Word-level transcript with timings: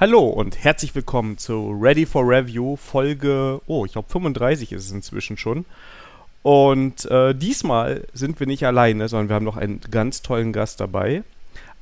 Hallo 0.00 0.28
und 0.28 0.62
herzlich 0.62 0.94
willkommen 0.94 1.38
zu 1.38 1.72
Ready 1.72 2.06
for 2.06 2.22
Review 2.22 2.76
Folge, 2.76 3.60
oh, 3.66 3.84
ich 3.84 3.94
glaube 3.94 4.08
35 4.08 4.70
ist 4.70 4.84
es 4.84 4.92
inzwischen 4.92 5.36
schon. 5.36 5.64
Und 6.44 7.04
äh, 7.06 7.34
diesmal 7.34 8.06
sind 8.12 8.38
wir 8.38 8.46
nicht 8.46 8.64
alleine, 8.64 9.08
sondern 9.08 9.28
wir 9.28 9.34
haben 9.34 9.44
noch 9.44 9.56
einen 9.56 9.80
ganz 9.90 10.22
tollen 10.22 10.52
Gast 10.52 10.78
dabei. 10.78 11.24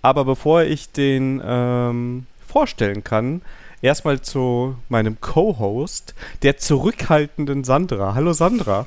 Aber 0.01 0.25
bevor 0.25 0.63
ich 0.63 0.93
den 0.93 1.43
ähm, 1.45 2.27
vorstellen 2.49 3.05
kann, 3.05 3.43
erstmal 3.83 4.23
zu 4.23 4.79
meinem 4.89 5.21
Co-Host, 5.21 6.15
der 6.41 6.57
zurückhaltenden 6.57 7.65
Sandra. 7.65 8.15
Hallo 8.15 8.33
Sandra. 8.33 8.87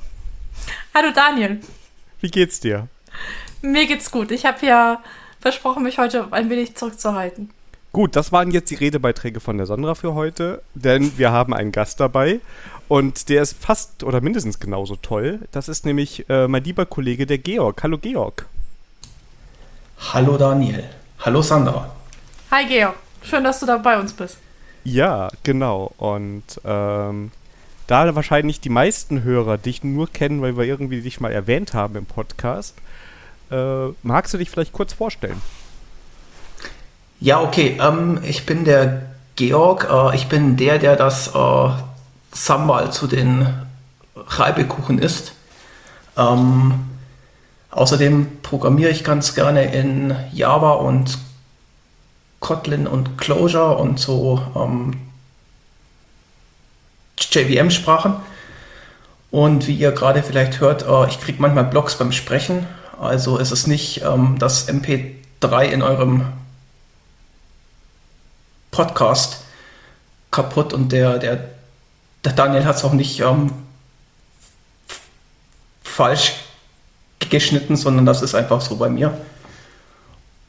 Hallo 0.96 1.12
Daniel. 1.14 1.60
Wie 2.20 2.32
geht's 2.32 2.62
dir? 2.62 2.88
Mir 3.62 3.86
geht's 3.86 4.10
gut. 4.10 4.32
Ich 4.32 4.48
habe 4.48 4.66
ja 4.66 5.04
versprochen, 5.40 5.84
mich 5.84 6.00
heute 6.00 6.34
ein 6.34 6.50
wenig 6.50 6.76
zurückzuhalten. 6.76 7.52
Gut, 7.92 8.16
das 8.16 8.32
waren 8.32 8.52
jetzt 8.52 8.70
die 8.70 8.76
Redebeiträge 8.76 9.40
von 9.40 9.58
der 9.58 9.66
Sandra 9.66 9.96
für 9.96 10.14
heute, 10.14 10.62
denn 10.76 11.18
wir 11.18 11.32
haben 11.32 11.56
einen 11.56 11.72
Gast 11.72 12.00
dabei 12.00 12.40
und 12.88 13.30
der 13.30 13.42
ist 13.42 13.58
fast 13.60 14.04
oder 14.04 14.22
mindestens 14.22 14.60
genauso 14.60 14.96
toll. 14.96 15.40
Das 15.52 15.70
ist 15.70 15.86
nämlich 15.86 16.30
äh, 16.30 16.48
mein 16.48 16.64
lieber 16.64 16.86
Kollege, 16.86 17.26
der 17.26 17.40
Georg. 17.40 17.82
Hallo 17.82 17.98
Georg. 17.98 18.46
Hallo 20.14 20.38
Daniel. 20.38 20.84
Hallo 21.20 21.42
Sandra. 21.42 21.94
Hi 22.52 22.66
Georg. 22.68 22.96
Schön, 23.24 23.44
dass 23.44 23.60
du 23.60 23.66
da 23.66 23.78
bei 23.78 24.00
uns 24.00 24.14
bist. 24.14 24.38
Ja, 24.84 25.30
genau. 25.44 25.92
Und 25.98 26.44
ähm, 26.64 27.32
da 27.88 28.16
wahrscheinlich 28.16 28.62
die 28.62 28.70
meisten 28.70 29.24
Hörer 29.24 29.58
dich 29.58 29.84
nur 29.84 30.08
kennen, 30.12 30.44
weil 30.44 30.56
wir 30.56 30.64
irgendwie 30.64 31.02
dich 31.02 31.20
mal 31.20 31.32
erwähnt 31.32 31.74
haben 31.74 31.96
im 31.96 32.06
Podcast, 32.06 32.76
äh, 33.50 33.88
magst 34.04 34.34
du 34.34 34.38
dich 34.38 34.52
vielleicht 34.52 34.74
kurz 34.74 34.94
vorstellen? 34.94 35.42
Ja, 37.22 37.42
okay. 37.42 37.78
Ähm, 37.82 38.20
ich 38.24 38.46
bin 38.46 38.64
der 38.64 39.02
Georg. 39.36 39.88
Äh, 39.92 40.16
ich 40.16 40.28
bin 40.28 40.56
der, 40.56 40.80
der 40.80 40.96
das 40.96 41.36
äh, 41.36 41.70
Sambal 42.32 42.92
zu 42.94 43.08
den 43.08 43.48
Reibekuchen 44.16 45.00
isst. 45.00 45.34
Ähm, 46.18 46.88
außerdem 47.72 48.42
programmiere 48.42 48.92
ich 48.92 49.04
ganz 49.04 49.36
gerne 49.36 49.74
in 49.74 50.16
Java 50.32 50.74
und 50.74 51.18
Kotlin 52.40 52.88
und 52.88 53.18
Clojure 53.18 53.78
und 53.78 54.00
so 54.00 54.42
ähm, 54.56 54.96
JVM-Sprachen. 57.18 58.16
Und 59.30 59.68
wie 59.68 59.76
ihr 59.76 59.92
gerade 59.92 60.24
vielleicht 60.24 60.62
hört, 60.62 60.84
äh, 60.88 61.10
ich 61.10 61.20
kriege 61.20 61.42
manchmal 61.42 61.66
Blogs 61.66 61.98
beim 61.98 62.14
Sprechen. 62.14 62.66
Also 63.00 63.38
ist 63.38 63.52
es 63.52 63.68
nicht 63.68 64.04
ähm, 64.04 64.38
das 64.40 64.70
MP3 64.70 65.66
in 65.66 65.82
eurem 65.82 66.26
Podcast 68.72 69.44
kaputt 70.32 70.74
und 70.74 70.92
der, 70.92 71.18
der, 71.18 71.50
der 72.24 72.34
Daniel 72.34 72.66
hat 72.66 72.76
es 72.76 72.84
auch 72.84 72.94
nicht 72.94 73.20
ähm, 73.20 73.52
falsch 75.84 76.36
geschnitten, 77.30 77.76
sondern 77.76 78.06
das 78.06 78.22
ist 78.22 78.36
einfach 78.36 78.62
so 78.62 78.78
bei 78.78 78.90
mir. 78.90 79.20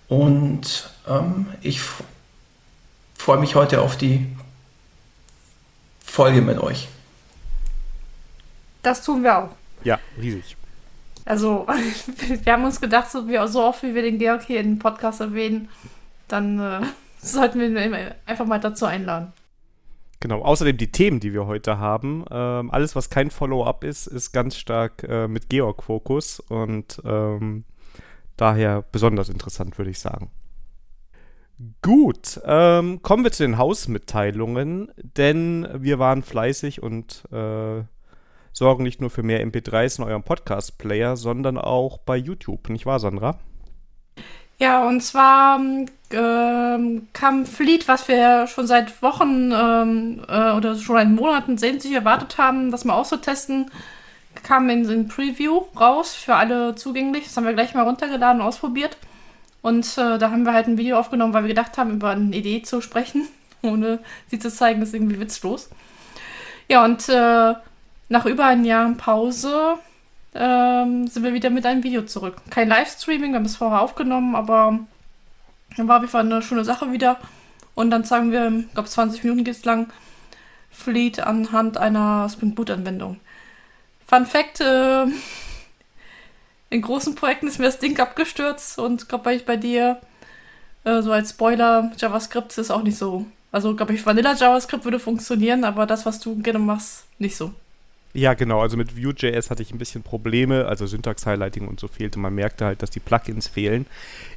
Und 0.08 0.90
ähm, 1.08 1.46
ich 1.62 1.80
freue 3.16 3.38
mich 3.38 3.54
heute 3.54 3.80
auf 3.80 3.96
die 3.96 4.26
Folge 6.04 6.42
mit 6.42 6.58
euch. 6.58 6.88
Das 8.82 9.04
tun 9.04 9.22
wir 9.22 9.38
auch. 9.38 9.50
Ja, 9.84 9.98
riesig. 10.18 10.56
Also, 11.24 11.66
wir 12.42 12.52
haben 12.52 12.64
uns 12.64 12.80
gedacht, 12.80 13.10
so, 13.10 13.28
wie, 13.28 13.38
so 13.48 13.62
oft 13.62 13.82
wie 13.82 13.94
wir 13.94 14.02
den 14.02 14.18
Georg 14.18 14.42
hier 14.42 14.60
in 14.60 14.72
den 14.74 14.78
Podcast 14.78 15.20
erwähnen, 15.20 15.68
dann 16.28 16.58
äh, 16.58 16.80
sollten 17.22 17.60
wir 17.60 18.14
einfach 18.26 18.46
mal 18.46 18.60
dazu 18.60 18.86
einladen. 18.86 19.32
Genau, 20.20 20.42
außerdem 20.42 20.76
die 20.76 20.92
Themen, 20.92 21.18
die 21.18 21.32
wir 21.32 21.46
heute 21.46 21.78
haben. 21.78 22.24
Ähm, 22.30 22.70
alles, 22.70 22.94
was 22.94 23.08
kein 23.08 23.30
Follow-up 23.30 23.84
ist, 23.84 24.06
ist 24.06 24.32
ganz 24.32 24.56
stark 24.56 25.02
äh, 25.08 25.26
mit 25.28 25.48
Georg-Fokus 25.48 26.40
und 26.40 27.00
ähm, 27.04 27.64
daher 28.36 28.84
besonders 28.92 29.30
interessant, 29.30 29.78
würde 29.78 29.90
ich 29.90 29.98
sagen. 29.98 30.30
Gut, 31.82 32.40
ähm, 32.44 33.02
kommen 33.02 33.24
wir 33.24 33.32
zu 33.32 33.42
den 33.42 33.56
Hausmitteilungen, 33.56 34.92
denn 34.96 35.66
wir 35.74 35.98
waren 35.98 36.22
fleißig 36.22 36.82
und 36.82 37.24
äh, 37.32 37.82
sorgen 38.52 38.82
nicht 38.82 39.00
nur 39.00 39.10
für 39.10 39.22
mehr 39.22 39.46
MP3s 39.46 39.98
in 39.98 40.04
eurem 40.04 40.22
Podcast-Player, 40.22 41.16
sondern 41.16 41.56
auch 41.56 41.98
bei 41.98 42.16
YouTube, 42.16 42.68
nicht 42.68 42.86
wahr, 42.86 43.00
Sandra? 43.00 43.38
Ja, 44.60 44.86
und 44.86 45.00
zwar 45.00 45.58
ähm, 46.10 47.08
kam 47.14 47.46
Fleet, 47.46 47.88
was 47.88 48.08
wir 48.08 48.46
schon 48.46 48.66
seit 48.66 49.02
Wochen 49.02 49.50
ähm, 49.52 50.22
äh, 50.28 50.52
oder 50.52 50.76
schon 50.76 50.96
seit 50.96 51.08
Monaten 51.08 51.56
sehnsüchtig 51.56 51.94
erwartet 51.94 52.36
haben, 52.36 52.70
das 52.70 52.84
mal 52.84 52.92
auszutesten, 52.92 53.70
kam 54.42 54.68
in 54.68 54.86
den 54.86 55.08
Preview 55.08 55.62
raus, 55.78 56.14
für 56.14 56.34
alle 56.34 56.74
zugänglich. 56.74 57.24
Das 57.24 57.36
haben 57.38 57.46
wir 57.46 57.54
gleich 57.54 57.72
mal 57.72 57.84
runtergeladen 57.84 58.42
und 58.42 58.46
ausprobiert. 58.46 58.98
Und 59.62 59.86
äh, 59.96 60.18
da 60.18 60.30
haben 60.30 60.44
wir 60.44 60.52
halt 60.52 60.66
ein 60.66 60.76
Video 60.76 60.98
aufgenommen, 60.98 61.32
weil 61.32 61.44
wir 61.44 61.48
gedacht 61.48 61.78
haben, 61.78 61.92
über 61.92 62.10
eine 62.10 62.36
Idee 62.36 62.60
zu 62.60 62.82
sprechen, 62.82 63.28
ohne 63.62 64.00
sie 64.28 64.38
zu 64.38 64.50
zeigen, 64.50 64.82
ist 64.82 64.92
irgendwie 64.92 65.20
witzlos. 65.20 65.70
Ja, 66.68 66.84
und 66.84 67.08
äh, 67.08 67.54
nach 68.10 68.26
über 68.26 68.44
einem 68.44 68.66
Jahr 68.66 68.90
Pause 68.92 69.76
ähm, 70.34 71.06
sind 71.06 71.22
wir 71.22 71.34
wieder 71.34 71.50
mit 71.50 71.66
einem 71.66 71.82
Video 71.82 72.02
zurück. 72.02 72.36
Kein 72.50 72.68
Livestreaming, 72.68 73.32
wir 73.32 73.36
haben 73.36 73.46
es 73.46 73.56
vorher 73.56 73.80
aufgenommen, 73.80 74.34
aber 74.34 74.78
war 75.76 75.96
auf 75.96 76.02
jeden 76.02 76.10
Fall 76.10 76.24
eine 76.24 76.42
schöne 76.42 76.64
Sache 76.64 76.92
wieder. 76.92 77.18
Und 77.74 77.90
dann 77.90 78.04
zeigen 78.04 78.32
wir, 78.32 78.48
ich 78.48 78.72
glaube 78.72 78.88
20 78.88 79.24
Minuten 79.24 79.44
geht 79.44 79.56
es 79.56 79.64
lang, 79.64 79.92
Fleet 80.70 81.20
anhand 81.20 81.78
einer 81.78 82.28
Spring 82.28 82.54
Boot 82.54 82.70
Anwendung. 82.70 83.18
Fun 84.06 84.26
Fact, 84.26 84.60
äh, 84.60 85.06
in 86.70 86.82
großen 86.82 87.14
Projekten 87.14 87.48
ist 87.48 87.58
mir 87.58 87.66
das 87.66 87.78
Ding 87.78 87.98
abgestürzt 87.98 88.78
und 88.78 89.08
glaube 89.08 89.34
ich 89.34 89.44
bei 89.44 89.56
dir 89.56 90.00
äh, 90.84 91.02
so 91.02 91.12
als 91.12 91.30
Spoiler, 91.30 91.92
JavaScript 91.96 92.56
ist 92.58 92.70
auch 92.70 92.82
nicht 92.82 92.98
so. 92.98 93.26
Also 93.52 93.74
glaube 93.74 93.94
ich, 93.94 94.06
Vanilla 94.06 94.34
JavaScript 94.34 94.84
würde 94.84 95.00
funktionieren, 95.00 95.64
aber 95.64 95.86
das, 95.86 96.06
was 96.06 96.20
du 96.20 96.36
gerne 96.40 96.60
machst, 96.60 97.04
nicht 97.18 97.36
so. 97.36 97.52
Ja, 98.12 98.34
genau. 98.34 98.60
Also 98.60 98.76
mit 98.76 99.00
Vue.js 99.00 99.50
hatte 99.50 99.62
ich 99.62 99.72
ein 99.72 99.78
bisschen 99.78 100.02
Probleme, 100.02 100.66
also 100.66 100.86
Syntax-Highlighting 100.86 101.68
und 101.68 101.78
so 101.78 101.86
fehlte. 101.86 102.18
Man 102.18 102.34
merkte 102.34 102.64
halt, 102.64 102.82
dass 102.82 102.90
die 102.90 102.98
Plugins 102.98 103.46
fehlen. 103.46 103.86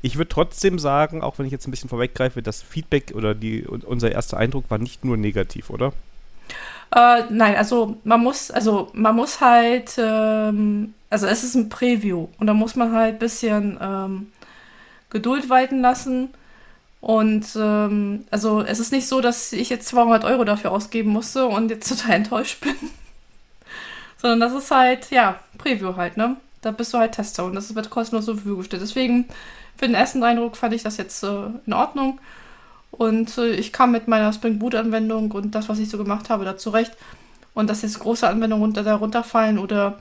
Ich 0.04 0.18
würde 0.18 0.30
trotzdem 0.30 0.78
sagen, 0.78 1.24
auch 1.24 1.40
wenn 1.40 1.48
ich 1.48 1.52
jetzt 1.52 1.68
ein 1.68 1.72
bisschen 1.72 1.90
vorweggreife, 1.90 2.44
das 2.44 2.62
Feedback 2.62 3.14
oder 3.16 3.34
die, 3.34 3.64
unser 3.66 4.12
erster 4.12 4.38
Eindruck 4.38 4.70
war 4.70 4.78
nicht 4.78 5.04
nur 5.04 5.18
negativ, 5.18 5.72
oder? 5.72 5.92
Äh, 6.96 7.24
nein, 7.32 7.56
also 7.56 7.98
man 8.04 8.22
muss, 8.22 8.52
also 8.52 8.92
man 8.94 9.16
muss 9.16 9.42
halt, 9.42 9.96
ähm, 9.98 10.94
also 11.10 11.26
es 11.26 11.44
ist 11.44 11.56
ein 11.56 11.70
Preview 11.70 12.28
und 12.38 12.46
da 12.46 12.54
muss 12.54 12.76
man 12.76 12.94
halt 12.94 13.16
ein 13.16 13.20
bisschen 13.20 13.80
ähm, 13.82 14.28
Geduld 15.10 15.50
walten 15.50 15.82
lassen. 15.82 16.30
Und 17.02 17.48
ähm, 17.56 18.26
also 18.30 18.62
es 18.62 18.80
ist 18.80 18.92
nicht 18.92 19.08
so, 19.08 19.20
dass 19.20 19.52
ich 19.52 19.70
jetzt 19.70 19.88
200 19.88 20.24
Euro 20.26 20.46
dafür 20.46 20.72
ausgeben 20.72 21.10
musste 21.10 21.48
und 21.48 21.70
jetzt 21.72 21.90
total 22.00 22.18
enttäuscht 22.18 22.62
bin. 22.62 22.76
Sondern 24.24 24.40
das 24.40 24.54
ist 24.54 24.72
halt, 24.72 25.12
ja, 25.12 25.38
Preview 25.58 25.98
halt, 25.98 26.16
ne? 26.16 26.38
Da 26.62 26.72
bist 26.72 26.94
du 26.94 26.98
halt 26.98 27.12
Tester 27.12 27.44
und 27.44 27.56
das 27.56 27.76
wird 27.76 27.90
kostenlos 27.90 28.24
zur 28.24 28.36
Verfügung 28.36 28.60
gestellt. 28.60 28.82
Deswegen, 28.82 29.26
für 29.76 29.86
den 29.86 29.96
ersten 29.96 30.24
Eindruck 30.24 30.56
fand 30.56 30.74
ich 30.74 30.82
das 30.82 30.96
jetzt 30.96 31.24
äh, 31.24 31.48
in 31.66 31.74
Ordnung. 31.74 32.22
Und 32.92 33.38
äh, 33.38 33.50
ich 33.50 33.74
kam 33.74 33.92
mit 33.92 34.08
meiner 34.08 34.32
Spring 34.32 34.60
Boot 34.60 34.76
Anwendung 34.76 35.30
und 35.32 35.54
das, 35.54 35.68
was 35.68 35.78
ich 35.80 35.90
so 35.90 35.98
gemacht 35.98 36.30
habe, 36.30 36.46
da 36.46 36.56
zurecht. 36.56 36.94
Und 37.54 37.70
dass 37.70 37.82
jetzt 37.82 38.00
große 38.00 38.26
Anwendungen 38.26 38.64
runter, 38.64 38.84
da 38.84 38.96
runterfallen 38.96 39.60
oder 39.60 40.00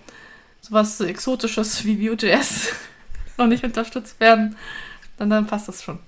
sowas 0.61 1.00
Exotisches 1.00 1.84
wie 1.84 2.00
Vue.js 2.00 2.69
noch 3.38 3.49
nicht 3.49 3.65
unterstützt 3.65 4.21
werden, 4.21 4.55
dann, 5.19 5.31
dann 5.31 5.49
passt 5.49 5.66
das 5.66 5.82
schon. 5.82 5.99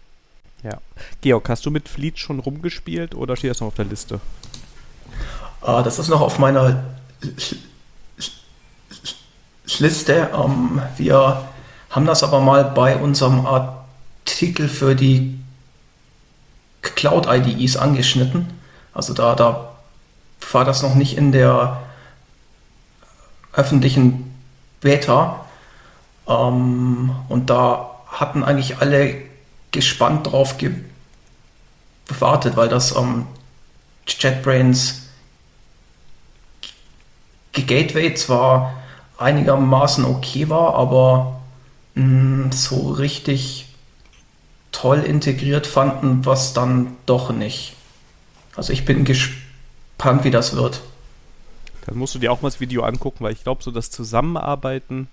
Ja. 0.63 0.79
Georg, 1.21 1.49
hast 1.49 1.67
du 1.67 1.73
mit 1.73 1.89
Fleet 1.89 2.21
schon 2.21 2.39
rumgespielt 2.39 3.17
oder 3.17 3.35
steht 3.35 3.51
das 3.51 3.61
noch 3.61 3.69
auf 3.69 3.75
der 3.75 3.87
Liste? 3.87 4.21
Uh, 5.67 5.83
das 5.83 5.99
ist 5.99 6.09
noch 6.09 6.21
auf 6.21 6.39
meiner 6.39 6.85
Liste. 9.79 10.31
Ähm, 10.35 10.83
wir 10.97 11.49
haben 11.91 12.07
das 12.07 12.23
aber 12.23 12.41
mal 12.41 12.65
bei 12.65 12.97
unserem 12.97 13.47
Artikel 13.47 14.69
für 14.69 14.95
die 14.95 15.39
Cloud-IDEs 16.83 17.77
angeschnitten. 17.77 18.59
Also 18.93 19.15
da, 19.15 19.35
da 19.35 19.73
war 20.53 20.65
das 20.65 20.83
noch 20.83 20.95
nicht 20.95 21.17
in 21.17 21.33
der 21.33 21.83
öffentlichen 23.53 24.35
Beta. 24.81 25.45
Ähm, 26.29 27.15
und 27.29 27.51
da 27.51 27.91
hatten 28.07 28.45
eigentlich 28.45 28.79
alle 28.79 29.17
gespannt 29.71 30.31
drauf 30.31 30.57
gewartet, 32.07 32.57
weil 32.57 32.69
das 32.69 32.95
ähm, 32.95 33.27
JetBrains 34.07 35.09
Gateway 37.53 38.15
zwar 38.15 38.75
einigermaßen 39.19 40.05
okay 40.05 40.49
war, 40.49 40.75
aber 40.75 41.41
mh, 41.95 42.05
mm, 42.05 42.53
so 42.53 42.91
richtig 42.91 43.67
toll 44.73 45.01
integriert 45.01 45.67
fanden, 45.67 46.27
was 46.27 46.53
dann 46.53 46.97
doch 47.07 47.31
nicht. 47.31 47.77
Also 48.57 48.73
ich 48.73 48.85
bin 48.85 49.05
gespannt, 49.05 50.25
wie 50.25 50.31
das 50.31 50.57
wird. 50.57 50.83
Dann 51.87 51.97
musst 51.97 52.15
du 52.15 52.19
dir 52.19 52.33
auch 52.33 52.43
mal 52.43 52.49
das 52.49 52.61
Video 52.61 52.83
angucken, 52.83 53.25
weil 53.25 53.33
ich 53.33 53.43
glaube, 53.43 53.63
so 53.63 53.71
das 53.71 53.91
Zusammenarbeiten, 53.91 55.09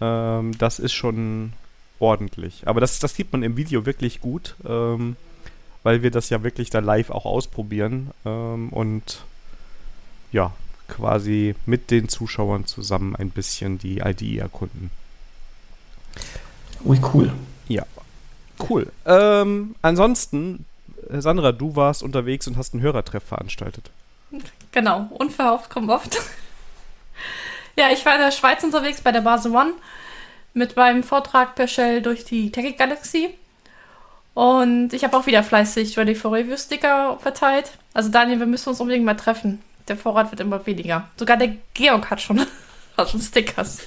ähm, 0.00 0.56
das 0.58 0.78
ist 0.78 0.92
schon 0.92 1.52
ordentlich. 1.98 2.66
Aber 2.66 2.80
das, 2.80 2.98
das 2.98 3.14
sieht 3.14 3.32
man 3.32 3.42
im 3.42 3.56
Video 3.56 3.84
wirklich 3.84 4.20
gut, 4.20 4.54
ähm, 4.66 5.16
weil 5.82 6.02
wir 6.02 6.10
das 6.10 6.30
ja 6.30 6.42
wirklich 6.42 6.70
da 6.70 6.78
live 6.78 7.10
auch 7.10 7.24
ausprobieren 7.24 8.10
ähm, 8.24 8.68
und 8.70 9.22
ja, 10.32 10.52
quasi 10.88 11.54
mit 11.66 11.90
den 11.90 12.08
Zuschauern 12.08 12.66
zusammen 12.66 13.14
ein 13.14 13.30
bisschen 13.30 13.78
die 13.78 13.98
ID 13.98 14.38
erkunden. 14.38 14.90
Ui, 16.84 17.00
cool. 17.12 17.32
Ja, 17.68 17.84
cool. 18.68 18.90
Ähm, 19.04 19.74
ansonsten, 19.82 20.64
Sandra, 21.10 21.52
du 21.52 21.76
warst 21.76 22.02
unterwegs 22.02 22.46
und 22.46 22.56
hast 22.56 22.74
einen 22.74 22.82
Hörertreff 22.82 23.24
veranstaltet. 23.24 23.90
Genau, 24.72 25.08
unverhofft 25.10 25.70
kommt 25.70 25.90
oft. 25.90 26.18
ja, 27.76 27.90
ich 27.92 28.04
war 28.04 28.14
in 28.14 28.20
der 28.20 28.30
Schweiz 28.30 28.62
unterwegs 28.62 29.00
bei 29.00 29.12
der 29.12 29.20
Base 29.20 29.50
One 29.50 29.72
mit 30.54 30.76
meinem 30.76 31.02
Vortrag 31.02 31.54
per 31.54 31.68
Shell 31.68 32.02
durch 32.02 32.24
die 32.24 32.50
Techie 32.50 32.74
Galaxy. 32.76 33.34
Und 34.34 34.92
ich 34.92 35.02
habe 35.02 35.16
auch 35.16 35.26
wieder 35.26 35.42
fleißig 35.42 35.98
Ready 35.98 36.14
for 36.14 36.32
Review 36.32 36.56
Sticker 36.56 37.18
verteilt. 37.20 37.72
Also 37.92 38.08
Daniel, 38.10 38.38
wir 38.38 38.46
müssen 38.46 38.68
uns 38.68 38.80
unbedingt 38.80 39.04
mal 39.04 39.14
treffen. 39.14 39.60
Der 39.88 39.96
Vorrat 39.96 40.30
wird 40.30 40.40
immer 40.40 40.64
weniger. 40.66 41.08
Sogar 41.16 41.36
der 41.36 41.52
Georg 41.74 42.10
hat 42.10 42.20
schon, 42.20 42.40
hat 42.96 43.10
schon 43.10 43.20
Stickers. 43.20 43.78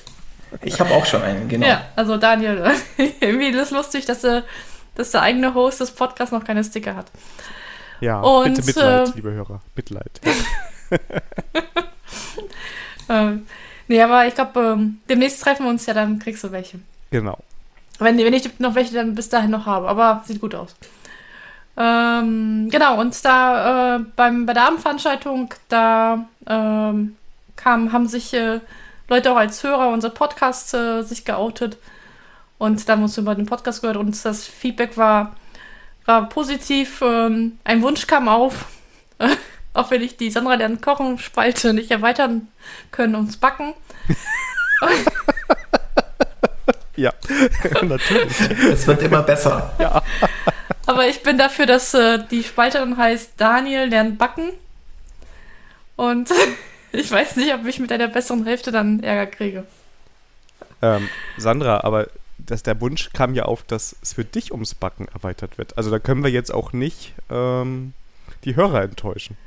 Ich 0.61 0.79
habe 0.79 0.91
auch 0.91 1.05
schon 1.05 1.21
einen, 1.21 1.47
genau. 1.47 1.65
Ja, 1.65 1.85
also 1.95 2.17
Daniel, 2.17 2.71
irgendwie 2.97 3.47
ist 3.47 3.61
es 3.61 3.71
lustig, 3.71 4.05
dass 4.05 4.21
der, 4.21 4.43
dass 4.95 5.11
der 5.11 5.21
eigene 5.21 5.53
Host 5.53 5.79
des 5.79 5.91
Podcasts 5.91 6.33
noch 6.33 6.43
keine 6.43 6.63
Sticker 6.63 6.95
hat. 6.95 7.05
Ja, 8.01 8.19
Und, 8.19 8.55
bitte 8.55 8.65
Mitleid, 8.65 9.09
äh, 9.09 9.11
liebe 9.15 9.31
Hörer. 9.31 9.61
Mitleid. 9.75 10.21
ähm, 13.09 13.47
nee, 13.87 14.01
aber 14.01 14.27
ich 14.27 14.35
glaube, 14.35 14.59
ähm, 14.59 14.99
demnächst 15.07 15.41
treffen 15.41 15.65
wir 15.65 15.69
uns 15.69 15.85
ja, 15.85 15.93
dann 15.93 16.19
kriegst 16.19 16.43
du 16.43 16.51
welche. 16.51 16.79
Genau. 17.11 17.37
Wenn, 17.99 18.17
wenn 18.17 18.33
ich 18.33 18.59
noch 18.59 18.75
welche 18.75 18.95
dann 18.95 19.15
bis 19.15 19.29
dahin 19.29 19.51
noch 19.51 19.67
habe, 19.67 19.87
aber 19.87 20.23
sieht 20.25 20.41
gut 20.41 20.55
aus. 20.55 20.75
Ähm, 21.77 22.69
genau, 22.69 22.99
und 22.99 23.23
da 23.23 23.95
äh, 23.95 23.99
beim, 24.15 24.45
bei 24.45 24.53
der 24.53 24.67
Abendveranstaltung, 24.67 25.53
da 25.69 26.25
ähm, 26.47 27.15
kam, 27.55 27.91
haben 27.91 28.07
sich 28.07 28.33
äh, 28.33 28.59
Leute 29.07 29.31
auch 29.31 29.37
als 29.37 29.63
Hörer 29.63 29.89
unser 29.89 30.09
Podcast 30.09 30.73
äh, 30.73 31.01
sich 31.03 31.25
geoutet. 31.25 31.77
Und 32.57 32.87
da 32.87 32.93
haben 32.93 32.99
wir 32.99 33.05
uns 33.05 33.17
über 33.17 33.35
den 33.35 33.45
Podcast 33.45 33.81
gehört 33.81 33.97
und 33.97 34.23
das 34.23 34.45
Feedback 34.45 34.97
war, 34.97 35.35
war 36.05 36.29
positiv. 36.29 37.01
Ähm, 37.01 37.57
ein 37.63 37.81
Wunsch 37.81 38.05
kam 38.05 38.27
auf, 38.27 38.65
ob 39.73 39.89
wir 39.89 39.99
nicht 39.99 40.19
die 40.19 40.29
Sandra 40.29 40.55
lernen 40.55 40.81
kochen 40.81 41.17
Spalte 41.17 41.73
nicht 41.73 41.89
erweitern 41.89 42.49
können 42.91 43.15
ums 43.15 43.37
Backen. 43.37 43.73
ja, 47.01 47.13
natürlich. 47.81 48.39
Es 48.71 48.87
wird 48.87 49.01
immer 49.01 49.23
besser. 49.23 49.73
Ja. 49.79 50.01
Aber 50.85 51.07
ich 51.07 51.23
bin 51.23 51.37
dafür, 51.37 51.65
dass 51.65 51.93
äh, 51.93 52.19
die 52.29 52.43
Spalte 52.43 52.79
dann 52.79 52.97
heißt 52.97 53.33
Daniel 53.37 53.87
lernt 53.87 54.17
backen. 54.17 54.49
Und 55.95 56.29
ich 56.91 57.11
weiß 57.11 57.35
nicht, 57.37 57.53
ob 57.53 57.65
ich 57.65 57.79
mit 57.79 57.91
einer 57.91 58.07
besseren 58.07 58.45
Hälfte 58.45 58.71
dann 58.71 59.01
Ärger 59.01 59.27
kriege. 59.27 59.63
Ähm, 60.81 61.09
Sandra, 61.37 61.83
aber 61.83 62.07
dass 62.37 62.63
der 62.63 62.81
Wunsch 62.81 63.11
kam 63.13 63.35
ja 63.35 63.43
auf, 63.43 63.63
dass 63.63 63.95
es 64.01 64.13
für 64.13 64.25
dich 64.25 64.51
ums 64.51 64.73
Backen 64.73 65.07
erweitert 65.13 65.57
wird. 65.57 65.77
Also 65.77 65.91
da 65.91 65.99
können 65.99 66.23
wir 66.23 66.31
jetzt 66.31 66.51
auch 66.51 66.73
nicht 66.73 67.13
ähm, 67.29 67.93
die 68.43 68.55
Hörer 68.55 68.81
enttäuschen. 68.81 69.37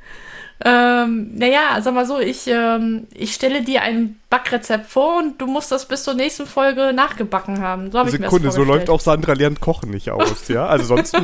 Ähm, 0.63 1.37
naja, 1.37 1.81
sag 1.81 1.93
mal 1.93 2.05
so, 2.05 2.17
ich, 2.17 2.47
ähm, 2.47 3.07
ich 3.13 3.33
stelle 3.33 3.61
dir 3.61 3.81
ein 3.81 4.17
Backrezept 4.29 4.89
vor 4.89 5.17
und 5.17 5.41
du 5.41 5.47
musst 5.47 5.69
das 5.71 5.85
bis 5.85 6.03
zur 6.03 6.13
nächsten 6.13 6.45
Folge 6.45 6.93
nachgebacken 6.93 7.59
haben. 7.61 7.91
So 7.91 7.99
hab 7.99 8.09
Sekunde, 8.09 8.51
so 8.51 8.63
läuft 8.63 8.89
auch 8.89 9.01
Sandra 9.01 9.33
lernt 9.33 9.59
Kochen 9.59 9.91
nicht 9.91 10.09
aus, 10.11 10.47
ja? 10.47 10.65
Also 10.65 10.85
sonst. 10.85 11.13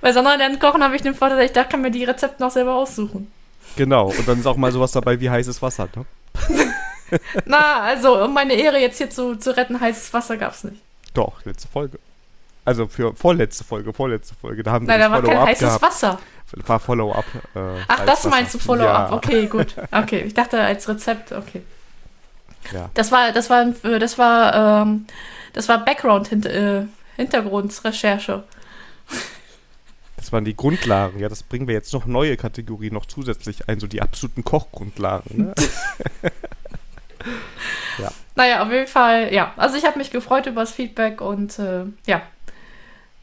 Bei 0.00 0.12
Sandra 0.12 0.36
lernt 0.36 0.60
Kochen 0.60 0.82
habe 0.82 0.96
ich 0.96 1.02
den 1.02 1.14
Vorteil, 1.14 1.44
ich 1.44 1.52
da 1.52 1.64
kann 1.64 1.82
mir 1.82 1.90
die 1.90 2.04
Rezepte 2.04 2.42
noch 2.42 2.50
selber 2.50 2.74
aussuchen. 2.74 3.30
Genau, 3.76 4.06
und 4.08 4.26
dann 4.26 4.40
ist 4.40 4.46
auch 4.46 4.56
mal 4.56 4.72
sowas 4.72 4.92
dabei 4.92 5.20
wie 5.20 5.28
heißes 5.28 5.60
Wasser, 5.60 5.88
ne? 5.94 6.06
Na, 7.44 7.80
also, 7.80 8.24
um 8.24 8.32
meine 8.32 8.54
Ehre 8.54 8.78
jetzt 8.78 8.96
hier 8.98 9.10
zu, 9.10 9.36
zu 9.36 9.54
retten, 9.56 9.78
heißes 9.80 10.12
Wasser 10.14 10.38
gab 10.38 10.54
es 10.54 10.64
nicht. 10.64 10.80
Doch, 11.14 11.44
letzte 11.44 11.68
Folge. 11.68 11.98
Also 12.68 12.86
für 12.86 13.14
vorletzte 13.14 13.64
Folge, 13.64 13.94
vorletzte 13.94 14.34
Folge. 14.34 14.62
Da 14.62 14.72
haben 14.72 14.86
wir 14.86 14.98
Nein, 14.98 15.00
da 15.00 15.10
war 15.10 15.22
kein 15.22 15.40
heißes 15.40 15.60
gehabt. 15.60 15.82
Wasser. 15.82 16.18
War 16.66 16.78
Follow-up. 16.78 17.24
Äh, 17.54 17.60
Ach, 17.88 18.00
das 18.00 18.08
Wasser. 18.08 18.28
meinst 18.28 18.52
du 18.54 18.58
Follow-up? 18.58 19.10
Ja. 19.10 19.16
Okay, 19.16 19.46
gut. 19.46 19.74
Okay, 19.90 20.20
ich 20.20 20.34
dachte 20.34 20.60
als 20.60 20.86
Rezept, 20.86 21.32
okay. 21.32 21.62
Ja. 22.70 22.90
Das 22.92 23.10
war, 23.10 23.32
das 23.32 23.48
war, 23.48 23.64
das 23.98 24.18
war, 24.18 24.82
ähm, 24.82 25.06
das 25.54 25.66
war 25.70 25.82
Background 25.82 26.30
äh, 26.44 26.84
Hintergrundrecherche. 27.16 28.44
Das 30.16 30.30
waren 30.30 30.44
die 30.44 30.54
Grundlagen, 30.54 31.20
ja, 31.20 31.30
das 31.30 31.42
bringen 31.42 31.68
wir 31.68 31.74
jetzt 31.74 31.94
noch 31.94 32.04
neue 32.04 32.36
Kategorien 32.36 32.92
noch 32.92 33.06
zusätzlich 33.06 33.66
ein, 33.70 33.80
so 33.80 33.86
die 33.86 34.02
absoluten 34.02 34.44
Kochgrundlagen. 34.44 35.38
Ne? 35.38 35.54
ja. 37.98 38.10
Naja, 38.34 38.62
auf 38.62 38.70
jeden 38.70 38.88
Fall, 38.88 39.32
ja. 39.32 39.54
Also 39.56 39.78
ich 39.78 39.86
habe 39.86 39.96
mich 39.96 40.10
gefreut 40.10 40.44
über 40.44 40.60
das 40.60 40.72
Feedback 40.72 41.22
und 41.22 41.58
äh, 41.58 41.84
ja, 42.06 42.20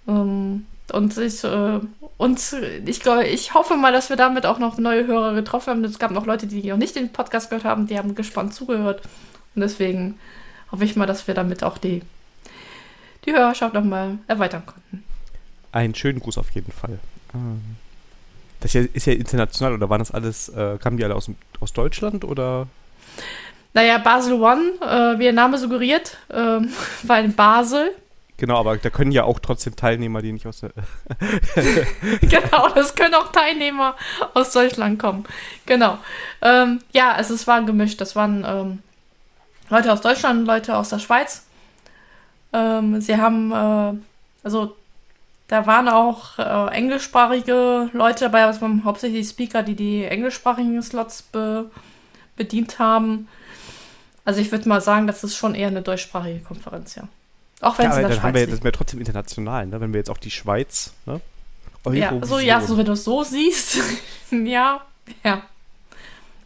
ähm, 0.07 0.65
und 0.91 1.17
ich, 1.17 1.43
äh, 1.43 1.79
und 2.17 2.55
ich, 2.85 3.05
ich 3.05 3.53
hoffe 3.53 3.75
mal, 3.75 3.91
dass 3.91 4.09
wir 4.09 4.15
damit 4.15 4.45
auch 4.45 4.59
noch 4.59 4.77
neue 4.77 5.07
Hörer 5.07 5.33
getroffen 5.33 5.71
haben. 5.71 5.83
Es 5.83 5.99
gab 5.99 6.11
noch 6.11 6.25
Leute, 6.25 6.47
die 6.47 6.69
noch 6.69 6.77
nicht 6.77 6.95
den 6.95 7.11
Podcast 7.11 7.49
gehört 7.49 7.65
haben, 7.65 7.87
die 7.87 7.97
haben 7.97 8.15
gespannt 8.15 8.53
zugehört. 8.53 9.01
Und 9.55 9.61
deswegen 9.61 10.19
hoffe 10.71 10.85
ich 10.85 10.95
mal, 10.95 11.05
dass 11.05 11.27
wir 11.27 11.33
damit 11.33 11.63
auch 11.63 11.77
die, 11.77 12.01
die 13.25 13.33
Hörerschaft 13.33 13.73
nochmal 13.73 14.19
erweitern 14.27 14.63
konnten. 14.65 15.03
Einen 15.71 15.95
schönen 15.95 16.19
Gruß 16.19 16.37
auf 16.37 16.51
jeden 16.51 16.71
Fall. 16.71 16.99
Ähm, 17.33 17.61
das 18.59 18.75
ist 18.75 19.05
ja 19.05 19.13
international, 19.13 19.73
oder 19.73 19.89
waren 19.89 19.99
das 19.99 20.11
alles, 20.11 20.49
äh, 20.49 20.77
kamen 20.77 20.97
die 20.97 21.03
alle 21.03 21.15
aus, 21.15 21.29
aus 21.59 21.73
Deutschland 21.73 22.23
oder? 22.23 22.67
Naja, 23.73 23.97
Basel 23.97 24.41
One, 24.41 24.71
äh, 24.81 25.19
wie 25.19 25.23
der 25.23 25.33
Name 25.33 25.57
suggeriert, 25.57 26.17
äh, 26.29 26.33
war 27.03 27.19
in 27.19 27.35
Basel. 27.35 27.91
Genau, 28.37 28.57
aber 28.57 28.75
da 28.75 28.89
können 28.89 29.11
ja 29.11 29.23
auch 29.23 29.39
trotzdem 29.39 29.75
Teilnehmer, 29.75 30.21
die 30.21 30.33
nicht 30.33 30.45
aus 30.45 30.59
der. 30.59 30.71
genau, 32.21 32.67
das 32.69 32.93
können 32.93 33.13
auch 33.13 33.31
Teilnehmer 33.31 33.95
aus 34.33 34.51
Deutschland 34.51 34.99
kommen. 34.99 35.23
Genau. 35.65 35.97
Ähm, 36.41 36.79
ja, 36.91 37.13
also 37.13 37.33
es 37.33 37.47
war 37.47 37.61
gemischt. 37.63 38.01
Das 38.01 38.15
waren 38.15 38.43
ähm, 38.45 38.79
Leute 39.69 39.91
aus 39.91 40.01
Deutschland 40.01 40.45
Leute 40.45 40.75
aus 40.75 40.89
der 40.89 40.99
Schweiz. 40.99 41.45
Ähm, 42.51 42.99
sie 42.99 43.15
haben, 43.15 43.51
äh, 43.51 43.93
also 44.43 44.75
da 45.47 45.65
waren 45.65 45.87
auch 45.87 46.37
äh, 46.37 46.75
englischsprachige 46.75 47.89
Leute 47.93 48.25
dabei, 48.25 48.43
aber 48.43 48.51
es 48.51 48.61
waren 48.61 48.83
hauptsächlich 48.83 49.29
Speaker, 49.29 49.63
die 49.63 49.75
die 49.75 50.03
englischsprachigen 50.03 50.81
Slots 50.81 51.21
be 51.21 51.69
bedient 52.35 52.79
haben. 52.79 53.29
Also 54.25 54.41
ich 54.41 54.51
würde 54.51 54.67
mal 54.67 54.81
sagen, 54.81 55.07
das 55.07 55.23
ist 55.23 55.37
schon 55.37 55.55
eher 55.55 55.69
eine 55.69 55.81
deutschsprachige 55.81 56.41
Konferenz, 56.41 56.95
ja. 56.95 57.07
Auch 57.61 57.77
wenn 57.77 57.85
ja, 57.85 57.91
es 57.91 57.97
in 57.97 58.01
der 58.01 58.09
dann 58.09 58.19
Schweiz 58.19 58.23
haben 58.23 58.35
wir, 58.35 58.47
das 58.47 58.63
wäre 58.63 58.71
trotzdem 58.71 58.99
international, 58.99 59.67
ne? 59.67 59.81
wenn 59.81 59.93
wir 59.93 59.99
jetzt 59.99 60.09
auch 60.09 60.17
die 60.17 60.31
Schweiz, 60.31 60.93
ne? 61.05 61.21
Ja, 61.91 62.13
so, 62.25 62.39
ja, 62.39 62.61
so 62.61 62.77
wenn 62.77 62.85
du 62.85 62.93
es 62.93 63.03
so 63.03 63.23
siehst, 63.23 63.77
ja, 64.31 64.81
ja. 65.23 65.43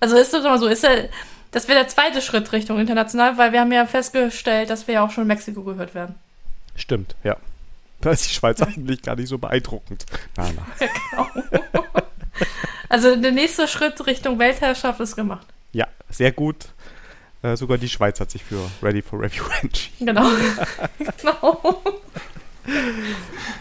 Also 0.02 0.18
ist 0.18 0.34
das 0.34 0.44
mal 0.44 0.60
so, 0.60 0.68
ist 0.68 0.84
ja, 0.84 0.90
das 1.52 1.68
wäre 1.68 1.80
der 1.80 1.88
zweite 1.88 2.22
Schritt 2.22 2.52
Richtung 2.52 2.78
international, 2.80 3.38
weil 3.38 3.54
wir 3.54 3.62
haben 3.62 3.72
ja 3.72 3.86
festgestellt, 3.86 4.70
dass 4.70 4.88
wir 4.88 4.96
ja 4.96 5.06
auch 5.06 5.12
schon 5.12 5.24
in 5.24 5.28
Mexiko 5.30 5.64
gehört 5.64 5.96
werden. 5.96 6.16
Stimmt, 6.76 7.16
ja. 7.24 7.38
Da 8.02 8.12
ist 8.12 8.30
die 8.30 8.34
Schweiz 8.34 8.62
eigentlich 8.62 9.02
gar 9.02 9.18
nicht 9.18 9.28
so 9.28 9.38
beeindruckend. 9.38 10.06
Na. 10.38 10.46
Ja, 10.80 10.88
genau. 11.34 11.84
also 12.88 13.16
der 13.18 13.34
nächste 13.34 13.68
Schritt 13.68 14.06
Richtung 14.08 14.40
Weltherrschaft 14.40 15.02
ist 15.02 15.18
gemacht. 15.18 15.46
Ja, 15.74 15.86
sehr 16.10 16.32
gut. 16.32 16.70
Äh, 17.42 17.56
sogar 17.56 17.78
die 17.78 17.90
Schweiz 17.90 18.20
hat 18.20 18.32
sich 18.32 18.44
für 18.44 18.70
Ready 18.82 19.02
for 19.02 19.22
Review 19.22 19.46
entschieden. 19.62 20.08
Genau. 20.08 20.30
genau. 21.22 21.84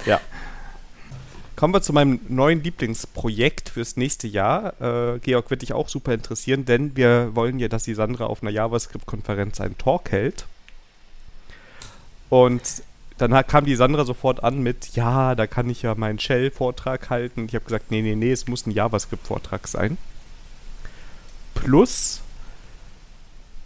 ja. 0.05 0.21
Kommen 1.55 1.75
wir 1.75 1.83
zu 1.83 1.93
meinem 1.93 2.21
neuen 2.29 2.63
Lieblingsprojekt 2.63 3.69
fürs 3.69 3.97
nächste 3.97 4.29
Jahr. 4.29 4.81
Äh, 4.81 5.19
Georg 5.21 5.51
wird 5.51 5.63
dich 5.63 5.73
auch 5.73 5.89
super 5.89 6.13
interessieren, 6.13 6.65
denn 6.65 6.97
wir 6.97 7.35
wollen 7.35 7.59
ja, 7.59 7.69
dass 7.69 7.83
die 7.83 7.95
Sandra 7.95 8.27
auf 8.27 8.43
einer 8.43 8.53
JavaScript-Konferenz 8.53 9.61
einen 9.61 9.77
Talk 9.77 10.13
hält. 10.13 10.47
Und 12.29 12.63
dann 13.17 13.33
kam 13.47 13.65
die 13.65 13.75
Sandra 13.75 14.05
sofort 14.05 14.45
an 14.45 14.63
mit, 14.63 14.95
ja, 14.95 15.35
da 15.35 15.49
kann 15.49 15.69
ich 15.69 15.83
ja 15.83 15.97
meinen 15.97 16.21
Shell-Vortrag 16.21 17.11
halten. 17.11 17.47
Ich 17.49 17.55
habe 17.55 17.65
gesagt, 17.65 17.91
nee, 17.91 18.03
nee, 18.03 18.15
nee, 18.15 18.31
es 18.31 18.47
muss 18.47 18.67
ein 18.67 18.71
JavaScript-Vortrag 18.71 19.67
sein. 19.67 19.99
Plus 21.55 22.23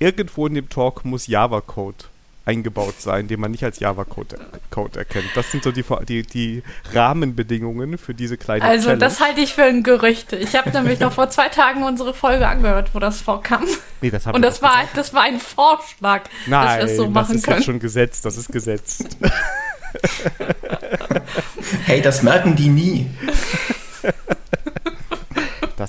irgendwo 0.02 0.46
in 0.46 0.54
dem 0.54 0.68
Talk 0.68 1.04
muss 1.04 1.26
Java-Code 1.28 2.04
eingebaut 2.44 3.00
sein, 3.00 3.28
den 3.28 3.38
man 3.38 3.52
nicht 3.52 3.62
als 3.62 3.78
Java-Code 3.78 4.36
Code 4.70 4.98
erkennt. 4.98 5.26
Das 5.36 5.52
sind 5.52 5.62
so 5.62 5.70
die, 5.70 5.84
die, 6.08 6.22
die 6.24 6.62
Rahmenbedingungen 6.92 7.98
für 7.98 8.14
diese 8.14 8.36
kleine 8.36 8.64
Also 8.64 8.86
Challenge. 8.86 8.98
das 8.98 9.20
halte 9.20 9.40
ich 9.42 9.52
für 9.54 9.62
ein 9.62 9.84
Gerücht. 9.84 10.32
Ich 10.32 10.56
habe 10.56 10.70
nämlich 10.70 10.98
noch 10.98 11.12
vor 11.12 11.30
zwei 11.30 11.48
Tagen 11.48 11.84
unsere 11.84 12.14
Folge 12.14 12.48
angehört, 12.48 12.90
wo 12.94 12.98
das 12.98 13.20
vorkam. 13.20 13.64
Nee, 14.00 14.10
das 14.10 14.26
Und 14.26 14.42
das 14.42 14.60
war, 14.60 14.70
gesagt. 14.80 14.96
das 14.96 15.14
war 15.14 15.22
ein 15.22 15.38
Vorschlag, 15.38 16.22
Nein, 16.48 16.66
dass 16.66 16.76
wir 16.78 16.84
es 16.90 16.96
so 16.96 17.04
das 17.04 17.12
machen 17.12 17.36
ist 17.36 17.44
können. 17.44 17.58
doch 17.58 17.64
schon 17.64 17.78
gesetzt, 17.78 18.24
das 18.24 18.36
ist 18.36 18.50
gesetzt. 18.50 19.16
Hey, 21.84 22.02
das 22.02 22.22
merken 22.24 22.56
die 22.56 22.68
nie. 22.70 23.06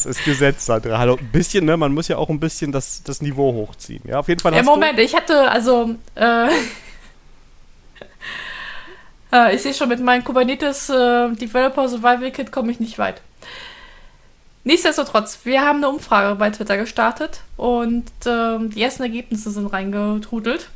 Das 0.04 0.18
ist 0.18 0.26
Gesetz, 0.26 0.66
Sandra. 0.66 0.98
Hallo, 0.98 1.16
ein 1.18 1.32
bisschen, 1.32 1.64
ne? 1.64 1.78
Man 1.78 1.94
muss 1.94 2.10
ja 2.10 2.18
auch 2.18 2.30
ein 2.30 2.40
bisschen 2.40 2.74
das, 2.74 3.04
das 3.04 3.22
Niveau 3.22 3.54
hochziehen. 3.54 4.04
Ja, 4.06 4.20
auf 4.20 4.28
jeden 4.28 4.42
Fall 4.42 4.52
Ja, 4.52 4.60
hast 4.60 4.66
Moment, 4.66 5.00
ich 5.00 5.16
hatte, 5.16 5.50
also, 5.50 5.96
äh, 6.16 6.48
äh, 9.32 9.56
ich 9.56 9.62
sehe 9.62 9.74
schon, 9.74 9.88
mit 9.88 10.02
meinem 10.02 10.26
Kubernetes 10.26 10.90
äh, 10.90 11.32
Developer 11.32 11.88
Survival 11.88 12.32
Kit 12.32 12.52
komme 12.52 12.72
ich 12.72 12.82
nicht 12.82 12.98
weit. 12.98 13.22
Nichtsdestotrotz, 14.66 15.40
wir 15.44 15.62
haben 15.62 15.78
eine 15.78 15.90
Umfrage 15.90 16.36
bei 16.36 16.50
Twitter 16.50 16.76
gestartet 16.78 17.40
und 17.56 18.12
ähm, 18.26 18.72
die 18.72 18.82
ersten 18.82 19.04
Ergebnisse 19.04 19.52
sind 19.52 19.68
reingetrudelt. 19.68 20.70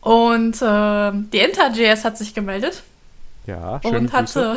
Und 0.00 0.60
äh, 0.62 1.12
die 1.32 1.38
Enter.js 1.38 2.04
hat 2.04 2.18
sich 2.18 2.34
gemeldet. 2.34 2.82
Ja, 3.46 3.80
schöne 3.82 3.98
und 3.98 4.10
Grüße. 4.10 4.50
hatte. 4.50 4.56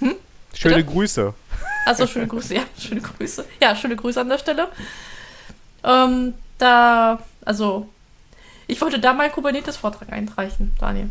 Schöne 0.54 0.76
bitte? 0.76 0.90
Grüße. 0.90 1.34
Also 1.86 2.06
schöne 2.06 2.26
Grüße, 2.26 2.54
ja, 2.54 2.62
schöne 2.78 3.00
Grüße. 3.00 3.44
Ja, 3.60 3.74
schöne 3.74 3.96
Grüße 3.96 4.20
an 4.20 4.28
der 4.28 4.38
Stelle. 4.38 4.68
Ähm, 5.82 6.34
da, 6.58 7.18
also, 7.44 7.88
ich 8.66 8.80
wollte 8.80 8.98
da 8.98 9.12
meinen 9.12 9.32
Kubernetes-Vortrag 9.32 10.12
einreichen, 10.12 10.72
Daniel. 10.78 11.10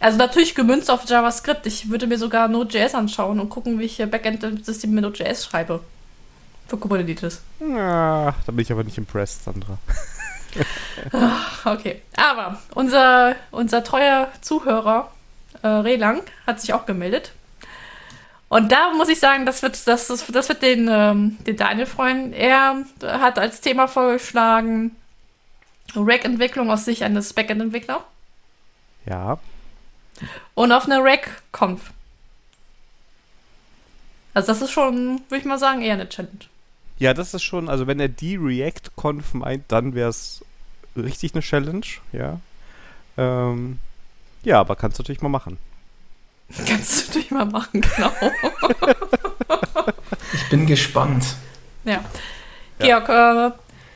Also 0.00 0.18
natürlich 0.18 0.54
gemünzt 0.54 0.90
auf 0.90 1.08
JavaScript. 1.08 1.66
Ich 1.66 1.88
würde 1.88 2.06
mir 2.06 2.18
sogar 2.18 2.48
Node.js 2.48 2.94
anschauen 2.94 3.40
und 3.40 3.48
gucken, 3.48 3.78
wie 3.78 3.84
ich 3.84 3.96
hier 3.96 4.06
Backend-System 4.06 4.90
mit 4.90 5.02
Node.js 5.02 5.44
schreibe. 5.44 5.80
Für 6.68 6.76
Kubernetes. 6.76 7.42
Ja, 7.60 8.34
da 8.44 8.52
bin 8.52 8.60
ich 8.60 8.72
aber 8.72 8.84
nicht 8.84 8.98
impressed, 8.98 9.44
Sandra. 9.44 9.78
Okay. 11.64 12.02
Aber 12.16 12.60
unser, 12.74 13.34
unser 13.50 13.82
treuer 13.82 14.28
Zuhörer, 14.40 15.10
äh, 15.62 15.66
Relang, 15.66 16.22
hat 16.46 16.60
sich 16.60 16.72
auch 16.72 16.86
gemeldet. 16.86 17.32
Und 18.54 18.70
da 18.70 18.92
muss 18.92 19.08
ich 19.08 19.18
sagen, 19.18 19.46
das 19.46 19.62
wird, 19.62 19.84
das, 19.88 20.06
das, 20.06 20.26
das 20.28 20.48
wird 20.48 20.62
den, 20.62 20.86
ähm, 20.88 21.38
den 21.44 21.56
Daniel 21.56 21.86
freuen. 21.86 22.32
Er 22.32 22.84
hat 23.02 23.36
als 23.36 23.60
Thema 23.60 23.88
vorgeschlagen 23.88 24.94
Rack-Entwicklung 25.96 26.70
aus 26.70 26.84
Sicht 26.84 27.02
eines 27.02 27.32
Backend-Entwicklers 27.32 28.02
Ja. 29.06 29.38
und 30.54 30.70
auf 30.70 30.84
eine 30.84 31.02
Rack-Conf. 31.02 31.90
Also 34.34 34.46
das 34.46 34.62
ist 34.62 34.70
schon, 34.70 35.22
würde 35.28 35.38
ich 35.38 35.44
mal 35.46 35.58
sagen, 35.58 35.82
eher 35.82 35.94
eine 35.94 36.08
Challenge. 36.08 36.44
Ja, 37.00 37.12
das 37.12 37.34
ist 37.34 37.42
schon, 37.42 37.68
also 37.68 37.88
wenn 37.88 37.98
er 37.98 38.06
die 38.06 38.36
React-Conf 38.36 39.34
meint, 39.34 39.64
dann 39.66 39.96
wäre 39.96 40.10
es 40.10 40.44
richtig 40.96 41.34
eine 41.34 41.42
Challenge, 41.42 41.86
ja. 42.12 42.38
Ähm, 43.18 43.80
ja, 44.44 44.60
aber 44.60 44.76
kannst 44.76 45.00
du 45.00 45.02
natürlich 45.02 45.22
mal 45.22 45.28
machen. 45.28 45.58
Kannst 46.66 47.02
du 47.02 47.06
natürlich 47.06 47.30
mal 47.30 47.46
machen, 47.46 47.80
genau. 47.80 48.12
Ich 50.32 50.48
bin 50.48 50.66
gespannt. 50.66 51.24
Ja. 51.84 52.04
Georg, 52.78 53.08
äh, 53.08 53.50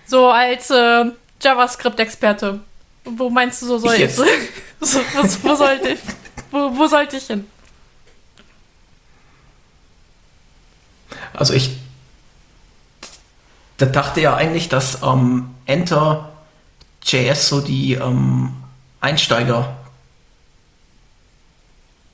so 0.07 0.29
als 0.29 0.71
äh, 0.71 1.05
JavaScript-Experte, 1.41 2.61
wo 3.05 3.29
meinst 3.31 3.63
du, 3.63 3.67
so 3.67 3.79
soll 3.79 3.95
Ich 3.95 4.03
ich, 4.03 4.17
so, 4.81 5.01
wo, 5.15 5.49
wo, 5.51 5.55
sollte 5.55 5.89
ich, 5.91 6.01
wo, 6.51 6.77
wo 6.77 6.87
sollte 6.87 7.17
ich 7.17 7.27
hin? 7.27 7.47
Also 11.35 11.55
ich 11.55 11.71
da 13.79 13.87
dachte 13.87 14.21
ja 14.21 14.35
eigentlich, 14.35 14.69
dass 14.69 15.03
ähm, 15.03 15.55
Enter.js 15.67 17.49
so 17.49 17.61
die 17.61 17.95
ähm, 17.95 18.53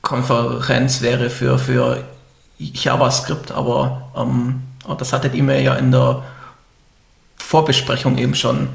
Einsteiger-Konferenz 0.04 1.00
wäre 1.00 1.30
für, 1.30 1.58
für 1.58 2.04
JavaScript, 2.58 3.50
aber 3.52 4.11
ähm, 4.16 4.62
das 4.99 5.12
hattet 5.12 5.34
ihr 5.34 5.42
mir 5.42 5.61
ja 5.61 5.75
in 5.75 5.90
der 5.90 6.23
Vorbesprechung 7.37 8.18
eben 8.18 8.34
schon 8.34 8.68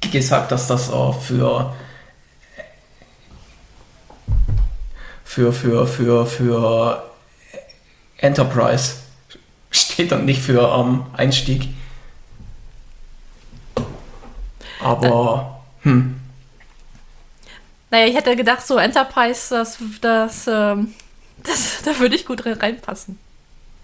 gesagt, 0.00 0.52
dass 0.52 0.66
das 0.66 0.90
äh, 0.90 1.12
für 1.12 1.74
für, 5.24 5.52
für, 5.52 5.86
für, 5.86 6.26
für 6.26 7.02
Enterprise 8.16 8.96
steht 9.70 10.12
und 10.12 10.24
nicht 10.24 10.40
für 10.40 10.62
ähm, 10.62 11.04
Einstieg. 11.12 11.68
Aber, 14.80 15.60
hm, 15.82 16.17
Naja, 17.90 18.06
ich 18.06 18.14
hätte 18.16 18.36
gedacht, 18.36 18.66
so 18.66 18.76
Enterprise, 18.76 19.54
das, 19.54 19.78
das, 20.00 20.46
ähm, 20.46 20.94
das 21.42 21.82
da 21.84 21.98
würde 21.98 22.14
ich 22.16 22.26
gut 22.26 22.44
re- 22.44 22.60
reinpassen. 22.60 23.18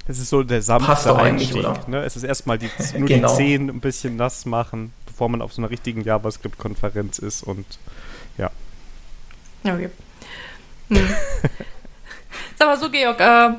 Es 0.06 0.18
ist 0.18 0.28
so 0.28 0.42
der 0.42 0.56
Passt 0.56 0.66
sanfte 1.04 1.16
Einstieg. 1.16 1.56
oder? 1.56 1.80
Ne? 1.86 2.04
Es 2.04 2.14
ist 2.16 2.24
erstmal 2.24 2.58
die, 2.58 2.70
nur 2.98 3.08
Genau. 3.08 3.28
die 3.30 3.34
Zehen 3.36 3.70
ein 3.70 3.80
bisschen 3.80 4.16
nass 4.16 4.44
machen, 4.44 4.92
bevor 5.06 5.28
man 5.30 5.40
auf 5.40 5.52
so 5.54 5.62
einer 5.62 5.70
richtigen 5.70 6.02
JavaScript-Konferenz 6.02 7.18
ist 7.18 7.42
und 7.42 7.64
Ja, 8.36 8.50
Okay. 9.64 9.88
Hm. 10.90 10.98
Sag 12.58 12.68
mal 12.68 12.78
so, 12.78 12.90
Georg, 12.90 13.18
ähm, 13.20 13.56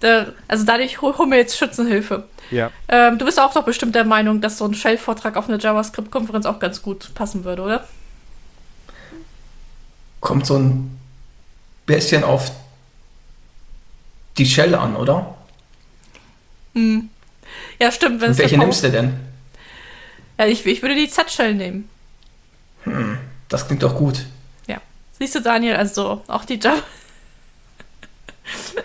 der, 0.00 0.32
also 0.48 0.64
dadurch 0.64 1.00
hol 1.02 1.16
hol 1.18 1.26
mir 1.26 1.36
jetzt 1.36 1.56
Schützenhilfe. 1.58 2.24
ja. 2.50 2.70
Ähm, 2.88 3.18
du 3.18 3.26
bist 3.26 3.38
auch 3.38 3.52
doch 3.52 3.64
bestimmt 3.64 3.94
der 3.94 4.04
Meinung, 4.04 4.40
dass 4.40 4.56
so 4.58 4.64
ein 4.64 4.72
Shell-Vortrag 4.74 5.36
auf 5.36 5.48
eine 5.48 5.58
JavaScript-Konferenz 5.58 6.46
auch 6.46 6.58
ganz 6.58 6.80
gut 6.80 7.12
passen 7.14 7.44
würde, 7.44 7.62
oder? 7.62 7.86
Kommt 10.22 10.46
so 10.46 10.56
ein 10.58 10.98
bisschen 11.84 12.24
auf 12.24 12.52
die 14.38 14.46
Shell 14.46 14.74
an, 14.74 14.96
oder? 14.96 15.34
Hm. 16.74 17.10
Ja, 17.78 17.92
stimmt. 17.92 18.14
Und 18.14 18.20
der 18.20 18.38
welche 18.38 18.56
nimmst 18.56 18.82
du 18.82 18.90
denn? 18.90 19.20
Ja, 20.38 20.46
ich, 20.46 20.64
ich 20.64 20.80
würde 20.80 20.94
die 20.94 21.10
Z-Shell 21.10 21.54
nehmen. 21.54 21.90
Das 23.50 23.66
klingt 23.66 23.82
doch 23.82 23.94
gut. 23.94 24.24
Ja. 24.66 24.80
Siehst 25.18 25.34
du, 25.34 25.40
Daniel, 25.40 25.76
also 25.76 26.22
auch 26.26 26.46
die 26.46 26.58
Java. 26.58 26.82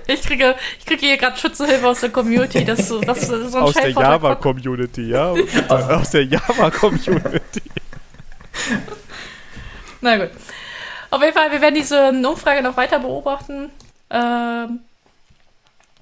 Ich 0.05 0.21
kriege, 0.21 0.55
ich 0.79 0.85
kriege 0.85 1.05
hier 1.05 1.17
gerade 1.17 1.35
Schützenhilfe 1.35 1.87
aus 1.87 1.99
der 1.99 2.09
Community, 2.09 2.63
dass 2.63 2.87
so, 2.87 3.01
dass 3.01 3.27
so 3.27 3.35
ein 3.35 3.53
Aus 3.55 3.73
der 3.73 3.81
Shell-Vortrag 3.81 4.21
Java-Community, 4.21 5.09
ja. 5.09 5.33
Aus 5.67 6.11
der 6.11 6.25
Java-Community. 6.25 7.61
Na 9.99 10.17
gut. 10.17 10.29
Auf 11.09 11.21
jeden 11.21 11.33
Fall, 11.33 11.51
wir 11.51 11.61
werden 11.61 11.75
diese 11.75 12.09
Umfrage 12.09 12.61
noch 12.61 12.77
weiter 12.77 12.99
beobachten. 12.99 13.69
Ähm, 14.09 14.79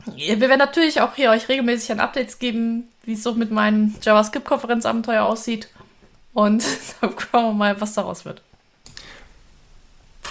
wir 0.06 0.40
werden 0.40 0.60
natürlich 0.60 1.02
auch 1.02 1.16
hier 1.16 1.32
euch 1.32 1.50
regelmäßig 1.50 1.92
an 1.92 2.00
Updates 2.00 2.40
geben, 2.40 2.88
wie 3.04 3.14
es 3.14 3.24
so 3.24 3.34
mit 3.34 3.52
meinem 3.52 3.96
JavaScript-Konferenzabenteuer 4.02 5.24
aussieht. 5.24 5.70
Und 6.34 6.64
dann 7.02 7.14
schauen 7.18 7.46
wir 7.46 7.54
mal, 7.54 7.82
was 7.82 7.94
daraus 7.94 8.26
wird. 8.26 8.42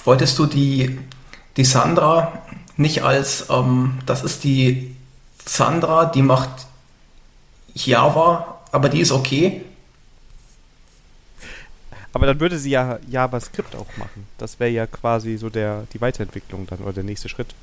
Wolltest 0.04 0.38
du 0.38 0.46
die, 0.46 0.98
die 1.56 1.64
Sandra 1.64 2.42
nicht 2.76 3.02
als, 3.02 3.48
ähm, 3.50 3.98
das 4.06 4.22
ist 4.22 4.44
die 4.44 4.94
Sandra, 5.44 6.06
die 6.06 6.22
macht 6.22 6.66
Java, 7.74 8.60
aber 8.72 8.88
die 8.88 9.00
ist 9.00 9.12
okay. 9.12 9.64
Aber 12.14 12.26
dann 12.26 12.40
würde 12.40 12.58
sie 12.58 12.70
ja 12.70 12.98
JavaScript 13.08 13.74
auch 13.74 13.96
machen. 13.96 14.26
Das 14.38 14.60
wäre 14.60 14.70
ja 14.70 14.86
quasi 14.86 15.36
so 15.36 15.50
der, 15.50 15.86
die 15.92 16.00
Weiterentwicklung 16.00 16.66
dann 16.66 16.78
oder 16.78 16.92
der 16.92 17.04
nächste 17.04 17.28
Schritt. 17.28 17.54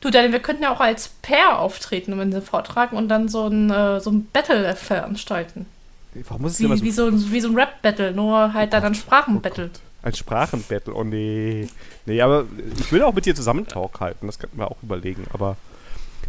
Du, 0.00 0.10
Daniel, 0.10 0.32
wir 0.32 0.40
könnten 0.40 0.62
ja 0.62 0.72
auch 0.72 0.80
als 0.80 1.08
Pair 1.22 1.58
auftreten 1.58 2.18
in 2.20 2.30
den 2.30 2.42
Vortrag 2.42 2.92
und 2.92 3.08
dann 3.08 3.28
so 3.28 3.46
ein, 3.48 3.70
äh, 3.70 4.00
so 4.00 4.10
ein 4.10 4.26
Battle 4.26 4.74
veranstalten. 4.76 5.66
Warum 6.14 6.42
muss 6.42 6.52
es 6.52 6.60
Wie, 6.60 6.64
immer 6.64 6.76
so 6.76 6.84
wie, 6.84 6.90
so 6.90 7.06
ein, 7.06 7.32
wie 7.32 7.40
so 7.40 7.48
ein 7.48 7.54
Rap-Battle, 7.54 8.12
nur 8.12 8.52
halt 8.52 8.72
dann 8.72 8.84
ein 8.84 8.94
Sprachenbattle. 8.94 9.70
ein 10.02 10.14
Sprachenbattle? 10.14 10.94
Oh 10.94 11.04
nee. 11.04 11.68
Nee, 12.06 12.20
aber 12.20 12.46
ich 12.78 12.90
will 12.92 13.02
auch 13.02 13.14
mit 13.14 13.26
dir 13.26 13.34
zusammen 13.34 13.66
Talk 13.66 14.00
halten. 14.00 14.26
Das 14.26 14.38
könnten 14.38 14.58
wir 14.58 14.70
auch 14.70 14.82
überlegen. 14.82 15.24
Aber 15.32 15.56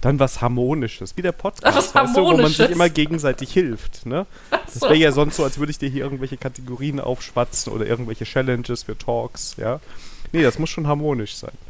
dann 0.01 0.20
was 0.20 0.41
Harmonisches. 0.41 1.15
Wie 1.15 1.22
der 1.22 1.31
Podcast, 1.31 1.77
Was 1.77 1.96
weißt 1.96 2.17
du, 2.17 2.24
wo 2.24 2.38
man 2.38 2.51
sich 2.51 2.70
immer 2.70 2.89
gegenseitig 2.89 3.53
hilft. 3.53 4.05
Ne? 4.05 4.25
Das 4.50 4.81
wäre 4.81 4.96
ja 4.96 5.12
sonst 5.12 5.38
so, 5.38 5.43
als 5.43 5.60
würde 5.60 5.72
ich 5.72 5.77
dir 5.77 5.89
hier 5.89 6.03
irgendwelche 6.03 6.38
Kategorien 6.38 7.00
aufschwatzen 7.00 7.72
oder 7.72 7.86
irgendwelche 7.86 8.25
Challenges 8.25 8.84
für 8.84 8.98
Talks. 8.98 9.55
Ja? 9.58 9.79
Nee, 10.31 10.41
das 10.43 10.60
muss 10.60 10.70
schon 10.70 10.88
harmonisch 10.88 11.36
sein. 11.36 11.51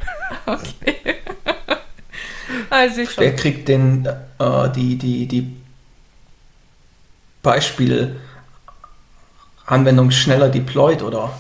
Okay. 0.46 0.96
also 2.70 3.02
Wer 3.18 3.36
kriegt 3.36 3.68
denn 3.68 4.08
äh, 4.40 4.70
die, 4.72 4.96
die, 4.96 5.28
die 5.28 5.56
Beispiel 7.44 8.20
Anwendung 9.66 10.10
schneller 10.12 10.50
deployed 10.50 11.02
oder? 11.02 11.32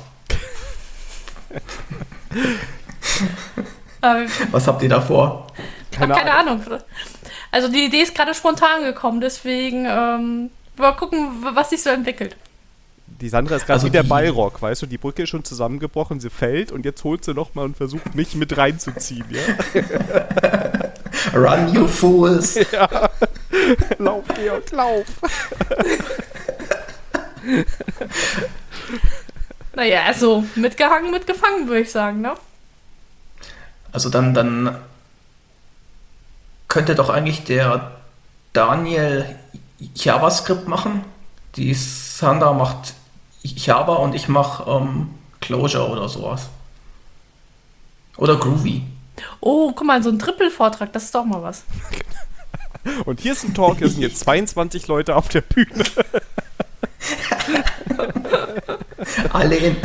Ähm, 4.03 4.27
Was 4.51 4.67
habt 4.67 4.81
ihr 4.83 4.89
da 4.89 5.01
vor? 5.01 5.47
Keine, 5.91 6.13
keine 6.13 6.33
Ahnung. 6.33 6.61
Also 7.51 7.67
die 7.67 7.85
Idee 7.85 8.01
ist 8.01 8.15
gerade 8.15 8.33
spontan 8.33 8.83
gekommen, 8.83 9.21
deswegen 9.21 9.85
ähm, 9.85 10.49
mal 10.77 10.93
gucken, 10.93 11.29
was 11.53 11.69
sich 11.69 11.83
so 11.83 11.89
entwickelt. 11.89 12.35
Die 13.07 13.29
Sandra 13.29 13.55
ist 13.55 13.67
gerade 13.67 13.73
Also 13.73 13.87
wie 13.87 13.91
der 13.91 14.03
Ballrock, 14.03 14.61
weißt 14.61 14.81
du, 14.81 14.85
die 14.87 14.97
Brücke 14.97 15.23
ist 15.23 15.29
schon 15.29 15.43
zusammengebrochen, 15.43 16.19
sie 16.19 16.29
fällt 16.29 16.71
und 16.71 16.85
jetzt 16.85 17.03
holt 17.03 17.23
sie 17.23 17.33
nochmal 17.33 17.65
und 17.65 17.77
versucht 17.77 18.15
mich 18.15 18.35
mit 18.35 18.57
reinzuziehen, 18.57 19.25
ja? 19.29 19.41
Run, 21.35 21.73
you 21.73 21.87
fools! 21.87 22.57
lauf, 23.99 24.23
Georg, 24.35 24.71
lauf! 24.71 25.05
Naja, 29.73 30.01
also 30.05 30.43
mitgehangen, 30.55 31.11
mitgefangen, 31.11 31.67
würde 31.67 31.81
ich 31.81 31.91
sagen, 31.91 32.21
ne? 32.21 32.33
Also 33.93 34.09
dann, 34.09 34.33
dann 34.33 34.77
könnte 36.71 36.95
doch 36.95 37.09
eigentlich 37.09 37.43
der 37.43 37.91
Daniel 38.53 39.25
JavaScript 39.93 40.69
machen. 40.69 41.03
Die 41.57 41.73
Sandra 41.73 42.53
macht 42.53 42.93
Java 43.43 43.95
und 43.95 44.15
ich 44.15 44.29
mache 44.29 44.71
ähm, 44.71 45.09
Clojure 45.41 45.89
oder 45.89 46.07
sowas. 46.07 46.47
Oder 48.15 48.37
Groovy. 48.37 48.83
Oh, 49.41 49.73
guck 49.73 49.85
mal, 49.85 50.01
so 50.01 50.09
ein 50.11 50.17
Triple-Vortrag, 50.17 50.93
das 50.93 51.03
ist 51.03 51.15
doch 51.15 51.25
mal 51.25 51.43
was. 51.43 51.65
Und 53.05 53.19
hier 53.19 53.33
ist 53.33 53.43
ein 53.43 53.53
Talk, 53.53 53.77
hier 53.77 53.89
sind 53.89 54.01
jetzt 54.01 54.21
22 54.21 54.87
Leute 54.87 55.15
auf 55.15 55.27
der 55.29 55.41
Bühne. 55.41 55.83
Alle 59.33 59.55
in. 59.55 59.77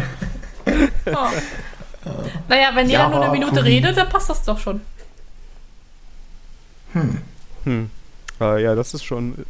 Oh. 1.06 1.28
Naja, 2.48 2.70
wenn 2.74 2.88
jeder 2.88 3.02
Ja, 3.02 3.08
nur 3.08 3.22
eine 3.22 3.32
Minute 3.32 3.56
cool. 3.56 3.62
redet, 3.62 3.98
dann 3.98 4.08
passt 4.08 4.30
das 4.30 4.44
doch 4.44 4.58
schon. 4.58 4.80
Hm. 7.64 7.90
Äh, 8.40 8.62
ja, 8.62 8.74
das 8.74 8.94
ist 8.94 9.04
schon. 9.04 9.44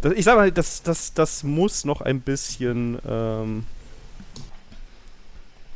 Das, 0.00 0.12
ich 0.12 0.24
sag 0.24 0.36
mal, 0.36 0.50
das, 0.50 0.82
das, 0.82 1.14
das 1.14 1.42
muss 1.42 1.84
noch 1.84 2.00
ein 2.00 2.20
bisschen 2.20 2.98
ähm, 3.08 3.66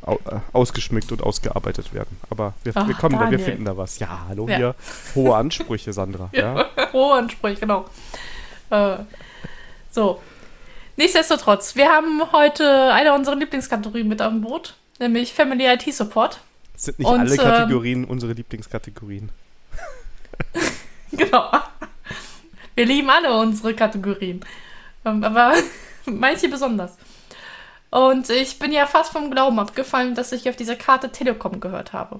au, 0.01 0.15
äh, 0.15 0.39
ausgeschmückt 0.53 1.11
und 1.11 1.21
ausgearbeitet 1.21 1.93
werden. 1.93 2.17
Aber 2.29 2.53
wir, 2.63 2.75
wir 2.75 2.81
Ach, 2.81 2.99
kommen 2.99 3.15
da, 3.15 3.21
wir 3.21 3.37
Daniel. 3.37 3.39
finden 3.39 3.65
da 3.65 3.77
was. 3.77 3.99
Ja, 3.99 4.25
hallo 4.27 4.47
Ja. 4.47 4.57
hier. 4.57 4.75
Hohe 5.15 5.35
Ansprüche, 5.35 5.93
Sandra. 5.93 6.29
ja. 6.33 6.65
Hohe 6.93 7.13
Ansprüche, 7.17 7.61
genau. 7.61 7.85
Äh, 8.69 8.97
so. 9.91 10.21
Nichtsdestotrotz, 10.97 11.75
wir 11.75 11.89
haben 11.89 12.21
heute 12.31 12.91
eine 12.91 13.13
unserer 13.13 13.35
Lieblingskategorien 13.35 14.07
mit 14.07 14.19
am 14.19 14.41
Boot, 14.41 14.75
nämlich 14.99 15.31
Family 15.33 15.67
IT 15.67 15.93
Support. 15.93 16.41
Das 16.73 16.83
sind 16.85 16.99
nicht 16.99 17.07
Und, 17.07 17.19
alle 17.19 17.31
ähm, 17.31 17.37
Kategorien 17.37 18.03
unsere 18.05 18.33
Lieblingskategorien. 18.33 19.29
Genau. 21.11 21.51
Wir 22.75 22.85
lieben 22.85 23.09
alle 23.09 23.35
unsere 23.39 23.73
Kategorien. 23.73 24.41
Ähm, 25.05 25.23
Aber 25.23 25.53
manche 26.05 26.49
besonders. 26.49 26.95
Und 27.89 28.29
ich 28.29 28.59
bin 28.59 28.71
ja 28.71 28.85
fast 28.85 29.13
vom 29.13 29.31
Glauben 29.31 29.59
abgefallen, 29.59 30.13
dass 30.13 30.31
ich 30.31 30.49
auf 30.49 30.55
dieser 30.55 30.75
Karte 30.75 31.11
Telekom 31.11 31.59
gehört 31.59 31.93
habe. 31.93 32.19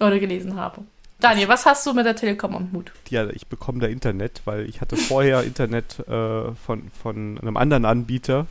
Oder 0.00 0.18
gelesen 0.18 0.56
habe. 0.56 0.82
Daniel, 1.20 1.46
was 1.46 1.66
hast 1.66 1.86
du 1.86 1.92
mit 1.92 2.04
der 2.04 2.16
Telekom 2.16 2.56
am 2.56 2.72
Hut? 2.72 2.90
Ja, 3.08 3.28
ich 3.28 3.46
bekomme 3.46 3.78
da 3.78 3.86
Internet, 3.86 4.42
weil 4.44 4.68
ich 4.68 4.80
hatte 4.80 4.96
vorher 4.96 5.42
Internet 5.44 6.00
äh, 6.08 6.52
von, 6.54 6.90
von 7.00 7.38
einem 7.40 7.56
anderen 7.56 7.84
Anbieter, 7.84 8.46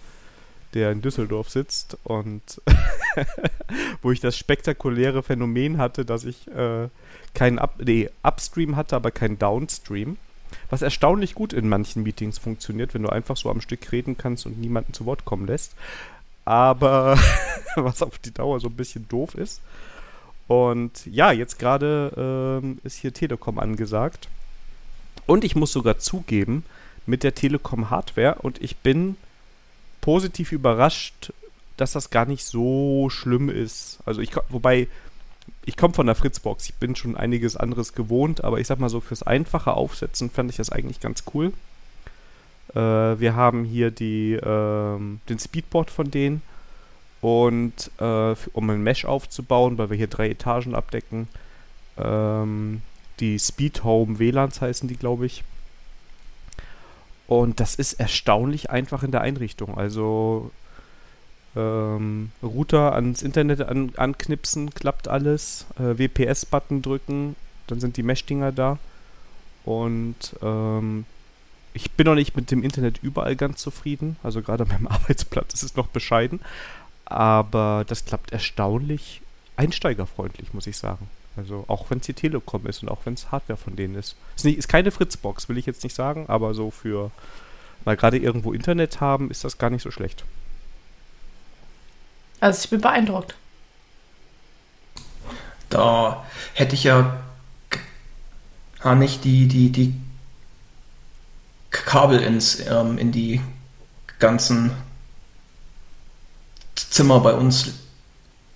der 0.73 0.91
in 0.91 1.01
Düsseldorf 1.01 1.49
sitzt 1.49 1.97
und 2.05 2.61
wo 4.01 4.11
ich 4.11 4.21
das 4.21 4.37
spektakuläre 4.37 5.21
Phänomen 5.21 5.77
hatte, 5.79 6.05
dass 6.05 6.23
ich 6.23 6.47
äh, 6.47 6.87
keinen 7.33 7.59
Up 7.59 7.75
nee, 7.83 8.09
Upstream 8.23 8.75
hatte, 8.75 8.95
aber 8.95 9.11
keinen 9.11 9.39
Downstream. 9.39 10.17
Was 10.69 10.81
erstaunlich 10.81 11.33
gut 11.33 11.53
in 11.53 11.69
manchen 11.69 12.03
Meetings 12.03 12.37
funktioniert, 12.37 12.93
wenn 12.93 13.03
du 13.03 13.09
einfach 13.09 13.37
so 13.37 13.49
am 13.49 13.61
Stück 13.61 13.91
reden 13.91 14.17
kannst 14.17 14.45
und 14.45 14.59
niemanden 14.59 14.93
zu 14.93 15.05
Wort 15.05 15.23
kommen 15.25 15.47
lässt. 15.47 15.73
Aber 16.43 17.17
was 17.75 18.01
auf 18.01 18.19
die 18.19 18.33
Dauer 18.33 18.59
so 18.59 18.67
ein 18.67 18.75
bisschen 18.75 19.07
doof 19.07 19.35
ist. 19.35 19.61
Und 20.47 21.05
ja, 21.05 21.31
jetzt 21.31 21.59
gerade 21.59 22.59
ähm, 22.61 22.79
ist 22.83 22.97
hier 22.97 23.13
Telekom 23.13 23.59
angesagt. 23.59 24.27
Und 25.25 25.45
ich 25.45 25.55
muss 25.55 25.71
sogar 25.71 25.99
zugeben, 25.99 26.65
mit 27.05 27.23
der 27.23 27.35
Telekom 27.35 27.89
Hardware 27.89 28.35
und 28.41 28.61
ich 28.61 28.77
bin 28.77 29.17
positiv 30.01 30.51
überrascht, 30.51 31.33
dass 31.77 31.93
das 31.93 32.09
gar 32.09 32.25
nicht 32.25 32.45
so 32.45 33.09
schlimm 33.09 33.49
ist. 33.49 33.99
Also 34.05 34.21
ich, 34.21 34.31
wobei, 34.49 34.87
ich 35.65 35.77
komme 35.77 35.93
von 35.93 36.05
der 36.05 36.15
Fritzbox, 36.15 36.69
ich 36.69 36.75
bin 36.75 36.95
schon 36.95 37.15
einiges 37.15 37.55
anderes 37.55 37.93
gewohnt, 37.93 38.43
aber 38.43 38.59
ich 38.59 38.67
sag 38.67 38.79
mal 38.79 38.89
so, 38.89 38.99
fürs 38.99 39.23
einfache 39.23 39.73
Aufsetzen 39.73 40.29
fand 40.29 40.49
ich 40.49 40.57
das 40.57 40.71
eigentlich 40.71 40.99
ganz 40.99 41.23
cool. 41.33 41.53
Äh, 42.73 42.79
wir 43.19 43.35
haben 43.35 43.63
hier 43.63 43.91
die, 43.91 44.33
ähm, 44.33 45.21
den 45.29 45.39
Speedboard 45.39 45.91
von 45.91 46.09
denen 46.09 46.41
und 47.21 47.91
äh, 47.99 48.35
um 48.53 48.69
ein 48.69 48.81
Mesh 48.81 49.05
aufzubauen, 49.05 49.77
weil 49.77 49.89
wir 49.89 49.97
hier 49.97 50.07
drei 50.07 50.29
Etagen 50.29 50.73
abdecken, 50.73 51.27
ähm, 51.97 52.81
die 53.19 53.37
Speed 53.37 53.83
Home 53.83 54.17
WLANs 54.17 54.61
heißen 54.61 54.89
die, 54.89 54.97
glaube 54.97 55.27
ich. 55.27 55.43
Und 57.27 57.59
das 57.59 57.75
ist 57.75 57.93
erstaunlich 57.93 58.71
einfach 58.71 59.03
in 59.03 59.11
der 59.11 59.21
Einrichtung. 59.21 59.77
Also 59.77 60.51
ähm, 61.55 62.31
Router 62.41 62.93
ans 62.93 63.21
Internet 63.21 63.61
an, 63.61 63.91
anknipsen, 63.97 64.73
klappt 64.73 65.07
alles. 65.07 65.65
Äh, 65.77 65.97
WPS-Button 65.97 66.81
drücken, 66.81 67.35
dann 67.67 67.79
sind 67.79 67.97
die 67.97 68.03
Mesh-Dinger 68.03 68.51
da. 68.51 68.79
Und 69.65 70.35
ähm, 70.41 71.05
ich 71.73 71.91
bin 71.91 72.05
noch 72.05 72.15
nicht 72.15 72.35
mit 72.35 72.51
dem 72.51 72.63
Internet 72.63 72.99
überall 73.01 73.35
ganz 73.35 73.61
zufrieden. 73.61 74.17
Also 74.23 74.41
gerade 74.41 74.65
meinem 74.67 74.87
Arbeitsplatz 74.87 75.53
ist 75.53 75.63
es 75.63 75.75
noch 75.75 75.87
bescheiden. 75.87 76.39
Aber 77.05 77.83
das 77.87 78.05
klappt 78.05 78.31
erstaunlich 78.31 79.21
einsteigerfreundlich, 79.57 80.53
muss 80.53 80.67
ich 80.67 80.77
sagen. 80.77 81.09
Also 81.37 81.65
auch 81.67 81.89
wenn 81.89 81.99
es 81.99 82.05
die 82.05 82.13
Telekom 82.13 82.65
ist 82.67 82.83
und 82.83 82.89
auch 82.89 83.05
wenn 83.05 83.13
es 83.13 83.31
Hardware 83.31 83.57
von 83.57 83.75
denen 83.75 83.95
ist. 83.95 84.15
Ist, 84.35 84.45
nicht, 84.45 84.57
ist 84.57 84.67
keine 84.67 84.91
Fritzbox, 84.91 85.49
will 85.49 85.57
ich 85.57 85.65
jetzt 85.65 85.83
nicht 85.83 85.95
sagen, 85.95 86.25
aber 86.27 86.53
so 86.53 86.71
für 86.71 87.11
mal 87.85 87.95
gerade 87.95 88.17
irgendwo 88.17 88.53
Internet 88.53 89.01
haben, 89.01 89.31
ist 89.31 89.43
das 89.43 89.57
gar 89.57 89.69
nicht 89.69 89.81
so 89.81 89.91
schlecht. 89.91 90.23
Also 92.41 92.65
ich 92.65 92.69
bin 92.69 92.81
beeindruckt. 92.81 93.35
Da 95.69 96.25
hätte 96.53 96.75
ich 96.75 96.83
ja 96.83 97.21
gar 98.81 98.95
nicht 98.95 99.23
die, 99.23 99.47
die, 99.47 99.69
die 99.69 99.93
Kabel 101.69 102.19
ins, 102.19 102.59
ähm, 102.67 102.97
in 102.97 103.11
die 103.11 103.39
ganzen 104.19 104.71
Zimmer 106.75 107.21
bei 107.21 107.33
uns 107.33 107.71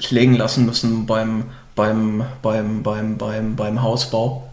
legen 0.09 0.35
lassen 0.35 0.65
müssen 0.65 1.05
beim, 1.05 1.51
beim, 1.75 2.25
beim, 2.41 2.83
beim, 2.83 3.17
beim, 3.17 3.55
beim 3.55 3.81
Hausbau. 3.81 4.49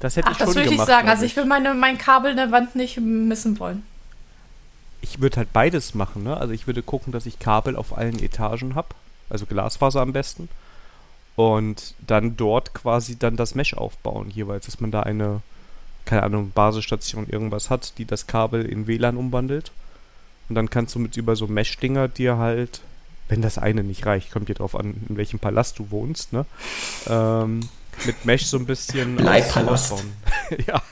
Das 0.00 0.16
hätte 0.16 0.28
Ach, 0.28 0.32
ich 0.32 0.38
das 0.38 0.48
schon 0.48 0.56
würde 0.56 0.74
ich 0.74 0.80
sagen. 0.82 1.08
Also 1.08 1.24
ich 1.24 1.36
will 1.36 1.44
meine, 1.44 1.74
mein 1.74 1.96
Kabel 1.96 2.32
in 2.32 2.36
der 2.36 2.50
Wand 2.50 2.74
nicht 2.74 2.98
missen 3.00 3.58
wollen. 3.58 3.84
Ich 5.02 5.20
würde 5.20 5.38
halt 5.38 5.52
beides 5.52 5.94
machen, 5.94 6.22
ne? 6.22 6.36
Also 6.36 6.52
ich 6.52 6.66
würde 6.66 6.82
gucken, 6.82 7.12
dass 7.12 7.26
ich 7.26 7.38
Kabel 7.38 7.76
auf 7.76 7.96
allen 7.96 8.22
Etagen 8.22 8.74
habe, 8.74 8.88
also 9.28 9.46
Glasfaser 9.46 10.00
am 10.00 10.12
besten. 10.12 10.48
Und 11.36 11.94
dann 12.06 12.36
dort 12.36 12.74
quasi 12.74 13.18
dann 13.18 13.36
das 13.36 13.54
Mesh 13.54 13.74
aufbauen, 13.74 14.30
jeweils, 14.30 14.66
dass 14.66 14.80
man 14.80 14.90
da 14.90 15.00
eine, 15.00 15.40
keine 16.04 16.22
Ahnung, 16.22 16.50
Basisstation 16.54 17.26
irgendwas 17.28 17.70
hat, 17.70 17.96
die 17.98 18.04
das 18.04 18.26
Kabel 18.26 18.64
in 18.66 18.86
WLAN 18.86 19.16
umwandelt. 19.16 19.72
Und 20.48 20.56
dann 20.56 20.68
kannst 20.68 20.94
du 20.94 20.98
mit 20.98 21.16
über 21.16 21.36
so 21.36 21.46
Mesh-Dinger 21.46 22.08
dir 22.08 22.36
halt, 22.36 22.82
wenn 23.28 23.40
das 23.40 23.56
eine 23.56 23.84
nicht 23.84 24.04
reicht, 24.04 24.32
kommt 24.32 24.48
dir 24.48 24.54
drauf 24.54 24.74
an, 24.74 25.06
in 25.08 25.16
welchem 25.16 25.38
Palast 25.38 25.78
du 25.78 25.90
wohnst, 25.90 26.32
ne? 26.32 26.44
Ähm, 27.06 27.60
mit 28.04 28.24
Mesh 28.24 28.46
so 28.46 28.56
ein 28.56 28.66
bisschen 28.66 29.16
ausbauen. 29.26 30.12
ja. 30.66 30.82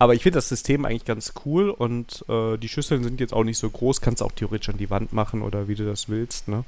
Aber 0.00 0.14
ich 0.14 0.22
finde 0.22 0.38
das 0.38 0.48
System 0.48 0.86
eigentlich 0.86 1.04
ganz 1.04 1.34
cool 1.44 1.68
und 1.68 2.24
äh, 2.26 2.56
die 2.56 2.70
Schüsseln 2.70 3.04
sind 3.04 3.20
jetzt 3.20 3.34
auch 3.34 3.44
nicht 3.44 3.58
so 3.58 3.68
groß, 3.68 4.00
kannst 4.00 4.22
auch 4.22 4.32
theoretisch 4.32 4.70
an 4.70 4.78
die 4.78 4.88
Wand 4.88 5.12
machen 5.12 5.42
oder 5.42 5.68
wie 5.68 5.74
du 5.74 5.84
das 5.84 6.08
willst, 6.08 6.48
ne? 6.48 6.64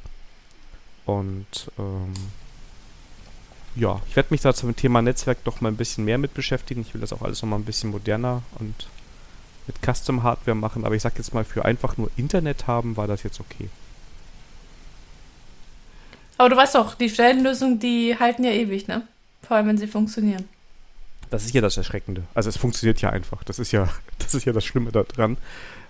Und 1.07 1.47
ähm, 1.79 2.13
ja, 3.75 4.03
ich 4.07 4.17
werde 4.17 4.29
mich 4.33 4.43
da 4.43 4.53
zum 4.53 4.77
Thema 4.77 5.01
Netzwerk 5.01 5.43
doch 5.45 5.63
mal 5.63 5.71
ein 5.71 5.79
bisschen 5.79 6.05
mehr 6.05 6.19
mit 6.19 6.35
beschäftigen. 6.35 6.83
Ich 6.83 6.93
will 6.93 7.01
das 7.01 7.15
auch 7.15 7.23
alles 7.23 7.41
nochmal 7.41 7.59
ein 7.59 7.65
bisschen 7.65 7.91
moderner 7.91 8.43
und 8.59 8.87
mit 9.67 9.77
Custom 9.81 10.23
Hardware 10.23 10.55
machen, 10.55 10.85
aber 10.85 10.95
ich 10.95 11.01
sag 11.01 11.17
jetzt 11.17 11.33
mal, 11.33 11.47
für 11.47 11.65
einfach 11.65 11.97
nur 11.97 12.11
Internet 12.19 12.67
haben, 12.67 12.99
war 12.99 13.07
das 13.07 13.23
jetzt 13.23 13.41
okay. 13.41 13.71
Aber 16.37 16.51
du 16.51 16.57
weißt 16.57 16.75
doch, 16.75 16.97
die 16.97 17.09
Stellenlösungen, 17.09 17.79
die 17.79 18.15
halten 18.19 18.45
ja 18.45 18.51
ewig, 18.51 18.89
ne? 18.89 19.09
Vor 19.41 19.57
allem, 19.57 19.69
wenn 19.69 19.79
sie 19.79 19.87
funktionieren. 19.87 20.45
Das 21.33 21.47
ist 21.47 21.55
ja 21.55 21.63
das 21.63 21.79
Erschreckende. 21.79 22.25
Also 22.35 22.51
es 22.51 22.59
funktioniert 22.59 23.01
ja 23.01 23.09
einfach. 23.09 23.43
Das 23.43 23.59
ist 23.59 23.73
ja, 23.73 23.89
das 24.19 24.35
ist 24.35 24.45
ja 24.45 24.53
das 24.53 24.67
Schlimme 24.67 24.93
daran. 24.93 25.39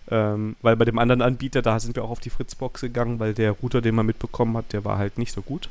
Ähm, 0.08 0.54
weil 0.62 0.76
bei 0.76 0.84
dem 0.84 1.00
anderen 1.00 1.20
Anbieter, 1.20 1.62
da 1.62 1.80
sind 1.80 1.96
wir 1.96 2.04
auch 2.04 2.10
auf 2.10 2.20
die 2.20 2.30
Fritzbox 2.30 2.80
gegangen, 2.80 3.18
weil 3.18 3.34
der 3.34 3.50
Router, 3.50 3.80
den 3.80 3.96
man 3.96 4.06
mitbekommen 4.06 4.56
hat, 4.56 4.72
der 4.72 4.84
war 4.84 4.98
halt 4.98 5.18
nicht 5.18 5.32
so 5.32 5.42
gut. 5.42 5.68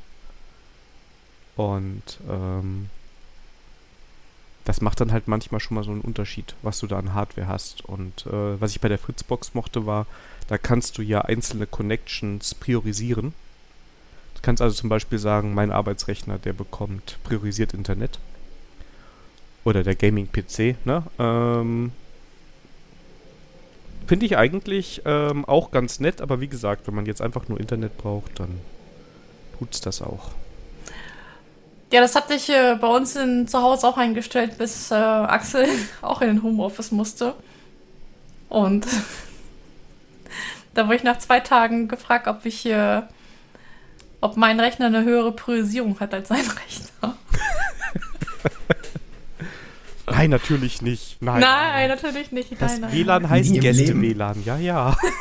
Und 1.56 2.20
ähm, 2.30 2.90
das 4.66 4.82
macht 4.82 5.00
dann 5.00 5.14
halt 5.14 5.30
manchmal 5.30 5.62
schon 5.62 5.76
mal 5.76 5.86
so 5.86 5.92
einen 5.92 6.02
Unterschied, 6.02 6.54
was 6.64 6.80
du 6.80 6.88
da 6.88 7.00
an 7.00 7.14
Hardware 7.14 7.48
hast. 7.48 7.86
Und 7.86 8.26
äh, 8.26 8.60
was 8.60 8.72
ich 8.72 8.82
bei 8.82 8.90
der 8.90 9.00
Fritzbox 9.00 9.54
mochte, 9.54 9.86
war, 9.86 10.06
da 10.50 10.58
kannst 10.58 10.98
du 10.98 11.02
ja 11.02 11.22
einzelne 11.22 11.66
Connections 11.66 12.56
priorisieren. 12.56 13.34
Du 14.36 14.42
kannst 14.42 14.62
also 14.62 14.76
zum 14.76 14.90
Beispiel 14.90 15.18
sagen, 15.18 15.54
mein 15.54 15.72
Arbeitsrechner, 15.72 16.40
der 16.40 16.52
bekommt 16.52 17.20
priorisiert 17.24 17.74
Internet. 17.74 18.20
Oder 19.64 19.84
der 19.84 19.96
Gaming-PC, 19.96 20.86
ne? 20.86 21.04
Ähm, 21.20 21.92
Finde 24.08 24.26
ich 24.26 24.38
eigentlich 24.38 25.02
ähm, 25.06 25.46
auch 25.46 25.72
ganz 25.72 26.00
nett, 26.00 26.22
aber 26.22 26.42
wie 26.42 26.48
gesagt, 26.48 26.88
wenn 26.88 26.96
man 26.96 27.06
jetzt 27.06 27.22
einfach 27.22 27.48
nur 27.48 27.60
Internet 27.60 27.98
braucht, 27.98 28.40
dann 28.40 28.60
tut's 29.58 29.80
das 29.80 30.02
auch. 30.02 30.32
Ja, 31.94 32.02
das 32.02 32.16
hatte 32.16 32.34
ich 32.34 32.50
äh, 32.50 32.78
bei 32.80 32.88
uns 32.88 33.16
in, 33.16 33.48
zu 33.48 33.62
Hause 33.62 33.88
auch 33.88 33.98
eingestellt, 33.98 34.58
bis 34.58 34.92
äh, 34.92 34.96
Axel 34.96 35.68
auch 36.02 36.22
in 36.22 36.28
den 36.28 36.44
Homeoffice 36.44 36.92
musste. 36.92 37.36
Und 38.50 38.88
da 40.74 40.86
wurde 40.86 40.96
ich 40.96 41.04
nach 41.04 41.20
zwei 41.20 41.40
Tagen 41.40 41.88
gefragt, 41.88 42.28
ob 42.28 42.46
ich, 42.46 42.66
äh, 42.66 43.02
ob 44.20 44.36
mein 44.36 44.60
Rechner 44.60 44.88
eine 44.88 45.04
höhere 45.04 45.32
Priorisierung 45.32 46.00
hat 46.00 46.14
als 46.14 46.30
sein 46.30 46.40
Rechner. 46.66 47.18
Nein, 50.12 50.30
natürlich 50.30 50.82
nicht. 50.82 51.22
Nein, 51.22 51.42
nein, 51.42 51.90
natürlich 51.90 52.32
nicht. 52.32 52.52
Das 52.60 52.74
nein, 52.74 52.82
nein, 52.82 52.94
WLAN 52.94 53.22
nein. 53.24 53.32
heißt 53.32 53.54
Gäste-WLAN, 53.54 54.44
ja, 54.46 54.58
ja. 54.58 54.96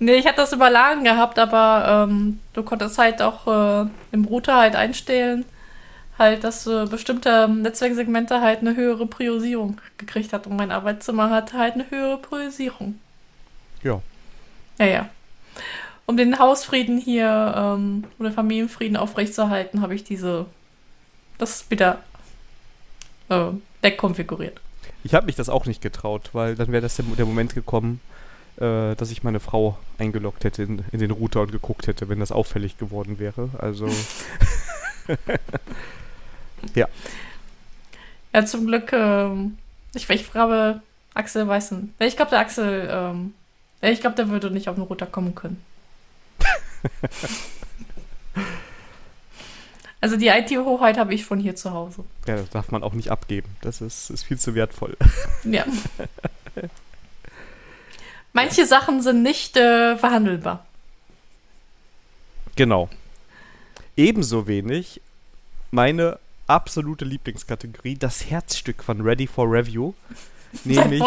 Nee, 0.00 0.14
ich 0.14 0.26
hatte 0.26 0.36
das 0.36 0.52
über 0.52 0.70
LAN 0.70 1.02
gehabt, 1.02 1.38
aber 1.38 2.06
ähm, 2.08 2.38
du 2.52 2.62
konntest 2.62 2.98
halt 2.98 3.20
auch 3.20 3.84
äh, 3.84 3.88
im 4.12 4.24
Router 4.24 4.56
halt 4.56 4.76
einstellen, 4.76 5.44
halt, 6.18 6.44
dass 6.44 6.66
äh, 6.66 6.86
bestimmte 6.86 7.48
Netzwerksegmente 7.48 8.40
halt 8.40 8.60
eine 8.60 8.76
höhere 8.76 9.06
Priorisierung 9.06 9.80
gekriegt 9.96 10.32
hat 10.32 10.46
und 10.46 10.56
mein 10.56 10.70
Arbeitszimmer 10.70 11.30
hat 11.30 11.52
halt 11.52 11.74
eine 11.74 11.90
höhere 11.90 12.18
Priorisierung. 12.18 12.98
Ja. 13.82 14.00
Ja, 14.78 14.86
ja. 14.86 15.08
Um 16.06 16.16
den 16.16 16.38
Hausfrieden 16.38 16.98
hier 16.98 17.54
ähm, 17.56 18.04
oder 18.20 18.30
Familienfrieden 18.30 18.96
aufrechtzuerhalten, 18.96 19.82
habe 19.82 19.96
ich 19.96 20.04
diese 20.04 20.46
das 21.38 21.70
wieder 21.70 22.00
äh, 23.28 23.50
wegkonfiguriert. 23.82 24.60
Ich 25.04 25.14
habe 25.14 25.26
mich 25.26 25.36
das 25.36 25.48
auch 25.48 25.66
nicht 25.66 25.80
getraut, 25.80 26.30
weil 26.32 26.56
dann 26.56 26.72
wäre 26.72 26.82
das 26.82 26.96
der, 26.96 27.04
der 27.04 27.24
Moment 27.24 27.54
gekommen, 27.54 28.00
äh, 28.56 28.94
dass 28.96 29.10
ich 29.10 29.22
meine 29.22 29.40
Frau 29.40 29.78
eingeloggt 29.98 30.44
hätte 30.44 30.62
in, 30.62 30.84
in 30.92 30.98
den 30.98 31.10
Router 31.10 31.42
und 31.42 31.52
geguckt 31.52 31.86
hätte, 31.86 32.08
wenn 32.08 32.20
das 32.20 32.32
auffällig 32.32 32.78
geworden 32.78 33.18
wäre. 33.18 33.50
Also. 33.58 33.86
ja. 36.74 36.88
Ja, 38.32 38.44
zum 38.44 38.66
Glück, 38.66 38.92
ähm, 38.92 39.56
ich, 39.94 40.08
ich 40.10 40.24
frage 40.24 40.82
Axel 41.14 41.48
Weißen. 41.48 41.94
Ich 42.00 42.16
glaube, 42.16 42.30
der 42.30 42.40
Axel, 42.40 42.88
ähm, 42.90 43.34
ich 43.80 44.00
glaube, 44.00 44.16
der 44.16 44.28
würde 44.28 44.50
nicht 44.50 44.68
auf 44.68 44.74
den 44.74 44.84
Router 44.84 45.06
kommen 45.06 45.34
können. 45.34 45.62
also 50.00 50.16
die 50.16 50.28
IT-Hochheit 50.28 50.96
habe 50.96 51.12
ich 51.14 51.24
von 51.24 51.40
hier 51.40 51.56
zu 51.56 51.72
Hause. 51.72 52.04
Ja, 52.26 52.36
das 52.36 52.50
darf 52.50 52.70
man 52.70 52.82
auch 52.82 52.92
nicht 52.92 53.10
abgeben. 53.10 53.48
Das 53.60 53.80
ist, 53.80 54.10
ist 54.10 54.24
viel 54.24 54.38
zu 54.38 54.54
wertvoll. 54.54 54.96
Ja. 55.44 55.64
Manche 58.32 58.66
Sachen 58.66 59.02
sind 59.02 59.22
nicht 59.22 59.56
äh, 59.56 59.96
verhandelbar. 59.96 60.66
Genau. 62.56 62.88
Ebenso 63.96 64.46
wenig 64.46 65.00
meine 65.70 66.18
absolute 66.46 67.04
Lieblingskategorie, 67.04 67.96
das 67.96 68.30
Herzstück 68.30 68.82
von 68.82 69.00
Ready 69.00 69.26
for 69.26 69.50
Review, 69.50 69.94
nämlich. 70.64 71.02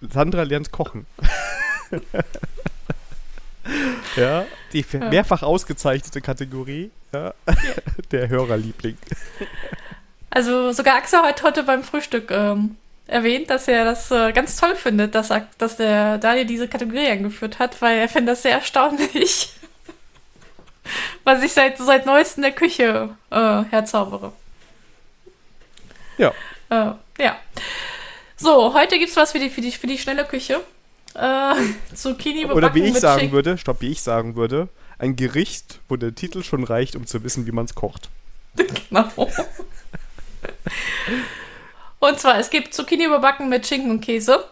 Sandra 0.00 0.42
lernt 0.42 0.70
kochen. 0.70 1.06
ja, 4.16 4.46
die 4.72 4.84
mehrfach 4.98 5.42
ausgezeichnete 5.42 6.20
Kategorie, 6.20 6.90
ja, 7.12 7.34
der 8.10 8.28
Hörerliebling. 8.28 8.96
Also 10.30 10.72
sogar 10.72 10.96
Axel 10.96 11.20
hat 11.20 11.42
heute 11.42 11.62
beim 11.62 11.82
Frühstück 11.82 12.30
ähm, 12.30 12.76
erwähnt, 13.06 13.50
dass 13.50 13.68
er 13.68 13.84
das 13.84 14.10
äh, 14.10 14.32
ganz 14.32 14.56
toll 14.56 14.74
findet, 14.74 15.14
dass, 15.14 15.32
dass 15.58 15.76
der 15.76 16.18
Daniel 16.18 16.46
diese 16.46 16.68
Kategorie 16.68 17.06
eingeführt 17.06 17.58
hat, 17.58 17.80
weil 17.80 17.98
er 17.98 18.08
findet 18.08 18.32
das 18.32 18.42
sehr 18.42 18.52
erstaunlich, 18.52 19.52
was 21.24 21.42
ich 21.42 21.52
seit, 21.52 21.78
seit 21.78 22.06
neuestem 22.06 22.44
in 22.44 22.50
der 22.50 22.58
Küche 22.58 23.10
äh, 23.30 23.62
herzaubere. 23.70 24.32
Ja. 26.18 26.32
Äh, 26.70 26.92
ja. 27.18 27.38
So, 28.36 28.74
heute 28.74 28.98
gibt's 28.98 29.16
was 29.16 29.32
für 29.32 29.38
die, 29.38 29.50
für 29.50 29.60
die, 29.60 29.72
für 29.72 29.86
die 29.86 29.98
schnelle 29.98 30.24
Küche. 30.24 30.60
Äh, 31.16 31.54
Zucchini 31.94 32.44
Oder 32.46 32.74
wie 32.74 32.82
ich 32.84 32.98
sagen 32.98 33.20
Chick- 33.22 33.32
würde, 33.32 33.56
stopp, 33.58 33.80
wie 33.80 33.88
ich 33.90 34.02
sagen 34.02 34.36
würde, 34.36 34.68
ein 34.98 35.16
Gericht, 35.16 35.80
wo 35.88 35.96
der 35.96 36.14
Titel 36.14 36.42
schon 36.42 36.62
reicht, 36.64 36.94
um 36.96 37.06
zu 37.06 37.24
wissen, 37.24 37.46
wie 37.46 37.52
man 37.52 37.64
es 37.64 37.74
kocht. 37.74 38.08
Genau. 38.90 39.08
Und 41.98 42.20
zwar, 42.20 42.38
es 42.38 42.50
gibt 42.50 42.74
Zucchini 42.74 43.04
überbacken 43.04 43.48
mit 43.48 43.66
Schinken 43.66 43.90
und 43.90 44.00
Käse. 44.00 44.44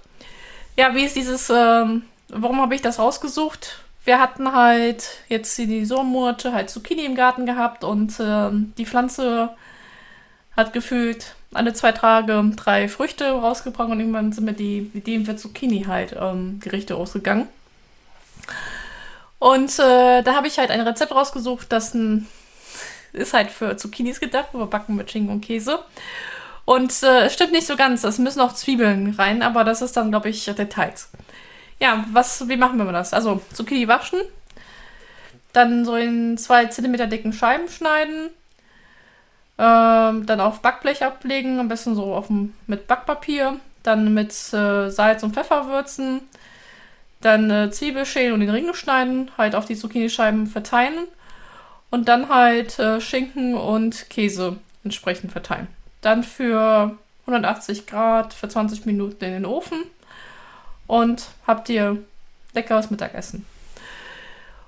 Ja, 0.77 0.94
wie 0.94 1.05
ist 1.05 1.16
dieses, 1.16 1.50
ähm, 1.50 2.03
warum 2.29 2.61
habe 2.61 2.74
ich 2.74 2.83
das 2.83 2.98
rausgesucht? 2.98 3.81
Wir 4.05 4.18
hatten 4.20 4.53
halt 4.53 5.09
jetzt 5.29 5.59
in 5.59 5.68
die 5.70 5.85
Sommermonate 5.85 6.53
halt 6.53 6.68
Zucchini 6.70 7.05
im 7.05 7.14
Garten 7.14 7.46
gehabt 7.46 7.85
und 7.85 8.14
ähm, 8.20 8.72
die 8.77 8.87
Pflanze 8.87 9.50
hat 10.57 10.72
gefühlt 10.72 11.35
alle 11.55 11.73
zwei 11.73 11.93
Tage 11.93 12.45
drei 12.57 12.88
Früchte 12.88 13.31
rausgebracht 13.31 13.90
und 13.90 14.01
irgendwann 14.01 14.33
sind 14.33 14.45
mir 14.45 14.53
die 14.53 14.90
Ideen 14.95 15.25
für 15.25 15.37
Zucchini 15.37 15.85
halt 15.85 16.14
ähm, 16.19 16.61
Gerichte 16.61 16.97
ausgegangen. 16.97 17.49
Und 19.38 19.79
äh, 19.79 20.23
da 20.23 20.35
habe 20.35 20.47
ich 20.47 20.59
halt 20.59 20.71
ein 20.71 20.81
Rezept 20.81 21.12
rausgesucht, 21.12 21.71
das 21.71 21.95
ein 21.95 22.27
ist 23.12 23.35
halt 23.35 23.51
für 23.51 23.77
Zucchinis 23.77 24.21
gedacht, 24.21 24.55
überbacken 24.55 24.97
mit 24.97 25.11
Schinken 25.11 25.33
und 25.33 25.40
Käse. 25.40 25.81
Und 26.64 27.03
äh, 27.03 27.27
es 27.27 27.35
stimmt 27.35 27.53
nicht 27.53 27.67
so 27.67 27.77
ganz, 27.77 28.05
es 28.05 28.19
müssen 28.19 28.40
auch 28.40 28.55
Zwiebeln 28.55 29.14
rein, 29.19 29.43
aber 29.43 29.64
das 29.64 29.83
ist 29.83 29.97
dann, 29.97 30.11
glaube 30.11 30.31
ich, 30.31 30.45
Details. 30.47 31.11
Ja, 31.79 32.05
was, 32.12 32.49
wie 32.49 32.57
machen 32.57 32.79
wir 32.79 32.90
das? 32.93 33.12
Also 33.12 33.43
Zucchini 33.53 33.87
waschen, 33.87 34.21
dann 35.53 35.85
so 35.85 35.97
in 35.97 36.38
zwei 36.38 36.67
Zentimeter 36.67 37.07
dicken 37.07 37.33
Scheiben 37.33 37.69
schneiden, 37.69 38.31
ähm, 39.59 40.27
dann 40.27 40.40
auf 40.40 40.61
Backblech 40.61 41.05
ablegen, 41.05 41.61
am 41.61 41.69
besten 41.69 41.95
so 41.95 42.14
auf 42.14 42.27
dem, 42.27 42.55
mit 42.67 42.87
Backpapier, 42.87 43.57
dann 43.83 44.12
mit 44.14 44.31
äh, 44.53 44.90
Salz 44.90 45.23
und 45.23 45.35
Pfeffer 45.35 45.69
würzen, 45.69 46.23
dann 47.21 47.51
äh, 47.51 47.71
Zwiebel 47.71 48.05
schälen 48.07 48.33
und 48.33 48.43
in 48.43 48.51
Ringe 48.51 48.75
schneiden, 48.75 49.31
halt 49.38 49.55
auf 49.55 49.67
die 49.67 49.77
Zucchinischeiben 49.77 50.47
verteilen 50.47 51.07
und 51.90 52.09
dann 52.09 52.29
halt 52.29 52.79
äh, 52.79 53.01
Schinken 53.01 53.55
und 53.55 54.11
Käse 54.11 54.59
entsprechend 54.83 55.33
verteilen. 55.33 55.69
Dann 56.01 56.25
für 56.25 56.99
180 57.27 57.87
Grad 57.87 58.35
für 58.35 58.49
20 58.49 58.85
Minuten 58.85 59.25
in 59.25 59.33
den 59.33 59.47
Ofen 59.47 59.85
und 60.87 61.29
habt 61.47 61.69
ihr 61.69 61.99
leckeres 62.53 62.90
Mittagessen. 62.90 63.47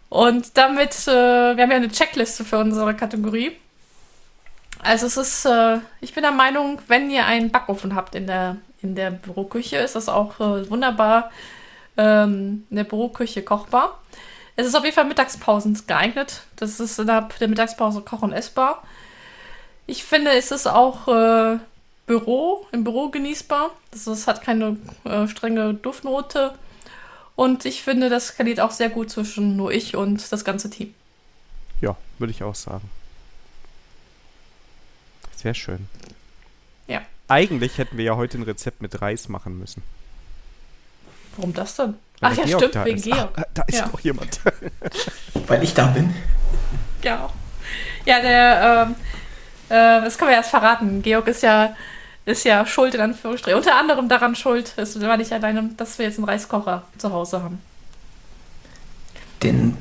Und 0.09 0.57
damit, 0.57 0.93
äh, 1.09 1.57
wir 1.57 1.63
haben 1.63 1.71
ja 1.71 1.77
eine 1.77 1.91
Checkliste 1.91 2.45
für 2.45 2.59
unsere 2.59 2.95
Kategorie. 2.95 3.53
Also 4.87 5.07
es 5.07 5.17
ist, 5.17 5.45
äh, 5.47 5.79
ich 6.01 6.15
bin 6.15 6.23
der 6.23 6.31
Meinung, 6.31 6.81
wenn 6.87 7.11
ihr 7.11 7.27
einen 7.27 7.51
Backofen 7.51 7.97
habt 7.97 8.15
in 8.15 8.29
der, 8.29 8.57
in 8.83 8.95
der 8.95 9.11
Büroküche, 9.11 9.79
ist 9.79 9.97
das 9.97 10.09
auch 10.09 10.39
äh, 10.39 10.71
wunderbar 10.71 11.33
ähm, 11.97 12.65
in 12.71 12.77
der 12.77 12.85
Büroküche 12.85 13.43
kochbar. 13.43 14.01
Es 14.55 14.65
ist 14.65 14.77
auf 14.77 14.85
jeden 14.85 14.95
Fall 14.95 15.07
Mittagspausen 15.07 15.77
geeignet. 15.89 16.43
Das 16.55 16.79
ist 16.79 17.01
innerhalb 17.01 17.37
der 17.39 17.49
Mittagspause 17.49 18.01
kochen 18.01 18.33
essbar. 18.33 18.85
Ich 19.87 20.05
finde, 20.05 20.31
es 20.31 20.53
ist 20.53 20.69
auch 20.69 21.09
äh, 21.09 21.59
Büro, 22.07 22.67
im 22.71 22.85
Büro 22.85 23.09
genießbar. 23.09 23.71
Das, 23.91 24.07
ist, 24.07 24.29
hat 24.29 24.41
keine 24.41 24.77
äh, 25.03 25.27
strenge 25.27 25.75
Duftnote. 25.75 26.55
Und 27.35 27.65
ich 27.65 27.83
finde, 27.83 28.09
das 28.09 28.29
skaliert 28.29 28.61
auch 28.61 28.71
sehr 28.71 28.89
gut 28.89 29.11
zwischen 29.11 29.57
nur 29.57 29.73
ich 29.73 29.97
und 29.97 30.31
das 30.31 30.45
ganze 30.45 30.71
Team. 30.71 30.95
Ja, 31.81 31.97
würde 32.19 32.31
ich 32.31 32.45
auch 32.45 32.55
sagen. 32.55 32.89
Sehr 35.47 35.55
schön. 35.55 35.87
Ja. 36.89 37.03
Eigentlich 37.29 37.79
hätten 37.79 37.97
wir 37.97 38.05
ja 38.05 38.17
heute 38.17 38.37
ein 38.37 38.43
Rezept 38.43 38.83
mit 38.83 39.01
Reis 39.01 39.29
machen 39.29 39.57
müssen. 39.61 39.81
Warum 41.37 41.55
das 41.55 41.77
denn? 41.77 41.95
Weil 42.19 42.33
Ach 42.33 42.37
ja, 42.39 42.45
Georg 42.47 42.61
stimmt, 42.63 42.75
da 42.75 42.85
wegen 42.85 42.97
ist. 42.97 43.05
Georg. 43.05 43.31
Ach, 43.37 43.45
da 43.55 43.63
ist 43.69 43.79
Ja. 43.79 43.87
noch 43.87 44.01
jemand. 44.01 44.41
Weil 45.47 45.63
ich 45.63 45.73
da 45.73 45.87
bin. 45.87 46.13
Ja. 47.05 47.31
Ja, 48.07 48.21
der, 48.21 48.87
ähm, 48.89 48.95
äh, 49.69 50.03
das 50.03 50.19
können 50.19 50.31
wir 50.33 50.37
erst 50.37 50.51
verraten. 50.51 51.01
Georg 51.03 51.29
ist 51.29 51.45
ja, 51.45 51.77
ist 52.25 52.45
ja 52.45 52.67
schuld, 52.67 52.97
in 52.97 53.01
Anführungsstrichen. 53.03 53.57
Unter 53.57 53.79
anderem 53.79 54.09
daran 54.09 54.35
schuld, 54.35 54.77
ist, 54.77 55.01
war 55.01 55.17
nicht 55.17 55.33
alleine, 55.33 55.71
dass 55.77 55.97
wir 56.01 56.07
jetzt 56.07 56.19
einen 56.19 56.29
Reiskocher 56.29 56.83
zu 56.99 57.13
Hause 57.13 57.41
haben. 57.41 57.63
Den 59.45 59.77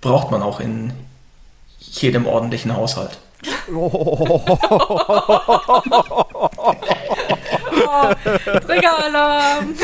braucht 0.00 0.30
man 0.30 0.40
auch 0.40 0.60
in 0.60 0.94
jedem 2.02 2.26
ordentlichen 2.26 2.74
Haushalt. 2.76 3.18
Oh, 3.74 4.40
Triggeralarm! 8.66 9.74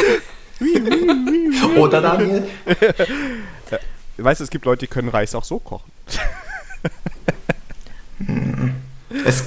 Oder 1.77 2.01
Daniel? 2.03 2.49
Weißt 4.19 4.41
du, 4.41 4.45
es 4.45 4.51
gibt 4.51 4.65
Leute, 4.67 4.81
die 4.81 4.87
können 4.87 5.09
Reis 5.09 5.35
auch 5.35 5.45
so 5.45 5.59
kochen. 5.59 5.91
Es 9.25 9.45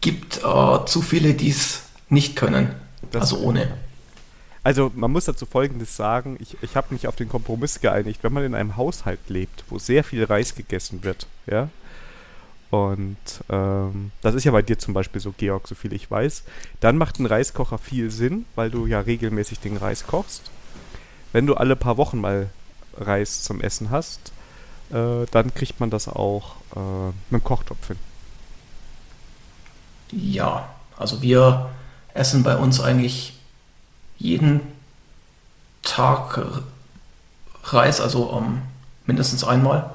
gibt 0.00 0.38
äh, 0.38 0.84
zu 0.86 1.02
viele, 1.02 1.34
die 1.34 1.50
es 1.50 1.82
nicht 2.08 2.36
können. 2.36 2.74
Das- 3.10 3.22
also 3.22 3.38
ohne. 3.40 3.68
Also 4.62 4.92
man 4.94 5.10
muss 5.10 5.24
dazu 5.24 5.46
Folgendes 5.46 5.96
sagen, 5.96 6.36
ich, 6.40 6.56
ich 6.62 6.76
habe 6.76 6.88
mich 6.90 7.08
auf 7.08 7.16
den 7.16 7.28
Kompromiss 7.28 7.80
geeinigt, 7.80 8.22
wenn 8.22 8.32
man 8.32 8.44
in 8.44 8.54
einem 8.54 8.76
Haushalt 8.76 9.20
lebt, 9.28 9.64
wo 9.70 9.78
sehr 9.78 10.04
viel 10.04 10.24
Reis 10.24 10.54
gegessen 10.54 11.02
wird, 11.02 11.26
ja, 11.46 11.70
und 12.70 13.16
ähm, 13.48 14.12
das 14.22 14.36
ist 14.36 14.44
ja 14.44 14.52
bei 14.52 14.62
dir 14.62 14.78
zum 14.78 14.94
Beispiel 14.94 15.20
so, 15.20 15.34
Georg, 15.36 15.66
so 15.66 15.74
viel 15.74 15.92
ich 15.92 16.08
weiß, 16.08 16.44
dann 16.78 16.98
macht 16.98 17.18
ein 17.18 17.26
Reiskocher 17.26 17.78
viel 17.78 18.10
Sinn, 18.12 18.46
weil 18.54 18.70
du 18.70 18.86
ja 18.86 19.00
regelmäßig 19.00 19.58
den 19.58 19.76
Reis 19.76 20.06
kochst. 20.06 20.50
Wenn 21.32 21.46
du 21.46 21.54
alle 21.54 21.74
paar 21.74 21.96
Wochen 21.96 22.18
mal 22.18 22.48
Reis 22.96 23.42
zum 23.42 23.60
Essen 23.60 23.90
hast, 23.90 24.32
äh, 24.90 25.26
dann 25.30 25.52
kriegt 25.52 25.80
man 25.80 25.90
das 25.90 26.06
auch 26.06 26.56
äh, 26.76 27.08
mit 27.30 27.42
dem 27.42 27.44
Kochtopf 27.44 27.88
hin. 27.88 27.96
Ja, 30.12 30.68
also 30.96 31.22
wir 31.22 31.70
essen 32.14 32.44
bei 32.44 32.56
uns 32.56 32.80
eigentlich 32.80 33.34
jeden 34.20 34.60
Tag 35.82 36.40
Reis, 37.64 38.00
also 38.00 38.32
ähm, 38.38 38.62
mindestens 39.06 39.42
einmal, 39.42 39.90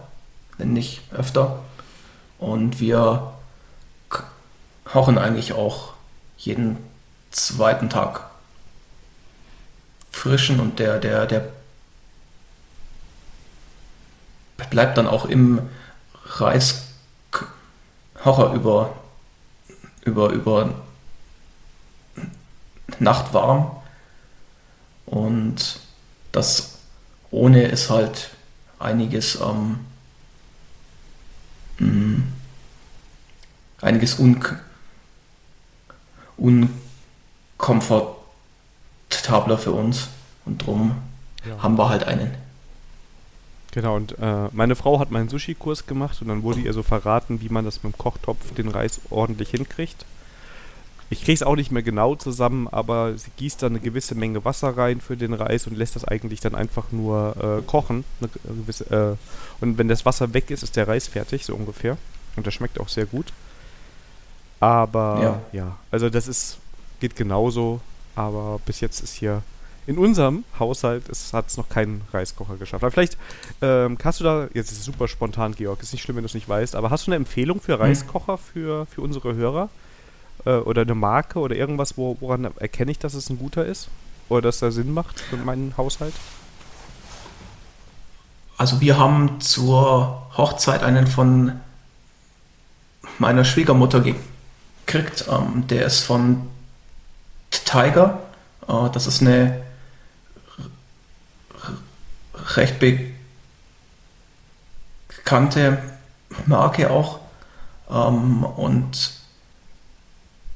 wenn 0.57 0.73
nicht 0.73 1.01
öfter. 1.13 1.59
Und 2.37 2.81
wir 2.81 3.31
kochen 4.83 5.17
eigentlich 5.17 5.53
auch 5.53 5.93
jeden 6.37 6.77
zweiten 7.31 7.89
Tag 7.89 8.25
frischen 10.11 10.59
und 10.59 10.79
der, 10.79 10.99
der, 10.99 11.25
der 11.25 11.47
bleibt 14.69 14.97
dann 14.97 15.07
auch 15.07 15.25
im 15.25 15.61
Reiskocher 16.25 16.83
über 18.53 18.93
über, 20.05 20.29
über 20.29 20.69
Nacht 22.99 23.33
warm. 23.33 23.71
Und 25.05 25.79
das 26.31 26.77
ohne 27.31 27.63
ist 27.63 27.89
halt 27.89 28.29
einiges 28.79 29.39
ähm, 29.41 29.79
mh, 31.79 32.23
einiges 33.81 34.19
un 34.19 34.39
unkomfortabler 37.57 39.57
für 39.57 39.71
uns. 39.71 40.09
Und 40.45 40.65
drum 40.65 40.95
Ja. 41.45 41.61
haben 41.63 41.77
wir 41.77 41.89
halt 41.89 42.03
einen. 42.03 42.31
Genau, 43.71 43.95
und 43.95 44.17
äh, 44.19 44.47
meine 44.51 44.75
Frau 44.75 44.99
hat 44.99 45.11
meinen 45.11 45.27
Sushi-Kurs 45.27 45.85
gemacht 45.85 46.21
und 46.21 46.29
dann 46.29 46.43
wurde 46.43 46.61
ihr 46.61 46.71
so 46.71 46.81
verraten, 46.81 47.41
wie 47.41 47.49
man 47.49 47.65
das 47.65 47.83
mit 47.83 47.93
dem 47.93 47.97
Kochtopf 47.97 48.53
den 48.53 48.69
Reis 48.69 49.01
ordentlich 49.09 49.49
hinkriegt. 49.49 50.05
Ich 51.09 51.19
kriege 51.19 51.33
es 51.33 51.43
auch 51.43 51.55
nicht 51.55 51.71
mehr 51.71 51.83
genau 51.83 52.15
zusammen, 52.15 52.67
aber 52.67 53.17
sie 53.17 53.29
gießt 53.37 53.61
dann 53.61 53.73
eine 53.73 53.79
gewisse 53.79 54.15
Menge 54.15 54.43
Wasser 54.43 54.75
rein 54.75 55.01
für 55.01 55.15
den 55.15 55.33
Reis 55.33 55.67
und 55.67 55.77
lässt 55.77 55.95
das 55.95 56.03
eigentlich 56.05 56.39
dann 56.39 56.55
einfach 56.55 56.91
nur 56.91 57.35
äh, 57.37 57.61
kochen. 57.67 58.03
Gewisse, 58.43 59.17
äh, 59.19 59.63
und 59.63 59.77
wenn 59.77 59.87
das 59.87 60.05
Wasser 60.05 60.33
weg 60.33 60.49
ist, 60.49 60.63
ist 60.63 60.75
der 60.75 60.87
Reis 60.87 61.07
fertig, 61.07 61.45
so 61.45 61.53
ungefähr. 61.55 61.97
Und 62.35 62.47
das 62.47 62.53
schmeckt 62.53 62.79
auch 62.79 62.89
sehr 62.89 63.05
gut. 63.05 63.31
Aber 64.59 65.41
Ja. 65.53 65.59
ja, 65.59 65.77
also 65.91 66.09
das 66.09 66.27
ist, 66.27 66.57
geht 66.99 67.15
genauso, 67.15 67.81
aber 68.15 68.59
bis 68.65 68.79
jetzt 68.79 69.01
ist 69.01 69.13
hier 69.13 69.43
in 69.87 69.99
unserem 69.99 70.43
Haushalt 70.57 71.03
hat 71.31 71.47
es 71.47 71.57
noch 71.57 71.69
keinen 71.69 72.01
Reiskocher 72.11 72.55
geschafft. 72.55 72.83
Aber 72.83 72.89
vielleicht 72.91 73.17
ähm, 73.61 73.97
hast 74.03 74.19
du 74.19 74.23
da, 74.23 74.47
jetzt 74.53 74.71
ist 74.71 74.79
es 74.79 74.85
super 74.85 75.07
spontan, 75.07 75.53
Georg, 75.53 75.83
ist 75.83 75.93
nicht 75.93 76.01
schlimm, 76.01 76.15
wenn 76.15 76.23
du 76.23 76.27
es 76.27 76.33
nicht 76.33 76.49
weißt, 76.49 76.75
aber 76.75 76.89
hast 76.89 77.05
du 77.05 77.11
eine 77.11 77.17
Empfehlung 77.17 77.61
für 77.61 77.79
Reiskocher 77.79 78.37
für, 78.39 78.87
für 78.87 79.01
unsere 79.01 79.35
Hörer? 79.35 79.69
Äh, 80.45 80.57
oder 80.57 80.83
eine 80.83 80.95
Marke 80.95 81.39
oder 81.39 81.55
irgendwas, 81.55 81.97
wo, 81.97 82.17
woran 82.19 82.45
erkenne 82.59 82.91
ich, 82.91 82.99
dass 82.99 83.13
es 83.13 83.29
ein 83.29 83.39
guter 83.39 83.65
ist? 83.65 83.89
Oder 84.29 84.43
dass 84.43 84.61
er 84.61 84.71
Sinn 84.71 84.93
macht 84.93 85.19
für 85.19 85.37
meinen 85.37 85.75
Haushalt? 85.77 86.13
Also 88.57 88.79
wir 88.81 88.97
haben 88.97 89.41
zur 89.41 90.27
Hochzeit 90.37 90.81
einen 90.81 91.07
von 91.07 91.59
meiner 93.19 93.43
Schwiegermutter 93.43 94.01
gekriegt. 94.01 95.25
Ähm, 95.29 95.67
der 95.67 95.85
ist 95.85 96.03
von 96.03 96.47
Tiger. 97.51 98.19
Äh, 98.67 98.89
das 98.93 99.07
ist 99.07 99.21
eine 99.21 99.61
recht 102.55 102.79
bekannte 105.09 105.81
Marke 106.45 106.89
auch. 106.89 107.19
Ähm, 107.89 108.43
und 108.43 109.24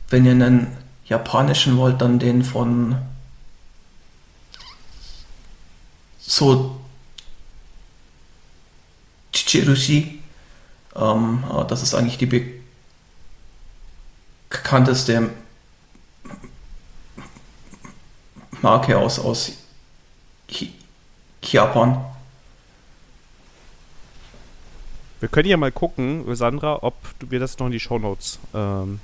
wenn 0.10 0.26
ihr 0.26 0.32
einen 0.32 0.68
japanischen 1.06 1.78
wollt, 1.78 2.02
dann 2.02 2.20
den 2.20 2.44
von 2.44 2.98
so 6.20 6.80
Chichirushi. 9.32 10.22
Ähm, 10.96 11.44
äh, 11.52 11.66
das 11.66 11.84
ist 11.84 11.94
eigentlich 11.94 12.18
die 12.18 12.62
bekannteste 14.50 15.30
Marke 18.62 18.98
aus, 18.98 19.20
aus 19.20 19.54
Japan. 21.42 22.06
Wir 25.20 25.30
können 25.30 25.50
ja 25.50 25.58
mal 25.58 25.72
gucken, 25.72 26.36
Sandra, 26.36 26.82
ob 26.82 26.96
wir 27.20 27.40
das 27.40 27.58
noch 27.60 27.68
in 27.68 27.72
die 27.74 27.80
Shownotes 27.80 28.40
ähm, 28.54 29.00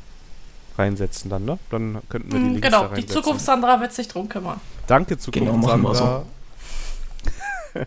reinsetzen 0.78 1.30
dann, 1.30 1.46
ne? 1.46 1.58
Dann 1.70 2.02
könnten 2.10 2.32
wir 2.32 2.40
die 2.40 2.46
Hm, 2.46 2.54
Links 2.54 2.70
da 2.70 2.82
genau, 2.82 2.96
die. 2.96 3.06
Zukunft 3.06 3.46
Sandra 3.46 3.80
wird 3.82 3.94
sich 3.94 4.08
drum 4.08 4.30
kümmern. 4.30 4.60
Danke, 4.88 5.18
Zukunft 5.18 5.48
Genau, 5.48 5.58
machen 5.58 5.82
wir 5.82 5.96
Sandra. 5.96 6.26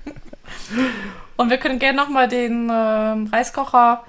Und 1.37 1.51
wir 1.51 1.59
können 1.59 1.79
gerne 1.79 1.97
nochmal 1.97 2.29
den 2.29 2.69
ähm, 2.71 3.29
Reiskocher 3.33 4.05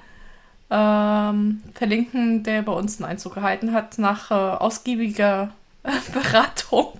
ähm, 0.70 1.62
verlinken, 1.74 2.42
der 2.42 2.62
bei 2.62 2.72
uns 2.72 2.98
einen 2.98 3.10
Einzug 3.10 3.34
gehalten 3.34 3.72
hat, 3.72 3.98
nach 3.98 4.30
äh, 4.30 4.34
ausgiebiger 4.34 5.50
Beratung 6.12 6.98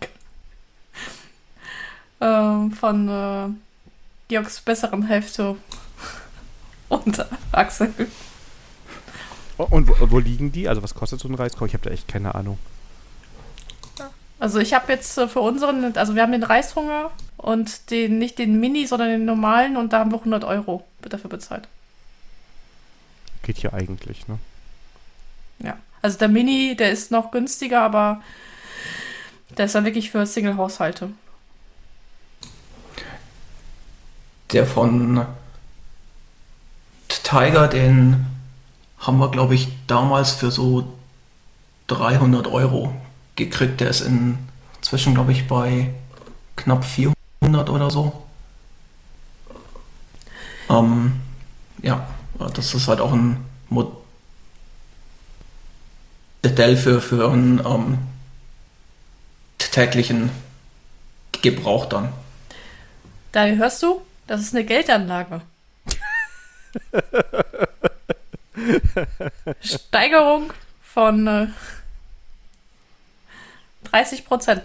ähm, 2.20 2.72
von 2.72 3.08
äh, 3.08 3.48
Georgs 4.28 4.60
besseren 4.60 5.02
Hälfte 5.02 5.56
und 6.88 7.26
Axel. 7.52 7.92
Und 9.64 9.88
wo, 9.88 10.10
wo 10.10 10.18
liegen 10.18 10.52
die? 10.52 10.68
Also 10.68 10.82
was 10.82 10.94
kostet 10.94 11.20
so 11.20 11.28
ein 11.28 11.34
Reiskocher? 11.34 11.66
Ich 11.66 11.74
habe 11.74 11.84
da 11.84 11.90
echt 11.90 12.08
keine 12.08 12.34
Ahnung. 12.34 12.58
Also 14.38 14.58
ich 14.58 14.72
habe 14.72 14.90
jetzt 14.90 15.18
äh, 15.18 15.28
für 15.28 15.40
unseren, 15.40 15.96
also 15.96 16.14
wir 16.14 16.22
haben 16.22 16.32
den 16.32 16.42
Reishunger 16.42 17.10
und 17.36 17.90
den, 17.90 18.18
nicht 18.18 18.38
den 18.38 18.58
Mini, 18.58 18.86
sondern 18.86 19.10
den 19.10 19.24
normalen 19.26 19.76
und 19.76 19.92
da 19.92 19.98
haben 19.98 20.10
wir 20.10 20.18
100 20.18 20.44
Euro 20.44 20.84
dafür 21.02 21.28
bezahlt. 21.28 21.68
Geht 23.42 23.58
hier 23.58 23.74
eigentlich, 23.74 24.26
ne? 24.28 24.38
Ja. 25.58 25.76
Also 26.00 26.18
der 26.18 26.28
Mini, 26.28 26.74
der 26.74 26.90
ist 26.90 27.10
noch 27.10 27.30
günstiger, 27.30 27.82
aber 27.82 28.22
der 29.58 29.66
ist 29.66 29.74
dann 29.74 29.84
wirklich 29.84 30.10
für 30.10 30.24
Single-Haushalte. 30.24 31.10
Der 34.52 34.66
von 34.66 35.26
Tiger, 37.08 37.68
den 37.68 38.24
haben 39.00 39.18
wir, 39.18 39.30
glaube 39.30 39.54
ich, 39.54 39.68
damals 39.86 40.32
für 40.32 40.50
so 40.50 40.92
300 41.88 42.46
Euro 42.46 42.94
gekriegt. 43.34 43.80
Der 43.80 43.88
ist 43.88 44.02
inzwischen, 44.02 45.14
glaube 45.14 45.32
ich, 45.32 45.48
bei 45.48 45.92
knapp 46.56 46.84
400 46.84 47.70
oder 47.70 47.90
so. 47.90 48.26
Ähm, 50.68 51.20
ja, 51.82 52.06
das 52.54 52.74
ist 52.74 52.88
halt 52.88 53.00
auch 53.00 53.12
ein 53.12 53.44
Modell 53.70 53.96
für, 56.76 57.00
für 57.00 57.32
einen 57.32 57.60
ähm, 57.64 57.98
täglichen 59.58 60.30
Gebrauch 61.42 61.86
dann. 61.86 62.12
Da 63.32 63.46
hörst 63.46 63.82
du, 63.82 64.02
das 64.26 64.42
ist 64.42 64.54
eine 64.54 64.64
Geldanlage. 64.64 65.40
Steigerung 69.60 70.52
von 70.82 71.26
äh, 71.26 71.46
30 73.84 74.24
Prozent. 74.24 74.62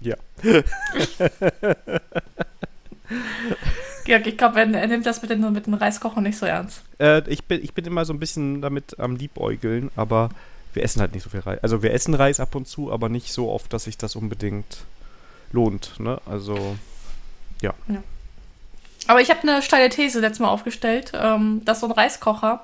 Ja. 0.00 0.16
Georg, 4.04 4.26
ich 4.26 4.36
glaube, 4.36 4.60
er, 4.60 4.66
nimmt 4.66 5.06
das 5.06 5.22
mit 5.22 5.30
den, 5.30 5.52
mit 5.52 5.66
den 5.66 5.74
Reiskochen 5.74 6.22
nicht 6.22 6.38
so 6.38 6.46
ernst. 6.46 6.82
Äh, 6.98 7.28
ich, 7.28 7.44
bin, 7.44 7.62
ich 7.62 7.74
bin 7.74 7.84
immer 7.84 8.04
so 8.04 8.12
ein 8.12 8.20
bisschen 8.20 8.62
damit 8.62 8.98
am 8.98 9.16
Liebäugeln, 9.16 9.90
aber 9.96 10.30
wir 10.72 10.82
essen 10.82 11.00
halt 11.00 11.12
nicht 11.12 11.24
so 11.24 11.30
viel 11.30 11.40
Reis. 11.40 11.62
Also 11.62 11.82
wir 11.82 11.92
essen 11.92 12.14
Reis 12.14 12.40
ab 12.40 12.54
und 12.54 12.68
zu, 12.68 12.92
aber 12.92 13.08
nicht 13.08 13.32
so 13.32 13.50
oft, 13.50 13.72
dass 13.72 13.84
sich 13.84 13.98
das 13.98 14.16
unbedingt 14.16 14.84
lohnt. 15.52 15.98
Ne? 15.98 16.20
Also, 16.26 16.76
ja. 17.60 17.74
ja. 17.88 18.02
Aber 19.08 19.22
ich 19.22 19.30
habe 19.30 19.40
eine 19.40 19.62
steile 19.62 19.88
These 19.88 20.20
letztes 20.20 20.38
Mal 20.38 20.50
aufgestellt, 20.50 21.12
ähm, 21.14 21.62
dass 21.64 21.80
so 21.80 21.86
ein 21.86 21.92
Reiskocher 21.92 22.62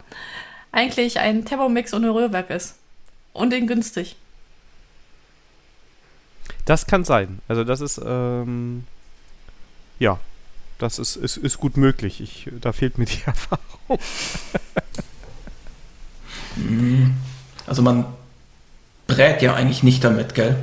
eigentlich 0.73 1.19
ein 1.19 1.47
Thermomix 1.47 1.95
ohne 1.95 2.15
Rührwerk 2.15 2.51
ist. 2.51 2.77
Und 3.33 3.51
den 3.51 3.67
günstig. 3.67 4.17
Das 6.67 6.87
kann 6.87 7.05
sein. 7.05 7.41
Also 7.49 7.65
das 7.65 7.81
ist, 7.81 7.99
ähm, 8.05 8.85
ja, 9.99 10.21
das 10.79 10.99
ist, 10.99 11.17
ist, 11.17 11.39
ist 11.39 11.59
gut 11.59 11.79
möglich. 11.79 12.21
Ich, 12.21 12.51
da 12.61 12.73
fehlt 12.73 12.99
mir 12.99 13.07
die 13.07 13.23
Erfahrung. 13.27 13.99
Mhm. 16.57 17.17
also 17.67 17.83
man 17.83 18.07
brät 19.07 19.43
ja 19.43 19.55
eigentlich 19.55 19.83
nicht 19.83 20.05
damit, 20.05 20.35
gell? 20.35 20.57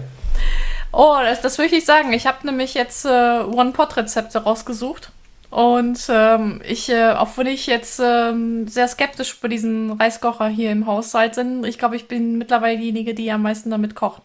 Oh, 0.91 1.17
das, 1.21 1.41
das 1.41 1.57
will 1.57 1.65
ich 1.65 1.71
nicht 1.71 1.87
sagen. 1.87 2.13
Ich 2.13 2.27
habe 2.27 2.45
nämlich 2.45 2.75
jetzt 2.75 3.03
äh, 3.05 3.09
One-Pot-Rezepte 3.09 4.43
rausgesucht. 4.43 5.11
Und 5.51 6.05
ähm, 6.07 6.61
ich, 6.65 6.89
äh, 6.89 7.13
obwohl 7.17 7.47
ich 7.47 7.67
jetzt 7.67 7.99
ähm, 8.01 8.69
sehr 8.69 8.87
skeptisch 8.87 9.37
bei 9.41 9.49
diesen 9.49 9.91
Reiskocher 9.91 10.47
hier 10.47 10.71
im 10.71 10.87
Haushalt 10.87 11.35
bin, 11.35 11.65
ich 11.65 11.77
glaube, 11.77 11.97
ich 11.97 12.07
bin 12.07 12.37
mittlerweile 12.37 12.77
diejenige, 12.77 13.13
die 13.13 13.29
am 13.29 13.41
meisten 13.41 13.69
damit 13.69 13.93
kocht. 13.93 14.21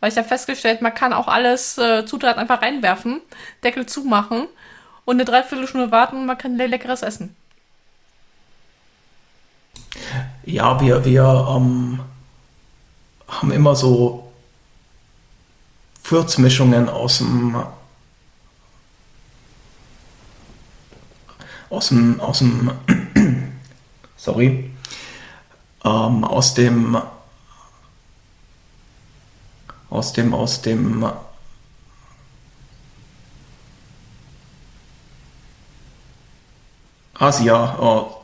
Weil 0.00 0.12
ich 0.12 0.18
habe 0.18 0.28
festgestellt, 0.28 0.82
man 0.82 0.92
kann 0.92 1.14
auch 1.14 1.28
alles 1.28 1.78
äh, 1.78 2.04
Zutaten 2.04 2.38
einfach 2.38 2.60
reinwerfen, 2.60 3.22
Deckel 3.64 3.86
zumachen 3.86 4.48
und 5.06 5.16
eine 5.16 5.24
Dreiviertelstunde 5.24 5.90
warten 5.90 6.18
und 6.18 6.26
man 6.26 6.36
kann 6.36 6.56
leckeres 6.56 7.00
essen. 7.00 7.34
Ja, 10.44 10.78
wir, 10.78 11.06
wir 11.06 11.46
ähm, 11.56 12.00
haben 13.28 13.50
immer 13.50 13.74
so 13.74 14.30
Würzmischungen 16.04 16.90
aus 16.90 17.18
dem 17.18 17.56
aus 21.70 21.88
dem 21.88 22.20
aus 22.20 22.38
dem 22.38 22.70
sorry 24.16 24.70
ähm, 25.84 26.24
aus 26.24 26.54
dem 26.54 27.00
aus 29.90 30.12
dem 30.12 30.34
aus 30.34 30.62
dem 30.62 31.06
Asia 37.18 37.78
äh, 37.80 38.16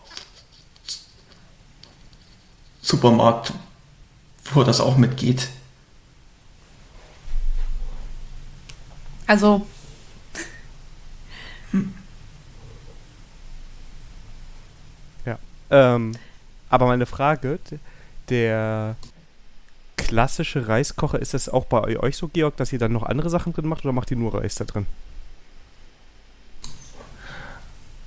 Supermarkt, 2.82 3.54
wo 4.52 4.64
das 4.64 4.80
auch 4.80 4.96
mitgeht. 4.96 5.48
Also. 9.26 9.66
Ja. 15.24 15.38
Ähm, 15.72 16.12
aber 16.68 16.86
meine 16.86 17.06
Frage, 17.06 17.58
der 18.28 18.94
klassische 19.96 20.68
Reiskocher, 20.68 21.18
ist 21.18 21.34
das 21.34 21.48
auch 21.48 21.64
bei 21.64 21.98
euch 21.98 22.16
so, 22.16 22.28
Georg, 22.28 22.56
dass 22.58 22.72
ihr 22.72 22.78
dann 22.78 22.92
noch 22.92 23.02
andere 23.02 23.30
Sachen 23.30 23.54
drin 23.54 23.66
macht 23.66 23.84
oder 23.84 23.92
macht 23.92 24.10
ihr 24.10 24.18
nur 24.18 24.34
Reis 24.34 24.54
da 24.54 24.64
drin? 24.64 24.86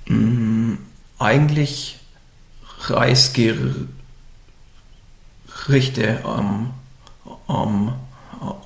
Mm, 0.06 0.74
eigentlich 1.18 1.98
Reisgerichte 2.82 3.88
ähm, 6.24 6.70
ähm, 7.48 7.92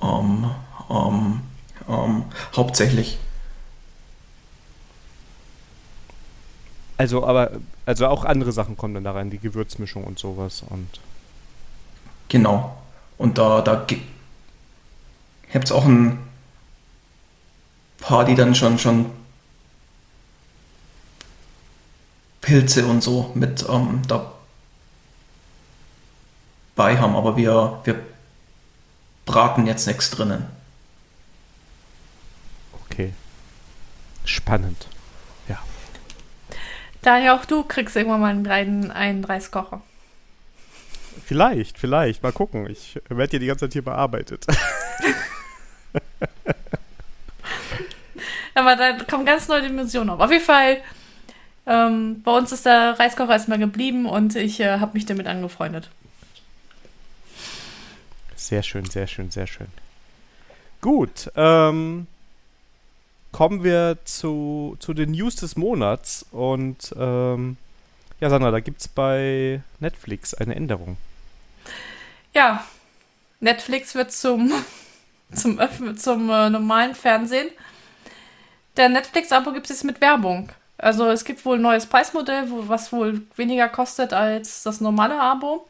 ähm, 0.03 0.51
ähm, 0.91 1.41
ähm, 1.89 2.25
hauptsächlich. 2.55 3.19
Also, 6.99 7.25
aber, 7.25 7.53
also 7.91 8.07
auch 8.07 8.25
andere 8.25 8.53
Sachen 8.53 8.77
kommen 8.77 8.95
dann 8.95 9.03
da 9.03 9.11
rein, 9.11 9.31
die 9.31 9.39
Gewürzmischung 9.39 10.05
und 10.05 10.19
sowas 10.19 10.63
und. 10.69 11.01
Genau. 12.29 12.77
Und 13.19 13.37
da, 13.37 13.61
da 13.63 13.85
gibt 13.85 14.05
es 15.53 15.73
auch 15.73 15.85
ein 15.85 16.21
paar, 17.99 18.25
die 18.25 18.37
dann 18.37 18.55
schon, 18.55 18.79
schon 18.79 19.07
Pilze 22.41 22.87
und 22.87 23.03
so 23.03 23.33
mit 23.35 23.67
ähm, 23.69 24.03
dabei 24.07 24.29
haben, 26.99 27.17
aber 27.17 27.37
wir, 27.37 27.81
wir 27.83 28.01
braten 29.27 29.67
jetzt 29.67 29.89
nichts 29.89 30.11
drinnen. 30.11 30.47
Okay. 32.85 33.13
Spannend. 34.25 34.87
Ja. 37.03 37.15
Daher 37.15 37.35
auch 37.35 37.45
du 37.45 37.65
kriegst 37.65 37.97
irgendwann 37.97 38.21
mal 38.21 38.35
einen, 38.53 38.91
einen 38.91 39.25
Reiskocher. 39.25 39.83
Vielleicht, 41.27 41.79
vielleicht. 41.79 42.23
Mal 42.23 42.33
gucken. 42.33 42.69
Ich 42.69 43.01
werde 43.09 43.31
hier 43.31 43.41
die 43.41 43.47
ganze 43.47 43.67
Zeit 43.67 43.73
hier 43.73 43.85
bearbeitet. 43.85 44.47
Aber 48.55 48.77
da 48.77 48.93
kommen 49.05 49.25
ganz 49.25 49.49
neue 49.49 49.63
Dimensionen 49.63 50.11
auf. 50.11 50.21
Auf 50.21 50.31
jeden 50.31 50.45
Fall 50.45 50.79
ähm, 51.67 52.23
bei 52.23 52.37
uns 52.37 52.53
ist 52.53 52.67
der 52.67 52.99
Reiskocher 52.99 53.33
erstmal 53.33 53.59
geblieben 53.59 54.07
und 54.07 54.35
ich 54.35 54.61
äh, 54.61 54.79
habe 54.81 54.95
mich 54.95 55.07
damit 55.07 55.27
angefreundet. 55.27 55.89
Sehr 58.35 58.63
schön, 58.63 58.85
sehr 58.87 59.07
schön, 59.07 59.31
sehr 59.31 59.47
schön. 59.47 59.69
Gut, 60.81 61.31
ähm, 61.37 62.07
kommen 63.33 63.65
wir 63.65 63.99
zu, 64.05 64.77
zu 64.81 64.95
den 64.95 65.13
News 65.13 65.37
des 65.37 65.57
Monats 65.57 66.27
und 66.31 66.95
ähm, 66.99 67.57
ja, 68.21 68.29
Sandra, 68.29 68.51
da 68.51 68.61
gibt 68.61 68.81
es 68.81 68.89
bei 68.89 69.63
Netflix 69.79 70.35
eine 70.35 70.55
Änderung. 70.55 70.97
Ja, 72.35 72.65
Netflix 73.41 73.95
wird 73.95 74.13
zum, 74.13 74.53
zum, 75.35 75.59
zum 75.97 76.31
äh, 76.31 76.51
normalen 76.51 76.95
Fernsehen. 76.95 77.49
Der 78.77 78.89
Netflix-Abo 78.89 79.53
gibt 79.53 79.71
es 79.71 79.85
mit 79.85 80.01
Werbung. 80.01 80.51
Also 80.79 81.09
es 81.09 81.25
gibt 81.25 81.45
wohl 81.45 81.57
ein 81.57 81.63
neues 81.63 81.87
Preismodell, 81.87 82.51
wo, 82.51 82.69
was 82.69 82.93
wohl 82.93 83.23
weniger 83.37 83.69
kostet 83.69 84.13
als 84.13 84.63
das 84.63 84.81
normale 84.81 85.21
Abo. 85.21 85.67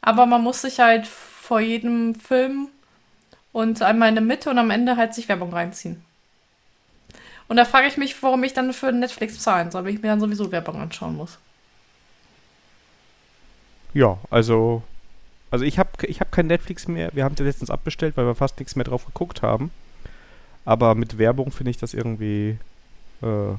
Aber 0.00 0.26
man 0.26 0.42
muss 0.42 0.62
sich 0.62 0.80
halt 0.80 1.06
vor 1.06 1.60
jedem 1.60 2.14
Film 2.14 2.68
und 3.52 3.82
einmal 3.82 4.08
in 4.10 4.14
der 4.14 4.24
Mitte 4.24 4.50
und 4.50 4.58
am 4.58 4.70
Ende 4.70 4.96
halt 4.96 5.14
sich 5.14 5.28
Werbung 5.28 5.52
reinziehen. 5.52 6.02
Und 7.48 7.56
da 7.56 7.64
frage 7.64 7.86
ich 7.86 7.96
mich, 7.96 8.20
warum 8.22 8.42
ich 8.44 8.54
dann 8.54 8.72
für 8.72 8.90
Netflix 8.92 9.38
zahlen 9.40 9.70
soll, 9.70 9.84
wenn 9.84 9.94
ich 9.94 10.02
mir 10.02 10.08
dann 10.08 10.20
sowieso 10.20 10.50
Werbung 10.50 10.80
anschauen 10.80 11.16
muss. 11.16 11.38
Ja, 13.92 14.18
also 14.30 14.82
also 15.54 15.64
ich 15.64 15.78
habe 15.78 15.90
ich 16.08 16.18
hab 16.18 16.32
kein 16.32 16.48
Netflix 16.48 16.88
mehr. 16.88 17.10
Wir 17.12 17.22
haben 17.22 17.34
es 17.34 17.40
letztens 17.40 17.70
abbestellt, 17.70 18.16
weil 18.16 18.26
wir 18.26 18.34
fast 18.34 18.58
nichts 18.58 18.74
mehr 18.74 18.84
drauf 18.84 19.06
geguckt 19.06 19.42
haben. 19.42 19.70
Aber 20.64 20.96
mit 20.96 21.16
Werbung 21.16 21.52
finde 21.52 21.70
ich 21.70 21.76
das 21.76 21.94
irgendwie 21.94 22.58
äh, 23.22 23.54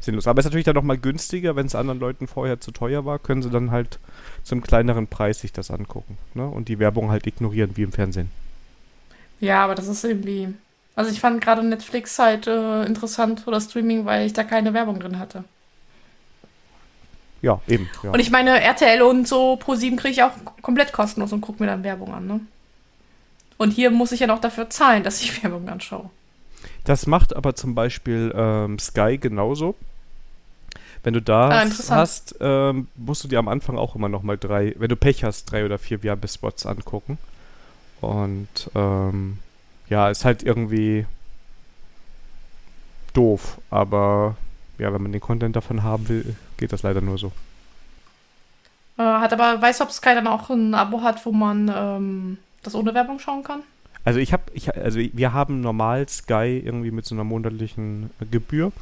sinnlos. 0.00 0.26
Aber 0.26 0.38
es 0.38 0.44
ist 0.44 0.50
natürlich 0.50 0.66
dann 0.66 0.74
nochmal 0.74 0.98
günstiger, 0.98 1.56
wenn 1.56 1.64
es 1.64 1.74
anderen 1.74 1.98
Leuten 1.98 2.26
vorher 2.26 2.60
zu 2.60 2.72
teuer 2.72 3.06
war, 3.06 3.18
können 3.18 3.40
sie 3.40 3.48
dann 3.48 3.70
halt 3.70 4.00
zum 4.42 4.60
kleineren 4.60 5.06
Preis 5.06 5.40
sich 5.40 5.54
das 5.54 5.70
angucken. 5.70 6.18
Ne? 6.34 6.46
Und 6.46 6.68
die 6.68 6.78
Werbung 6.78 7.10
halt 7.10 7.26
ignorieren, 7.26 7.74
wie 7.78 7.84
im 7.84 7.92
Fernsehen. 7.92 8.30
Ja, 9.40 9.64
aber 9.64 9.74
das 9.74 9.88
ist 9.88 10.04
irgendwie. 10.04 10.52
Also 10.94 11.10
ich 11.10 11.20
fand 11.20 11.40
gerade 11.40 11.62
Netflix 11.62 12.18
halt 12.18 12.46
äh, 12.46 12.84
interessant 12.84 13.46
oder 13.46 13.60
Streaming, 13.60 14.04
weil 14.04 14.26
ich 14.26 14.32
da 14.32 14.44
keine 14.44 14.74
Werbung 14.74 15.00
drin 15.00 15.18
hatte. 15.18 15.44
Ja, 17.40 17.60
eben. 17.66 17.88
Ja. 18.02 18.10
Und 18.10 18.20
ich 18.20 18.30
meine, 18.30 18.60
RTL 18.60 19.02
und 19.02 19.26
so 19.26 19.56
Pro 19.56 19.74
7 19.74 19.96
kriege 19.96 20.12
ich 20.12 20.22
auch 20.22 20.32
komplett 20.62 20.92
kostenlos 20.92 21.32
und 21.32 21.40
gucke 21.40 21.62
mir 21.62 21.68
dann 21.68 21.82
Werbung 21.82 22.14
an, 22.14 22.26
ne? 22.26 22.40
Und 23.58 23.70
hier 23.70 23.90
muss 23.90 24.12
ich 24.12 24.20
ja 24.20 24.26
noch 24.26 24.40
dafür 24.40 24.70
zahlen, 24.70 25.02
dass 25.04 25.20
ich 25.22 25.42
Werbung 25.42 25.68
anschaue. 25.68 26.10
Das 26.84 27.06
macht 27.06 27.34
aber 27.34 27.54
zum 27.54 27.74
Beispiel 27.74 28.32
ähm, 28.36 28.78
Sky 28.78 29.18
genauso. 29.18 29.74
Wenn 31.04 31.14
du 31.14 31.22
da 31.22 31.48
ah, 31.48 31.66
hast, 31.90 32.36
ähm, 32.40 32.86
musst 32.94 33.24
du 33.24 33.28
dir 33.28 33.40
am 33.40 33.48
Anfang 33.48 33.76
auch 33.76 33.96
immer 33.96 34.08
noch 34.08 34.22
mal 34.22 34.38
drei, 34.38 34.74
wenn 34.78 34.88
du 34.88 34.94
Pech 34.94 35.24
hast, 35.24 35.46
drei 35.46 35.64
oder 35.64 35.78
vier 35.78 36.04
Werbespots 36.04 36.64
angucken. 36.64 37.18
Und 38.00 38.70
ähm, 38.76 39.38
ja, 39.92 40.08
ist 40.08 40.24
halt 40.24 40.42
irgendwie 40.42 41.04
doof. 43.12 43.60
Aber 43.70 44.36
ja, 44.78 44.92
wenn 44.92 45.02
man 45.02 45.12
den 45.12 45.20
Content 45.20 45.54
davon 45.54 45.82
haben 45.82 46.08
will, 46.08 46.34
geht 46.56 46.72
das 46.72 46.82
leider 46.82 47.02
nur 47.02 47.18
so. 47.18 47.30
Äh, 48.96 49.02
hat 49.02 49.34
aber, 49.34 49.60
weiß, 49.60 49.82
ob 49.82 49.92
Sky 49.92 50.14
dann 50.14 50.26
auch 50.26 50.48
ein 50.48 50.74
Abo 50.74 51.02
hat, 51.02 51.24
wo 51.26 51.32
man 51.32 51.70
ähm, 51.74 52.38
das 52.62 52.74
ohne 52.74 52.94
Werbung 52.94 53.18
schauen 53.18 53.44
kann? 53.44 53.60
Also 54.02 54.18
ich 54.18 54.32
habe, 54.32 54.44
ich, 54.54 54.74
also 54.74 54.98
wir 54.98 55.32
haben 55.34 55.60
normal 55.60 56.08
Sky 56.08 56.60
irgendwie 56.64 56.90
mit 56.90 57.04
so 57.04 57.14
einer 57.14 57.24
monatlichen 57.24 58.10
Gebühr. 58.30 58.72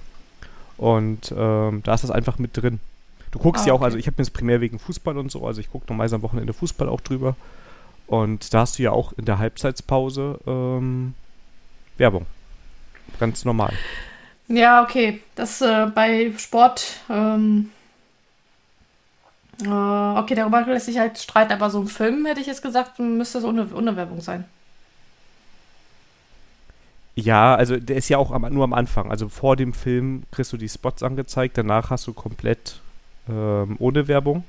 Und 0.77 1.35
ähm, 1.37 1.83
da 1.83 1.93
ist 1.93 2.05
das 2.05 2.13
einfach 2.13 2.39
mit 2.39 2.57
drin. 2.57 2.79
Du 3.33 3.41
guckst 3.41 3.65
ah, 3.65 3.69
ja 3.69 3.73
auch, 3.75 3.83
also 3.83 3.99
ich 3.99 4.07
habe 4.07 4.15
mir 4.15 4.25
das 4.25 4.31
primär 4.31 4.61
wegen 4.61 4.79
Fußball 4.79 5.19
und 5.19 5.31
so, 5.31 5.47
also 5.47 5.61
ich 5.61 5.71
gucke 5.71 5.87
normalerweise 5.89 6.17
am 6.17 6.23
Wochenende 6.23 6.53
Fußball 6.53 6.89
auch 6.89 7.01
drüber. 7.01 7.37
Und 8.11 8.53
da 8.53 8.63
hast 8.63 8.77
du 8.77 8.83
ja 8.83 8.91
auch 8.91 9.13
in 9.13 9.25
der 9.25 9.39
Halbzeitspause 9.39 10.41
ähm, 10.45 11.15
Werbung. 11.97 12.27
Ganz 13.21 13.45
normal. 13.45 13.73
Ja, 14.49 14.83
okay. 14.83 15.23
Das 15.37 15.61
äh, 15.61 15.87
bei 15.95 16.33
Sport, 16.37 16.97
ähm, 17.09 17.71
äh, 19.63 19.69
okay, 19.69 20.35
darüber 20.35 20.63
lässt 20.63 20.87
sich 20.87 20.99
halt 20.99 21.19
streiten, 21.19 21.53
aber 21.53 21.71
so 21.71 21.83
ein 21.83 21.87
Film 21.87 22.27
hätte 22.27 22.41
ich 22.41 22.49
jetzt 22.49 22.63
gesagt, 22.63 22.99
müsste 22.99 23.39
es 23.39 23.45
ohne, 23.45 23.69
ohne 23.73 23.95
Werbung 23.95 24.21
sein. 24.21 24.45
Ja, 27.15 27.55
also 27.55 27.77
der 27.77 27.95
ist 27.95 28.09
ja 28.09 28.19
auch 28.19 28.33
am, 28.33 28.43
nur 28.53 28.65
am 28.65 28.73
Anfang. 28.73 29.13
Also 29.13 29.29
vor 29.29 29.55
dem 29.55 29.73
Film 29.73 30.25
kriegst 30.33 30.53
du 30.53 30.57
die 30.57 30.69
Spots 30.69 31.05
angezeigt, 31.05 31.57
danach 31.57 31.91
hast 31.91 32.09
du 32.09 32.13
komplett 32.13 32.81
ähm, 33.29 33.77
ohne 33.79 34.09
Werbung. 34.09 34.43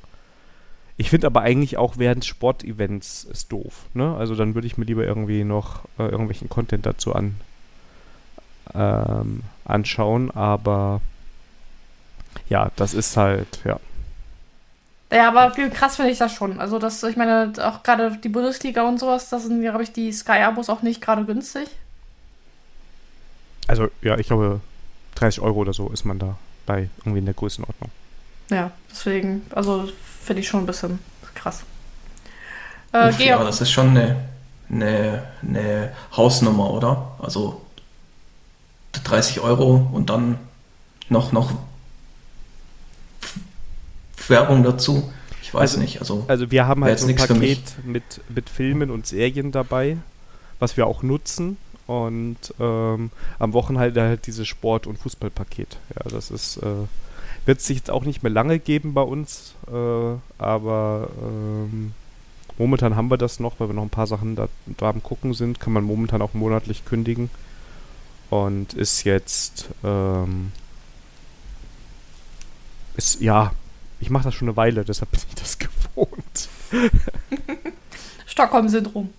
Ich 1.02 1.10
finde 1.10 1.26
aber 1.26 1.41
eigentlich 1.41 1.78
auch 1.78 1.97
während 1.97 2.26
Sportevents 2.26 3.24
ist 3.24 3.52
doof. 3.52 3.88
Ne? 3.95 4.16
Also 4.18 4.36
dann 4.36 4.54
würde 4.54 4.68
ich 4.68 4.78
mir 4.78 4.86
lieber 4.86 5.04
irgendwie 5.04 5.43
noch 5.43 5.86
äh, 5.97 6.04
irgendwelchen 6.04 6.47
Content 6.47 6.86
dazu 6.86 7.16
an, 7.16 7.38
ähm, 8.76 9.41
anschauen. 9.66 10.30
Aber 10.30 11.02
ja, 12.49 12.70
das 12.76 12.93
ist 12.93 13.18
halt, 13.18 13.62
ja. 13.66 13.80
Ja, 15.12 15.28
aber 15.30 15.49
krass 15.72 15.95
finde 15.95 16.12
ich 16.12 16.20
das 16.20 16.36
schon. 16.36 16.60
Also 16.60 16.78
das, 16.78 17.02
ich 17.02 17.18
meine, 17.18 17.52
auch 17.64 17.82
gerade 17.82 18.16
die 18.24 18.30
Bundesliga 18.30 18.88
und 18.88 18.99
sowas, 18.99 19.28
das 19.30 19.45
sind, 19.45 19.60
glaube 19.60 19.82
ich, 19.82 19.91
die 19.91 20.12
Sky-Abos 20.12 20.70
auch 20.70 20.84
nicht 20.84 21.02
gerade 21.02 21.26
günstig. 21.26 21.68
Also 23.66 23.88
ja, 24.04 24.20
ich 24.20 24.28
glaube 24.28 24.62
30 25.16 25.41
Euro 25.41 25.62
oder 25.62 25.74
so 25.74 25.89
ist 25.89 26.06
man 26.06 26.20
da 26.20 26.38
bei 26.68 26.89
irgendwie 26.99 27.20
in 27.20 27.26
der 27.26 27.34
Größenordnung. 27.34 27.89
Ja, 28.52 28.70
deswegen, 28.91 29.47
also 29.49 29.89
finde 30.24 30.41
ich 30.41 30.47
schon 30.47 30.61
ein 30.61 30.65
bisschen 30.65 30.99
krass. 31.36 31.63
Äh, 32.93 33.11
ja, 33.24 33.43
das 33.43 33.61
ist 33.61 33.72
schon 33.72 33.89
eine, 33.89 34.17
eine, 34.69 35.24
eine 35.41 35.91
Hausnummer, 36.15 36.72
oder? 36.72 37.15
Also 37.19 37.61
30 39.03 39.39
Euro 39.39 39.89
und 39.91 40.09
dann 40.09 40.38
noch, 41.09 41.32
noch 41.32 41.53
Werbung 44.28 44.63
dazu. 44.63 45.11
Ich 45.41 45.53
weiß 45.53 45.72
also, 45.72 45.80
nicht. 45.80 45.99
Also, 45.99 46.26
also 46.28 46.51
wir 46.51 46.67
haben 46.67 46.84
halt 46.84 46.99
so 46.99 47.07
ein 47.07 47.15
Paket 47.15 47.59
mit, 47.84 48.03
mit 48.30 48.49
Filmen 48.49 48.91
und 48.91 49.07
Serien 49.07 49.51
dabei, 49.51 49.97
was 50.59 50.78
wir 50.78 50.88
auch 50.88 51.03
nutzen. 51.03 51.57
Und 51.88 52.38
ähm, 52.59 53.11
am 53.39 53.53
Wochenende 53.53 54.01
halt 54.01 54.28
dieses 54.28 54.47
Sport- 54.47 54.88
und 54.88 54.97
Fußballpaket. 54.99 55.78
Ja, 55.95 56.09
das 56.09 56.32
ist 56.32 56.57
äh, 56.57 56.65
wird 57.46 57.60
es 57.60 57.68
sich 57.68 57.78
jetzt 57.78 57.92
auch 57.92 58.04
nicht 58.04 58.24
mehr 58.24 58.32
lange 58.32 58.60
geben 58.60 58.94
bei 58.94 59.02
uns, 59.02 59.56
äh, 59.68 60.16
aber 60.38 61.10
ähm, 61.22 61.94
momentan 62.58 62.96
haben 62.96 63.10
wir 63.10 63.18
das 63.18 63.39
noch, 63.39 63.60
weil 63.60 63.70
wir 63.70 63.74
noch 63.74 63.84
ein 63.84 63.89
paar 63.89 64.08
Sachen 64.08 64.36
da, 64.36 64.48
da 64.78 64.89
am 64.89 65.02
Gucken 65.02 65.34
sind, 65.34 65.60
kann 65.60 65.74
man 65.74 65.84
momentan 65.84 66.22
auch 66.22 66.34
monatlich 66.34 66.86
kündigen 66.86 67.30
und 68.30 68.74
ist 68.74 69.04
jetzt 69.04 69.70
ähm, 69.84 70.52
ist 72.96 73.22
ja, 73.22 73.54
ich 74.00 74.10
mache 74.10 74.26
das 74.26 74.36
schon 74.36 74.48
eine 74.48 74.58
Weile, 74.58 74.86
deshalb 74.86 75.12
bin 75.12 75.22
ich 75.28 75.36
das 75.36 75.58
gewohnt. 75.60 76.50
Stockholm-Syndrom. 78.26 79.10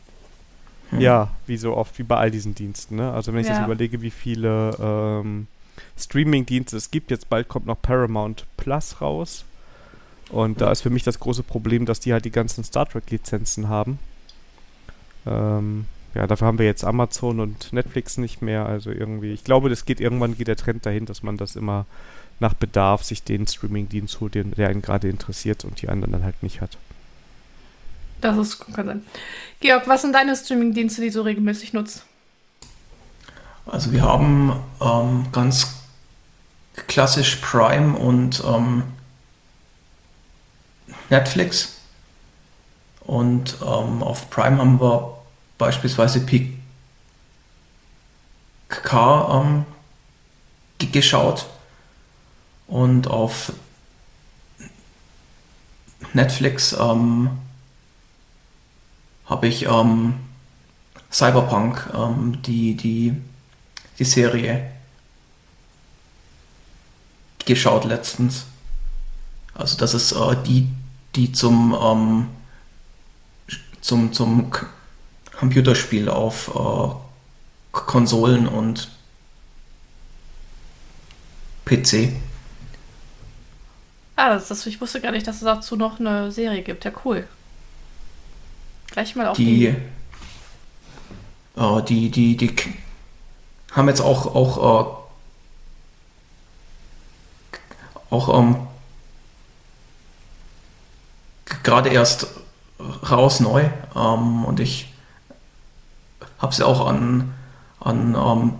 Ja, 0.99 1.31
wie 1.47 1.57
so 1.57 1.75
oft, 1.77 1.99
wie 1.99 2.03
bei 2.03 2.17
all 2.17 2.31
diesen 2.31 2.55
Diensten. 2.55 2.97
Ne? 2.97 3.13
Also 3.13 3.33
wenn 3.33 3.41
ich 3.41 3.47
ja. 3.47 3.55
jetzt 3.55 3.65
überlege, 3.65 4.03
wie 4.03 4.11
viele 4.11 4.77
ähm, 4.79 5.47
Streaming-Dienste 5.99 6.77
es 6.77 6.91
gibt. 6.91 7.11
Jetzt 7.11 7.29
bald 7.29 7.49
kommt 7.49 7.67
noch 7.67 7.81
Paramount 7.81 8.47
Plus 8.57 9.01
raus. 9.01 9.45
Und 10.31 10.61
da 10.61 10.73
ist 10.73 10.81
für 10.81 10.91
mich 10.91 11.03
das 11.03 11.21
große 11.21 11.43
Problem, 11.43 11.85
dass 11.85 12.01
die 12.01 12.13
halt 12.13 12.25
die 12.25 12.31
ganzen 12.31 12.65
Star 12.65 12.89
Trek-Lizenzen 12.89 13.69
haben. 13.69 13.99
Ähm, 15.27 15.87
ja, 16.15 16.27
dafür 16.27 16.47
haben 16.47 16.59
wir 16.59 16.67
jetzt 16.67 16.85
Amazon 16.85 17.41
und 17.41 17.73
Netflix 17.73 18.19
nicht 18.19 18.43
mehr. 18.43 18.67
Also 18.67 18.91
irgendwie, 18.91 19.33
ich 19.33 19.45
glaube, 19.45 19.69
das 19.69 19.85
geht 19.85 20.01
irgendwann 20.01 20.37
geht 20.37 20.49
der 20.49 20.57
Trend 20.57 20.87
dahin, 20.87 21.07
dass 21.07 21.23
man 21.23 21.37
das 21.37 21.57
immer 21.57 21.87
nach 22.41 22.55
Bedarf 22.55 23.05
sich 23.05 23.23
den 23.23 23.47
Streaming-Dienst 23.47 24.21
holt, 24.21 24.35
den, 24.35 24.53
der 24.53 24.69
einen 24.69 24.83
gerade 24.83 25.09
interessiert 25.09 25.65
und 25.65 25.81
die 25.81 25.89
anderen 25.89 26.13
dann 26.13 26.25
halt 26.25 26.43
nicht 26.43 26.61
hat. 26.61 26.77
Das 28.21 28.37
ist, 28.37 28.61
kann 28.73 28.87
sein. 28.87 29.03
Georg, 29.61 29.87
was 29.89 30.03
sind 30.03 30.15
deine 30.15 30.37
Streaming-Dienste, 30.37 31.03
die 31.03 31.11
du 31.11 31.23
regelmäßig 31.23 31.73
nutzt? 31.73 32.05
Also 33.67 33.93
wir 33.93 34.03
haben 34.03 34.53
ähm, 34.81 35.27
ganz 35.33 35.82
klassisch 36.75 37.37
Prime 37.37 37.97
und 37.97 38.43
ähm, 38.45 38.85
Netflix. 41.11 41.79
Und 43.01 43.57
ähm, 43.61 44.03
auf 44.03 44.31
Prime 44.31 44.59
haben 44.59 44.81
wir 44.81 45.19
beispielsweise 45.59 46.21
PK 46.21 46.55
ähm, 49.43 49.65
geschaut. 50.93 51.47
Und 52.67 53.07
auf 53.09 53.53
Netflix 56.13 56.73
ähm, 56.73 57.31
habe 59.27 59.47
ich 59.47 59.67
ähm, 59.67 60.15
Cyberpunk, 61.11 61.91
ähm, 61.95 62.41
die, 62.43 62.75
die 62.77 63.15
die 63.99 64.05
Serie 64.05 64.72
geschaut 67.47 67.85
letztens. 67.85 68.47
Also 69.55 69.77
das 69.77 69.95
ist 69.95 70.13
äh, 70.13 70.37
die, 70.47 70.69
die 71.15 71.33
zum, 71.33 71.77
ähm, 71.81 72.29
zum, 73.81 74.13
zum 74.13 74.51
Computerspiel 75.39 76.09
auf 76.09 76.49
äh, 76.55 76.95
Konsolen 77.73 78.47
und 78.47 78.91
PC. 81.65 82.13
Ah, 84.17 84.35
das, 84.35 84.49
das, 84.49 84.67
ich 84.67 84.81
wusste 84.81 85.01
gar 85.01 85.11
nicht, 85.13 85.27
dass 85.27 85.37
es 85.37 85.43
dazu 85.43 85.77
noch 85.77 85.99
eine 85.99 86.31
Serie 86.31 86.63
gibt. 86.63 86.85
Ja, 86.85 86.93
cool. 87.05 87.27
Gleich 88.91 89.17
mal 89.17 89.27
auf 89.27 89.37
die. 89.37 89.75
Äh, 91.57 91.83
die, 91.89 92.11
die, 92.11 92.37
die 92.37 92.55
haben 93.73 93.89
jetzt 93.89 94.01
auch, 94.01 94.27
auch, 94.35 94.99
äh, 94.99 95.03
auch 98.13 98.39
ähm, 98.39 98.57
gerade 101.63 101.89
erst 101.89 102.27
raus 103.11 103.41
neu 103.41 103.71
ähm, 103.97 104.45
und 104.45 104.61
ich 104.61 104.93
habe 106.39 106.55
sie 106.55 106.67
auch 106.67 106.87
an, 106.87 107.33
an, 107.81 108.15
ähm, 108.15 108.53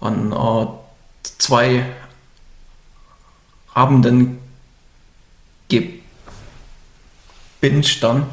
an 0.00 0.32
äh, 0.32 0.66
zwei 1.22 1.86
Abenden 3.74 4.38
gebinged 5.68 6.02
dann. 8.02 8.26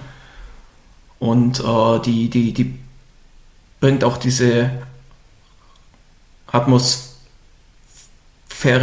Und 1.20 1.60
äh, 1.60 2.00
die, 2.02 2.30
die, 2.30 2.54
die 2.54 2.80
bringt 3.80 4.04
auch 4.04 4.18
diese 4.18 4.72
Atmosphäre 6.48 7.07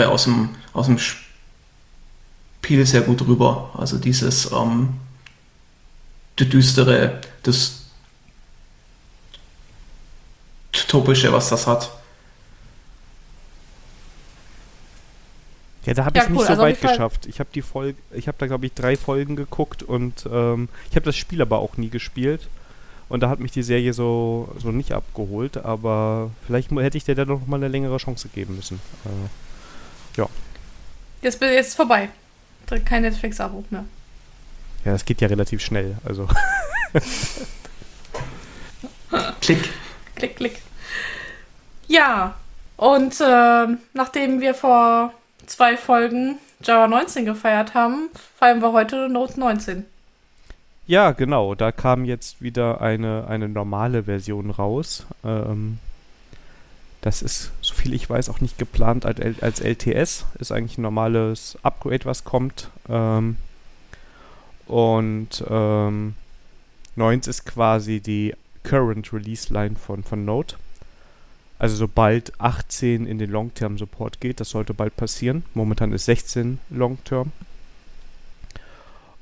aus 0.09 0.25
dem, 0.25 0.51
aus 0.73 0.87
dem 0.87 0.99
Spiel 0.99 2.87
sehr 2.87 3.03
gut 3.03 3.27
rüber. 3.27 3.71
Also 3.77 3.99
dieses 3.99 4.51
ähm, 4.53 4.95
düstere, 6.39 7.21
das 7.43 7.83
Topische, 10.89 11.33
was 11.33 11.49
das 11.49 11.67
hat. 11.67 11.91
Ja, 15.87 15.95
da 15.95 16.05
habe 16.05 16.17
ich 16.17 16.23
es 16.23 16.29
cool. 16.31 16.37
nicht 16.37 16.47
so 16.47 16.51
also 16.51 16.63
weit 16.63 16.81
geschafft. 16.81 17.27
Ich 17.27 17.41
habe 17.41 17.51
die 17.55 17.63
Folge, 17.63 17.99
ich 18.13 18.27
habe 18.29 18.39
da 18.39 18.47
glaube 18.47 18.67
ich 18.67 18.73
drei 18.73 18.97
Folgen 18.97 19.37
geguckt 19.37 19.83
und 19.83 20.27
ähm, 20.33 20.69
ich 20.91 20.97
habe 20.97 21.05
das 21.05 21.17
Spiel 21.17 21.43
aber 21.43 21.59
auch 21.59 21.77
nie 21.77 21.91
gespielt. 21.91 22.49
Und 23.09 23.21
da 23.21 23.29
hat 23.29 23.39
mich 23.39 23.53
die 23.53 23.63
Serie 23.63 23.93
so, 23.93 24.49
so 24.59 24.71
nicht 24.71 24.93
abgeholt, 24.93 25.59
aber 25.59 26.31
vielleicht 26.47 26.71
hätte 26.71 26.97
ich 26.97 27.05
dir 27.05 27.15
da 27.15 27.27
noch 27.27 27.47
mal 27.47 27.57
eine 27.57 27.69
längere 27.69 27.99
Chance 27.99 28.29
geben 28.35 28.57
müssen. 28.57 28.81
Äh, 29.05 29.44
ja. 30.17 30.29
Jetzt, 31.23 31.41
jetzt 31.41 31.75
vorbei. 31.75 32.11
Kein 32.85 33.03
Netflix-Abo 33.03 33.65
mehr. 33.71 33.85
Ja, 34.85 34.93
das 34.93 35.05
geht 35.05 35.21
ja 35.21 35.29
relativ 35.29 35.63
schnell, 35.63 35.97
also. 36.05 36.29
klick. 39.41 39.71
Klick, 40.17 40.37
klick. 40.37 40.61
Ja. 41.89 42.35
Und 42.77 43.21
äh, 43.21 43.67
nachdem 43.93 44.41
wir 44.41 44.55
vor 44.55 45.15
zwei 45.47 45.77
Folgen 45.77 46.39
Java 46.61 46.89
19 46.89 47.25
gefeiert 47.25 47.75
haben, 47.75 48.09
feiern 48.39 48.61
wir 48.61 48.73
heute 48.73 49.09
Note 49.09 49.39
19. 49.39 49.85
Ja, 50.87 51.13
genau. 51.13 51.55
Da 51.55 51.73
kam 51.73 52.05
jetzt 52.05 52.43
wieder 52.43 52.81
eine, 52.81 53.27
eine 53.29 53.49
normale 53.49 54.05
Version 54.05 54.51
raus. 54.51 55.07
Ähm, 55.25 55.79
das 57.05 57.21
ist, 57.21 57.53
soviel 57.61 57.93
ich 57.93 58.09
weiß, 58.09 58.31
auch 58.31 58.41
nicht 58.41 58.57
geplant 58.57 59.05
als, 59.05 59.43
als 59.43 59.61
LTS. 59.61 60.25
Ist 60.39 60.53
eigentlich 60.53 60.79
ein 60.79 60.83
normales 60.83 61.59
Upgrade, 61.63 62.07
was 62.07 62.25
kommt. 62.25 62.71
Ähm, 62.89 63.37
und 64.67 65.45
ähm, 65.47 66.15
9 66.97 67.21
ist 67.21 67.45
quasi 67.45 68.01
die 68.01 68.35
Current 68.63 69.13
Release 69.13 69.53
Line 69.53 69.77
von, 69.77 70.03
von 70.03 70.25
Node. 70.25 70.55
Also 71.59 71.77
sobald 71.77 72.41
18 72.41 73.07
in 73.07 73.19
den 73.19 73.31
Long-Term 73.31 73.77
Support 73.77 74.21
geht, 74.21 74.41
das 74.41 74.49
sollte 74.49 74.73
bald 74.73 74.97
passieren. 74.97 75.45
Momentan 75.53 75.93
ist 75.93 76.07
16 76.07 76.59
Long-Term. 76.71 77.33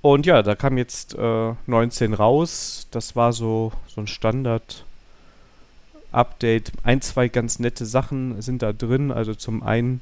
Und 0.02 0.24
ja, 0.24 0.44
da 0.44 0.54
kam 0.54 0.78
jetzt 0.78 1.16
äh, 1.16 1.54
19 1.66 2.14
raus. 2.14 2.86
Das 2.92 3.16
war 3.16 3.32
so, 3.32 3.72
so 3.88 4.00
ein 4.00 4.06
Standard 4.06 4.84
Update. 6.12 6.72
Ein, 6.82 7.00
zwei 7.00 7.28
ganz 7.28 7.58
nette 7.58 7.86
Sachen 7.86 8.40
sind 8.40 8.62
da 8.62 8.72
drin. 8.72 9.10
Also 9.10 9.34
zum 9.34 9.62
einen 9.62 10.00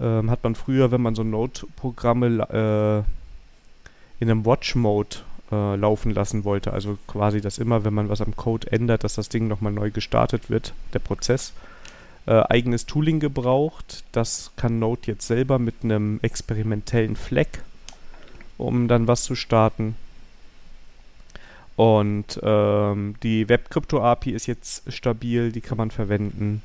ähm, 0.00 0.30
hat 0.30 0.42
man 0.44 0.54
früher, 0.54 0.90
wenn 0.90 1.02
man 1.02 1.14
so 1.14 1.22
Node-Programme 1.22 3.04
äh, 3.06 4.22
in 4.22 4.30
einem 4.30 4.44
Watch-Mode 4.44 5.16
äh, 5.52 5.76
laufen 5.76 6.12
lassen 6.12 6.44
wollte, 6.44 6.72
also 6.72 6.98
quasi, 7.06 7.40
dass 7.40 7.58
immer, 7.58 7.84
wenn 7.84 7.94
man 7.94 8.08
was 8.08 8.20
am 8.20 8.36
Code 8.36 8.70
ändert, 8.70 9.04
dass 9.04 9.14
das 9.14 9.28
Ding 9.28 9.48
nochmal 9.48 9.72
neu 9.72 9.90
gestartet 9.90 10.48
wird, 10.48 10.74
der 10.94 11.00
Prozess, 11.00 11.52
äh, 12.26 12.42
eigenes 12.48 12.86
Tooling 12.86 13.20
gebraucht. 13.20 14.04
Das 14.12 14.52
kann 14.56 14.78
Node 14.78 15.02
jetzt 15.06 15.26
selber 15.26 15.58
mit 15.58 15.76
einem 15.82 16.20
experimentellen 16.22 17.16
Flag, 17.16 17.48
um 18.58 18.88
dann 18.88 19.08
was 19.08 19.24
zu 19.24 19.34
starten. 19.34 19.96
Und 21.80 22.38
ähm, 22.42 23.14
die 23.22 23.48
Web-Crypto-API 23.48 24.32
ist 24.32 24.46
jetzt 24.46 24.92
stabil, 24.92 25.50
die 25.50 25.62
kann 25.62 25.78
man 25.78 25.90
verwenden. 25.90 26.60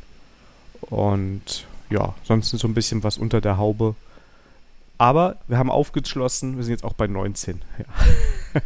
Und 0.81 1.65
ja, 1.89 2.13
sonst 2.25 2.49
so 2.49 2.67
ein 2.67 2.73
bisschen 2.73 3.01
was 3.01 3.17
unter 3.17 3.39
der 3.39 3.57
Haube. 3.57 3.95
Aber 4.97 5.37
wir 5.47 5.57
haben 5.57 5.71
aufgeschlossen, 5.71 6.57
wir 6.57 6.65
sind 6.65 6.73
jetzt 6.73 6.83
auch 6.83 6.95
bei 6.95 7.07
19. 7.07 7.61
Ja, 7.77 8.61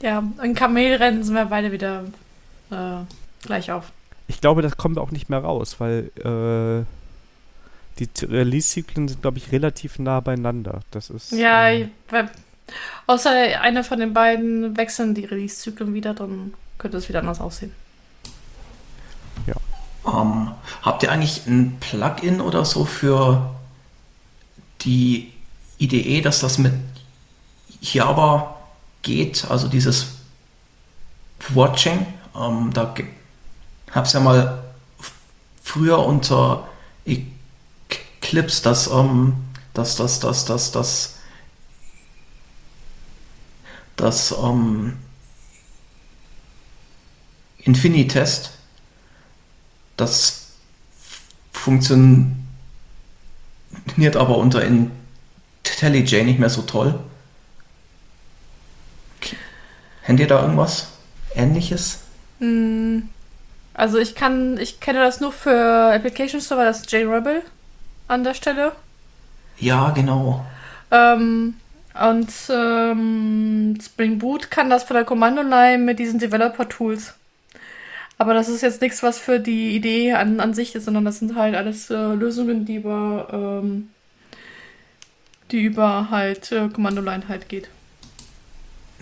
ja 0.20 0.22
in 0.40 0.54
Kamelrennen 0.54 1.24
sind 1.24 1.34
wir 1.34 1.46
beide 1.46 1.72
wieder 1.72 2.04
äh, 2.70 2.98
gleich 3.42 3.72
auf. 3.72 3.90
Ich 4.28 4.40
glaube, 4.40 4.62
das 4.62 4.76
kommt 4.76 4.98
auch 4.98 5.10
nicht 5.10 5.30
mehr 5.30 5.40
raus, 5.40 5.80
weil 5.80 6.12
äh, 6.18 6.84
die 7.98 8.24
Release-Zyklen 8.24 9.08
sind, 9.08 9.22
glaube 9.22 9.38
ich, 9.38 9.50
relativ 9.50 9.98
nah 9.98 10.20
beieinander. 10.20 10.82
Das 10.92 11.10
ist. 11.10 11.32
Ja, 11.32 11.70
äh, 11.70 11.88
außer 13.06 13.30
einer 13.60 13.84
von 13.84 13.98
den 13.98 14.12
beiden 14.12 14.76
wechseln 14.76 15.14
die 15.14 15.24
Release-Zyklen 15.24 15.94
wieder, 15.94 16.14
dann 16.14 16.54
könnte 16.78 16.96
es 16.96 17.08
wieder 17.08 17.20
anders 17.20 17.40
aussehen. 17.40 17.72
Ja. 19.46 19.54
Um, 20.02 20.48
ähm, 20.48 20.50
habt 20.82 21.02
ihr 21.02 21.10
eigentlich 21.10 21.46
ein 21.46 21.78
Plugin 21.80 22.40
oder 22.40 22.64
so 22.64 22.84
für 22.84 23.54
die 24.82 25.32
Idee, 25.78 26.20
dass 26.20 26.40
das 26.40 26.58
mit 26.58 26.74
Java 27.80 28.56
geht, 29.02 29.46
also 29.50 29.68
dieses 29.68 30.06
Watching, 31.50 32.06
ähm, 32.34 32.70
da 32.72 32.94
habe 33.92 34.06
es 34.06 34.12
ja 34.12 34.20
mal 34.20 34.64
früher 35.62 35.98
unter 35.98 36.66
Eclipse, 37.04 38.62
dass 38.62 38.88
ähm, 38.88 39.34
das, 39.74 39.96
das, 39.96 40.20
das, 40.20 40.44
das, 40.44 40.72
das, 40.72 41.15
das 43.96 44.32
ähm, 44.32 44.98
Infinitest, 47.58 48.52
das 49.96 50.52
funktioniert 51.52 52.36
aber 54.14 54.38
unter 54.38 54.62
IntelliJ 54.64 56.24
nicht 56.24 56.38
mehr 56.38 56.50
so 56.50 56.62
toll. 56.62 56.98
Kennt 60.04 60.20
ihr 60.20 60.28
da 60.28 60.42
irgendwas 60.42 60.88
ähnliches? 61.34 62.00
Hm, 62.38 63.08
also 63.74 63.98
ich 63.98 64.14
kann, 64.14 64.58
ich 64.58 64.78
kenne 64.78 65.00
das 65.00 65.20
nur 65.20 65.32
für 65.32 65.92
Application 65.92 66.40
Server, 66.40 66.64
das 66.64 66.90
JRebel 66.90 67.42
an 68.06 68.22
der 68.22 68.34
Stelle. 68.34 68.72
Ja, 69.58 69.90
genau. 69.90 70.46
Ähm, 70.90 71.54
und 72.00 72.30
ähm, 72.50 73.78
Spring 73.80 74.18
Boot 74.18 74.50
kann 74.50 74.70
das 74.70 74.84
von 74.84 74.94
der 74.94 75.04
Kommandoline 75.04 75.78
mit 75.78 75.98
diesen 75.98 76.18
Developer-Tools. 76.18 77.14
Aber 78.18 78.34
das 78.34 78.48
ist 78.48 78.62
jetzt 78.62 78.80
nichts, 78.80 79.02
was 79.02 79.18
für 79.18 79.40
die 79.40 79.76
Idee 79.76 80.12
an, 80.12 80.40
an 80.40 80.54
sich 80.54 80.74
ist, 80.74 80.84
sondern 80.84 81.04
das 81.04 81.18
sind 81.18 81.36
halt 81.36 81.54
alles 81.54 81.90
äh, 81.90 82.14
Lösungen, 82.14 82.64
die 82.64 82.76
über, 82.76 83.60
ähm, 83.62 83.90
die 85.50 85.62
über 85.62 86.10
halt 86.10 86.50
äh, 86.52 86.68
Kommandoline 86.68 87.28
halt 87.28 87.48
geht. 87.48 87.68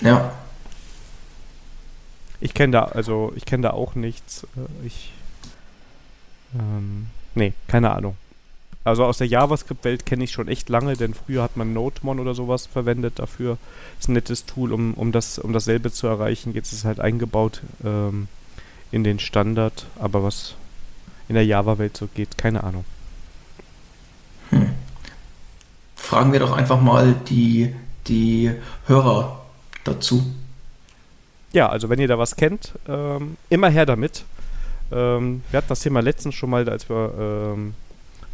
Ja. 0.02 0.32
Ich 2.40 2.54
kenne 2.54 2.72
da, 2.72 2.84
also 2.86 3.32
ich 3.36 3.44
kenne 3.44 3.62
da 3.62 3.70
auch 3.70 3.94
nichts. 3.94 4.44
Äh, 4.56 4.86
ich, 4.86 5.12
ähm, 6.54 7.06
nee, 7.34 7.54
keine 7.68 7.92
Ahnung. 7.92 8.16
Also 8.84 9.04
aus 9.04 9.18
der 9.18 9.26
JavaScript-Welt 9.26 10.04
kenne 10.04 10.24
ich 10.24 10.32
schon 10.32 10.48
echt 10.48 10.68
lange, 10.68 10.96
denn 10.96 11.14
früher 11.14 11.42
hat 11.42 11.56
man 11.56 11.72
Notemon 11.72 12.20
oder 12.20 12.34
sowas 12.34 12.66
verwendet 12.66 13.18
dafür. 13.18 13.56
Ist 13.98 14.08
ein 14.08 14.12
nettes 14.12 14.44
Tool, 14.44 14.72
um, 14.72 14.92
um, 14.94 15.10
das, 15.10 15.38
um 15.38 15.52
dasselbe 15.52 15.90
zu 15.90 16.06
erreichen. 16.06 16.52
Jetzt 16.52 16.72
ist 16.72 16.80
es 16.80 16.84
halt 16.84 17.00
eingebaut. 17.00 17.62
Ähm, 17.82 18.28
in 18.94 19.02
den 19.02 19.18
Standard, 19.18 19.86
aber 19.98 20.22
was 20.22 20.54
in 21.28 21.34
der 21.34 21.44
Java-Welt 21.44 21.96
so 21.96 22.06
geht, 22.14 22.38
keine 22.38 22.62
Ahnung. 22.62 22.84
Hm. 24.50 24.70
Fragen 25.96 26.32
wir 26.32 26.38
doch 26.38 26.52
einfach 26.52 26.80
mal 26.80 27.16
die, 27.28 27.74
die 28.06 28.52
Hörer 28.86 29.44
dazu. 29.82 30.24
Ja, 31.52 31.68
also 31.70 31.88
wenn 31.88 31.98
ihr 31.98 32.06
da 32.06 32.20
was 32.20 32.36
kennt, 32.36 32.74
ähm, 32.86 33.36
immer 33.50 33.68
her 33.68 33.84
damit. 33.84 34.24
Ähm, 34.92 35.42
wir 35.50 35.58
hatten 35.58 35.70
das 35.70 35.80
Thema 35.80 35.98
letztens 35.98 36.36
schon 36.36 36.50
mal, 36.50 36.68
als 36.68 36.88
wir 36.88 37.12
ähm, 37.18 37.74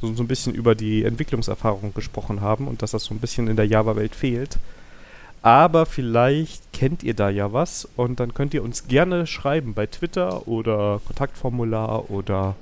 so, 0.00 0.14
so, 0.14 0.22
ein 0.22 0.28
bisschen 0.28 0.54
über 0.54 0.74
die 0.74 1.04
Entwicklungserfahrung 1.04 1.94
gesprochen 1.94 2.40
haben 2.40 2.68
und 2.68 2.82
dass 2.82 2.92
das 2.92 3.04
so 3.04 3.14
ein 3.14 3.20
bisschen 3.20 3.48
in 3.48 3.56
der 3.56 3.66
Java-Welt 3.66 4.14
fehlt. 4.14 4.58
Aber 5.42 5.86
vielleicht 5.86 6.72
kennt 6.72 7.02
ihr 7.02 7.14
da 7.14 7.30
ja 7.30 7.52
was 7.52 7.88
und 7.96 8.20
dann 8.20 8.34
könnt 8.34 8.52
ihr 8.52 8.62
uns 8.62 8.88
gerne 8.88 9.26
schreiben 9.26 9.72
bei 9.72 9.86
Twitter 9.86 10.46
oder 10.46 11.00
Kontaktformular 11.06 12.10
oder 12.10 12.56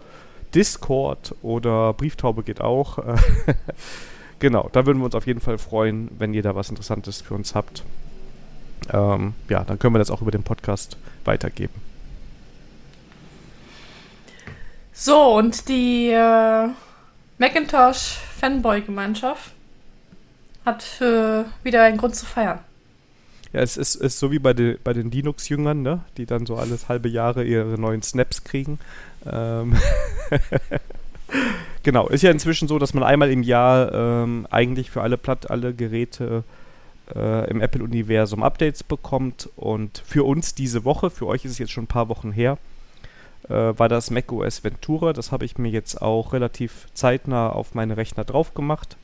Discord 0.55 1.35
oder 1.43 1.93
Brieftaube 1.93 2.43
geht 2.43 2.61
auch. 2.61 2.99
genau, 4.39 4.69
da 4.73 4.87
würden 4.87 4.99
wir 4.99 5.07
uns 5.07 5.15
auf 5.15 5.27
jeden 5.27 5.41
Fall 5.41 5.59
freuen, 5.59 6.09
wenn 6.19 6.35
ihr 6.35 6.43
da 6.43 6.55
was 6.55 6.71
Interessantes 6.71 7.21
für 7.21 7.35
uns 7.35 7.55
habt. 7.55 7.83
Ähm, 8.93 9.35
ja, 9.49 9.65
dann 9.65 9.79
können 9.79 9.95
wir 9.95 9.99
das 9.99 10.11
auch 10.11 10.23
über 10.23 10.31
den 10.31 10.45
Podcast 10.45 10.97
weitergeben. 11.25 11.75
So, 14.93 15.37
und 15.37 15.69
die 15.69 16.11
äh, 16.11 16.69
Macintosh 17.39 18.19
Fanboy-Gemeinschaft 18.41 19.53
hat 20.67 21.01
äh, 21.01 21.45
wieder 21.63 21.85
einen 21.85 21.97
Grund 21.97 22.17
zu 22.17 22.27
feiern. 22.27 22.59
Ja, 23.53 23.61
es 23.61 23.77
ist, 23.77 23.95
ist 23.95 24.19
so 24.19 24.31
wie 24.31 24.39
bei, 24.39 24.53
de, 24.53 24.77
bei 24.83 24.93
den 24.93 25.11
Linux-Jüngern, 25.11 25.81
ne? 25.81 26.01
die 26.17 26.27
dann 26.27 26.47
so 26.47 26.57
alles 26.57 26.89
halbe 26.89 27.09
Jahre 27.09 27.45
ihre 27.45 27.79
neuen 27.79 28.03
Snaps 28.03 28.45
kriegen. 28.45 28.79
Ähm 29.25 29.77
genau, 31.83 32.09
ist 32.09 32.23
ja 32.23 32.31
inzwischen 32.31 32.69
so, 32.69 32.79
dass 32.79 32.93
man 32.93 33.05
einmal 33.05 33.31
im 33.31 33.43
Jahr 33.43 33.93
ähm, 33.93 34.47
eigentlich 34.51 34.91
für 34.91 35.03
alle 35.03 35.17
Platt, 35.17 35.51
alle 35.51 35.73
Geräte 35.73 36.45
äh, 37.15 37.49
im 37.49 37.61
Apple-Universum 37.61 38.43
Updates 38.43 38.83
bekommt. 38.83 39.49
Und 39.57 40.03
für 40.05 40.25
uns 40.27 40.55
diese 40.55 40.85
Woche, 40.85 41.09
für 41.09 41.27
euch 41.27 41.45
ist 41.45 41.53
es 41.53 41.59
jetzt 41.59 41.73
schon 41.73 41.85
ein 41.85 41.89
paar 41.89 42.09
Wochen 42.09 42.33
her, 42.33 42.59
war 43.49 43.89
das 43.89 44.11
macOS 44.11 44.65
Ventura. 44.65 45.13
Das 45.13 45.33
habe 45.33 45.45
ich 45.45 45.59
mir 45.59 45.71
jetzt 45.71 46.03
auch 46.03 46.33
relativ 46.33 46.87
zeitnah 46.95 47.51
auf 47.51 47.75
meine 47.75 47.97
Rechner 47.97 48.25
drauf 48.25 48.55
gemacht. 48.55 48.97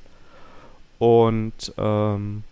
Und 0.99 1.72
ähm, 1.76 2.45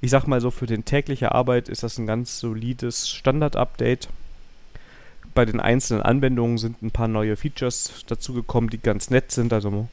ich 0.00 0.10
sag 0.10 0.26
mal 0.26 0.40
so, 0.40 0.50
für 0.50 0.66
den 0.66 0.84
tägliche 0.84 1.32
Arbeit 1.32 1.68
ist 1.68 1.82
das 1.82 1.98
ein 1.98 2.06
ganz 2.06 2.38
solides 2.38 3.08
Standard-Update. 3.08 4.08
Bei 5.34 5.44
den 5.44 5.60
einzelnen 5.60 6.02
Anwendungen 6.02 6.58
sind 6.58 6.82
ein 6.82 6.90
paar 6.90 7.08
neue 7.08 7.36
Features 7.36 8.04
dazugekommen, 8.06 8.70
die 8.70 8.78
ganz 8.78 9.10
nett 9.10 9.32
sind. 9.32 9.52
Also 9.52 9.88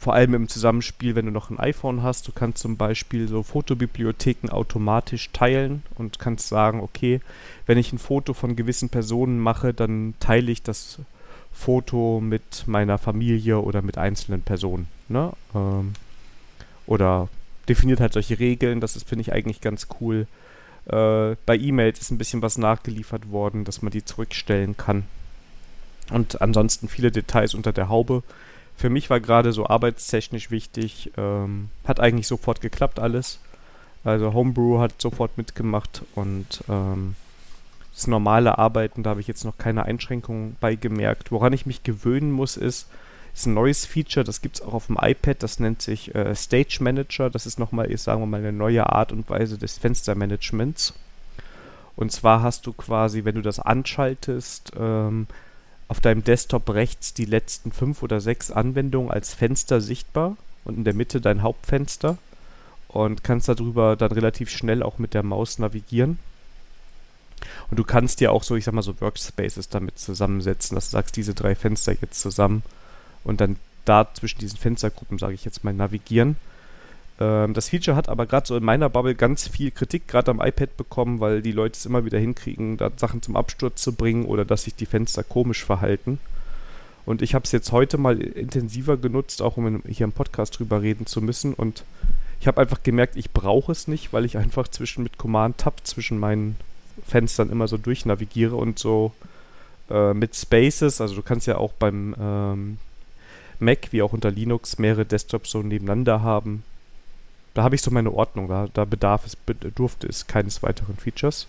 vor 0.00 0.14
allem 0.14 0.32
im 0.32 0.48
Zusammenspiel, 0.48 1.14
wenn 1.14 1.26
du 1.26 1.30
noch 1.30 1.50
ein 1.50 1.60
iPhone 1.60 2.02
hast, 2.02 2.26
du 2.26 2.32
kannst 2.32 2.62
zum 2.62 2.78
Beispiel 2.78 3.28
so 3.28 3.42
Fotobibliotheken 3.42 4.48
automatisch 4.48 5.30
teilen 5.32 5.82
und 5.94 6.18
kannst 6.18 6.48
sagen, 6.48 6.80
okay, 6.80 7.20
wenn 7.66 7.76
ich 7.76 7.92
ein 7.92 7.98
Foto 7.98 8.32
von 8.32 8.56
gewissen 8.56 8.88
Personen 8.88 9.38
mache, 9.38 9.74
dann 9.74 10.14
teile 10.18 10.50
ich 10.50 10.62
das 10.62 11.00
Foto 11.52 12.20
mit 12.20 12.66
meiner 12.66 12.96
Familie 12.96 13.60
oder 13.60 13.82
mit 13.82 13.98
einzelnen 13.98 14.40
Personen. 14.40 14.88
Ne? 15.08 15.32
Ähm, 15.54 15.92
oder 16.86 17.28
definiert 17.68 18.00
halt 18.00 18.14
solche 18.14 18.38
Regeln, 18.38 18.80
das 18.80 19.00
finde 19.02 19.20
ich 19.20 19.34
eigentlich 19.34 19.60
ganz 19.60 19.86
cool. 20.00 20.26
Äh, 20.86 21.36
bei 21.44 21.58
E-Mails 21.58 22.00
ist 22.00 22.10
ein 22.10 22.18
bisschen 22.18 22.40
was 22.40 22.56
nachgeliefert 22.56 23.30
worden, 23.30 23.64
dass 23.64 23.82
man 23.82 23.92
die 23.92 24.04
zurückstellen 24.04 24.78
kann. 24.78 25.04
Und 26.10 26.40
ansonsten 26.40 26.88
viele 26.88 27.12
Details 27.12 27.52
unter 27.52 27.72
der 27.72 27.90
Haube. 27.90 28.22
Für 28.80 28.88
mich 28.88 29.10
war 29.10 29.20
gerade 29.20 29.52
so 29.52 29.66
arbeitstechnisch 29.66 30.50
wichtig, 30.50 31.10
ähm, 31.18 31.68
hat 31.84 32.00
eigentlich 32.00 32.26
sofort 32.26 32.62
geklappt 32.62 32.98
alles. 32.98 33.38
Also 34.04 34.32
Homebrew 34.32 34.78
hat 34.78 35.02
sofort 35.02 35.36
mitgemacht 35.36 36.00
und 36.14 36.64
ähm, 36.66 37.14
das 37.94 38.06
normale 38.06 38.56
Arbeiten, 38.56 39.02
da 39.02 39.10
habe 39.10 39.20
ich 39.20 39.28
jetzt 39.28 39.44
noch 39.44 39.58
keine 39.58 39.84
Einschränkungen 39.84 40.56
beigemerkt. 40.60 41.30
Woran 41.30 41.52
ich 41.52 41.66
mich 41.66 41.82
gewöhnen 41.82 42.32
muss, 42.32 42.56
ist, 42.56 42.88
ist 43.34 43.44
ein 43.44 43.52
neues 43.52 43.84
Feature, 43.84 44.24
das 44.24 44.40
gibt 44.40 44.56
es 44.56 44.62
auch 44.62 44.72
auf 44.72 44.86
dem 44.86 44.96
iPad, 44.98 45.42
das 45.42 45.60
nennt 45.60 45.82
sich 45.82 46.14
äh, 46.14 46.34
Stage 46.34 46.78
Manager. 46.80 47.28
Das 47.28 47.44
ist 47.44 47.58
nochmal, 47.58 47.94
sagen 47.98 48.22
wir 48.22 48.26
mal, 48.26 48.38
eine 48.38 48.50
neue 48.50 48.88
Art 48.90 49.12
und 49.12 49.28
Weise 49.28 49.58
des 49.58 49.76
Fenstermanagements. 49.76 50.94
Und 51.96 52.12
zwar 52.12 52.42
hast 52.42 52.64
du 52.64 52.72
quasi, 52.72 53.26
wenn 53.26 53.34
du 53.34 53.42
das 53.42 53.60
anschaltest, 53.60 54.72
ähm, 54.80 55.26
auf 55.90 55.98
deinem 55.98 56.22
Desktop 56.22 56.70
rechts 56.70 57.14
die 57.14 57.24
letzten 57.24 57.72
fünf 57.72 58.04
oder 58.04 58.20
sechs 58.20 58.52
Anwendungen 58.52 59.10
als 59.10 59.34
Fenster 59.34 59.80
sichtbar 59.80 60.36
und 60.64 60.78
in 60.78 60.84
der 60.84 60.94
Mitte 60.94 61.20
dein 61.20 61.42
Hauptfenster 61.42 62.16
und 62.86 63.24
kannst 63.24 63.48
darüber 63.48 63.96
dann 63.96 64.12
relativ 64.12 64.50
schnell 64.50 64.84
auch 64.84 64.98
mit 64.98 65.14
der 65.14 65.24
Maus 65.24 65.58
navigieren. 65.58 66.20
Und 67.70 67.78
du 67.80 67.82
kannst 67.82 68.20
dir 68.20 68.30
auch 68.30 68.44
so, 68.44 68.54
ich 68.54 68.66
sag 68.66 68.74
mal, 68.74 68.82
so 68.82 69.00
Workspaces 69.00 69.68
damit 69.68 69.98
zusammensetzen, 69.98 70.76
dass 70.76 70.86
du 70.86 70.92
sagst, 70.92 71.16
diese 71.16 71.34
drei 71.34 71.56
Fenster 71.56 71.92
jetzt 72.00 72.20
zusammen 72.20 72.62
und 73.24 73.40
dann 73.40 73.56
da 73.84 74.06
zwischen 74.14 74.38
diesen 74.38 74.58
Fenstergruppen, 74.58 75.18
sage 75.18 75.34
ich 75.34 75.44
jetzt 75.44 75.64
mal, 75.64 75.74
navigieren. 75.74 76.36
Ähm, 77.20 77.54
das 77.54 77.68
Feature 77.68 77.96
hat 77.96 78.08
aber 78.08 78.26
gerade 78.26 78.46
so 78.46 78.56
in 78.56 78.64
meiner 78.64 78.88
Bubble 78.88 79.14
ganz 79.14 79.46
viel 79.46 79.70
Kritik 79.70 80.08
gerade 80.08 80.30
am 80.30 80.40
iPad 80.40 80.76
bekommen, 80.76 81.20
weil 81.20 81.42
die 81.42 81.52
Leute 81.52 81.76
es 81.76 81.86
immer 81.86 82.04
wieder 82.04 82.18
hinkriegen, 82.18 82.76
da 82.78 82.90
Sachen 82.96 83.22
zum 83.22 83.36
Absturz 83.36 83.82
zu 83.82 83.92
bringen 83.92 84.24
oder 84.24 84.44
dass 84.44 84.64
sich 84.64 84.74
die 84.74 84.86
Fenster 84.86 85.22
komisch 85.22 85.64
verhalten. 85.64 86.18
Und 87.06 87.22
ich 87.22 87.34
habe 87.34 87.44
es 87.44 87.52
jetzt 87.52 87.72
heute 87.72 87.98
mal 87.98 88.20
intensiver 88.20 88.96
genutzt, 88.96 89.42
auch 89.42 89.56
um 89.56 89.82
hier 89.86 90.04
im 90.04 90.12
Podcast 90.12 90.58
drüber 90.58 90.82
reden 90.82 91.06
zu 91.06 91.20
müssen. 91.20 91.54
Und 91.54 91.84
ich 92.40 92.46
habe 92.46 92.60
einfach 92.60 92.82
gemerkt, 92.82 93.16
ich 93.16 93.30
brauche 93.30 93.72
es 93.72 93.88
nicht, 93.88 94.12
weil 94.12 94.24
ich 94.24 94.36
einfach 94.36 94.68
zwischen 94.68 95.02
mit 95.02 95.18
Command 95.18 95.58
Tab 95.58 95.80
zwischen 95.84 96.18
meinen 96.18 96.56
Fenstern 97.06 97.50
immer 97.50 97.68
so 97.68 97.76
durchnavigiere 97.76 98.56
und 98.56 98.78
so 98.78 99.12
äh, 99.90 100.14
mit 100.14 100.36
Spaces, 100.36 101.00
also 101.00 101.14
du 101.14 101.22
kannst 101.22 101.46
ja 101.46 101.58
auch 101.58 101.72
beim 101.72 102.14
ähm, 102.20 102.78
Mac 103.58 103.88
wie 103.90 104.02
auch 104.02 104.12
unter 104.12 104.30
Linux 104.30 104.78
mehrere 104.78 105.04
Desktops 105.04 105.50
so 105.50 105.62
nebeneinander 105.62 106.22
haben. 106.22 106.62
Da 107.60 107.64
habe 107.64 107.74
ich 107.74 107.82
so 107.82 107.90
meine 107.90 108.10
Ordnung, 108.10 108.48
da, 108.48 108.68
da 108.72 108.86
bedarf 108.86 109.26
es, 109.26 109.36
bedurfte 109.36 110.06
es 110.06 110.26
keines 110.26 110.62
weiteren 110.62 110.96
Features. 110.96 111.46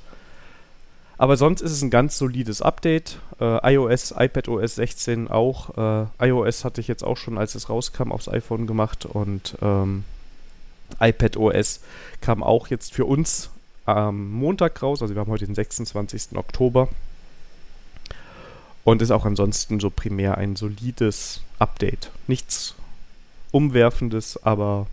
Aber 1.17 1.37
sonst 1.37 1.61
ist 1.61 1.71
es 1.71 1.81
ein 1.81 1.89
ganz 1.89 2.17
solides 2.17 2.61
Update. 2.61 3.17
Äh, 3.39 3.75
iOS, 3.75 4.13
iPadOS 4.17 4.75
16 4.75 5.29
auch. 5.29 6.09
Äh, 6.19 6.27
iOS 6.27 6.65
hatte 6.65 6.81
ich 6.81 6.89
jetzt 6.89 7.05
auch 7.05 7.15
schon, 7.15 7.37
als 7.37 7.55
es 7.55 7.69
rauskam, 7.69 8.11
aufs 8.11 8.27
iPhone 8.27 8.67
gemacht 8.67 9.05
und 9.05 9.55
ähm, 9.61 10.03
iPadOS 10.99 11.79
kam 12.19 12.43
auch 12.43 12.67
jetzt 12.67 12.91
für 12.91 13.05
uns 13.05 13.49
am 13.85 14.31
Montag 14.31 14.83
raus. 14.83 15.01
Also 15.01 15.15
wir 15.15 15.21
haben 15.21 15.31
heute 15.31 15.45
den 15.45 15.55
26. 15.55 16.35
Oktober. 16.35 16.89
Und 18.83 19.01
ist 19.01 19.11
auch 19.11 19.23
ansonsten 19.23 19.79
so 19.79 19.89
primär 19.89 20.37
ein 20.37 20.57
solides 20.57 21.39
Update. 21.57 22.11
Nichts 22.27 22.75
Umwerfendes, 23.51 24.43
aber 24.43 24.87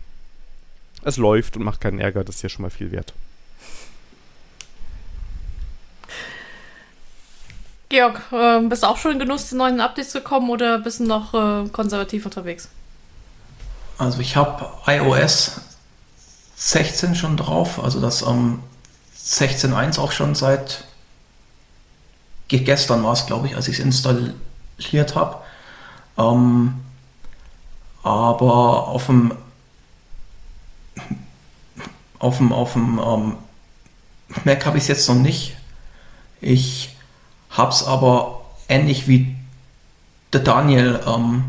es 1.03 1.17
läuft 1.17 1.57
und 1.57 1.63
macht 1.63 1.81
keinen 1.81 1.99
Ärger. 1.99 2.23
Das 2.23 2.37
ist 2.37 2.41
ja 2.41 2.49
schon 2.49 2.63
mal 2.63 2.69
viel 2.69 2.91
wert. 2.91 3.13
Georg, 7.89 8.21
äh, 8.31 8.59
bist 8.67 8.83
du 8.83 8.87
auch 8.87 8.97
schon 8.97 9.13
in 9.13 9.19
Genuss, 9.19 9.49
zu 9.49 9.57
neuen 9.57 9.81
Updates 9.81 10.11
zu 10.11 10.21
kommen 10.21 10.49
oder 10.51 10.77
bist 10.77 10.99
du 10.99 11.05
noch 11.05 11.33
äh, 11.33 11.67
konservativ 11.69 12.25
unterwegs? 12.25 12.69
Also 13.97 14.19
ich 14.19 14.35
habe 14.35 14.69
iOS 14.85 15.61
16 16.55 17.15
schon 17.15 17.35
drauf, 17.35 17.83
also 17.83 17.99
das 17.99 18.21
ähm, 18.21 18.59
16.1 19.17 19.99
auch 19.99 20.11
schon 20.11 20.35
seit 20.35 20.85
gestern 22.47 23.03
war 23.03 23.13
es, 23.13 23.25
glaube 23.25 23.47
ich, 23.47 23.55
als 23.55 23.67
ich 23.67 23.79
es 23.79 23.85
installiert 23.85 25.15
habe. 25.15 25.37
Ähm, 26.17 26.75
aber 28.03 28.87
auf 28.87 29.05
dem 29.07 29.33
auf 32.19 32.37
dem, 32.37 32.51
auf 32.51 32.73
dem 32.73 32.99
ähm, 32.99 33.33
Mac 34.43 34.65
habe 34.65 34.77
ich 34.77 34.83
es 34.83 34.87
jetzt 34.89 35.07
noch 35.07 35.15
nicht. 35.15 35.55
Ich 36.41 36.95
habe 37.49 37.71
es 37.71 37.83
aber 37.83 38.45
ähnlich 38.67 39.07
wie 39.07 39.35
der 40.31 40.41
Daniel 40.41 40.99
ähm, 41.07 41.43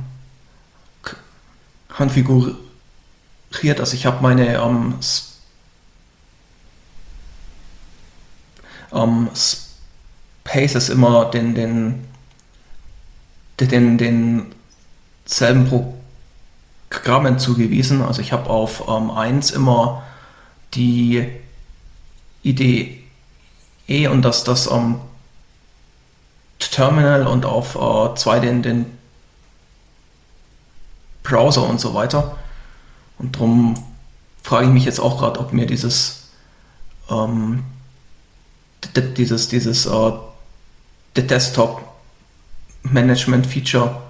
konfiguriert. 1.89 2.59
Also 3.79 3.95
ich 3.95 4.07
habe 4.07 4.23
meine 4.23 4.57
ähm, 4.57 4.95
ähm, 8.93 9.29
Spaces 9.35 10.89
immer 10.89 11.31
den, 11.31 11.55
den, 11.55 12.09
den, 13.61 13.99
den 13.99 14.53
selben 15.27 15.69
Programmen 16.91 17.39
zugewiesen. 17.39 18.03
Also 18.03 18.21
ich 18.21 18.33
habe 18.33 18.51
auf 18.51 18.89
ähm, 18.89 19.11
1 19.11 19.53
immer 19.53 20.03
die 20.75 21.27
Idee 22.43 23.03
E 23.89 24.07
und 24.07 24.23
das, 24.23 24.45
das 24.45 24.71
ähm, 24.71 25.01
Terminal 26.59 27.27
und 27.27 27.45
auf 27.45 27.75
äh, 27.75 28.15
2 28.15 28.41
den, 28.41 28.63
den 28.63 28.87
Browser 31.23 31.69
und 31.69 31.81
so 31.81 31.95
weiter. 31.95 32.37
Und 33.19 33.37
darum 33.37 33.75
frage 34.43 34.67
ich 34.67 34.73
mich 34.73 34.85
jetzt 34.85 35.01
auch 35.01 35.19
gerade, 35.19 35.41
ob 35.41 35.53
mir 35.53 35.67
dieses 35.67 36.29
ähm, 37.11 37.65
dieses, 38.95 39.49
dieses 39.49 39.87
uh, 39.87 40.19
Desktop 41.17 41.83
Management 42.83 43.47
Feature 43.47 44.01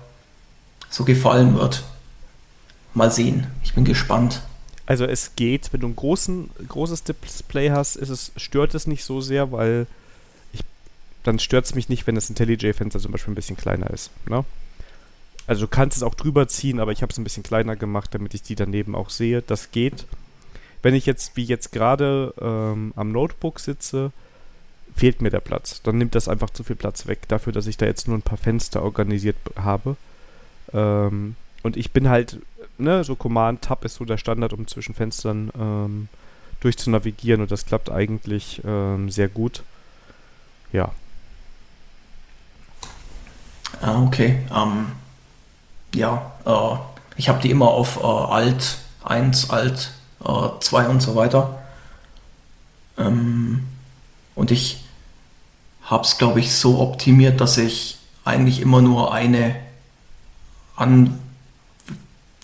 so 0.91 1.05
gefallen 1.05 1.57
wird. 1.57 1.83
Mal 2.95 3.11
sehen. 3.11 3.47
Ich 3.62 3.74
bin 3.74 3.84
gespannt. 3.84 4.43
Also 4.86 5.05
es 5.05 5.36
geht, 5.36 5.72
wenn 5.72 5.80
du 5.80 5.88
ein 5.88 5.97
großen, 5.97 6.51
großes 6.66 7.05
Display 7.05 7.70
hast, 7.70 7.97
ist 7.97 8.09
es, 8.09 8.32
stört 8.36 8.74
es 8.74 8.86
nicht 8.88 9.05
so 9.05 9.20
sehr, 9.20 9.53
weil 9.53 9.86
ich, 10.53 10.62
dann 11.22 11.38
stört 11.38 11.66
es 11.66 11.74
mich 11.74 11.88
nicht, 11.88 12.07
wenn 12.07 12.16
das 12.16 12.28
IntelliJ-Fenster 12.28 12.99
zum 12.99 13.12
Beispiel 13.12 13.32
ein 13.32 13.36
bisschen 13.36 13.57
kleiner 13.57 13.88
ist. 13.91 14.11
Ne? 14.28 14.45
Also 15.47 15.62
du 15.62 15.68
kannst 15.68 15.97
es 15.97 16.03
auch 16.03 16.14
drüber 16.14 16.49
ziehen, 16.49 16.80
aber 16.80 16.93
ich 16.93 17.03
habe 17.03 17.12
es 17.12 17.18
ein 17.18 17.24
bisschen 17.24 17.43
kleiner 17.43 17.76
gemacht, 17.76 18.14
damit 18.14 18.34
ich 18.34 18.43
die 18.43 18.57
daneben 18.57 18.95
auch 18.95 19.11
sehe. 19.11 19.43
Das 19.43 19.70
geht. 19.70 20.07
Wenn 20.82 20.95
ich 20.95 21.07
jetzt, 21.07 21.36
wie 21.36 21.45
jetzt 21.45 21.72
gerade 21.72 22.34
ähm, 22.41 22.93
am 22.97 23.12
Notebook 23.12 23.61
sitze, 23.61 24.12
fehlt 24.97 25.22
mir 25.22 25.30
der 25.30 25.41
Platz. 25.41 25.82
Dann 25.82 25.99
nimmt 25.99 26.14
das 26.14 26.28
einfach 26.28 26.51
zu 26.51 26.64
viel 26.64 26.76
Platz 26.76 27.07
weg, 27.07 27.28
dafür, 27.28 27.53
dass 27.53 27.66
ich 27.66 27.76
da 27.76 27.86
jetzt 27.86 28.09
nur 28.09 28.18
ein 28.18 28.22
paar 28.22 28.38
Fenster 28.38 28.82
organisiert 28.82 29.36
habe. 29.57 29.97
Ähm, 30.72 31.36
und 31.62 31.76
ich 31.76 31.93
bin 31.93 32.09
halt, 32.09 32.41
ne, 32.81 33.05
so 33.05 33.14
Command-Tab 33.14 33.85
ist 33.85 33.97
so 33.97 34.05
der 34.05 34.18
Standard, 34.18 34.53
um 34.53 34.66
zwischen 34.66 34.95
Fenstern 34.95 35.51
ähm, 35.59 36.09
durchzunavigieren 36.61 37.41
und 37.41 37.51
das 37.51 37.66
klappt 37.66 37.91
eigentlich 37.91 38.61
ähm, 38.64 39.11
sehr 39.11 39.28
gut. 39.28 39.62
Ja. 40.72 40.93
Ah, 43.81 44.03
okay. 44.03 44.41
Ähm, 44.55 44.93
ja, 45.95 46.33
äh, 46.45 46.76
ich 47.16 47.28
habe 47.28 47.41
die 47.41 47.51
immer 47.51 47.68
auf 47.68 47.99
äh, 47.99 48.07
Alt 48.07 48.78
1, 49.05 49.51
Alt 49.51 49.93
äh, 50.24 50.49
2 50.61 50.89
und 50.89 51.01
so 51.01 51.16
weiter. 51.16 51.59
Ähm, 52.99 53.66
und 54.35 54.51
ich 54.51 54.85
habe 55.83 56.05
es, 56.05 56.18
glaube 56.18 56.41
ich, 56.41 56.55
so 56.55 56.78
optimiert, 56.81 57.41
dass 57.41 57.59
ich 57.59 57.99
eigentlich 58.24 58.61
immer 58.61 58.83
nur 58.83 59.12
eine 59.12 59.57
Anwendung 60.76 61.30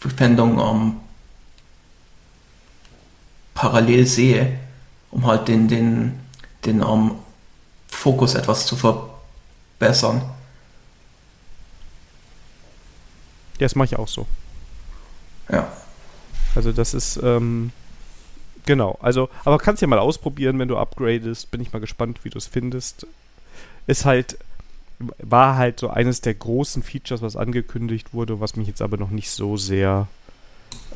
ähm, 0.02 0.96
parallel 3.54 4.06
sehe, 4.06 4.58
um 5.10 5.26
halt 5.26 5.48
den, 5.48 5.68
den, 5.68 6.20
den 6.64 6.82
ähm, 6.82 7.12
Fokus 7.88 8.34
etwas 8.34 8.66
zu 8.66 8.76
verbessern. 8.76 10.22
Ja, 13.58 13.64
das 13.64 13.74
mache 13.74 13.86
ich 13.86 13.96
auch 13.96 14.08
so. 14.08 14.26
Ja. 15.50 15.72
Also 16.54 16.72
das 16.72 16.94
ist, 16.94 17.18
ähm, 17.22 17.72
genau, 18.66 18.98
also, 19.00 19.28
aber 19.44 19.58
kannst 19.58 19.80
ja 19.82 19.88
mal 19.88 19.98
ausprobieren, 19.98 20.58
wenn 20.58 20.68
du 20.68 20.76
upgradest. 20.76 21.50
Bin 21.50 21.60
ich 21.60 21.72
mal 21.72 21.78
gespannt, 21.80 22.20
wie 22.24 22.30
du 22.30 22.38
es 22.38 22.46
findest 22.46 23.06
ist 23.86 24.04
halt, 24.04 24.38
war 24.98 25.56
halt 25.56 25.80
so 25.80 25.90
eines 25.90 26.20
der 26.20 26.34
großen 26.34 26.82
Features, 26.82 27.22
was 27.22 27.36
angekündigt 27.36 28.14
wurde, 28.14 28.40
was 28.40 28.56
mich 28.56 28.66
jetzt 28.68 28.82
aber 28.82 28.96
noch 28.96 29.10
nicht 29.10 29.30
so 29.30 29.56
sehr 29.56 30.08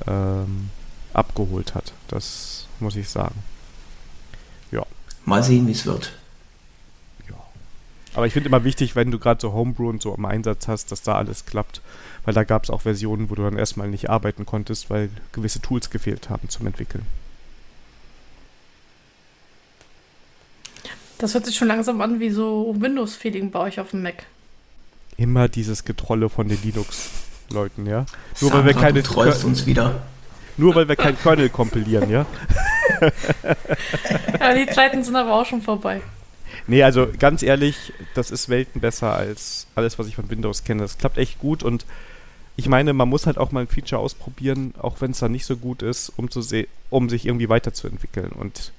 ähm, 0.06 0.70
abgeholt 1.12 1.74
hat. 1.74 1.92
Das 2.08 2.66
muss 2.78 2.96
ich 2.96 3.08
sagen. 3.08 3.42
Ja. 4.70 4.86
Mal 5.24 5.42
sehen, 5.42 5.66
wie 5.66 5.72
es 5.72 5.84
wird. 5.84 6.12
Ja. 7.28 7.36
Aber 8.14 8.26
ich 8.26 8.32
finde 8.32 8.48
immer 8.48 8.64
wichtig, 8.64 8.96
wenn 8.96 9.10
du 9.10 9.18
gerade 9.18 9.40
so 9.40 9.52
Homebrew 9.52 9.88
und 9.88 10.00
so 10.00 10.14
im 10.14 10.24
Einsatz 10.24 10.66
hast, 10.66 10.92
dass 10.92 11.02
da 11.02 11.16
alles 11.16 11.44
klappt. 11.44 11.82
Weil 12.24 12.34
da 12.34 12.44
gab 12.44 12.64
es 12.64 12.70
auch 12.70 12.82
Versionen, 12.82 13.30
wo 13.30 13.34
du 13.34 13.42
dann 13.42 13.58
erstmal 13.58 13.88
nicht 13.88 14.08
arbeiten 14.08 14.46
konntest, 14.46 14.90
weil 14.90 15.10
gewisse 15.32 15.60
Tools 15.60 15.90
gefehlt 15.90 16.30
haben 16.30 16.48
zum 16.48 16.66
Entwickeln. 16.66 17.04
Das 21.20 21.34
hört 21.34 21.44
sich 21.44 21.54
schon 21.54 21.68
langsam 21.68 22.00
an 22.00 22.18
wie 22.18 22.30
so 22.30 22.74
Windows-Feeling 22.78 23.50
bei 23.50 23.58
euch 23.60 23.78
auf 23.78 23.90
dem 23.90 24.02
Mac. 24.02 24.24
Immer 25.18 25.48
dieses 25.48 25.84
Getrolle 25.84 26.30
von 26.30 26.48
den 26.48 26.58
Linux-Leuten, 26.62 27.84
ja. 27.84 28.06
Nur 28.40 28.50
Sandra, 28.50 28.58
weil 28.58 28.64
wir 28.64 28.74
keine. 28.74 29.02
Du 29.02 29.10
trollst 29.10 29.44
uns 29.44 29.66
wieder. 29.66 30.00
Nur 30.56 30.74
weil 30.74 30.88
wir 30.88 30.96
kein 30.96 31.18
Kernel 31.18 31.50
kompilieren, 31.50 32.08
ja. 32.08 32.24
ja, 34.40 34.54
die 34.54 34.66
Zeiten 34.66 35.04
sind 35.04 35.14
aber 35.14 35.34
auch 35.34 35.44
schon 35.44 35.60
vorbei. 35.60 36.00
Nee, 36.66 36.82
also 36.82 37.08
ganz 37.18 37.42
ehrlich, 37.42 37.92
das 38.14 38.30
ist 38.30 38.48
Welten 38.48 38.80
besser 38.80 39.14
als 39.14 39.66
alles, 39.74 39.98
was 39.98 40.06
ich 40.06 40.16
von 40.16 40.30
Windows 40.30 40.64
kenne. 40.64 40.82
Das 40.82 40.96
klappt 40.96 41.18
echt 41.18 41.38
gut 41.38 41.62
und 41.62 41.84
ich 42.56 42.68
meine, 42.68 42.94
man 42.94 43.08
muss 43.08 43.26
halt 43.26 43.38
auch 43.38 43.52
mal 43.52 43.60
ein 43.60 43.68
Feature 43.68 44.00
ausprobieren, 44.00 44.74
auch 44.78 45.00
wenn 45.00 45.10
es 45.10 45.18
dann 45.18 45.32
nicht 45.32 45.46
so 45.46 45.56
gut 45.56 45.82
ist, 45.82 46.12
um, 46.16 46.30
zu 46.30 46.42
um 46.90 47.08
sich 47.08 47.26
irgendwie 47.26 47.48
weiterzuentwickeln. 47.48 48.32
Und 48.32 48.72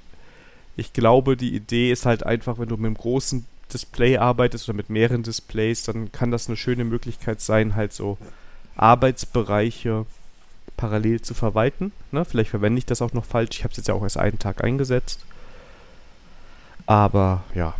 ich 0.76 0.94
glaube, 0.94 1.38
die 1.38 1.54
Idee 1.56 1.92
ist 1.92 2.06
halt 2.06 2.26
einfach, 2.26 2.58
wenn 2.58 2.70
du 2.70 2.78
mit 2.78 2.86
einem 2.86 2.96
großen 2.96 3.46
Display 3.74 4.18
arbeitest 4.18 4.68
oder 4.68 4.76
mit 4.76 4.90
mehreren 4.90 5.24
Displays, 5.24 5.84
dann 5.84 6.12
kann 6.12 6.32
das 6.32 6.48
eine 6.48 6.58
schöne 6.58 6.84
Möglichkeit 6.84 7.42
sein, 7.42 7.76
halt 7.76 7.94
so 7.94 8.18
Arbeitsbereiche 8.76 10.06
parallel 10.78 11.22
zu 11.22 11.34
verwalten. 11.34 11.92
Ne? 12.12 12.26
Vielleicht 12.26 12.50
verwende 12.50 12.80
ich 12.80 12.86
das 12.86 13.02
auch 13.02 13.14
noch 13.14 13.26
falsch. 13.26 13.58
Ich 13.58 13.64
habe 13.64 13.72
es 13.72 13.78
jetzt 13.78 13.88
ja 13.88 13.94
auch 13.94 14.04
erst 14.04 14.18
einen 14.18 14.40
Tag 14.40 14.64
eingesetzt. 14.64 15.20
Aber 16.86 17.44
ja. 17.54 17.76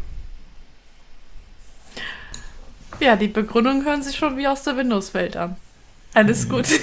Ja, 3.00 3.16
die 3.16 3.28
Begründung 3.28 3.84
hören 3.84 4.04
sich 4.04 4.16
schon 4.16 4.38
wie 4.38 4.48
aus 4.48 4.64
der 4.64 4.78
Windows-Welt 4.78 5.36
an. 5.36 5.56
Alles 6.14 6.48
gut. 6.48 6.68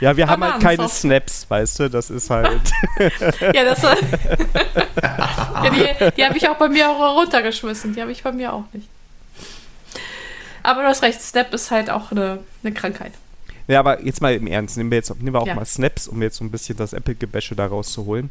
Ja, 0.00 0.16
wir 0.16 0.28
haben 0.28 0.42
halt 0.44 0.62
keine 0.62 0.88
Snaps, 0.88 1.46
weißt 1.48 1.80
du, 1.80 1.90
das 1.90 2.10
ist 2.10 2.30
halt. 2.30 2.60
ja, 2.98 3.64
das 3.64 3.82
ja, 3.82 5.70
die, 5.70 6.16
die 6.16 6.24
habe 6.24 6.36
ich 6.36 6.48
auch 6.48 6.56
bei 6.56 6.68
mir 6.68 6.90
auch 6.90 7.16
runtergeschmissen. 7.16 7.94
Die 7.94 8.00
habe 8.00 8.12
ich 8.12 8.22
bei 8.22 8.32
mir 8.32 8.52
auch 8.52 8.64
nicht. 8.72 8.88
Aber 10.62 10.82
du 10.82 10.88
hast 10.88 11.02
recht, 11.02 11.20
Snap 11.20 11.52
ist 11.52 11.70
halt 11.70 11.90
auch 11.90 12.10
eine, 12.10 12.38
eine 12.62 12.72
Krankheit. 12.72 13.12
Ja, 13.66 13.80
aber 13.80 14.02
jetzt 14.02 14.20
mal 14.20 14.34
im 14.34 14.46
Ernst, 14.46 14.76
nehmen 14.76 14.90
wir 14.90 14.98
jetzt 14.98 15.14
nehmen 15.16 15.34
wir 15.34 15.40
auch 15.40 15.46
ja. 15.46 15.54
mal 15.54 15.64
Snaps, 15.64 16.08
um 16.08 16.20
jetzt 16.22 16.36
so 16.36 16.44
ein 16.44 16.50
bisschen 16.50 16.76
das 16.76 16.92
Apple-Gebäsche 16.92 17.54
da 17.54 17.66
rauszuholen. 17.66 18.30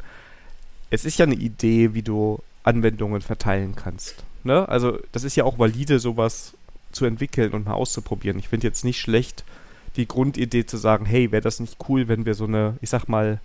Es 0.89 1.05
ist 1.05 1.18
ja 1.18 1.26
eine 1.26 1.36
Idee, 1.36 1.93
wie 1.93 2.01
du 2.03 2.39
Anwendungen 2.64 3.22
verteilen 3.22 3.76
kannst. 3.76 4.24
Ne? 4.43 4.68
Also, 4.70 4.99
das 5.11 5.24
ist 5.24 5.36
ja 5.36 5.43
auch 5.43 5.57
valide, 5.57 5.99
sowas 5.99 6.53
zu 6.91 7.05
entwickeln 7.05 7.51
und 7.53 7.66
mal 7.66 7.74
auszuprobieren. 7.74 8.38
Ich 8.38 8.49
finde 8.49 8.68
jetzt 8.68 8.84
nicht 8.84 8.99
schlecht, 8.99 9.43
die 9.95 10.07
Grundidee 10.07 10.65
zu 10.65 10.77
sagen, 10.77 11.05
hey, 11.05 11.31
wäre 11.31 11.41
das 11.41 11.59
nicht 11.59 11.77
cool, 11.87 12.07
wenn 12.07 12.25
wir 12.25 12.33
so 12.33 12.45
eine, 12.45 12.77
ich 12.81 12.89
sag 12.89 13.07
mal, 13.07 13.39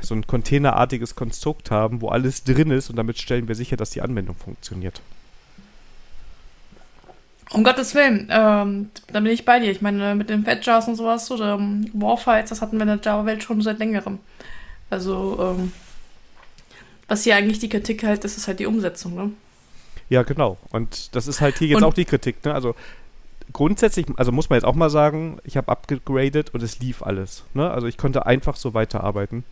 so 0.00 0.14
ein 0.14 0.26
containerartiges 0.26 1.14
Konstrukt 1.14 1.70
haben, 1.70 2.00
wo 2.00 2.08
alles 2.08 2.44
drin 2.44 2.70
ist 2.70 2.90
und 2.90 2.96
damit 2.96 3.18
stellen 3.18 3.48
wir 3.48 3.54
sicher, 3.54 3.76
dass 3.76 3.90
die 3.90 4.02
Anwendung 4.02 4.36
funktioniert. 4.36 5.00
Um 7.50 7.64
Gottes 7.64 7.94
Willen, 7.94 8.28
ähm, 8.30 8.90
da 9.10 9.20
bin 9.20 9.32
ich 9.32 9.44
bei 9.44 9.58
dir. 9.58 9.70
Ich 9.70 9.80
meine, 9.80 10.14
mit 10.14 10.28
den 10.28 10.44
Fedjars 10.44 10.86
und 10.86 10.96
sowas 10.96 11.30
oder 11.30 11.56
um, 11.56 11.88
Warfights, 11.94 12.50
das 12.50 12.60
hatten 12.60 12.76
wir 12.76 12.82
in 12.82 12.88
der 12.88 13.00
Java-Welt 13.02 13.42
schon 13.42 13.62
seit 13.62 13.78
längerem. 13.78 14.18
Also, 14.90 15.56
ähm, 15.56 15.72
was 17.08 17.24
hier 17.24 17.36
eigentlich 17.36 17.58
die 17.58 17.70
Kritik 17.70 18.04
halt 18.04 18.24
ist, 18.24 18.36
ist 18.36 18.48
halt 18.48 18.60
die 18.60 18.66
Umsetzung, 18.66 19.14
ne? 19.14 19.32
Ja, 20.10 20.22
genau. 20.24 20.58
Und 20.70 21.14
das 21.14 21.26
ist 21.26 21.40
halt 21.40 21.58
hier 21.58 21.68
jetzt 21.68 21.78
und 21.78 21.84
auch 21.84 21.94
die 21.94 22.04
Kritik, 22.04 22.44
ne? 22.44 22.52
Also, 22.52 22.74
grundsätzlich, 23.52 24.06
also 24.16 24.32
muss 24.32 24.50
man 24.50 24.56
jetzt 24.56 24.64
auch 24.64 24.74
mal 24.74 24.90
sagen, 24.90 25.38
ich 25.44 25.56
habe 25.56 25.68
abgegradet 25.68 26.54
und 26.54 26.62
es 26.62 26.80
lief 26.80 27.02
alles. 27.02 27.44
Ne? 27.54 27.70
Also 27.70 27.86
ich 27.86 27.96
konnte 27.96 28.26
einfach 28.26 28.56
so 28.56 28.74
weiterarbeiten. 28.74 29.44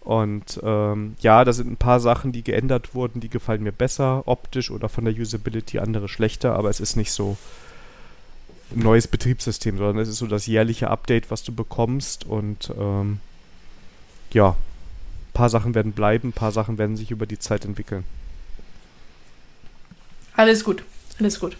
Und 0.00 0.60
ähm, 0.62 1.16
ja, 1.20 1.44
da 1.44 1.52
sind 1.52 1.70
ein 1.70 1.76
paar 1.76 2.00
Sachen, 2.00 2.32
die 2.32 2.42
geändert 2.42 2.94
wurden, 2.94 3.20
die 3.20 3.28
gefallen 3.28 3.62
mir 3.62 3.72
besser, 3.72 4.22
optisch 4.26 4.70
oder 4.70 4.88
von 4.88 5.04
der 5.04 5.14
Usability, 5.14 5.80
andere 5.80 6.08
schlechter, 6.08 6.54
aber 6.54 6.70
es 6.70 6.80
ist 6.80 6.96
nicht 6.96 7.12
so 7.12 7.36
ein 8.74 8.82
neues 8.82 9.06
Betriebssystem, 9.06 9.76
sondern 9.76 9.98
es 9.98 10.08
ist 10.08 10.18
so 10.18 10.26
das 10.26 10.46
jährliche 10.46 10.88
Update, 10.88 11.30
was 11.30 11.42
du 11.42 11.52
bekommst 11.52 12.24
und 12.24 12.72
ähm, 12.78 13.20
ja, 14.32 14.50
ein 14.50 15.32
paar 15.34 15.50
Sachen 15.50 15.74
werden 15.74 15.92
bleiben, 15.92 16.28
ein 16.28 16.32
paar 16.32 16.52
Sachen 16.52 16.78
werden 16.78 16.96
sich 16.96 17.10
über 17.10 17.26
die 17.26 17.38
Zeit 17.38 17.64
entwickeln. 17.64 18.04
Alles 20.36 20.64
gut, 20.64 20.84
alles 21.18 21.38
gut. 21.40 21.56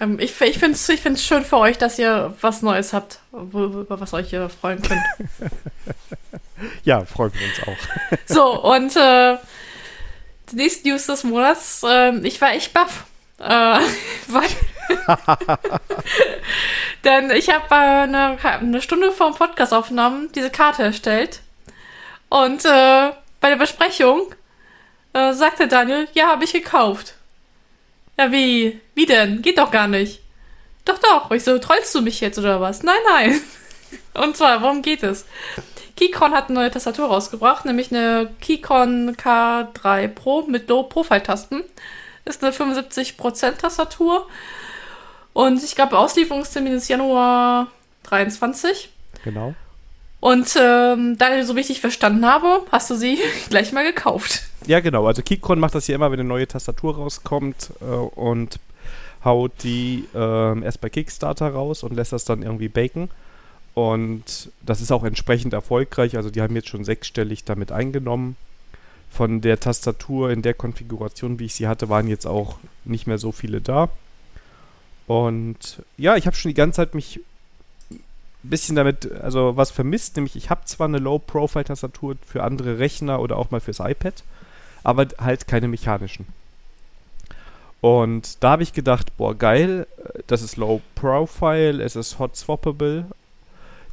Ähm, 0.00 0.18
ich 0.18 0.40
ich 0.40 0.58
finde 0.58 0.74
es 0.74 0.88
ich 0.88 1.00
find's 1.00 1.24
schön 1.24 1.44
für 1.44 1.58
euch, 1.58 1.78
dass 1.78 1.98
ihr 1.98 2.34
was 2.40 2.62
Neues 2.62 2.92
habt, 2.92 3.20
über 3.32 4.00
was 4.00 4.12
euch 4.12 4.32
ihr 4.32 4.48
freuen 4.48 4.82
könnt. 4.82 5.02
ja, 6.84 7.04
freuen 7.04 7.32
wir 7.34 7.46
uns 7.46 7.68
auch. 7.68 8.18
so, 8.26 8.62
und 8.62 8.96
äh, 8.96 9.36
die 10.50 10.56
nächste 10.56 10.88
News 10.88 11.06
des 11.06 11.24
Monats, 11.24 11.82
äh, 11.82 12.16
ich 12.18 12.40
war 12.40 12.52
echt 12.52 12.72
baff. 12.72 13.04
Äh, 13.38 13.42
weil 14.28 14.48
Denn 17.04 17.30
ich 17.30 17.50
habe 17.50 17.66
äh, 17.70 17.74
eine, 17.74 18.38
eine 18.42 18.82
Stunde 18.82 19.12
vor 19.12 19.30
dem 19.30 19.36
Podcast 19.36 19.74
aufgenommen, 19.74 20.30
diese 20.34 20.50
Karte 20.50 20.84
erstellt. 20.84 21.40
Und 22.28 22.64
äh, 22.64 23.10
bei 23.40 23.50
der 23.50 23.56
Besprechung 23.56 24.34
äh, 25.12 25.32
sagte 25.32 25.68
Daniel, 25.68 26.08
ja, 26.14 26.28
habe 26.28 26.44
ich 26.44 26.52
gekauft. 26.52 27.15
Ja, 28.18 28.32
wie? 28.32 28.80
Wie 28.94 29.06
denn? 29.06 29.42
Geht 29.42 29.58
doch 29.58 29.70
gar 29.70 29.88
nicht. 29.88 30.20
Doch, 30.84 30.98
doch. 30.98 31.30
Ich 31.32 31.44
so, 31.44 31.58
trollst 31.58 31.94
du 31.94 32.00
mich 32.00 32.20
jetzt 32.20 32.38
oder 32.38 32.60
was? 32.60 32.82
Nein, 32.82 32.96
nein. 33.08 33.40
Und 34.14 34.36
zwar, 34.36 34.62
worum 34.62 34.82
geht 34.82 35.02
es? 35.02 35.26
Keychron 35.96 36.32
hat 36.32 36.48
eine 36.48 36.60
neue 36.60 36.70
Tastatur 36.70 37.08
rausgebracht, 37.08 37.64
nämlich 37.64 37.90
eine 37.90 38.30
Keychron 38.40 39.16
K3 39.16 40.08
Pro 40.08 40.42
mit 40.42 40.68
Low-Profile-Tasten. 40.68 41.64
Ist 42.24 42.42
eine 42.42 42.52
75% 42.52 43.58
Tastatur. 43.58 44.26
Und 45.32 45.62
ich 45.62 45.74
glaube, 45.74 45.98
Auslieferungstermin 45.98 46.74
ist 46.74 46.88
Januar 46.88 47.68
23. 48.04 48.90
Genau. 49.24 49.54
Und 50.26 50.56
ähm, 50.60 51.16
da 51.18 51.38
ich 51.38 51.46
so 51.46 51.52
richtig 51.52 51.80
verstanden 51.80 52.26
habe, 52.26 52.62
hast 52.72 52.90
du 52.90 52.96
sie 52.96 53.16
gleich 53.48 53.70
mal 53.70 53.84
gekauft. 53.84 54.42
Ja, 54.66 54.80
genau. 54.80 55.06
Also 55.06 55.22
Keychron 55.22 55.60
macht 55.60 55.76
das 55.76 55.86
hier 55.86 55.94
immer, 55.94 56.10
wenn 56.10 56.18
eine 56.18 56.28
neue 56.28 56.48
Tastatur 56.48 56.96
rauskommt 56.96 57.70
äh, 57.80 57.84
und 57.84 58.58
haut 59.24 59.52
die 59.62 60.04
äh, 60.16 60.64
erst 60.64 60.80
bei 60.80 60.90
Kickstarter 60.90 61.50
raus 61.50 61.84
und 61.84 61.94
lässt 61.94 62.12
das 62.12 62.24
dann 62.24 62.42
irgendwie 62.42 62.68
baken. 62.68 63.08
Und 63.74 64.50
das 64.62 64.80
ist 64.80 64.90
auch 64.90 65.04
entsprechend 65.04 65.52
erfolgreich. 65.52 66.16
Also 66.16 66.28
die 66.28 66.42
haben 66.42 66.56
jetzt 66.56 66.70
schon 66.70 66.84
sechsstellig 66.84 67.44
damit 67.44 67.70
eingenommen. 67.70 68.34
Von 69.08 69.42
der 69.42 69.60
Tastatur 69.60 70.32
in 70.32 70.42
der 70.42 70.54
Konfiguration, 70.54 71.38
wie 71.38 71.44
ich 71.44 71.54
sie 71.54 71.68
hatte, 71.68 71.88
waren 71.88 72.08
jetzt 72.08 72.26
auch 72.26 72.58
nicht 72.84 73.06
mehr 73.06 73.18
so 73.18 73.30
viele 73.30 73.60
da. 73.60 73.90
Und 75.06 75.84
ja, 75.96 76.16
ich 76.16 76.26
habe 76.26 76.34
schon 76.34 76.48
die 76.48 76.54
ganze 76.54 76.78
Zeit 76.78 76.96
mich 76.96 77.20
bisschen 78.48 78.76
damit, 78.76 79.10
also 79.12 79.56
was 79.56 79.70
vermisst, 79.70 80.16
nämlich 80.16 80.36
ich 80.36 80.50
habe 80.50 80.64
zwar 80.64 80.88
eine 80.88 80.98
Low-Profile-Tastatur 80.98 82.16
für 82.26 82.42
andere 82.42 82.78
Rechner 82.78 83.20
oder 83.20 83.36
auch 83.36 83.50
mal 83.50 83.60
fürs 83.60 83.80
iPad, 83.80 84.22
aber 84.82 85.06
halt 85.18 85.46
keine 85.46 85.68
mechanischen. 85.68 86.26
Und 87.80 88.42
da 88.42 88.50
habe 88.50 88.62
ich 88.62 88.72
gedacht, 88.72 89.16
boah, 89.16 89.34
geil, 89.34 89.86
das 90.26 90.42
ist 90.42 90.56
Low 90.56 90.80
Profile, 90.94 91.82
es 91.82 91.96
ist 91.96 92.18
Hot 92.18 92.36
Swappable. 92.36 93.06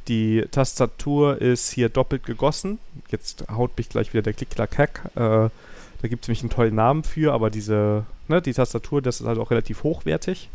Die 0.08 0.44
Tastatur 0.50 1.40
ist 1.40 1.70
hier 1.70 1.88
doppelt 1.88 2.24
gegossen. 2.24 2.78
Jetzt 3.08 3.44
haut 3.50 3.76
mich 3.78 3.88
gleich 3.88 4.12
wieder 4.12 4.22
der 4.22 4.32
Klick-Klack-Hack. 4.32 5.10
Äh, 5.14 5.18
da 5.18 6.08
gibt 6.08 6.24
es 6.24 6.28
nämlich 6.28 6.42
einen 6.42 6.50
tollen 6.50 6.74
Namen 6.74 7.04
für, 7.04 7.32
aber 7.32 7.50
diese, 7.50 8.04
ne, 8.28 8.42
die 8.42 8.52
Tastatur, 8.52 9.00
das 9.00 9.20
ist 9.20 9.26
halt 9.26 9.38
auch 9.38 9.50
relativ 9.50 9.82
hochwertig. 9.82 10.50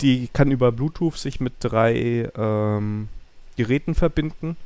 Die 0.00 0.28
kann 0.32 0.50
über 0.50 0.72
Bluetooth 0.72 1.16
sich 1.16 1.40
mit 1.40 1.54
drei 1.60 2.30
ähm, 2.36 3.08
Geräten 3.56 3.94
verbinden 3.94 4.56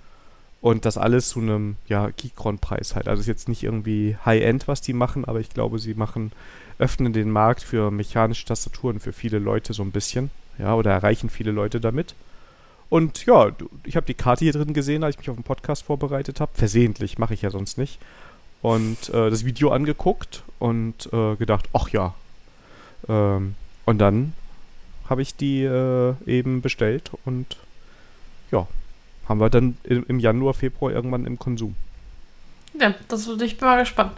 und 0.61 0.85
das 0.85 0.99
alles 0.99 1.29
zu 1.31 1.41
einem 1.41 1.77
ja, 1.87 2.11
Geekron-Preis 2.11 2.95
halt. 2.95 3.09
Also 3.09 3.21
ist 3.21 3.27
jetzt 3.27 3.49
nicht 3.49 3.63
irgendwie 3.63 4.17
High-End, 4.25 4.69
was 4.69 4.81
die 4.81 4.93
machen, 4.93 5.25
aber 5.25 5.41
ich 5.41 5.51
glaube, 5.51 5.79
sie 5.79 5.95
machen, 5.95 6.33
öffnen 6.79 7.13
den 7.13 7.31
Markt 7.31 7.63
für 7.63 7.91
mechanische 7.91 8.45
Tastaturen 8.45 9.01
für 9.01 9.13
viele 9.13 9.39
Leute 9.39 9.73
so 9.73 9.83
ein 9.83 9.93
bisschen. 9.93 10.31
Ja, 10.59 10.75
oder 10.75 10.91
erreichen 10.91 11.31
viele 11.31 11.53
Leute 11.53 11.81
damit. 11.81 12.15
Und 12.91 13.25
ja, 13.25 13.53
ich 13.85 13.97
habe 13.97 14.07
die 14.07 14.15
Karte 14.15 14.45
hier 14.45 14.53
drin 14.53 14.75
gesehen, 14.75 15.05
als 15.05 15.15
ich 15.15 15.21
mich 15.21 15.31
auf 15.31 15.37
den 15.37 15.45
Podcast 15.45 15.85
vorbereitet 15.85 16.41
habe. 16.41 16.51
Versehentlich, 16.55 17.19
mache 17.19 17.35
ich 17.35 17.43
ja 17.43 17.51
sonst 17.51 17.79
nicht. 17.79 17.99
und 18.63 19.09
äh, 19.11 19.31
das 19.31 19.45
Video 19.45 19.71
angeguckt 19.71 20.43
und 20.59 21.09
äh, 21.13 21.37
gedacht, 21.37 21.69
ach 21.73 21.89
ja. 21.91 22.15
Ähm, 23.09 23.55
und 23.87 23.99
dann 23.99 24.35
habe 25.11 25.23
ich 25.23 25.37
die 25.37 25.65
äh, 25.65 26.15
eben 26.25 26.63
bestellt 26.63 27.11
und 27.25 27.57
ja, 28.51 28.67
haben 29.29 29.41
wir 29.41 29.51
dann 29.51 29.77
im, 29.85 30.05
im 30.09 30.19
Januar, 30.21 30.55
Februar 30.55 30.93
irgendwann 30.93 31.27
im 31.27 31.39
Konsum. 31.39 31.75
Ja, 32.81 32.95
das 33.09 33.27
ich 33.27 33.59
bin 33.59 33.69
mal 33.69 33.81
gespannt. 33.81 34.13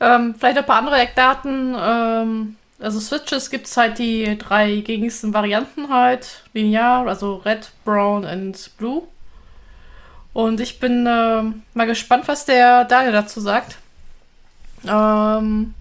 Ähm, 0.00 0.34
vielleicht 0.36 0.58
ein 0.58 0.66
paar 0.66 0.78
andere 0.78 0.98
Eckdaten. 0.98 1.76
Ähm, 1.78 2.56
also 2.78 2.98
Switches 2.98 3.50
gibt 3.50 3.66
es 3.66 3.76
halt 3.76 3.98
die 3.98 4.38
drei 4.38 4.76
gängigsten 4.76 5.34
Varianten 5.34 5.90
halt. 5.90 6.44
Linear, 6.54 7.06
also 7.06 7.36
Red, 7.36 7.70
Brown 7.84 8.24
und 8.24 8.70
Blue. 8.78 9.02
Und 10.32 10.60
ich 10.60 10.80
bin 10.80 11.06
äh, 11.06 11.42
mal 11.74 11.86
gespannt, 11.86 12.28
was 12.28 12.46
der 12.46 12.84
Daniel 12.86 13.12
dazu 13.12 13.40
sagt. 13.40 13.76
Ähm, 14.86 15.74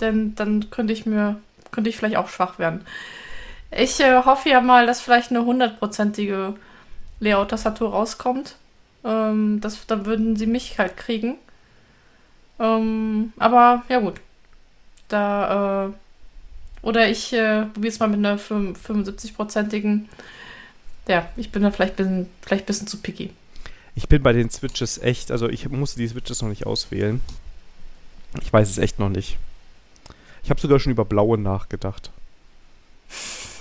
denn 0.00 0.34
dann 0.36 0.70
könnte 0.70 0.92
ich 0.92 1.06
mir, 1.06 1.40
könnte 1.72 1.90
ich 1.90 1.96
vielleicht 1.96 2.16
auch 2.16 2.28
schwach 2.28 2.60
werden. 2.60 2.84
Ich 3.76 3.98
äh, 4.00 4.22
hoffe 4.24 4.50
ja 4.50 4.60
mal, 4.60 4.86
dass 4.86 5.00
vielleicht 5.00 5.30
eine 5.30 5.44
hundertprozentige 5.44 6.54
Layout-Tastatur 7.20 7.90
rauskommt. 7.90 8.56
Ähm, 9.04 9.60
das, 9.60 9.86
dann 9.86 10.06
würden 10.06 10.36
sie 10.36 10.46
mich 10.46 10.78
halt 10.78 10.96
kriegen. 10.96 11.36
Ähm, 12.60 13.32
aber 13.38 13.82
ja 13.88 13.98
gut. 13.98 14.20
Da, 15.08 15.86
äh, 15.86 16.86
oder 16.86 17.08
ich 17.08 17.32
äh, 17.32 17.66
probiere 17.66 17.92
es 17.92 17.98
mal 17.98 18.08
mit 18.08 18.18
einer 18.18 18.38
75-prozentigen. 18.38 20.08
Ja, 21.08 21.28
ich 21.36 21.50
bin 21.50 21.62
da 21.62 21.70
vielleicht 21.70 21.98
ein 22.00 22.28
vielleicht 22.42 22.66
bisschen 22.66 22.86
zu 22.86 22.98
picky. 22.98 23.30
Ich 23.96 24.08
bin 24.08 24.22
bei 24.22 24.32
den 24.32 24.50
Switches 24.50 24.98
echt, 24.98 25.30
also 25.30 25.48
ich 25.48 25.68
musste 25.68 25.98
die 25.98 26.08
Switches 26.08 26.42
noch 26.42 26.48
nicht 26.48 26.66
auswählen. 26.66 27.20
Ich 28.42 28.52
weiß 28.52 28.68
es 28.68 28.78
echt 28.78 28.98
noch 28.98 29.08
nicht. 29.08 29.38
Ich 30.42 30.50
habe 30.50 30.60
sogar 30.60 30.80
schon 30.80 30.92
über 30.92 31.04
blaue 31.04 31.38
nachgedacht. 31.38 32.10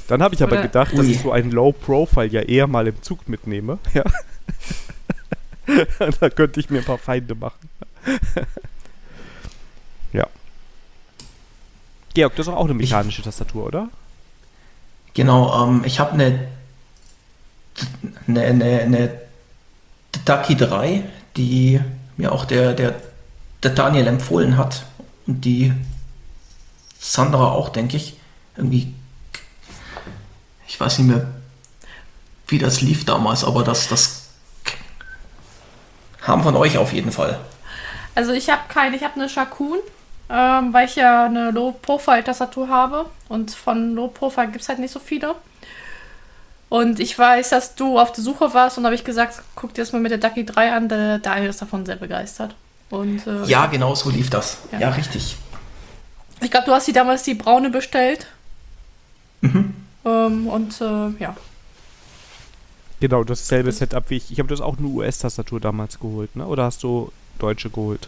Dann 0.07 0.21
habe 0.21 0.35
ich 0.35 0.43
aber 0.43 0.53
Oder, 0.53 0.63
gedacht, 0.63 0.91
ui. 0.93 0.97
dass 0.97 1.07
ich 1.07 1.21
so 1.21 1.31
ein 1.31 1.51
Low 1.51 1.71
Profile 1.71 2.27
ja 2.27 2.41
eher 2.41 2.67
mal 2.67 2.87
im 2.87 3.01
Zug 3.01 3.27
mitnehme. 3.27 3.79
Ja. 3.93 4.03
da 6.19 6.29
könnte 6.29 6.59
ich 6.59 6.69
mir 6.69 6.79
ein 6.79 6.83
paar 6.83 6.97
Feinde 6.97 7.35
machen. 7.35 7.69
ja. 10.13 10.27
Georg, 12.13 12.35
das 12.35 12.47
ist 12.47 12.53
auch 12.53 12.65
eine 12.65 12.73
mechanische 12.73 13.21
ich, 13.21 13.25
Tastatur, 13.25 13.67
oder? 13.67 13.87
Genau, 15.13 15.63
ähm, 15.63 15.83
ich 15.85 16.01
habe 16.01 16.11
eine, 16.11 16.47
eine, 18.27 18.41
eine, 18.41 18.81
eine 18.81 19.21
Ducky 20.25 20.57
3, 20.57 21.03
die 21.37 21.79
mir 22.17 22.33
auch 22.33 22.43
der, 22.45 22.73
der, 22.73 22.95
der 23.63 23.71
Daniel 23.71 24.07
empfohlen 24.07 24.57
hat 24.57 24.85
und 25.27 25.45
die 25.45 25.71
Sandra 26.99 27.51
auch, 27.51 27.69
denke 27.69 27.97
ich. 27.97 28.17
Irgendwie, 28.55 28.93
ich 30.73 30.79
weiß 30.79 30.97
nicht 30.97 31.07
mehr, 31.07 31.27
wie 32.47 32.57
das 32.57 32.81
lief 32.81 33.05
damals, 33.05 33.43
aber 33.43 33.63
das, 33.63 33.89
das 33.89 34.29
haben 36.23 36.41
von 36.41 36.55
euch 36.55 36.79
auf 36.79 36.91
jeden 36.93 37.11
Fall. 37.11 37.39
Also 38.15 38.31
ich 38.31 38.49
habe 38.49 38.63
keine, 38.69 38.95
ich 38.95 39.03
habe 39.03 39.13
eine 39.13 39.29
Shakun, 39.29 39.77
ähm, 40.31 40.73
weil 40.73 40.87
ich 40.87 40.95
ja 40.95 41.25
eine 41.25 41.51
Low-Profile-Tastatur 41.51 42.69
habe 42.69 43.05
und 43.29 43.51
von 43.51 43.93
Low-Profile 43.93 44.47
gibt 44.47 44.63
es 44.63 44.69
halt 44.69 44.79
nicht 44.79 44.91
so 44.91 44.99
viele. 44.99 45.35
Und 46.69 46.99
ich 46.99 47.19
weiß, 47.19 47.49
dass 47.49 47.75
du 47.75 47.99
auf 47.99 48.11
der 48.11 48.23
Suche 48.23 48.55
warst 48.55 48.79
und 48.79 48.85
habe 48.85 48.95
ich 48.95 49.03
gesagt, 49.03 49.43
guck 49.53 49.75
dir 49.75 49.83
das 49.83 49.93
mal 49.93 50.01
mit 50.01 50.09
der 50.09 50.17
Ducky 50.17 50.43
3 50.43 50.73
an, 50.73 50.89
der 50.89 51.19
Daniel 51.19 51.51
ist 51.51 51.61
davon 51.61 51.85
sehr 51.85 51.97
begeistert. 51.97 52.55
Und, 52.89 53.27
äh, 53.27 53.43
ja, 53.45 53.67
genau 53.67 53.93
so 53.93 54.09
lief 54.09 54.31
das. 54.31 54.57
Ja, 54.71 54.79
ja 54.79 54.89
richtig. 54.89 55.37
Ich 56.41 56.49
glaube, 56.49 56.65
du 56.65 56.71
hast 56.71 56.87
die 56.87 56.93
damals 56.93 57.21
die 57.21 57.35
braune 57.35 57.69
bestellt. 57.69 58.25
Mhm. 59.41 59.75
Ähm, 60.05 60.47
und 60.47 60.79
äh, 60.81 61.09
ja. 61.19 61.35
Genau, 62.99 63.23
dasselbe 63.23 63.71
Setup 63.71 64.09
wie 64.09 64.17
ich. 64.17 64.31
Ich 64.31 64.39
habe 64.39 64.49
das 64.49 64.61
auch 64.61 64.77
eine 64.77 64.87
US-Tastatur 64.87 65.59
damals 65.59 65.99
geholt, 65.99 66.35
ne? 66.35 66.45
Oder 66.45 66.63
hast 66.63 66.83
du 66.83 67.11
deutsche 67.39 67.69
geholt? 67.69 68.07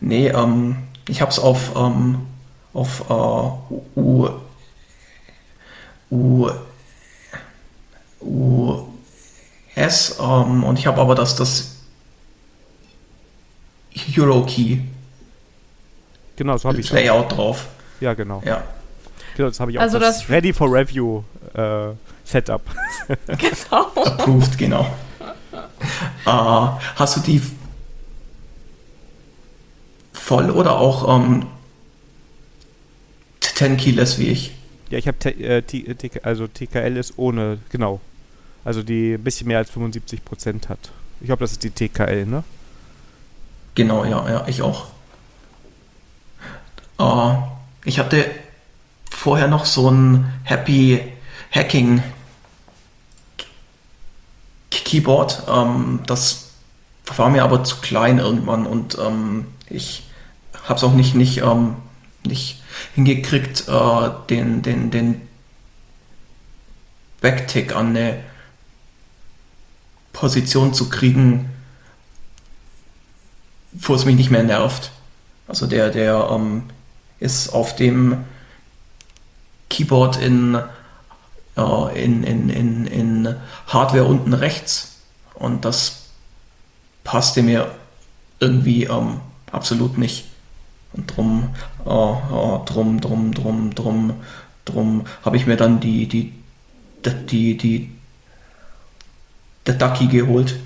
Nee, 0.00 0.28
ähm, 0.28 0.76
ich 1.08 1.20
habe 1.20 1.30
es 1.30 1.38
auf, 1.38 1.76
ähm, 1.76 2.20
auf 2.72 3.04
äh, 3.10 4.00
U, 4.00 4.28
U, 6.10 6.50
US 8.20 10.18
ähm, 10.20 10.64
und 10.64 10.78
ich 10.78 10.86
habe 10.86 11.00
aber 11.00 11.14
das, 11.14 11.36
das 11.36 11.76
Hero 13.90 14.44
Key 14.46 14.78
genau, 16.38 16.56
so 16.56 16.68
habe 16.68 16.80
ich 16.80 16.90
Layout 16.90 17.36
drauf. 17.36 17.68
Ja, 18.00 18.14
genau. 18.14 18.42
Ja. 18.44 18.62
Genau, 19.38 19.50
das 19.50 19.60
habe 19.60 19.70
ich 19.70 19.78
auch. 19.78 19.82
Also 19.82 20.00
das, 20.00 20.18
das 20.18 20.30
Ready 20.30 20.52
for 20.52 20.68
Review 20.68 21.22
äh, 21.54 21.90
Setup. 22.24 22.60
genau. 23.38 23.86
Approved, 23.94 24.58
genau. 24.58 24.84
uh, 26.26 26.76
hast 26.96 27.16
du 27.16 27.20
die 27.20 27.40
voll 30.12 30.50
oder 30.50 30.76
auch 30.76 31.16
ähm, 31.16 31.46
10 33.38 33.76
Keyless 33.76 34.18
wie 34.18 34.26
ich? 34.26 34.56
Ja, 34.90 34.98
ich 34.98 35.06
habe 35.06 35.18
äh, 35.30 35.62
also 36.24 36.48
TKL 36.48 36.96
ist 36.96 37.16
ohne, 37.16 37.58
genau. 37.70 38.00
Also 38.64 38.82
die 38.82 39.12
ein 39.12 39.22
bisschen 39.22 39.46
mehr 39.46 39.58
als 39.58 39.70
75 39.70 40.24
Prozent 40.24 40.68
hat. 40.68 40.90
Ich 41.20 41.26
glaube, 41.26 41.44
das 41.44 41.52
ist 41.52 41.62
die 41.62 41.70
TKL, 41.70 42.26
ne? 42.26 42.42
Genau, 43.76 44.04
ja, 44.04 44.28
ja, 44.28 44.44
ich 44.48 44.62
auch. 44.62 44.88
Uh, 46.98 47.36
ich 47.84 48.00
hatte 48.00 48.26
vorher 49.18 49.48
noch 49.48 49.64
so 49.64 49.90
ein 49.90 50.32
Happy 50.44 51.02
Hacking 51.50 52.02
Keyboard. 54.70 55.42
Ähm, 55.48 56.00
das 56.06 56.52
war 57.16 57.28
mir 57.28 57.42
aber 57.42 57.64
zu 57.64 57.76
klein 57.78 58.18
irgendwann 58.18 58.64
und 58.64 58.96
ähm, 58.98 59.46
ich 59.68 60.04
habe 60.64 60.74
es 60.74 60.84
auch 60.84 60.92
nicht, 60.92 61.16
nicht, 61.16 61.38
ähm, 61.38 61.76
nicht 62.24 62.62
hingekriegt, 62.94 63.66
äh, 63.66 64.10
den, 64.30 64.62
den, 64.62 64.92
den 64.92 65.20
Backtick 67.20 67.74
an 67.74 67.88
eine 67.88 68.22
Position 70.12 70.74
zu 70.74 70.88
kriegen, 70.88 71.50
wo 73.72 73.94
es 73.94 74.04
mich 74.04 74.16
nicht 74.16 74.30
mehr 74.30 74.44
nervt. 74.44 74.92
Also 75.48 75.66
der, 75.66 75.90
der 75.90 76.28
ähm, 76.30 76.64
ist 77.18 77.48
auf 77.48 77.74
dem 77.74 78.24
Keyboard 79.68 80.16
in, 80.16 80.58
äh, 81.56 82.04
in, 82.04 82.24
in, 82.24 82.48
in, 82.48 82.86
in 82.86 83.36
Hardware 83.66 84.04
unten 84.04 84.34
rechts 84.34 84.98
und 85.34 85.64
das 85.64 86.10
passte 87.04 87.42
mir 87.42 87.70
irgendwie 88.40 88.84
ähm, 88.84 89.20
absolut 89.50 89.98
nicht. 89.98 90.26
Und 90.92 91.16
drum, 91.16 91.50
oh, 91.84 92.16
oh, 92.30 92.62
drum, 92.64 93.00
drum, 93.00 93.32
drum, 93.34 93.74
drum, 93.74 94.14
drum 94.64 95.06
habe 95.24 95.36
ich 95.36 95.46
mir 95.46 95.56
dann 95.56 95.80
die, 95.80 96.06
die, 96.06 96.32
die, 97.04 97.26
die, 97.26 97.56
die 97.56 97.98
der 99.66 99.74
Ducky 99.74 100.06
geholt. 100.06 100.58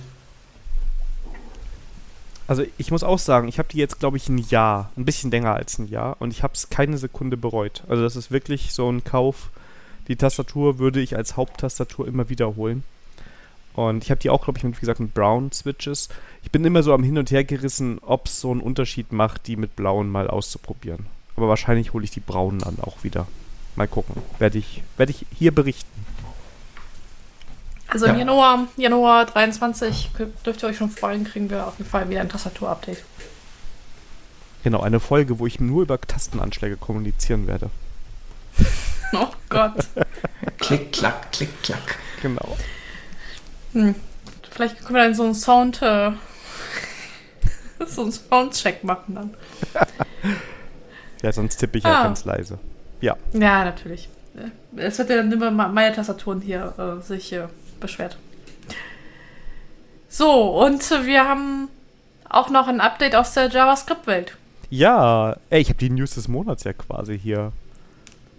Also 2.47 2.64
ich 2.76 2.90
muss 2.90 3.05
auch 3.05 3.18
sagen, 3.18 3.49
ich 3.49 3.59
habe 3.59 3.68
die 3.70 3.78
jetzt, 3.78 4.01
glaube 4.01 4.16
ich, 4.16 4.28
ein 4.28 4.38
Jahr, 4.38 4.90
ein 4.97 5.05
bisschen 5.05 5.30
länger 5.30 5.55
als 5.55 5.78
ein 5.78 5.88
Jahr 5.88 6.16
und 6.20 6.32
ich 6.32 6.43
habe 6.43 6.55
es 6.55 6.70
keine 6.70 6.99
Sekunde 6.99 7.36
bereut. 7.36 7.82
Also 7.88 8.03
das 8.03 8.16
ist 8.16 8.30
wirklich 8.30 8.72
so 8.72 8.90
ein 8.90 9.05
Kauf. 9.05 9.51
Die 10.09 10.16
Tastatur 10.16 10.78
würde 10.78 11.01
ich 11.01 11.16
als 11.16 11.36
Haupttastatur 11.36 12.09
immer 12.09 12.28
wiederholen. 12.28 12.82
Und 13.74 14.05
ich 14.05 14.11
habe 14.11 14.20
die 14.20 14.30
auch, 14.30 14.45
glaube 14.45 14.59
ich, 14.59 14.64
mit, 14.64 14.76
wie 14.76 14.80
gesagt, 14.80 15.01
mit 15.01 15.14
Brown 15.14 15.51
Switches. 15.53 16.09
Ich 16.43 16.51
bin 16.51 16.64
immer 16.64 16.82
so 16.82 16.93
am 16.93 17.03
Hin 17.03 17.16
und 17.16 17.30
Her 17.30 17.45
gerissen, 17.45 17.99
ob 18.03 18.26
es 18.26 18.40
so 18.40 18.51
einen 18.51 18.61
Unterschied 18.61 19.12
macht, 19.12 19.47
die 19.47 19.57
mit 19.57 19.76
blauen 19.76 20.11
mal 20.11 20.28
auszuprobieren. 20.28 21.07
Aber 21.36 21.49
wahrscheinlich 21.49 21.93
hole 21.93 22.05
ich 22.05 22.11
die 22.11 22.20
braunen 22.20 22.59
dann 22.59 22.78
auch 22.80 23.03
wieder. 23.03 23.26
Mal 23.76 23.88
gucken. 23.88 24.20
Werde 24.38 24.59
ich, 24.59 24.82
werd 24.99 25.09
ich 25.09 25.24
hier 25.38 25.55
berichten. 25.55 25.88
Also 27.93 28.07
ja. 28.07 28.12
im 28.12 28.20
Januar, 28.20 28.68
Januar 28.78 29.26
23 29.26 30.12
dürft 30.47 30.62
ihr 30.62 30.68
euch 30.70 30.78
schon 30.78 30.88
freuen, 30.88 31.24
kriegen 31.24 31.51
wir 31.51 31.66
auf 31.66 31.76
jeden 31.76 31.90
Fall 31.90 32.09
wieder 32.09 32.22
ein 32.22 32.28
Tastatur-Update. 32.30 33.05
Genau, 34.64 34.80
eine 34.80 34.99
Folge, 34.99 35.38
wo 35.38 35.47
ich 35.47 35.61
nur 35.61 35.82
über 35.82 36.01
Tastenanschläge 36.01 36.76
kommunizieren 36.76 37.47
werde. 37.47 37.70
Oh 39.14 39.28
Gott. 39.51 39.74
klick, 40.57 40.90
klack, 40.90 41.32
klick, 41.32 41.62
klack. 41.62 41.99
Genau. 42.22 42.57
Hm. 43.74 43.95
Vielleicht 44.51 44.78
können 44.78 44.95
wir 44.95 45.03
dann 45.03 45.14
so 45.14 45.24
einen 45.24 45.34
Sound, 45.34 45.82
äh, 45.82 46.12
so 47.86 48.05
einen 48.05 48.12
Soundcheck 48.12 48.82
machen 48.84 49.14
dann. 49.14 49.34
ja, 51.20 51.30
sonst 51.30 51.59
tippe 51.59 51.76
ich 51.76 51.84
ah. 51.84 51.90
ja 51.90 52.03
ganz 52.05 52.24
leise. 52.24 52.59
Ja. 53.03 53.18
Ja, 53.34 53.66
natürlich. 53.66 54.09
Es 54.76 54.97
wird 54.97 55.11
ja 55.11 55.16
dann 55.16 55.30
immer 55.30 55.51
meine 55.51 55.95
Tastaturen 55.95 56.40
hier 56.40 56.72
äh, 56.78 57.03
sich 57.03 57.34
äh, 57.34 57.49
beschwert. 57.82 58.16
So, 60.08 60.58
und 60.64 60.88
wir 61.04 61.28
haben 61.28 61.68
auch 62.28 62.50
noch 62.50 62.68
ein 62.68 62.80
Update 62.80 63.14
aus 63.14 63.34
der 63.34 63.48
JavaScript-Welt. 63.48 64.36
Ja, 64.70 65.36
ey, 65.50 65.60
ich 65.60 65.68
habe 65.68 65.78
die 65.78 65.90
News 65.90 66.14
des 66.14 66.28
Monats 66.28 66.64
ja 66.64 66.72
quasi 66.72 67.18
hier 67.18 67.52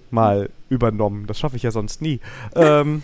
mal 0.09 0.49
übernommen. 0.69 1.27
Das 1.27 1.39
schaffe 1.39 1.57
ich 1.57 1.63
ja 1.63 1.71
sonst 1.71 2.01
nie. 2.01 2.19
Ähm, 2.55 3.03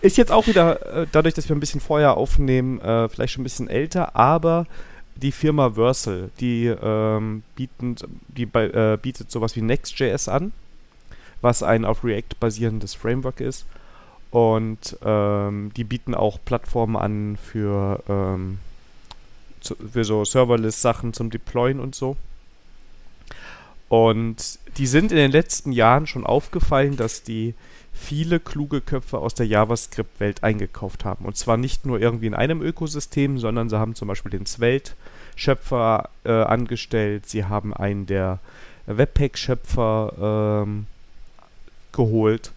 ist 0.00 0.16
jetzt 0.16 0.32
auch 0.32 0.46
wieder, 0.46 1.02
äh, 1.02 1.06
dadurch, 1.10 1.34
dass 1.34 1.48
wir 1.48 1.56
ein 1.56 1.60
bisschen 1.60 1.80
vorher 1.80 2.16
aufnehmen, 2.16 2.80
äh, 2.80 3.08
vielleicht 3.08 3.34
schon 3.34 3.42
ein 3.42 3.44
bisschen 3.44 3.68
älter, 3.68 4.16
aber 4.16 4.66
die 5.16 5.32
Firma 5.32 5.70
Versal, 5.70 6.30
die, 6.40 6.66
ähm, 6.66 7.42
bieten, 7.56 7.96
die 8.28 8.44
äh, 8.44 8.98
bietet 9.00 9.30
sowas 9.30 9.56
wie 9.56 9.62
Next.js 9.62 10.28
an, 10.28 10.52
was 11.40 11.62
ein 11.62 11.84
auf 11.84 12.04
React 12.04 12.38
basierendes 12.38 12.94
Framework 12.94 13.40
ist. 13.40 13.66
Und 14.30 14.98
ähm, 15.04 15.72
die 15.76 15.84
bieten 15.84 16.14
auch 16.14 16.38
Plattformen 16.44 16.96
an 16.96 17.36
für, 17.36 18.02
ähm, 18.08 18.58
zu, 19.60 19.76
für 19.76 20.04
so 20.04 20.24
Serverless-Sachen 20.24 21.12
zum 21.12 21.30
Deployen 21.30 21.80
und 21.80 21.94
so. 21.94 22.16
Und 23.88 24.58
die 24.78 24.86
sind 24.86 25.12
in 25.12 25.18
den 25.18 25.30
letzten 25.30 25.72
Jahren 25.72 26.06
schon 26.06 26.26
aufgefallen, 26.26 26.96
dass 26.96 27.22
die 27.22 27.54
viele 27.92 28.40
kluge 28.40 28.80
Köpfe 28.80 29.18
aus 29.18 29.34
der 29.34 29.46
JavaScript-Welt 29.46 30.42
eingekauft 30.42 31.04
haben. 31.04 31.24
Und 31.24 31.36
zwar 31.36 31.56
nicht 31.56 31.86
nur 31.86 32.00
irgendwie 32.00 32.26
in 32.26 32.34
einem 32.34 32.62
Ökosystem, 32.62 33.38
sondern 33.38 33.70
sie 33.70 33.78
haben 33.78 33.94
zum 33.94 34.08
Beispiel 34.08 34.30
den 34.30 34.46
Svelte-Schöpfer 34.46 36.10
äh, 36.24 36.30
angestellt, 36.30 37.26
sie 37.26 37.44
haben 37.44 37.72
einen 37.72 38.06
der 38.06 38.40
Webpack-Schöpfer 38.86 40.62
ähm, 40.64 40.86
geholt. 41.92 42.52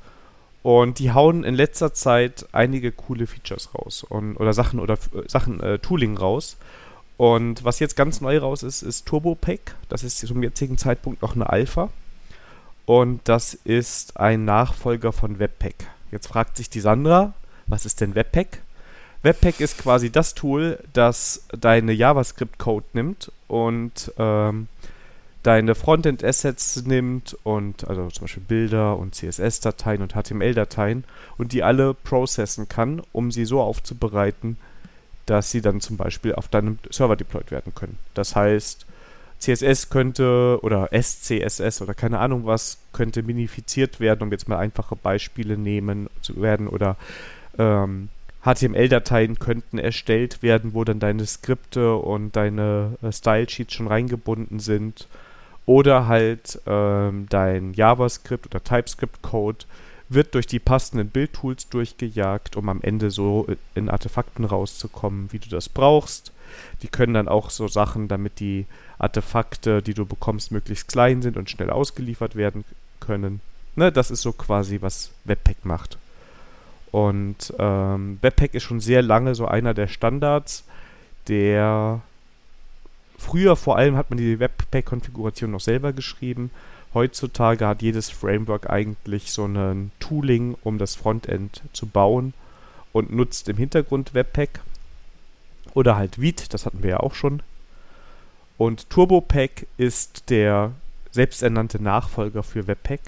Und 0.62 0.99
die 0.99 1.12
hauen 1.12 1.43
in 1.43 1.55
letzter 1.55 1.93
Zeit 1.93 2.47
einige 2.51 2.91
coole 2.91 3.28
Features 3.28 3.74
raus 3.74 4.03
und, 4.03 4.36
oder 4.38 4.53
Sachen 4.53 4.80
oder 4.80 4.95
äh, 4.95 5.28
Sachen, 5.28 5.62
äh, 5.62 5.80
Tooling 5.80 6.18
raus. 6.18 6.57
Und 7.18 7.64
was 7.64 7.80
jetzt 7.80 7.95
ganz 7.95 8.22
neu 8.22 8.38
raus 8.39 8.64
ist, 8.64 8.82
ist 8.82 9.05
TurboPack. 9.05 9.76
Das 9.89 10.03
ist 10.03 10.20
zum 10.20 10.43
jetzigen 10.43 10.78
Zeitpunkt 10.78 11.22
noch 11.22 11.36
eine 11.36 11.49
Alpha. 11.49 11.89
Und 12.86 13.22
das 13.26 13.53
ist 13.53 14.18
ein 14.18 14.45
Nachfolger 14.45 15.12
von 15.12 15.38
Webpack. 15.38 15.76
Jetzt 16.12 16.28
fragt 16.28 16.57
sich 16.57 16.70
die 16.70 16.80
Sandra, 16.80 17.34
was 17.68 17.86
ist 17.86 18.01
denn 18.01 18.16
Webpack? 18.16 18.62
Webpack 19.22 19.60
ist 19.60 19.78
quasi 19.78 20.10
das 20.10 20.34
Tool, 20.34 20.80
das 20.93 21.45
deine 21.51 21.91
JavaScript-Code 21.91 22.86
nimmt 22.93 23.32
und 23.47 24.12
ähm, 24.18 24.70
deine 25.44 25.76
Frontend-Assets 25.76 26.84
nimmt 26.86 27.38
und 27.44 27.88
also 27.88 28.10
zum 28.10 28.26
Beispiel 28.26 28.44
Bilder 28.48 28.98
und 28.98 29.16
CSS-Dateien 29.16 30.02
und 30.02 30.14
HTML-Dateien 30.14 31.06
und 31.38 31.54
die 31.54 31.64
alle 31.64 31.94
processen 31.94 32.68
kann, 32.68 33.02
um 33.14 33.32
sie 33.32 33.46
so 33.46 33.62
aufzubereiten, 33.62 34.58
dass 35.26 35.52
sie 35.52 35.62
dann 35.62 35.80
zum 35.80 35.98
Beispiel 35.98 36.34
auf 36.36 36.48
deinem 36.48 36.80
Server 36.90 37.16
deployed 37.16 37.52
werden 37.52 37.74
können. 37.74 37.98
Das 38.14 38.36
heißt, 38.36 38.86
CSS 39.40 39.90
könnte 39.90 40.60
oder 40.62 40.90
SCSS 40.92 41.82
oder 41.82 41.94
keine 41.94 42.20
Ahnung 42.20 42.46
was 42.46 42.78
könnte 42.92 43.24
minifiziert 43.24 44.02
werden, 44.02 44.24
um 44.24 44.32
jetzt 44.32 44.50
mal 44.50 44.58
einfache 44.58 44.98
Beispiele 44.98 45.58
nehmen 45.58 46.10
zu 46.22 46.42
werden 46.42 46.68
oder 46.68 46.98
ähm, 47.58 48.10
HTML-Dateien 48.44 49.40
könnten 49.40 49.78
erstellt 49.78 50.42
werden, 50.42 50.74
wo 50.74 50.84
dann 50.84 51.00
deine 51.00 51.26
Skripte 51.26 51.96
und 51.96 52.36
deine 52.36 52.98
äh, 53.02 53.12
Style-Sheets 53.12 53.74
schon 53.74 53.88
reingebunden 53.88 54.60
sind. 54.60 55.08
Oder 55.70 56.07
halt 56.07 56.59
ähm, 56.65 57.28
dein 57.30 57.76
JavaScript 57.76 58.47
oder 58.47 58.63
TypeScript-Code 58.63 59.67
wird 60.09 60.34
durch 60.34 60.47
die 60.47 60.57
passenden 60.57 61.09
Bildtools 61.09 61.70
durchgejagt, 61.70 62.57
um 62.57 62.70
am 62.70 62.82
Ende 62.82 63.11
so 63.11 63.45
in 63.76 63.88
Artefakten 63.88 64.45
rauszukommen, 64.45 65.32
wie 65.32 65.38
du 65.38 65.47
das 65.47 65.70
brauchst. 65.70 66.32
Die 66.82 66.88
können 66.88 67.13
dann 67.13 67.28
auch 67.28 67.51
so 67.51 67.67
Sachen, 67.67 68.07
damit 68.07 68.39
die 68.39 68.65
Artefakte, 68.97 69.84
die 69.84 69.93
du 69.93 70.07
bekommst, 70.07 70.51
möglichst 70.51 70.88
klein 70.88 71.22
sind 71.22 71.38
und 71.38 71.51
schnell 71.51 71.70
ausgeliefert 71.70 72.36
werden 72.36 72.65
können. 72.99 73.39
Ne, 73.76 73.91
das 73.91 74.09
ist 74.09 74.24
so 74.24 74.32
quasi, 74.32 74.82
was 74.82 75.11
Webpack 75.26 75.65
macht. 75.65 75.99
Und 76.89 77.53
ähm, 77.59 78.17
Webpack 78.24 78.55
ist 78.55 78.63
schon 78.63 78.80
sehr 78.80 79.03
lange 79.03 79.36
so 79.36 79.47
einer 79.47 79.76
der 79.76 79.88
Standards, 79.88 80.63
der 81.28 82.01
früher 83.20 83.55
vor 83.55 83.78
allem 83.78 83.95
hat 83.95 84.09
man 84.09 84.17
die 84.17 84.39
Webpack-Konfiguration 84.39 85.51
noch 85.51 85.59
selber 85.59 85.93
geschrieben 85.93 86.51
Heutzutage 86.93 87.67
hat 87.67 87.84
jedes 87.84 88.09
Framework 88.09 88.70
eigentlich 88.70 89.32
so 89.32 89.45
ein 89.45 89.91
Tooling, 89.99 90.57
um 90.63 90.80
das 90.80 90.95
Frontend 90.95 91.61
zu 91.72 91.86
bauen 91.86 92.34
und 92.93 93.13
nutzt 93.13 93.47
im 93.47 93.57
Hintergrund 93.57 94.15
Webpack. 94.15 94.61
Oder 95.76 95.95
halt 95.95 96.20
Vite, 96.20 96.49
das 96.49 96.65
hatten 96.65 96.82
wir 96.82 96.89
ja 96.89 96.99
auch 96.99 97.13
schon. 97.13 97.43
Und 98.57 98.89
TurboPack 98.89 99.67
ist 99.78 100.32
der 100.32 100.72
selbsternannte 101.11 101.82
Nachfolger 101.82 102.41
für 102.41 102.65
Webpack, 102.65 103.01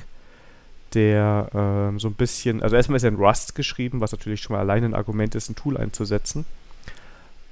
der 0.94 1.50
ähm, 1.54 2.00
so 2.00 2.08
ein 2.08 2.14
bisschen, 2.14 2.62
also 2.62 2.76
erstmal 2.76 2.98
ist 2.98 3.04
er 3.04 3.10
in 3.10 3.16
Rust 3.16 3.56
geschrieben, 3.56 4.00
was 4.00 4.12
natürlich 4.12 4.42
schon 4.42 4.56
mal 4.56 4.62
allein 4.62 4.84
ein 4.84 4.94
Argument 4.94 5.34
ist, 5.34 5.50
ein 5.50 5.56
Tool 5.56 5.76
einzusetzen. 5.76 6.46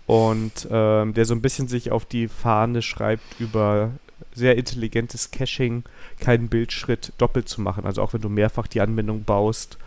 Und 0.10 0.68
ähm, 0.72 1.14
der 1.14 1.26
so 1.26 1.36
ein 1.36 1.42
bisschen 1.42 1.68
sich 1.68 1.92
auf 1.92 2.04
die 2.04 2.30
Fahne 2.30 2.82
schreibt, 2.82 3.40
über 3.40 3.92
sehr 4.34 4.58
intelligentes 4.58 5.30
Caching, 5.30 5.84
keinen 6.20 6.50
Bildschritt 6.50 7.14
doppelt 7.20 7.48
zu 7.48 7.62
machen. 7.62 7.86
Also 7.86 8.02
auch 8.02 8.12
wenn 8.14 8.22
du 8.22 8.28
mehrfach 8.28 8.66
die 8.66 8.82
Anwendung 8.82 9.24
baust, 9.24 9.78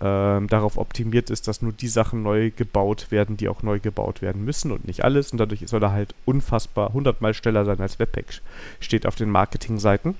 ähm, 0.00 0.48
darauf 0.48 0.76
optimiert 0.76 1.30
ist, 1.30 1.46
dass 1.46 1.62
nur 1.62 1.70
die 1.70 1.86
Sachen 1.86 2.24
neu 2.24 2.50
gebaut 2.50 3.12
werden, 3.12 3.36
die 3.36 3.48
auch 3.48 3.62
neu 3.62 3.78
gebaut 3.78 4.22
werden 4.22 4.44
müssen 4.44 4.72
und 4.72 4.88
nicht 4.88 5.04
alles. 5.04 5.30
Und 5.30 5.38
dadurch 5.38 5.62
soll 5.68 5.84
er 5.84 5.92
halt 5.92 6.16
unfassbar 6.24 6.92
hundertmal 6.92 7.32
schneller 7.32 7.64
sein 7.64 7.80
als 7.80 8.00
Webpack, 8.00 8.40
steht 8.80 9.06
auf 9.06 9.14
den 9.14 9.30
Marketingseiten. 9.30 10.16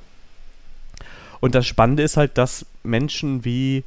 Und 1.40 1.56
das 1.56 1.66
Spannende 1.66 2.04
ist 2.04 2.16
halt, 2.16 2.38
dass 2.38 2.66
Menschen 2.84 3.44
wie 3.44 3.82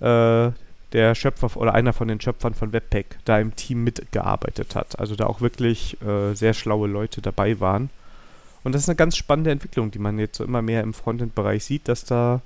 äh, 0.00 0.50
der 0.94 1.14
Schöpfer 1.14 1.54
oder 1.56 1.74
einer 1.74 1.92
von 1.92 2.08
den 2.08 2.20
Schöpfern 2.20 2.54
von 2.54 2.72
Webpack 2.72 3.18
da 3.24 3.38
im 3.38 3.54
Team 3.56 3.82
mitgearbeitet 3.84 4.76
hat. 4.76 4.98
Also 4.98 5.16
da 5.16 5.26
auch 5.26 5.40
wirklich 5.40 6.00
äh, 6.00 6.34
sehr 6.34 6.54
schlaue 6.54 6.88
Leute 6.88 7.20
dabei 7.20 7.60
waren. 7.60 7.90
Und 8.62 8.74
das 8.74 8.82
ist 8.82 8.88
eine 8.88 8.96
ganz 8.96 9.16
spannende 9.16 9.50
Entwicklung, 9.50 9.90
die 9.90 9.98
man 9.98 10.18
jetzt 10.18 10.38
so 10.38 10.44
immer 10.44 10.62
mehr 10.62 10.82
im 10.82 10.94
Frontend-Bereich 10.94 11.64
sieht, 11.64 11.88
dass 11.88 12.04
da 12.04 12.40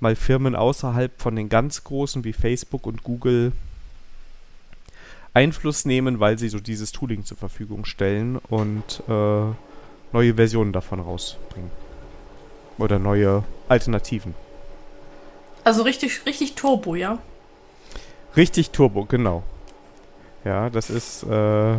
mal 0.00 0.16
Firmen 0.16 0.56
außerhalb 0.56 1.12
von 1.16 1.36
den 1.36 1.48
ganz 1.48 1.84
großen 1.84 2.24
wie 2.24 2.32
Facebook 2.32 2.86
und 2.86 3.04
Google 3.04 3.52
Einfluss 5.32 5.84
nehmen, 5.84 6.18
weil 6.18 6.38
sie 6.38 6.48
so 6.48 6.58
dieses 6.58 6.92
Tooling 6.92 7.24
zur 7.24 7.36
Verfügung 7.36 7.84
stellen 7.84 8.36
und 8.48 9.02
äh, 9.08 9.44
neue 10.12 10.34
Versionen 10.34 10.72
davon 10.72 10.98
rausbringen. 10.98 11.70
Oder 12.78 12.98
neue 12.98 13.44
Alternativen. 13.68 14.34
Also 15.62 15.82
richtig, 15.82 16.26
richtig 16.26 16.54
Turbo, 16.54 16.94
ja? 16.96 17.18
Richtig 18.36 18.70
Turbo, 18.70 19.04
genau. 19.04 19.42
Ja, 20.44 20.70
das 20.70 20.90
ist 20.90 21.24
äh, 21.24 21.76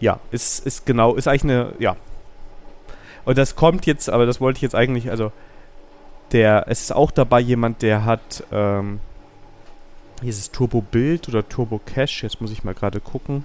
ja, 0.00 0.18
ist, 0.30 0.66
ist 0.66 0.86
genau, 0.86 1.14
ist 1.14 1.28
eigentlich 1.28 1.44
eine, 1.44 1.72
ja. 1.78 1.96
Und 3.24 3.38
das 3.38 3.54
kommt 3.54 3.86
jetzt, 3.86 4.08
aber 4.08 4.26
das 4.26 4.40
wollte 4.40 4.58
ich 4.58 4.62
jetzt 4.62 4.74
eigentlich, 4.74 5.10
also 5.10 5.30
der, 6.32 6.64
es 6.68 6.80
ist 6.80 6.92
auch 6.92 7.10
dabei 7.10 7.40
jemand, 7.40 7.82
der 7.82 8.04
hat, 8.04 8.44
ähm, 8.50 9.00
hier 10.20 10.30
ist 10.30 10.38
es 10.38 10.50
Turbo 10.50 10.80
Bild 10.80 11.28
oder 11.28 11.46
Turbo 11.48 11.78
Cache, 11.84 12.22
jetzt 12.22 12.40
muss 12.40 12.50
ich 12.50 12.64
mal 12.64 12.74
gerade 12.74 13.00
gucken. 13.00 13.44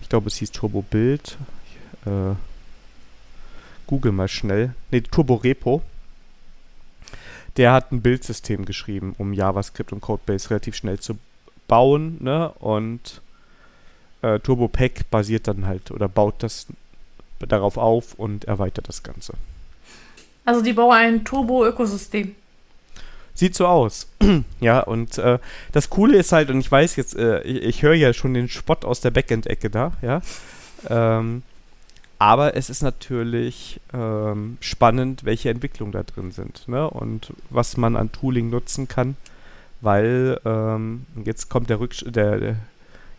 Ich 0.00 0.08
glaube, 0.08 0.28
es 0.28 0.36
hieß 0.36 0.52
Turbo 0.52 0.82
Bild. 0.82 1.38
Äh, 2.04 2.34
Google 3.86 4.12
mal 4.12 4.28
schnell. 4.28 4.74
Ne, 4.90 5.02
Turbo 5.02 5.36
Repo. 5.36 5.82
Der 7.56 7.72
hat 7.72 7.92
ein 7.92 8.02
Bildsystem 8.02 8.64
geschrieben, 8.64 9.14
um 9.18 9.32
JavaScript 9.32 9.92
und 9.92 10.00
Codebase 10.00 10.50
relativ 10.50 10.74
schnell 10.74 10.98
zu 10.98 11.18
bauen, 11.68 12.18
ne? 12.20 12.52
Und 12.58 13.20
äh, 14.22 14.40
Turbo 14.40 14.68
Pack 14.68 15.10
basiert 15.10 15.46
dann 15.48 15.66
halt 15.66 15.90
oder 15.90 16.08
baut 16.08 16.42
das 16.42 16.66
darauf 17.38 17.76
auf 17.76 18.14
und 18.14 18.44
erweitert 18.46 18.88
das 18.88 19.02
Ganze. 19.02 19.34
Also 20.44 20.62
die 20.62 20.72
bauen 20.72 20.92
ein 20.92 21.24
Turbo-Ökosystem. 21.24 22.34
Sieht 23.34 23.54
so 23.54 23.66
aus. 23.66 24.08
ja, 24.60 24.80
und 24.80 25.18
äh, 25.18 25.38
das 25.72 25.90
Coole 25.90 26.18
ist 26.18 26.32
halt, 26.32 26.50
und 26.50 26.60
ich 26.60 26.70
weiß 26.70 26.96
jetzt, 26.96 27.16
äh, 27.16 27.42
ich, 27.42 27.62
ich 27.62 27.82
höre 27.82 27.94
ja 27.94 28.12
schon 28.12 28.34
den 28.34 28.48
Spott 28.48 28.84
aus 28.84 29.00
der 29.00 29.10
Backend-Ecke 29.10 29.70
da, 29.70 29.92
ja. 30.02 30.22
Ähm, 30.88 31.42
aber 32.18 32.56
es 32.56 32.70
ist 32.70 32.82
natürlich 32.82 33.80
ähm, 33.92 34.56
spannend, 34.60 35.24
welche 35.24 35.50
Entwicklungen 35.50 35.92
da 35.92 36.02
drin 36.02 36.30
sind 36.30 36.68
ne? 36.68 36.88
und 36.88 37.32
was 37.50 37.76
man 37.76 37.96
an 37.96 38.12
Tooling 38.12 38.50
nutzen 38.50 38.88
kann, 38.88 39.16
weil 39.80 40.40
ähm, 40.44 41.06
jetzt 41.24 41.48
kommt 41.48 41.70
der, 41.70 41.80
Rücksch 41.80 42.04
der, 42.06 42.38
der, 42.38 42.56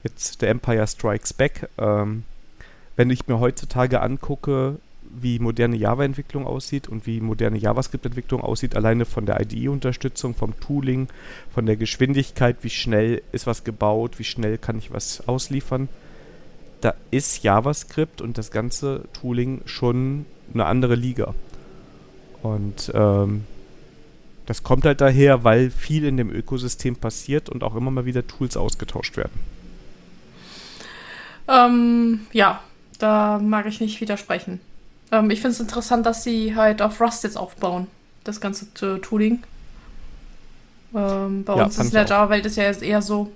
jetzt 0.03 0.41
der 0.41 0.49
Empire 0.49 0.87
Strikes 0.87 1.33
Back. 1.33 1.69
Ähm, 1.77 2.23
wenn 2.95 3.09
ich 3.09 3.27
mir 3.27 3.39
heutzutage 3.39 4.01
angucke, 4.01 4.77
wie 5.21 5.39
moderne 5.39 5.75
Java-Entwicklung 5.75 6.45
aussieht 6.45 6.87
und 6.87 7.05
wie 7.05 7.21
moderne 7.21 7.57
JavaScript-Entwicklung 7.57 8.41
aussieht, 8.41 8.75
alleine 8.75 9.05
von 9.05 9.25
der 9.25 9.39
IDE-Unterstützung, 9.39 10.35
vom 10.35 10.59
Tooling, 10.59 11.07
von 11.53 11.65
der 11.65 11.77
Geschwindigkeit, 11.77 12.57
wie 12.61 12.69
schnell 12.69 13.21
ist 13.31 13.47
was 13.47 13.63
gebaut, 13.63 14.19
wie 14.19 14.23
schnell 14.23 14.57
kann 14.57 14.77
ich 14.77 14.91
was 14.91 15.27
ausliefern, 15.27 15.89
da 16.85 16.93
ist 17.09 17.43
JavaScript 17.43 18.21
und 18.21 18.37
das 18.37 18.51
ganze 18.51 19.05
Tooling 19.19 19.61
schon 19.65 20.25
eine 20.53 20.65
andere 20.65 20.93
Liga. 20.93 21.33
Und 22.43 22.91
ähm, 22.93 23.45
das 24.45 24.61
kommt 24.61 24.85
halt 24.85 25.01
daher, 25.01 25.43
weil 25.43 25.71
viel 25.71 26.05
in 26.05 26.17
dem 26.17 26.29
Ökosystem 26.29 26.95
passiert 26.95 27.49
und 27.49 27.63
auch 27.63 27.75
immer 27.75 27.89
mal 27.89 28.05
wieder 28.05 28.27
Tools 28.27 28.55
ausgetauscht 28.55 29.17
werden. 29.17 29.33
Ähm, 31.47 32.27
ja, 32.31 32.61
da 32.99 33.39
mag 33.39 33.65
ich 33.65 33.81
nicht 33.81 33.99
widersprechen. 33.99 34.59
Ähm, 35.11 35.31
ich 35.31 35.41
finde 35.41 35.53
es 35.53 35.59
interessant, 35.59 36.05
dass 36.05 36.23
sie 36.23 36.55
halt 36.55 36.83
auf 36.83 37.01
Rust 37.01 37.23
jetzt 37.23 37.37
aufbauen, 37.37 37.87
das 38.23 38.39
ganze 38.39 38.65
äh, 38.85 38.99
Tooling. 38.99 39.41
Ähm, 40.93 41.43
bei 41.43 41.55
ja, 41.55 41.63
uns 41.63 41.79
in 41.79 41.89
der 41.89 42.05
Java-Welt 42.05 42.45
ist 42.45 42.57
ja 42.57 42.65
jetzt 42.65 42.83
eher 42.83 43.01
so, 43.01 43.31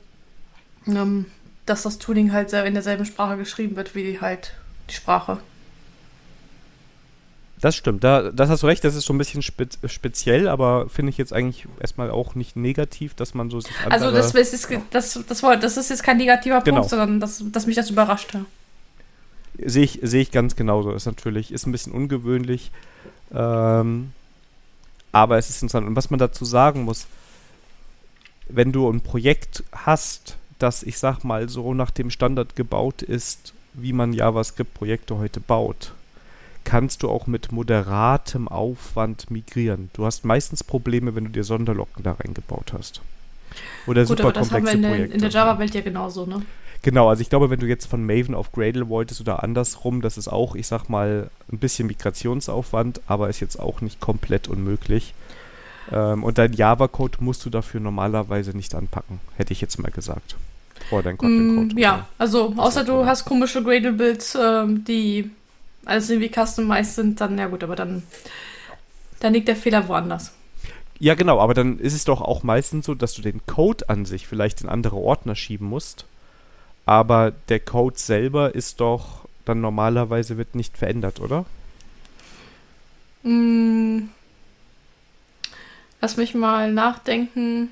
ähm, 0.86 1.26
dass 1.70 1.84
das 1.84 2.00
Tooling 2.00 2.32
halt 2.32 2.52
in 2.54 2.74
derselben 2.74 3.06
Sprache 3.06 3.38
geschrieben 3.38 3.76
wird 3.76 3.96
wie 3.96 4.20
halt 4.20 4.54
die 4.90 4.96
Sprache. 4.96 5.40
Das 7.62 7.76
stimmt, 7.76 8.06
da, 8.06 8.32
das 8.32 8.50
hast 8.50 8.64
du 8.64 8.68
recht, 8.68 8.86
das 8.86 8.96
ist 8.96 9.06
so 9.06 9.14
ein 9.14 9.18
bisschen 9.18 9.42
spe 9.42 9.68
speziell, 9.86 10.48
aber 10.48 10.88
finde 10.88 11.10
ich 11.10 11.18
jetzt 11.18 11.34
eigentlich 11.34 11.68
erstmal 11.82 12.10
auch 12.10 12.34
nicht 12.34 12.56
negativ, 12.56 13.16
dass 13.16 13.34
man 13.34 13.50
so 13.50 13.60
sich 13.60 13.74
Also 13.90 14.12
das, 14.12 14.34
ist, 14.34 14.70
das, 14.92 15.20
das, 15.28 15.42
das 15.42 15.78
ist 15.78 15.90
jetzt 15.90 16.04
kein 16.04 16.18
negativer 16.18 16.62
genau. 16.62 16.78
Punkt, 16.78 16.90
sondern 16.90 17.20
dass, 17.20 17.44
dass 17.52 17.68
mich 17.68 17.76
das 17.76 17.90
überrascht 17.90 18.34
hat. 18.34 18.46
Sehe 19.62 19.84
ich, 19.84 20.00
seh 20.02 20.22
ich 20.22 20.32
ganz 20.32 20.56
genauso. 20.56 20.94
Ist 20.94 21.06
natürlich, 21.06 21.52
ist 21.52 21.68
ein 21.68 21.74
bisschen 21.74 21.92
ungewöhnlich, 21.92 22.72
ähm, 23.34 24.14
aber 25.12 25.38
es 25.38 25.50
ist 25.50 25.62
interessant. 25.62 25.86
Und 25.86 25.98
was 25.98 26.10
man 26.10 26.18
dazu 26.18 26.46
sagen 26.46 26.84
muss, 26.84 27.08
wenn 28.48 28.72
du 28.72 28.90
ein 28.90 29.02
Projekt 29.02 29.66
hast, 29.74 30.38
das, 30.60 30.84
ich 30.84 30.98
sag 30.98 31.24
mal, 31.24 31.50
so 31.50 31.74
nach 31.74 31.92
dem 31.92 32.10
Standard 32.10 32.56
gebaut 32.56 33.02
ist, 33.02 33.54
wie 33.74 33.94
man 33.94 34.14
JavaScript-Projekte 34.14 35.18
heute 35.18 35.40
baut, 35.40 35.94
kannst 36.64 37.04
du 37.04 37.10
auch 37.10 37.28
mit 37.28 37.52
moderatem 37.52 38.48
Aufwand 38.48 39.32
migrieren. 39.32 39.90
Du 39.94 40.06
hast 40.06 40.26
meistens 40.26 40.64
Probleme, 40.64 41.16
wenn 41.16 41.26
du 41.26 41.32
dir 41.32 41.44
Sonderlocken 41.44 42.04
da 42.04 42.14
reingebaut 42.14 42.74
hast. 42.74 43.02
Oder 43.88 44.02
Gut, 44.02 44.10
super 44.10 44.24
aber 44.24 44.34
das 44.34 44.52
haben 44.52 44.66
wir 44.66 44.74
in 44.74 44.82
der, 44.82 45.12
in 45.12 45.22
der 45.22 45.30
Java-Welt 45.30 45.74
ja 45.74 45.82
genauso, 45.82 46.26
ne? 46.26 46.42
Genau, 46.82 47.10
also 47.10 47.22
ich 47.22 47.30
glaube, 47.30 47.50
wenn 47.50 47.60
du 47.60 47.66
jetzt 47.66 47.88
von 47.88 48.06
Maven 48.06 48.36
auf 48.36 48.54
Gradle 48.54 48.88
wolltest 48.88 49.20
oder 49.20 49.44
andersrum, 49.44 50.02
das 50.02 50.18
ist 50.18 50.30
auch, 50.30 50.56
ich 50.56 50.66
sag 50.68 50.88
mal, 50.88 51.30
ein 51.52 51.58
bisschen 51.58 51.88
Migrationsaufwand, 51.88 53.02
aber 53.08 53.30
ist 53.30 53.42
jetzt 53.42 53.60
auch 53.60 53.82
nicht 53.82 54.00
komplett 54.00 54.48
unmöglich. 54.48 55.14
Ähm, 55.92 56.24
und 56.24 56.38
dein 56.38 56.54
Java-Code 56.54 57.18
musst 57.20 57.46
du 57.46 57.50
dafür 57.50 57.82
normalerweise 57.82 58.56
nicht 58.56 58.76
anpacken, 58.76 59.20
hätte 59.36 59.52
ich 59.52 59.60
jetzt 59.60 59.80
mal 59.80 59.92
gesagt. 59.92 60.38
Oder 60.92 61.04
dein 61.04 61.18
Kotlin-Code. 61.18 61.76
Mm, 61.76 61.78
ja, 61.78 62.08
also 62.18 62.54
außer 62.58 62.84
du 62.84 63.06
hast 63.06 63.26
komische 63.26 63.64
Gradle-Builds, 63.64 64.38
ähm, 64.42 64.84
die 64.86 65.30
alles 65.86 66.10
irgendwie 66.10 66.32
customized 66.34 66.96
sind, 66.96 67.22
dann, 67.22 67.38
ja 67.38 67.48
gut, 67.48 67.64
aber 67.64 67.76
dann, 67.76 68.04
dann 69.20 69.34
liegt 69.34 69.48
der 69.48 69.56
Fehler 69.56 69.88
woanders. 69.88 70.34
Ja, 71.00 71.16
genau, 71.16 71.40
aber 71.40 71.54
dann 71.54 71.80
ist 71.80 71.94
es 71.94 72.04
doch 72.04 72.22
auch 72.22 72.44
meistens 72.44 72.86
so, 72.86 72.94
dass 72.94 73.14
du 73.14 73.22
den 73.22 73.42
Code 73.46 73.88
an 73.90 74.06
sich 74.06 74.28
vielleicht 74.28 74.62
in 74.62 74.70
andere 74.70 74.98
Ordner 74.98 75.36
schieben 75.36 75.68
musst. 75.68 76.06
Aber 76.86 77.32
der 77.50 77.60
Code 77.60 77.98
selber 77.98 78.54
ist 78.54 78.82
doch 78.82 79.28
dann 79.50 79.62
normalerweise 79.62 80.38
wird 80.38 80.54
nicht 80.54 80.78
verändert, 80.78 81.20
oder? 81.20 81.46
Mm. 83.24 84.10
Lass 86.02 86.18
mich 86.18 86.36
mal 86.36 86.72
nachdenken. 86.72 87.70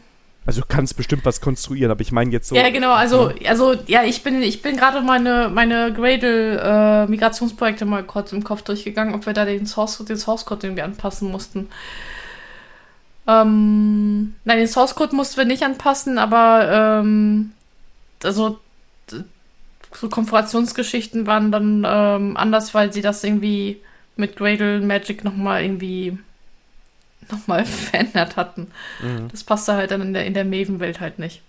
Also 0.48 0.62
du 0.62 0.68
kannst 0.68 0.95
bestimmt 0.95 1.26
was 1.26 1.41
konstruieren, 1.41 1.91
aber 1.91 2.00
ich 2.00 2.14
meine 2.14 2.32
jetzt 2.32 2.48
so. 2.48 2.56
Ja, 2.56 2.70
genau, 2.70 2.93
also, 2.93 3.32
ja. 3.32 3.50
also 3.50 3.76
ja, 3.86 4.04
ich 4.06 4.24
bin, 4.24 4.41
ich 4.41 4.62
bin 4.62 4.78
gerade 4.78 5.02
meine, 5.02 5.50
meine 5.54 5.91
Gradle-Migrationsprojekte 5.91 7.84
äh, 7.84 7.88
mal 7.88 8.04
kurz 8.04 8.32
im 8.32 8.45
Kopf 8.45 8.62
durchgegangen, 8.62 9.14
ob 9.14 9.26
wir 9.26 9.34
da 9.34 9.43
den 9.43 9.68
Source, 9.68 9.98
den 10.06 10.16
Source 10.16 10.45
Code 10.45 10.68
irgendwie 10.68 10.84
anpassen 10.84 11.30
mussten. 11.30 11.68
Ähm, 13.28 14.36
nein, 14.45 14.58
den 14.58 14.70
Source 14.70 14.95
Code 14.95 15.14
mussten 15.18 15.36
wir 15.36 15.43
nicht 15.43 15.64
anpassen, 15.64 16.18
aber 16.18 17.02
ähm, 17.02 17.52
also 18.24 18.58
so 19.93 20.08
Konfigurationsgeschichten 20.10 21.28
waren 21.28 21.52
dann 21.52 21.86
ähm, 21.86 22.38
anders, 22.38 22.74
weil 22.74 22.93
sie 22.93 23.02
das 23.02 23.22
irgendwie 23.22 23.82
mit 24.16 24.38
Gradle 24.38 24.80
Magic 24.80 25.26
nochmal 25.26 25.64
irgendwie 25.64 26.18
nochmal 27.32 27.65
verändert 27.65 28.36
hatten. 28.36 28.71
Mhm. 29.01 29.30
Das 29.32 29.43
passte 29.43 29.73
halt 29.73 29.91
dann 29.91 30.01
in 30.01 30.13
der, 30.13 30.25
in 30.25 30.34
der 30.34 30.45
Maven-Welt 30.45 30.99
halt 30.99 31.19
nicht. 31.19 31.41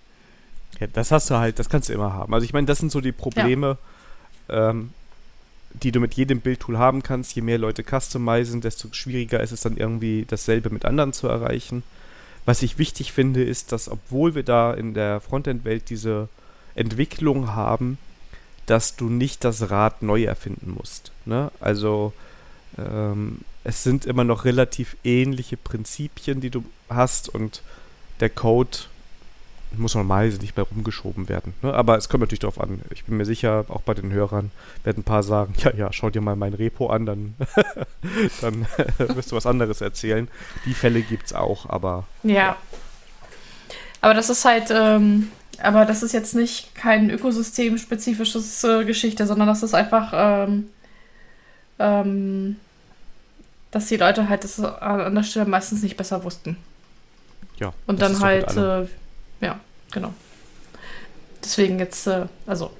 Ja, 0.79 0.87
das 0.87 1.11
hast 1.11 1.29
du 1.29 1.35
halt, 1.35 1.59
das 1.59 1.69
kannst 1.69 1.89
du 1.89 1.93
immer 1.93 2.13
haben. 2.13 2.33
Also 2.33 2.45
ich 2.45 2.53
meine, 2.53 2.67
das 2.67 2.79
sind 2.79 2.91
so 2.91 3.01
die 3.01 3.11
Probleme, 3.11 3.77
ja. 4.47 4.69
ähm, 4.69 4.91
die 5.73 5.91
du 5.91 5.99
mit 5.99 6.13
jedem 6.13 6.41
Bildtool 6.41 6.77
haben 6.77 7.03
kannst. 7.03 7.35
Je 7.35 7.41
mehr 7.41 7.57
Leute 7.57 7.83
customizen, 7.83 8.61
desto 8.61 8.89
schwieriger 8.91 9.41
ist 9.41 9.51
es 9.51 9.61
dann 9.61 9.77
irgendwie 9.77 10.25
dasselbe 10.27 10.69
mit 10.69 10.85
anderen 10.85 11.13
zu 11.13 11.27
erreichen. 11.27 11.83
Was 12.45 12.63
ich 12.63 12.77
wichtig 12.77 13.11
finde, 13.11 13.43
ist, 13.43 13.71
dass 13.71 13.89
obwohl 13.89 14.35
wir 14.35 14.43
da 14.43 14.73
in 14.73 14.93
der 14.93 15.19
Frontend-Welt 15.19 15.89
diese 15.89 16.29
Entwicklung 16.75 17.53
haben, 17.53 17.97
dass 18.65 18.95
du 18.95 19.09
nicht 19.09 19.43
das 19.43 19.69
Rad 19.69 20.01
neu 20.01 20.23
erfinden 20.23 20.71
musst. 20.71 21.11
Ne? 21.25 21.51
Also 21.59 22.13
ähm, 22.77 23.39
es 23.63 23.83
sind 23.83 24.05
immer 24.05 24.23
noch 24.23 24.45
relativ 24.45 24.95
ähnliche 25.03 25.57
Prinzipien, 25.57 26.41
die 26.41 26.49
du 26.49 26.63
hast 26.89 27.29
und 27.29 27.61
der 28.19 28.29
Code 28.29 28.77
muss 29.77 29.93
normalerweise 29.93 30.39
nicht 30.39 30.57
mehr 30.57 30.65
rumgeschoben 30.65 31.29
werden. 31.29 31.53
Ne? 31.61 31.73
Aber 31.73 31.97
es 31.97 32.09
kommt 32.09 32.21
natürlich 32.21 32.39
darauf 32.39 32.59
an. 32.59 32.81
Ich 32.89 33.05
bin 33.05 33.17
mir 33.17 33.25
sicher, 33.25 33.65
auch 33.69 33.81
bei 33.81 33.93
den 33.93 34.11
Hörern 34.11 34.51
werden 34.83 35.01
ein 35.01 35.03
paar 35.03 35.21
sagen, 35.21 35.53
ja, 35.57 35.73
ja, 35.73 35.93
schau 35.93 36.09
dir 36.09 36.21
mal 36.21 36.35
mein 36.35 36.53
Repo 36.53 36.87
an, 36.87 37.05
dann, 37.05 37.35
dann 38.41 38.65
wirst 38.97 39.31
du 39.31 39.35
was 39.35 39.45
anderes 39.45 39.81
erzählen. 39.81 40.27
Die 40.65 40.73
Fälle 40.73 41.01
gibt 41.01 41.27
es 41.27 41.33
auch, 41.33 41.69
aber. 41.69 42.05
Ja. 42.23 42.57
Aber 44.01 44.13
das 44.13 44.29
ist 44.29 44.45
halt, 44.45 44.71
ähm, 44.71 45.29
aber 45.61 45.85
das 45.85 46.03
ist 46.03 46.13
jetzt 46.13 46.33
nicht 46.33 46.73
kein 46.73 47.09
ökosystemspezifisches 47.09 48.63
äh, 48.63 48.85
Geschichte, 48.85 49.27
sondern 49.27 49.47
das 49.47 49.61
ist 49.61 49.73
einfach, 49.73 50.13
ähm, 50.15 50.69
ähm, 51.77 52.55
dass 53.71 53.87
die 53.87 53.97
Leute 53.97 54.29
halt 54.29 54.43
das 54.43 54.59
an 54.59 55.15
der 55.15 55.23
Stelle 55.23 55.45
meistens 55.45 55.83
nicht 55.83 55.97
besser 55.97 56.23
wussten. 56.23 56.57
Ja. 57.57 57.73
Und 57.87 58.01
dann 58.01 58.19
halt, 58.21 58.55
äh, 58.55 58.87
ja, 59.41 59.59
genau. 59.91 60.13
Deswegen 61.43 61.79
jetzt, 61.79 62.07
äh, 62.07 62.25
also, 62.47 62.71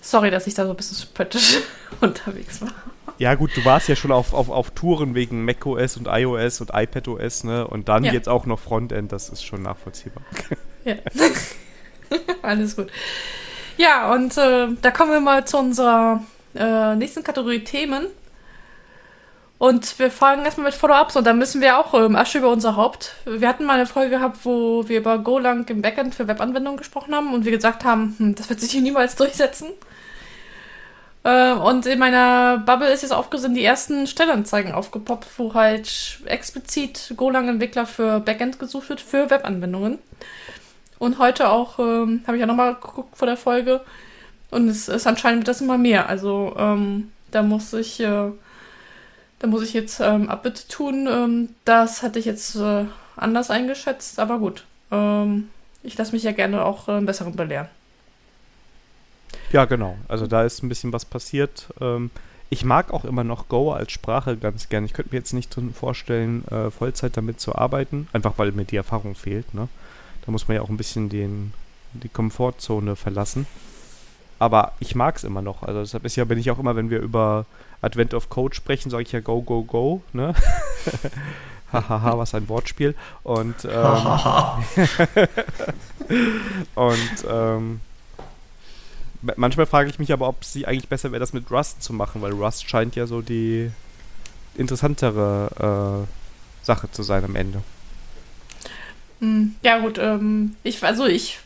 sorry, 0.00 0.30
dass 0.30 0.46
ich 0.46 0.54
da 0.54 0.64
so 0.64 0.70
ein 0.70 0.76
bisschen 0.76 0.96
spöttisch 0.96 1.58
unterwegs 2.00 2.60
war. 2.60 2.72
Ja, 3.18 3.34
gut, 3.34 3.56
du 3.56 3.64
warst 3.64 3.88
ja 3.88 3.96
schon 3.96 4.10
auf, 4.10 4.32
auf, 4.32 4.48
auf 4.48 4.70
Touren 4.70 5.14
wegen 5.14 5.44
macOS 5.44 5.96
und 5.96 6.08
iOS 6.08 6.60
und 6.60 6.70
iPadOS, 6.72 7.44
ne? 7.44 7.66
Und 7.66 7.88
dann 7.88 8.04
ja. 8.04 8.12
jetzt 8.12 8.28
auch 8.28 8.46
noch 8.46 8.58
Frontend, 8.58 9.12
das 9.12 9.28
ist 9.28 9.44
schon 9.44 9.62
nachvollziehbar. 9.62 10.22
Ja. 10.84 10.96
Alles 12.42 12.74
gut. 12.74 12.90
Ja, 13.76 14.12
und 14.12 14.36
äh, 14.36 14.66
da 14.82 14.90
kommen 14.90 15.12
wir 15.12 15.20
mal 15.20 15.44
zu 15.44 15.58
unserer 15.58 16.24
äh, 16.56 16.96
nächsten 16.96 17.22
Kategorie 17.22 17.62
Themen. 17.62 18.08
Und 19.62 20.00
wir 20.00 20.10
fangen 20.10 20.44
erstmal 20.44 20.66
mit 20.66 20.74
Follow-ups 20.74 21.14
und 21.14 21.24
da 21.24 21.32
müssen 21.32 21.60
wir 21.60 21.78
auch 21.78 21.94
ähm, 21.94 22.16
Asche 22.16 22.38
über 22.38 22.50
unser 22.50 22.74
Haupt. 22.74 23.14
Wir 23.26 23.46
hatten 23.46 23.64
mal 23.64 23.74
eine 23.74 23.86
Folge 23.86 24.16
gehabt, 24.16 24.38
wo 24.42 24.88
wir 24.88 24.98
über 24.98 25.18
Golang 25.18 25.68
im 25.68 25.82
Backend 25.82 26.16
für 26.16 26.26
Webanwendungen 26.26 26.76
gesprochen 26.76 27.14
haben 27.14 27.32
und 27.32 27.44
wir 27.44 27.52
gesagt 27.52 27.84
haben, 27.84 28.16
hm, 28.18 28.34
das 28.34 28.50
wird 28.50 28.58
sich 28.58 28.72
hier 28.72 28.80
niemals 28.80 29.14
durchsetzen. 29.14 29.68
Äh, 31.22 31.52
und 31.52 31.86
in 31.86 32.00
meiner 32.00 32.58
Bubble 32.58 32.92
ist 32.92 33.02
jetzt 33.02 33.12
aufgesehen 33.12 33.54
die 33.54 33.64
ersten 33.64 34.08
Stellanzeigen 34.08 34.72
aufgepoppt, 34.72 35.28
wo 35.36 35.54
halt 35.54 36.18
explizit 36.24 37.14
Golang-Entwickler 37.16 37.86
für 37.86 38.18
Backend 38.18 38.58
gesucht 38.58 38.88
wird, 38.88 39.00
für 39.00 39.30
Webanwendungen. 39.30 40.00
Und 40.98 41.20
heute 41.20 41.50
auch, 41.50 41.78
ähm, 41.78 42.24
habe 42.26 42.36
ich 42.36 42.40
ja 42.40 42.46
nochmal 42.46 42.74
geguckt 42.74 43.16
vor 43.16 43.26
der 43.26 43.36
Folge. 43.36 43.80
Und 44.50 44.66
es 44.66 44.88
ist 44.88 45.06
anscheinend 45.06 45.46
das 45.46 45.60
immer 45.60 45.78
mehr. 45.78 46.08
Also 46.08 46.52
ähm, 46.58 47.12
da 47.30 47.44
muss 47.44 47.72
ich, 47.74 48.00
äh, 48.00 48.32
da 49.42 49.48
muss 49.48 49.62
ich 49.62 49.72
jetzt 49.72 49.98
ähm, 50.00 50.30
Abbitte 50.30 50.68
tun. 50.68 51.08
Ähm, 51.10 51.48
das 51.64 52.02
hatte 52.02 52.20
ich 52.20 52.24
jetzt 52.24 52.54
äh, 52.54 52.84
anders 53.16 53.50
eingeschätzt, 53.50 54.20
aber 54.20 54.38
gut. 54.38 54.64
Ähm, 54.92 55.48
ich 55.82 55.98
lasse 55.98 56.12
mich 56.12 56.22
ja 56.22 56.30
gerne 56.30 56.64
auch 56.64 56.88
äh, 56.88 57.00
Besseren 57.00 57.34
belehren. 57.34 57.66
Ja, 59.50 59.64
genau. 59.64 59.98
Also 60.06 60.28
da 60.28 60.44
ist 60.44 60.62
ein 60.62 60.68
bisschen 60.68 60.92
was 60.92 61.04
passiert. 61.04 61.66
Ähm, 61.80 62.10
ich 62.50 62.64
mag 62.64 62.92
auch 62.92 63.04
immer 63.04 63.24
noch 63.24 63.48
Go 63.48 63.72
als 63.72 63.90
Sprache 63.90 64.36
ganz 64.36 64.68
gern. 64.68 64.84
Ich 64.84 64.92
könnte 64.92 65.12
mir 65.12 65.18
jetzt 65.18 65.32
nicht 65.32 65.56
vorstellen, 65.74 66.46
äh, 66.46 66.70
Vollzeit 66.70 67.16
damit 67.16 67.40
zu 67.40 67.56
arbeiten, 67.56 68.06
einfach 68.12 68.34
weil 68.36 68.52
mir 68.52 68.64
die 68.64 68.76
Erfahrung 68.76 69.16
fehlt. 69.16 69.54
Ne? 69.54 69.66
Da 70.24 70.30
muss 70.30 70.46
man 70.46 70.54
ja 70.54 70.62
auch 70.62 70.68
ein 70.68 70.76
bisschen 70.76 71.08
den, 71.08 71.52
die 71.94 72.08
Komfortzone 72.08 72.94
verlassen. 72.94 73.48
Aber 74.38 74.72
ich 74.78 74.94
mag 74.94 75.16
es 75.16 75.24
immer 75.24 75.42
noch. 75.42 75.64
Also 75.64 75.80
deshalb 75.80 76.04
ist 76.04 76.14
ja, 76.14 76.24
bin 76.24 76.38
ich 76.38 76.50
auch 76.52 76.60
immer, 76.60 76.76
wenn 76.76 76.90
wir 76.90 77.00
über 77.00 77.44
Advent 77.82 78.14
of 78.14 78.28
Code 78.28 78.54
sprechen, 78.54 78.90
sage 78.90 79.02
ich 79.02 79.12
ja 79.12 79.20
Go, 79.20 79.42
Go, 79.42 79.64
Go. 79.64 80.02
Ne? 80.12 80.34
Hahaha, 81.72 82.18
was 82.18 82.34
ein 82.34 82.48
Wortspiel. 82.48 82.94
Und, 83.22 83.64
ähm, 83.64 83.70
und 86.74 87.24
ähm, 87.28 87.80
manchmal 89.36 89.66
frage 89.66 89.90
ich 89.90 89.98
mich 89.98 90.12
aber, 90.12 90.28
ob 90.28 90.42
es 90.42 90.56
eigentlich 90.64 90.88
besser 90.88 91.12
wäre, 91.12 91.20
das 91.20 91.32
mit 91.32 91.50
Rust 91.50 91.82
zu 91.82 91.92
machen, 91.92 92.22
weil 92.22 92.32
Rust 92.32 92.68
scheint 92.68 92.94
ja 92.94 93.06
so 93.06 93.20
die 93.20 93.70
interessantere 94.54 96.06
äh, 96.06 96.64
Sache 96.64 96.90
zu 96.90 97.02
sein 97.02 97.24
am 97.24 97.36
Ende. 97.36 97.62
Hm, 99.20 99.54
ja 99.62 99.78
gut, 99.78 99.98
ähm, 99.98 100.56
ich 100.62 100.82
also 100.84 101.06
ich 101.06 101.40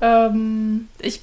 ähm, 0.00 0.88
ich 1.00 1.20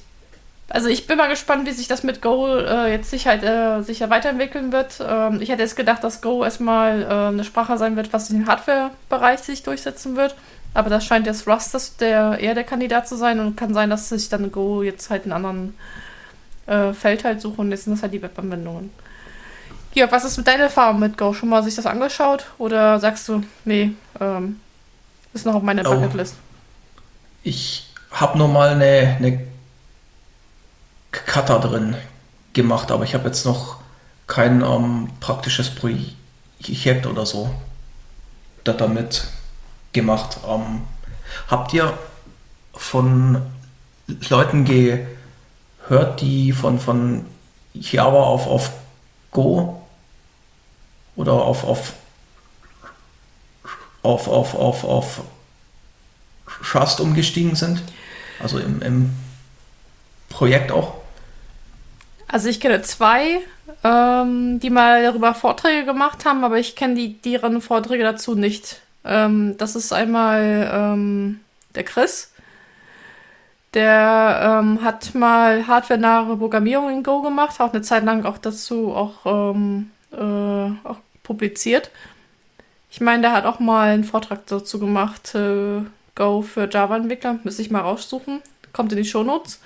also 0.74 0.88
ich 0.88 1.06
bin 1.06 1.16
mal 1.16 1.28
gespannt, 1.28 1.68
wie 1.68 1.72
sich 1.72 1.86
das 1.86 2.02
mit 2.02 2.20
Go 2.20 2.48
äh, 2.56 2.90
jetzt 2.90 3.08
sicher, 3.08 3.40
äh, 3.40 3.82
sicher 3.84 4.10
weiterentwickeln 4.10 4.72
wird. 4.72 5.00
Ähm, 5.00 5.40
ich 5.40 5.48
hätte 5.48 5.62
jetzt 5.62 5.76
gedacht, 5.76 6.02
dass 6.02 6.20
Go 6.20 6.42
erstmal 6.42 7.02
äh, 7.02 7.28
eine 7.28 7.44
Sprache 7.44 7.78
sein 7.78 7.94
wird, 7.94 8.12
was 8.12 8.28
im 8.30 8.48
Hardware-Bereich 8.48 9.38
sich 9.38 9.62
durchsetzen 9.62 10.16
wird. 10.16 10.34
Aber 10.74 10.90
das 10.90 11.04
scheint 11.04 11.28
jetzt 11.28 11.46
Rust 11.46 11.74
das 11.74 11.96
der, 11.96 12.40
eher 12.40 12.56
der 12.56 12.64
Kandidat 12.64 13.06
zu 13.06 13.14
sein 13.14 13.38
und 13.38 13.56
kann 13.56 13.72
sein, 13.72 13.88
dass 13.88 14.08
sich 14.08 14.28
dann 14.28 14.50
Go 14.50 14.82
jetzt 14.82 15.10
halt 15.10 15.22
einen 15.22 15.32
anderen 15.32 15.78
äh, 16.66 16.92
Feld 16.92 17.22
halt 17.22 17.40
suchen 17.40 17.60
und 17.60 17.70
jetzt 17.70 17.84
sind 17.84 17.92
das 17.92 18.02
halt 18.02 18.12
die 18.12 18.22
Webanwendungen. 18.22 18.90
Georg, 19.92 20.10
was 20.10 20.24
ist 20.24 20.38
mit 20.38 20.48
deiner 20.48 20.64
Erfahrung 20.64 20.98
mit 20.98 21.16
Go? 21.16 21.32
Schon 21.34 21.50
mal 21.50 21.62
sich 21.62 21.76
das 21.76 21.86
angeschaut? 21.86 22.46
Oder 22.58 22.98
sagst 22.98 23.28
du, 23.28 23.44
nee, 23.64 23.92
ähm, 24.20 24.58
ist 25.34 25.46
noch 25.46 25.54
auf 25.54 25.62
meiner 25.62 25.88
oh. 25.88 25.94
Bucketlist? 25.94 26.34
Ich 27.44 27.92
habe 28.10 28.36
nur 28.36 28.48
mal 28.48 28.70
eine, 28.70 29.16
eine 29.20 29.53
Cutter 31.26 31.60
drin 31.60 31.96
gemacht, 32.52 32.90
aber 32.90 33.04
ich 33.04 33.14
habe 33.14 33.26
jetzt 33.26 33.44
noch 33.46 33.78
kein 34.26 34.62
ähm, 34.62 35.10
praktisches 35.20 35.70
Projekt 35.74 37.06
oder 37.06 37.26
so 37.26 37.54
damit 38.64 39.26
gemacht. 39.92 40.38
Ähm, 40.48 40.82
habt 41.48 41.72
ihr 41.72 41.96
von 42.74 43.42
Leuten 44.28 44.64
gehört, 44.64 46.20
die 46.20 46.52
von, 46.52 46.78
von 46.78 47.26
Java 47.74 48.22
auf, 48.22 48.46
auf 48.46 48.70
Go 49.30 49.82
oder 51.16 51.32
auf, 51.32 51.64
auf, 51.64 51.92
auf, 54.02 54.28
auf, 54.28 54.54
auf, 54.54 54.84
auf 54.84 55.20
Trust 56.62 57.00
umgestiegen 57.00 57.54
sind? 57.54 57.82
Also 58.40 58.58
im, 58.58 58.82
im 58.82 59.16
Projekt 60.28 60.72
auch? 60.72 61.03
Also 62.34 62.48
ich 62.48 62.58
kenne 62.58 62.82
zwei, 62.82 63.42
ähm, 63.84 64.58
die 64.58 64.68
mal 64.68 65.04
darüber 65.04 65.34
Vorträge 65.34 65.84
gemacht 65.84 66.24
haben, 66.24 66.42
aber 66.42 66.58
ich 66.58 66.74
kenne 66.74 66.96
die 66.96 67.16
deren 67.22 67.60
Vorträge 67.60 68.02
dazu 68.02 68.34
nicht. 68.34 68.82
Ähm, 69.04 69.54
das 69.56 69.76
ist 69.76 69.92
einmal 69.92 70.68
ähm, 70.74 71.38
der 71.76 71.84
Chris. 71.84 72.32
Der 73.72 74.60
ähm, 74.60 74.82
hat 74.82 75.14
mal 75.14 75.68
hardware-nahe 75.68 76.36
Programmierung 76.36 76.90
in 76.90 77.04
Go 77.04 77.22
gemacht, 77.22 77.60
auch 77.60 77.72
eine 77.72 77.82
Zeit 77.82 78.02
lang 78.02 78.24
auch 78.24 78.38
dazu 78.38 78.92
auch, 78.92 79.54
ähm, 79.54 79.92
äh, 80.10 80.18
auch 80.88 80.98
publiziert. 81.22 81.92
Ich 82.90 83.00
meine, 83.00 83.22
der 83.22 83.32
hat 83.32 83.44
auch 83.44 83.60
mal 83.60 83.92
einen 83.92 84.02
Vortrag 84.02 84.44
dazu 84.48 84.80
gemacht, 84.80 85.36
äh, 85.36 85.82
Go 86.16 86.42
für 86.42 86.68
Java-Entwickler. 86.68 87.38
Müsste 87.44 87.62
ich 87.62 87.70
mal 87.70 87.82
raussuchen. 87.82 88.42
Kommt 88.72 88.90
in 88.90 88.98
die 88.98 89.04
Shownotes. 89.04 89.60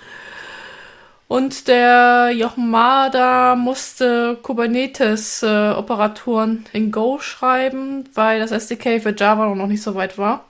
Und 1.29 1.67
der 1.67 2.31
Jochen 2.31 2.71
Mada 2.71 3.55
musste 3.55 4.37
Kubernetes-Operatoren 4.41 6.65
äh, 6.73 6.77
in 6.79 6.91
Go 6.91 7.19
schreiben, 7.19 8.09
weil 8.15 8.39
das 8.39 8.49
SDK 8.49 8.99
für 8.99 9.13
Java 9.15 9.53
noch 9.53 9.67
nicht 9.67 9.83
so 9.83 9.93
weit 9.93 10.17
war. 10.17 10.45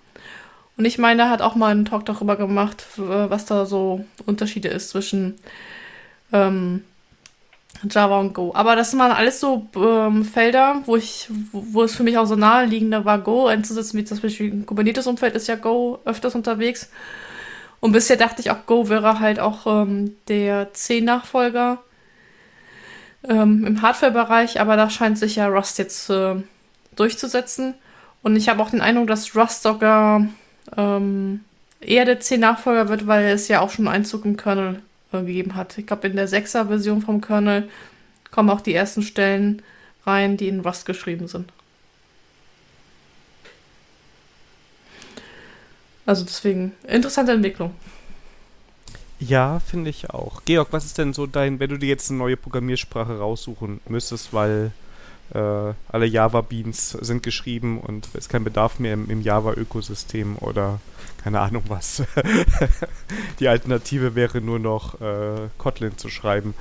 Und 0.78 0.86
ich 0.86 0.98
meine, 0.98 1.24
er 1.24 1.30
hat 1.30 1.42
auch 1.42 1.56
mal 1.56 1.72
einen 1.72 1.84
Talk 1.84 2.06
darüber 2.06 2.38
gemacht, 2.38 2.86
was 2.96 3.46
da 3.46 3.66
so 3.66 4.06
Unterschiede 4.26 4.70
ist 4.70 4.92
zwischen 4.92 5.36
ähm, 6.32 6.86
Java 7.84 8.18
und 8.18 8.34
Go. 8.34 8.54
Aber 8.56 8.78
das 8.78 8.98
waren 8.98 9.12
alles 9.12 9.42
so 9.42 9.68
ähm, 9.76 10.24
Felder, 10.24 10.84
wo 10.86 10.96
ich, 10.96 11.28
wo, 11.52 11.62
wo, 11.74 11.84
es 11.84 11.94
für 11.94 12.04
mich 12.04 12.18
auch 12.18 12.26
so 12.26 12.38
naheliegender 12.38 13.04
war, 13.04 13.20
Go 13.20 13.48
einzusetzen, 13.48 13.98
wie 13.98 14.06
zum 14.06 14.22
Beispiel 14.22 14.50
im 14.50 14.66
Kubernetes-Umfeld 14.66 15.36
ist 15.36 15.50
ja 15.50 15.56
Go 15.56 16.00
öfters 16.06 16.36
unterwegs. 16.36 16.90
Und 17.80 17.92
bisher 17.94 18.18
dachte 18.18 18.42
ich 18.42 18.52
auch, 18.52 18.66
Go 18.66 18.90
wäre 18.90 19.20
halt 19.20 19.40
auch 19.40 19.66
ähm, 19.66 20.16
der 20.28 20.74
C-Nachfolger 20.74 21.80
ähm, 23.24 23.66
im 23.66 23.82
Hardware-Bereich, 23.82 24.60
aber 24.60 24.76
da 24.76 24.90
scheint 24.90 25.18
sich 25.18 25.38
ja 25.38 25.48
Rust 25.48 25.78
jetzt 25.78 26.10
äh, 26.10 26.36
durchzusetzen. 26.96 27.76
Und 28.22 28.36
ich 28.36 28.50
habe 28.50 28.62
auch 28.62 28.70
den 28.70 28.82
Eindruck, 28.82 29.08
dass 29.08 29.36
Rust 29.36 29.64
sogar 29.64 30.28
ähm, 30.76 31.42
eher 31.80 32.06
der 32.06 32.20
C-Nachfolger 32.20 32.90
wird, 32.90 33.08
weil 33.08 33.26
es 33.28 33.48
ja 33.48 33.62
auch 33.62 33.70
schon 33.70 33.88
Einzug 33.88 34.26
im 34.26 34.36
Kernel 34.36 34.82
äh, 35.14 35.20
gegeben 35.20 35.56
hat. 35.56 35.78
Ich 35.78 35.88
glaube, 35.88 36.08
in 36.08 36.16
der 36.16 36.28
6er-Version 36.28 37.02
vom 37.02 37.22
Kernel 37.22 37.70
kommen 38.32 38.50
auch 38.50 38.62
die 38.62 38.74
ersten 38.74 39.02
Stellen 39.02 39.62
rein, 40.06 40.38
die 40.38 40.50
in 40.50 40.60
Rust 40.60 40.86
geschrieben 40.86 41.28
sind. 41.28 41.52
Also 46.10 46.26
deswegen, 46.26 46.72
interessante 46.88 47.34
Entwicklung. 47.34 47.76
Ja, 49.20 49.60
finde 49.60 49.92
ich 49.92 50.10
auch. 50.10 50.42
Georg, 50.44 50.70
was 50.72 50.86
ist 50.86 50.98
denn 50.98 51.14
so 51.14 51.28
dein, 51.28 51.60
wenn 51.60 51.70
du 51.70 51.78
dir 51.78 51.88
jetzt 51.88 52.10
eine 52.10 52.18
neue 52.18 52.36
Programmiersprache 52.36 53.20
raussuchen 53.20 53.80
müsstest, 53.88 54.34
weil 54.34 54.72
äh, 55.36 55.40
alle 55.88 56.06
Java-Beans 56.08 56.98
sind 57.02 57.22
geschrieben 57.22 57.80
und 57.80 58.08
es 58.08 58.16
ist 58.16 58.30
kein 58.30 58.44
Bedarf 58.44 58.80
mehr 58.80 58.96
im, 58.96 59.08
im 59.12 59.22
Java-Ökosystem 59.22 60.38
oder 60.40 60.80
keine 61.24 61.40
Ahnung 61.42 61.64
was. 61.68 62.04
Die 63.40 63.48
Alternative 63.48 64.16
wäre 64.16 64.42
nur 64.42 64.60
noch 64.60 65.00
äh, 65.02 65.50
Kotlin 65.58 65.98
zu 65.98 66.10
schreiben. 66.10 66.54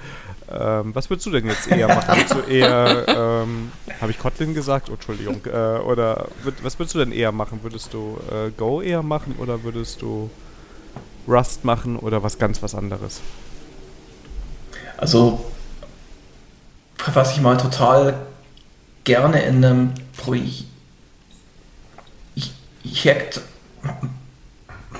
Ähm, 0.50 0.94
was 0.94 1.10
würdest 1.10 1.26
du 1.26 1.30
denn 1.30 1.46
jetzt 1.46 1.68
eher 1.68 1.88
machen? 1.88 2.16
Würdest 2.16 2.34
du 2.34 2.40
eher, 2.40 3.04
ähm, 3.08 3.72
habe 4.00 4.10
ich 4.10 4.18
Kotlin 4.18 4.54
gesagt? 4.54 4.88
Oh, 4.90 4.94
Entschuldigung. 4.94 5.44
Äh, 5.46 5.78
oder 5.80 6.28
was 6.62 6.78
würdest 6.78 6.94
du 6.94 6.98
denn 6.98 7.12
eher 7.12 7.32
machen? 7.32 7.60
Würdest 7.62 7.94
du 7.94 8.18
äh, 8.30 8.50
Go 8.50 8.80
eher 8.80 9.02
machen 9.02 9.36
oder 9.38 9.62
würdest 9.62 10.02
du 10.02 10.30
Rust 11.26 11.64
machen 11.64 11.96
oder 11.96 12.22
was 12.22 12.38
ganz 12.38 12.62
was 12.62 12.74
anderes? 12.74 13.20
Also, 14.96 15.50
was 17.14 17.32
ich 17.32 17.40
mal 17.40 17.56
total 17.56 18.26
gerne 19.04 19.42
in 19.42 19.64
einem 19.64 19.92
Projekt 20.16 20.74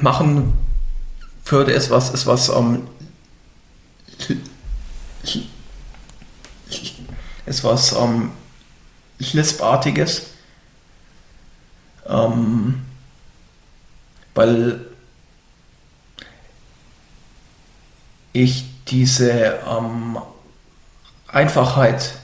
machen 0.00 0.52
würde, 1.44 1.72
ist 1.72 1.90
was, 1.90 2.10
ist 2.10 2.26
was 2.26 2.48
ähm, 2.48 2.86
ist 7.46 7.64
was 7.64 7.92
ähm, 7.92 8.32
Lisp-artiges. 9.18 10.30
Ähm, 12.06 12.82
weil 14.34 14.86
ich 18.32 18.64
diese 18.86 19.58
ähm, 19.68 20.18
Einfachheit 21.26 22.14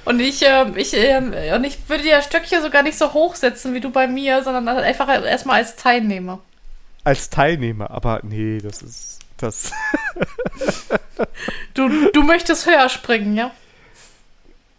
Und 0.07 0.21
ich, 0.21 0.41
ähm, 0.41 0.77
ich, 0.77 0.93
ähm, 0.93 1.33
und 1.53 1.65
ich 1.65 1.89
würde 1.89 2.03
dir 2.03 2.15
das 2.15 2.25
Stöckchen 2.25 2.61
sogar 2.61 2.81
nicht 2.81 2.97
so 2.97 3.11
hoch 3.11 3.35
setzen 3.35 3.73
wie 3.73 3.81
du 3.81 3.89
bei 3.89 4.07
mir, 4.07 4.41
sondern 4.41 4.65
einfach 4.69 5.09
erstmal 5.09 5.57
als 5.57 5.75
Teilnehmer. 5.75 6.39
Als 7.03 7.29
Teilnehmer, 7.29 7.91
aber 7.91 8.21
nee, 8.23 8.59
das 8.59 8.81
ist. 8.81 9.19
Das. 9.35 9.71
Du, 11.73 12.11
du 12.11 12.23
möchtest 12.23 12.65
höher 12.65 12.89
springen, 12.89 13.35
ja? 13.35 13.51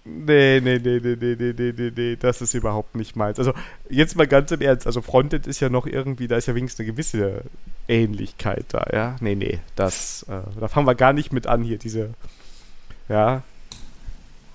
Nee, 0.05 0.61
nee, 0.61 0.79
nee, 0.79 1.01
nee, 1.03 1.17
nee, 1.21 1.37
nee, 1.39 1.55
nee, 1.57 1.75
nee, 1.77 1.93
nee, 1.95 2.17
das 2.17 2.41
ist 2.41 2.55
überhaupt 2.55 2.95
nicht 2.95 3.15
meins. 3.15 3.39
Also, 3.39 3.53
jetzt 3.89 4.17
mal 4.17 4.27
ganz 4.27 4.51
im 4.51 4.61
Ernst, 4.61 4.87
also 4.87 5.03
Frontend 5.03 5.47
ist 5.47 5.61
ja 5.61 5.69
noch 5.69 5.87
irgendwie, 5.87 6.27
da 6.27 6.37
ist 6.37 6.47
ja 6.47 6.55
wenigstens 6.55 6.81
eine 6.81 6.93
gewisse 6.93 7.43
Ähnlichkeit 7.87 8.65
da, 8.69 8.87
ja? 8.93 9.17
Nee, 9.21 9.35
nee, 9.35 9.59
das, 9.77 10.25
äh, 10.29 10.41
da 10.59 10.69
fangen 10.69 10.87
wir 10.87 10.95
gar 10.95 11.13
nicht 11.13 11.33
mit 11.33 11.47
an 11.47 11.63
hier, 11.63 11.79
diese, 11.79 12.11
ja, 13.09 13.43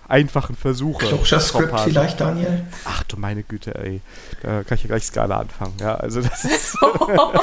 einfachen 0.07 0.55
Versuche. 0.55 1.07
Closure 1.07 1.39
Script 1.41 1.69
Propage. 1.69 1.89
vielleicht, 1.89 2.19
Daniel? 2.19 2.65
Ach 2.85 3.03
du 3.03 3.17
meine 3.17 3.43
Güte, 3.43 3.75
ey, 3.75 4.01
da 4.41 4.63
kann 4.63 4.75
ich 4.75 4.83
ja 4.83 4.87
gleich 4.87 5.03
Skala 5.03 5.39
anfangen, 5.39 5.75
ja, 5.79 5.95
also 5.95 6.21
das 6.21 6.45
ist, 6.45 6.77
oh 6.81 7.33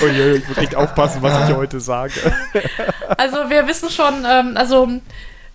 je, 0.06 0.34
ich 0.34 0.48
muss 0.48 0.56
echt 0.58 0.74
aufpassen, 0.74 1.22
was 1.22 1.40
ich 1.40 1.46
hier 1.46 1.56
heute 1.56 1.80
sage. 1.80 2.12
Also 3.16 3.50
wir 3.50 3.66
wissen 3.66 3.90
schon, 3.90 4.24
ähm, 4.24 4.56
also 4.56 4.88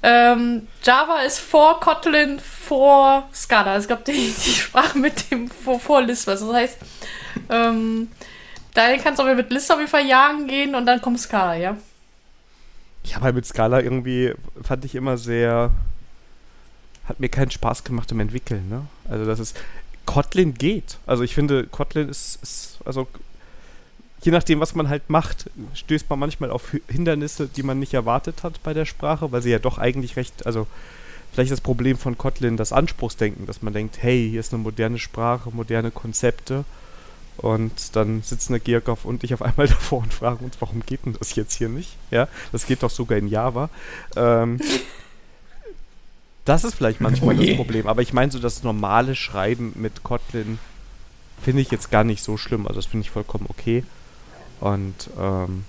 ähm, 0.04 0.68
Java 0.84 1.22
ist 1.22 1.40
vor 1.40 1.80
Kotlin, 1.80 2.40
vor 2.40 3.28
Scala. 3.34 3.78
Es 3.78 3.88
gab 3.88 4.06
die, 4.06 4.12
die 4.46 4.52
Sprache 4.52 4.98
mit 5.00 5.32
dem 5.32 5.50
vor, 5.50 5.80
vor 5.80 6.02
Lisp. 6.02 6.28
Also 6.30 6.52
das 6.52 6.62
heißt, 6.62 6.78
ähm, 7.50 8.10
dahin 8.76 9.02
kannst 9.02 9.20
du 9.20 9.24
aber 9.24 9.34
mit 9.34 9.52
Lisp 9.52 9.72
auf 9.72 9.80
jeden 9.80 9.90
Fall 9.90 10.06
jagen 10.06 10.48
gehen 10.48 10.76
und 10.76 10.86
dann 10.86 11.02
kommt 11.02 11.20
Scala, 11.20 11.56
ja? 11.56 11.78
Ja, 13.06 13.22
weil 13.22 13.34
mit 13.34 13.46
Scala 13.46 13.82
irgendwie 13.82 14.34
fand 14.62 14.86
ich 14.86 14.96
immer 14.96 15.18
sehr. 15.18 15.72
Hat 17.06 17.20
mir 17.20 17.30
keinen 17.30 17.52
Spaß 17.52 17.84
gemacht 17.84 18.12
im 18.12 18.20
Entwickeln, 18.20 18.68
ne? 18.70 18.86
Also, 19.10 19.26
das 19.26 19.40
ist. 19.40 19.58
Kotlin 20.06 20.54
geht. 20.54 20.98
Also, 21.06 21.24
ich 21.24 21.34
finde, 21.36 21.66
Kotlin 21.66 22.10
ist. 22.10 22.42
ist 22.42 22.80
also, 22.86 23.08
je 24.24 24.32
nachdem, 24.32 24.60
was 24.60 24.74
man 24.76 24.90
halt 24.90 25.10
macht, 25.10 25.50
stößt 25.76 26.10
man 26.10 26.20
manchmal 26.20 26.50
auf 26.52 26.74
Hi- 26.74 26.82
Hindernisse, 26.90 27.48
die 27.48 27.64
man 27.64 27.80
nicht 27.80 27.94
erwartet 27.94 28.44
hat 28.44 28.62
bei 28.64 28.74
der 28.74 28.86
Sprache, 28.86 29.32
weil 29.32 29.42
sie 29.42 29.52
ja 29.52 29.60
doch 29.60 29.78
eigentlich 29.78 30.16
recht. 30.16 30.46
Also, 30.48 30.66
vielleicht 31.32 31.52
das 31.52 31.62
Problem 31.62 31.98
von 31.98 32.18
Kotlin 32.18 32.58
das 32.58 32.72
Anspruchsdenken, 32.74 33.46
dass 33.46 33.62
man 33.62 33.74
denkt, 33.74 33.98
hey, 34.02 34.28
hier 34.32 34.40
ist 34.40 34.54
eine 34.54 34.64
moderne 34.64 34.98
Sprache, 35.00 35.52
moderne 35.52 35.92
Konzepte. 35.92 36.66
Und 37.38 37.96
dann 37.96 38.22
sitzen 38.22 38.54
der 38.54 38.60
Georgov 38.60 39.06
und 39.06 39.24
ich 39.24 39.34
auf 39.34 39.42
einmal 39.42 39.68
davor 39.68 40.04
und 40.04 40.14
fragen 40.14 40.46
uns, 40.46 40.56
warum 40.60 40.82
geht 40.86 41.06
denn 41.06 41.16
das 41.18 41.36
jetzt 41.36 41.54
hier 41.56 41.70
nicht? 41.70 41.96
Ja, 42.12 42.28
das 42.52 42.66
geht 42.66 42.84
doch 42.84 42.90
sogar 42.90 43.18
in 43.18 43.28
Java. 43.28 43.70
Ähm, 44.16 44.60
das 46.46 46.64
ist 46.64 46.76
vielleicht 46.76 47.02
manchmal 47.02 47.38
Oh 47.38 47.44
das 47.44 47.56
Problem. 47.56 47.88
Aber 47.88 48.02
ich 48.02 48.14
meine, 48.14 48.32
so 48.32 48.40
das 48.40 48.64
normale 48.64 49.16
Schreiben 49.16 49.74
mit 49.76 50.04
Kotlin 50.04 50.60
finde 51.42 51.62
ich 51.62 51.72
jetzt 51.72 51.92
gar 51.92 52.04
nicht 52.04 52.24
so 52.24 52.38
schlimm. 52.38 52.68
Also 52.68 52.80
das 52.80 52.86
finde 52.86 53.06
ich 53.06 53.12
vollkommen 53.12 53.48
okay. 53.50 53.84
Und 54.62 55.10
ähm, 55.20 55.66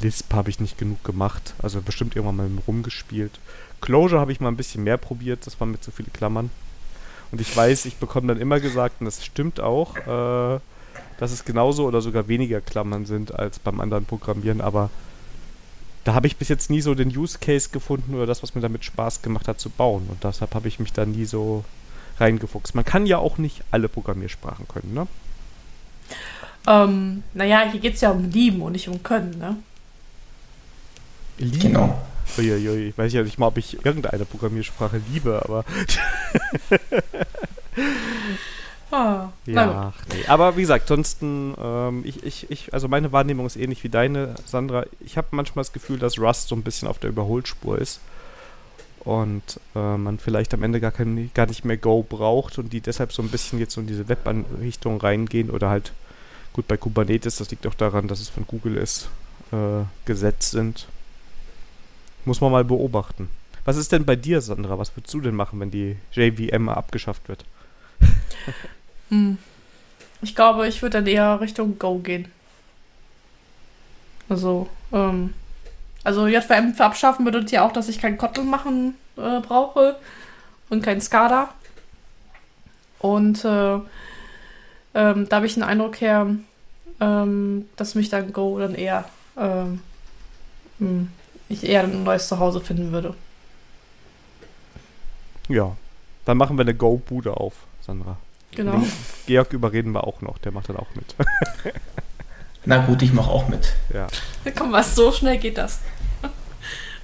Lisp 0.00 0.34
habe 0.34 0.50
ich 0.50 0.60
nicht 0.60 0.76
genug 0.76 1.02
gemacht. 1.04 1.54
Also 1.62 1.80
bestimmt 1.80 2.16
irgendwann 2.16 2.36
mal 2.36 2.62
rumgespielt. 2.66 3.38
Clojure 3.80 4.20
habe 4.20 4.32
ich 4.32 4.40
mal 4.40 4.48
ein 4.48 4.56
bisschen 4.56 4.82
mehr 4.82 4.96
probiert. 4.96 5.46
Das 5.46 5.58
waren 5.60 5.70
mit 5.70 5.84
zu 5.84 5.90
viele 5.90 6.10
Klammern. 6.10 6.50
Und 7.34 7.40
ich 7.40 7.56
weiß, 7.56 7.86
ich 7.86 7.96
bekomme 7.96 8.28
dann 8.28 8.40
immer 8.40 8.60
gesagt, 8.60 9.00
und 9.00 9.06
das 9.06 9.24
stimmt 9.24 9.58
auch, 9.58 9.96
äh, 9.96 10.60
dass 11.18 11.32
es 11.32 11.44
genauso 11.44 11.84
oder 11.84 12.00
sogar 12.00 12.28
weniger 12.28 12.60
Klammern 12.60 13.06
sind 13.06 13.36
als 13.36 13.58
beim 13.58 13.80
anderen 13.80 14.04
Programmieren, 14.04 14.60
aber 14.60 14.88
da 16.04 16.14
habe 16.14 16.28
ich 16.28 16.36
bis 16.36 16.48
jetzt 16.48 16.70
nie 16.70 16.80
so 16.80 16.94
den 16.94 17.08
Use 17.08 17.38
Case 17.40 17.70
gefunden 17.72 18.14
oder 18.14 18.26
das, 18.26 18.44
was 18.44 18.54
mir 18.54 18.60
damit 18.60 18.84
Spaß 18.84 19.22
gemacht 19.22 19.48
hat 19.48 19.58
zu 19.58 19.68
bauen. 19.68 20.06
Und 20.08 20.22
deshalb 20.22 20.54
habe 20.54 20.68
ich 20.68 20.78
mich 20.78 20.92
da 20.92 21.06
nie 21.06 21.24
so 21.24 21.64
reingefuchst. 22.20 22.76
Man 22.76 22.84
kann 22.84 23.04
ja 23.04 23.18
auch 23.18 23.36
nicht 23.36 23.64
alle 23.72 23.88
Programmiersprachen 23.88 24.68
können, 24.68 24.94
ne? 24.94 25.08
Ähm, 26.68 27.24
naja, 27.34 27.68
hier 27.68 27.80
geht 27.80 27.96
es 27.96 28.00
ja 28.00 28.12
um 28.12 28.30
Lieben 28.30 28.62
und 28.62 28.74
nicht 28.74 28.86
um 28.86 29.02
Können, 29.02 29.36
ne? 29.40 29.56
Lieben. 31.38 31.58
Genau. 31.58 31.98
Uiuiui, 32.38 32.88
ich 32.88 32.98
weiß 32.98 33.12
ja 33.12 33.22
nicht 33.22 33.38
mal, 33.38 33.46
ob 33.46 33.58
ich 33.58 33.84
irgendeine 33.84 34.24
Programmiersprache 34.24 35.00
liebe, 35.12 35.40
aber 35.44 35.64
Ah, 38.94 39.32
ja, 39.46 39.92
nee. 40.12 40.24
Aber 40.28 40.56
wie 40.56 40.60
gesagt, 40.60 40.82
ansonsten, 40.82 41.54
ähm, 41.60 42.02
ich, 42.04 42.22
ich, 42.22 42.50
ich, 42.50 42.72
also 42.72 42.86
meine 42.86 43.10
Wahrnehmung 43.10 43.44
ist 43.44 43.56
ähnlich 43.56 43.82
wie 43.82 43.88
deine, 43.88 44.36
Sandra. 44.44 44.84
Ich 45.00 45.16
habe 45.16 45.28
manchmal 45.32 45.64
das 45.64 45.72
Gefühl, 45.72 45.98
dass 45.98 46.18
Rust 46.18 46.46
so 46.48 46.54
ein 46.54 46.62
bisschen 46.62 46.86
auf 46.86 47.00
der 47.00 47.10
Überholspur 47.10 47.78
ist 47.78 48.00
und 49.00 49.60
äh, 49.74 49.96
man 49.96 50.18
vielleicht 50.18 50.54
am 50.54 50.62
Ende 50.62 50.80
gar, 50.80 50.92
kein, 50.92 51.30
gar 51.34 51.46
nicht 51.46 51.64
mehr 51.64 51.76
Go 51.76 52.04
braucht 52.04 52.58
und 52.58 52.72
die 52.72 52.80
deshalb 52.80 53.12
so 53.12 53.22
ein 53.22 53.30
bisschen 53.30 53.58
jetzt 53.58 53.74
so 53.74 53.80
in 53.80 53.88
diese 53.88 54.08
Web-Richtung 54.08 55.00
reingehen 55.00 55.50
oder 55.50 55.70
halt, 55.70 55.92
gut, 56.52 56.68
bei 56.68 56.76
Kubernetes, 56.76 57.36
das 57.36 57.50
liegt 57.50 57.66
auch 57.66 57.74
daran, 57.74 58.06
dass 58.06 58.20
es 58.20 58.28
von 58.28 58.46
Google 58.46 58.76
ist, 58.76 59.08
äh, 59.50 59.84
gesetzt 60.04 60.52
sind. 60.52 60.86
Muss 62.24 62.40
man 62.40 62.52
mal 62.52 62.64
beobachten. 62.64 63.28
Was 63.64 63.76
ist 63.76 63.92
denn 63.92 64.04
bei 64.04 64.16
dir, 64.16 64.40
Sandra? 64.40 64.78
Was 64.78 64.96
würdest 64.96 65.12
du 65.14 65.20
denn 65.20 65.34
machen, 65.34 65.60
wenn 65.60 65.70
die 65.70 65.96
JVM 66.12 66.68
abgeschafft 66.68 67.28
wird? 67.28 67.44
Hm. 69.10 69.36
Ich 70.22 70.34
glaube, 70.34 70.66
ich 70.66 70.80
würde 70.80 70.98
dann 70.98 71.06
eher 71.06 71.38
Richtung 71.42 71.78
Go 71.78 71.98
gehen. 71.98 72.32
Also, 74.30 74.66
ähm, 74.92 75.34
also 76.02 76.26
JVM 76.26 76.72
für 76.72 76.86
abschaffen 76.86 77.26
bedeutet 77.26 77.50
ja 77.50 77.66
auch, 77.66 77.72
dass 77.72 77.90
ich 77.90 78.00
kein 78.00 78.16
Kotlin 78.16 78.48
machen 78.48 78.94
äh, 79.18 79.40
brauche 79.40 79.96
und 80.70 80.82
kein 80.82 81.02
SCADA. 81.02 81.52
Und 82.98 83.44
äh, 83.44 83.74
ähm, 84.94 85.28
da 85.28 85.36
habe 85.36 85.46
ich 85.46 85.54
den 85.54 85.62
Eindruck 85.62 86.00
her, 86.00 86.26
ähm, 87.00 87.68
dass 87.76 87.94
mich 87.94 88.08
dann 88.08 88.32
Go 88.32 88.58
dann 88.58 88.74
eher, 88.74 89.04
ähm, 89.36 89.80
hm, 90.78 91.08
ich 91.48 91.64
eher 91.64 91.82
ein 91.84 92.04
neues 92.04 92.28
Zuhause 92.28 92.60
finden 92.60 92.92
würde. 92.92 93.14
Ja, 95.48 95.76
dann 96.24 96.36
machen 96.38 96.56
wir 96.56 96.62
eine 96.62 96.74
Go-Bude 96.74 97.36
auf, 97.36 97.52
Sandra. 97.84 98.16
Genau. 98.52 98.72
Den 98.78 98.90
Georg 99.26 99.52
überreden 99.52 99.92
wir 99.92 100.04
auch 100.06 100.20
noch, 100.22 100.38
der 100.38 100.52
macht 100.52 100.68
dann 100.68 100.76
auch 100.76 100.86
mit. 100.94 101.14
Na 102.64 102.78
gut, 102.86 103.02
ich 103.02 103.12
mache 103.12 103.30
auch 103.30 103.48
mit. 103.48 103.74
ja. 103.92 104.06
Komm, 104.56 104.72
was, 104.72 104.94
so 104.94 105.12
schnell 105.12 105.38
geht 105.38 105.58
das. 105.58 105.80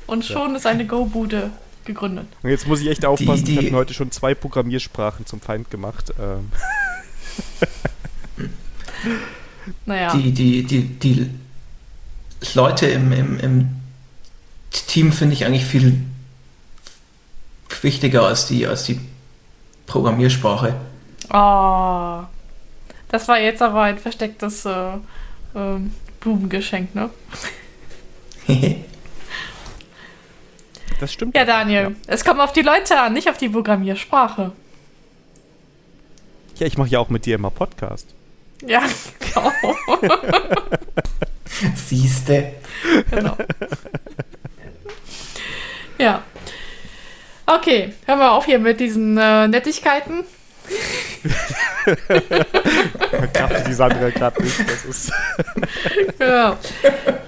Und 0.07 0.25
schon 0.25 0.55
ist 0.57 0.67
eine 0.67 0.87
Go-Bude 0.87 1.51
gegründet. 1.85 2.27
Und 2.43 2.51
jetzt 2.51 2.67
muss 2.67 2.81
ich 2.81 2.89
echt 2.89 3.05
aufpassen, 3.05 3.45
Die- 3.45 3.53
ich 3.53 3.59
habe 3.59 3.69
die- 3.69 3.75
heute 3.75 3.95
schon 3.95 4.11
zwei 4.11 4.35
Programmiersprachen 4.35 5.27
zum 5.27 5.41
Feind 5.41 5.71
gemacht. 5.71 6.13
Ähm, 6.19 6.51
Naja. 9.87 10.15
Die, 10.15 10.33
die, 10.33 10.63
die, 10.65 10.83
die 10.83 11.31
Leute 12.55 12.87
im, 12.87 13.13
im, 13.13 13.39
im 13.41 13.80
Team 14.71 15.13
finde 15.13 15.35
ich 15.35 15.45
eigentlich 15.45 15.65
viel 15.65 16.01
wichtiger 17.83 18.27
als 18.27 18.47
die, 18.47 18.67
als 18.67 18.85
die 18.85 19.01
Programmiersprache. 19.87 20.75
Oh, 21.33 22.25
das 23.09 23.29
war 23.29 23.39
jetzt 23.41 23.63
aber 23.63 23.83
ein 23.83 23.99
verstecktes 23.99 24.65
äh, 24.65 24.95
ähm, 25.55 25.95
Blumengeschenk, 26.21 26.95
ne? 26.95 27.11
das 31.01 31.13
stimmt. 31.13 31.37
Ja, 31.37 31.45
Daniel, 31.45 31.97
es 32.07 32.25
kommt 32.25 32.41
auf 32.41 32.53
die 32.53 32.63
Leute 32.63 33.01
an, 33.01 33.13
nicht 33.13 33.29
auf 33.29 33.39
die 33.39 33.49
Programmiersprache. 33.49 34.53
Ja, 36.59 36.67
ich 36.67 36.77
mache 36.77 36.91
ja 36.91 36.99
auch 36.99 37.09
mit 37.09 37.27
dir 37.27 37.37
immer 37.37 37.51
Podcast. 37.51 38.07
Ja, 38.67 38.83
genau. 39.19 39.53
Siehste. 41.75 42.53
genau. 43.11 43.37
Ja. 46.01 46.23
Okay, 47.45 47.93
hören 48.07 48.19
wir 48.19 48.33
auf 48.33 48.47
hier 48.47 48.59
mit 48.59 48.81
diesen 48.81 49.19
äh, 49.19 49.47
Nettigkeiten. 49.49 50.25
Kraft 53.35 53.67
die 53.67 53.73
Sandra 53.73 54.11
gerade 54.11 54.43
nicht. 54.43 54.61
Das 54.61 54.85
ist 54.85 55.13
Genau. 56.19 56.57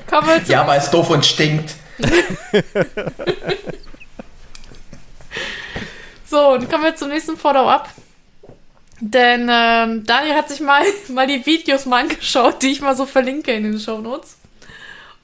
Kommen 0.09 0.29
wir 0.29 0.41
Ja, 0.47 0.67
weil 0.67 0.79
es 0.79 0.91
doof 0.91 1.11
und 1.11 1.27
stinkt. 1.27 1.75
so, 6.25 6.53
und 6.53 6.71
kommen 6.71 6.85
wir 6.85 6.97
zum 6.97 7.09
nächsten 7.09 7.37
Follow-up. 7.37 7.91
Denn 9.01 9.51
ähm, 9.51 10.05
Daniel 10.07 10.35
hat 10.35 10.49
sich 10.49 10.61
mal, 10.61 10.83
mal 11.09 11.27
die 11.27 11.45
Videos 11.45 11.85
mal 11.87 12.05
angeschaut, 12.05 12.63
die 12.63 12.71
ich 12.71 12.81
mal 12.81 12.97
so 12.97 13.05
verlinke 13.05 13.53
in 13.53 13.65
den 13.65 13.81
Show 13.81 13.99
Notes. 13.99 14.37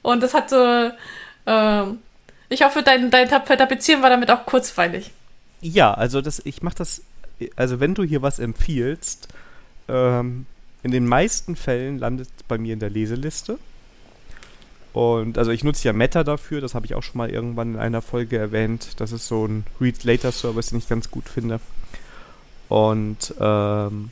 Und 0.01 0.21
das 0.21 0.33
hatte, 0.33 0.97
äh, 1.45 1.83
ich 2.49 2.63
hoffe, 2.63 2.83
dein, 2.83 3.11
dein 3.11 3.29
Tapezieren 3.29 4.01
war 4.01 4.09
damit 4.09 4.31
auch 4.31 4.45
kurzweilig. 4.45 5.11
Ja, 5.61 5.93
also 5.93 6.21
das, 6.21 6.41
ich 6.45 6.61
mache 6.61 6.75
das, 6.75 7.03
also 7.55 7.79
wenn 7.79 7.93
du 7.93 8.03
hier 8.03 8.21
was 8.21 8.39
empfiehlst, 8.39 9.27
ähm, 9.87 10.45
in 10.83 10.91
den 10.91 11.07
meisten 11.07 11.55
Fällen 11.55 11.99
landet 11.99 12.29
es 12.37 12.43
bei 12.43 12.57
mir 12.57 12.73
in 12.73 12.79
der 12.79 12.89
Leseliste. 12.89 13.59
Und 14.93 15.37
also 15.37 15.51
ich 15.51 15.63
nutze 15.63 15.87
ja 15.87 15.93
Meta 15.93 16.23
dafür, 16.23 16.61
das 16.61 16.73
habe 16.73 16.85
ich 16.85 16.95
auch 16.95 17.03
schon 17.03 17.17
mal 17.17 17.29
irgendwann 17.29 17.75
in 17.75 17.79
einer 17.79 18.01
Folge 18.01 18.37
erwähnt. 18.37 18.99
Das 18.99 19.11
ist 19.11 19.27
so 19.27 19.45
ein 19.45 19.65
Read 19.79 20.03
Later 20.03 20.31
Service, 20.31 20.69
den 20.69 20.79
ich 20.79 20.89
ganz 20.89 21.11
gut 21.11 21.29
finde. 21.29 21.59
Und 22.69 23.33
ähm, 23.39 24.11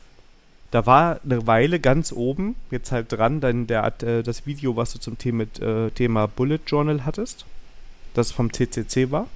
da 0.72 0.86
war 0.86 1.20
eine 1.24 1.48
Weile 1.48 1.80
ganz 1.80 2.12
oben, 2.12 2.56
jetzt 2.72 2.92
halt 2.92 3.12
dran, 3.12 3.40
dann 3.40 3.68
der, 3.68 3.86
äh, 4.04 4.24
das 4.24 4.46
Video, 4.46 4.76
was 4.76 4.94
du 4.94 5.00
zum 5.00 5.18
Thema, 5.18 5.44
äh, 5.62 5.90
Thema 5.92 6.28
Bullet 6.28 6.60
Journal 6.68 7.06
hattest, 7.06 7.46
das 8.18 8.32
vom 8.32 8.52
CCC 8.52 9.12
war, 9.12 9.28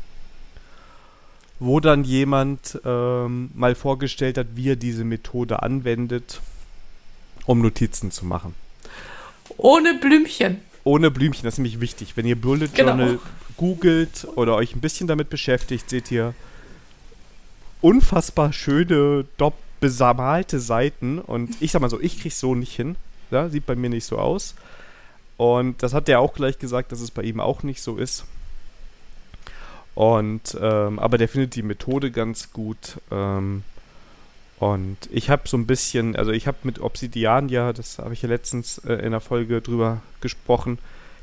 wo 1.60 1.80
dann 1.80 2.04
jemand 2.04 2.80
ähm, 2.84 3.52
mal 3.54 3.76
vorgestellt 3.76 4.38
hat, 4.38 4.48
wie 4.56 4.70
er 4.70 4.76
diese 4.76 5.04
Methode 5.04 5.62
anwendet, 5.62 6.42
um 7.46 7.62
Notizen 7.62 8.12
zu 8.12 8.26
machen. 8.26 8.56
Ohne 9.58 9.94
Blümchen. 9.96 10.62
Ohne 10.84 11.12
Blümchen, 11.12 11.44
das 11.44 11.56
ist 11.56 11.58
nämlich 11.60 11.80
wichtig. 11.80 12.18
Wenn 12.18 12.26
ihr 12.26 12.40
Bullet 12.40 12.70
genau. 12.74 12.90
Journal 12.90 13.20
googelt 13.58 14.28
oder 14.36 14.56
euch 14.56 14.76
ein 14.76 14.82
bisschen 14.82 15.08
damit 15.08 15.30
beschäftigt, 15.30 15.90
seht 15.90 16.10
ihr 16.12 16.34
unfassbar 17.82 18.54
schöne, 18.54 19.26
dopp 19.38 19.56
besamalte 19.80 20.60
Seiten. 20.60 21.20
Und 21.20 21.62
ich 21.62 21.72
sag 21.72 21.82
mal 21.82 21.90
so, 21.90 22.00
ich 22.00 22.20
krieg's 22.20 22.40
so 22.40 22.56
nicht 22.56 22.76
hin. 22.76 22.96
Ja, 23.30 23.50
sieht 23.50 23.66
bei 23.66 23.76
mir 23.76 23.90
nicht 23.90 24.06
so 24.06 24.18
aus. 24.18 24.56
Und 25.38 25.84
das 25.84 25.94
hat 25.94 26.08
der 26.08 26.20
auch 26.20 26.34
gleich 26.34 26.60
gesagt, 26.60 26.92
dass 26.92 27.02
es 27.02 27.12
bei 27.12 27.24
ihm 27.24 27.40
auch 27.40 27.64
nicht 27.64 27.82
so 27.82 27.98
ist. 27.98 28.26
Und 29.94 30.58
ähm, 30.60 31.00
aber 31.00 31.18
der 31.18 31.28
findet 31.28 31.56
die 31.56 31.64
Methode 31.64 32.12
ganz 32.12 32.54
gut. 32.54 32.98
Ähm, 33.12 33.64
und 34.60 34.98
ich 35.10 35.30
habe 35.32 35.48
so 35.48 35.58
ein 35.58 35.66
bisschen, 35.66 36.16
also 36.16 36.32
ich 36.32 36.46
habe 36.46 36.58
mit 36.64 36.80
Obsidian 36.80 37.50
ja, 37.50 37.74
das 37.74 37.98
habe 37.98 38.14
ich 38.14 38.22
ja 38.22 38.30
letztens 38.30 38.78
äh, 38.80 38.94
in 38.94 39.12
der 39.12 39.20
Folge 39.20 39.60
drüber 39.60 40.02
gesprochen, 40.22 40.78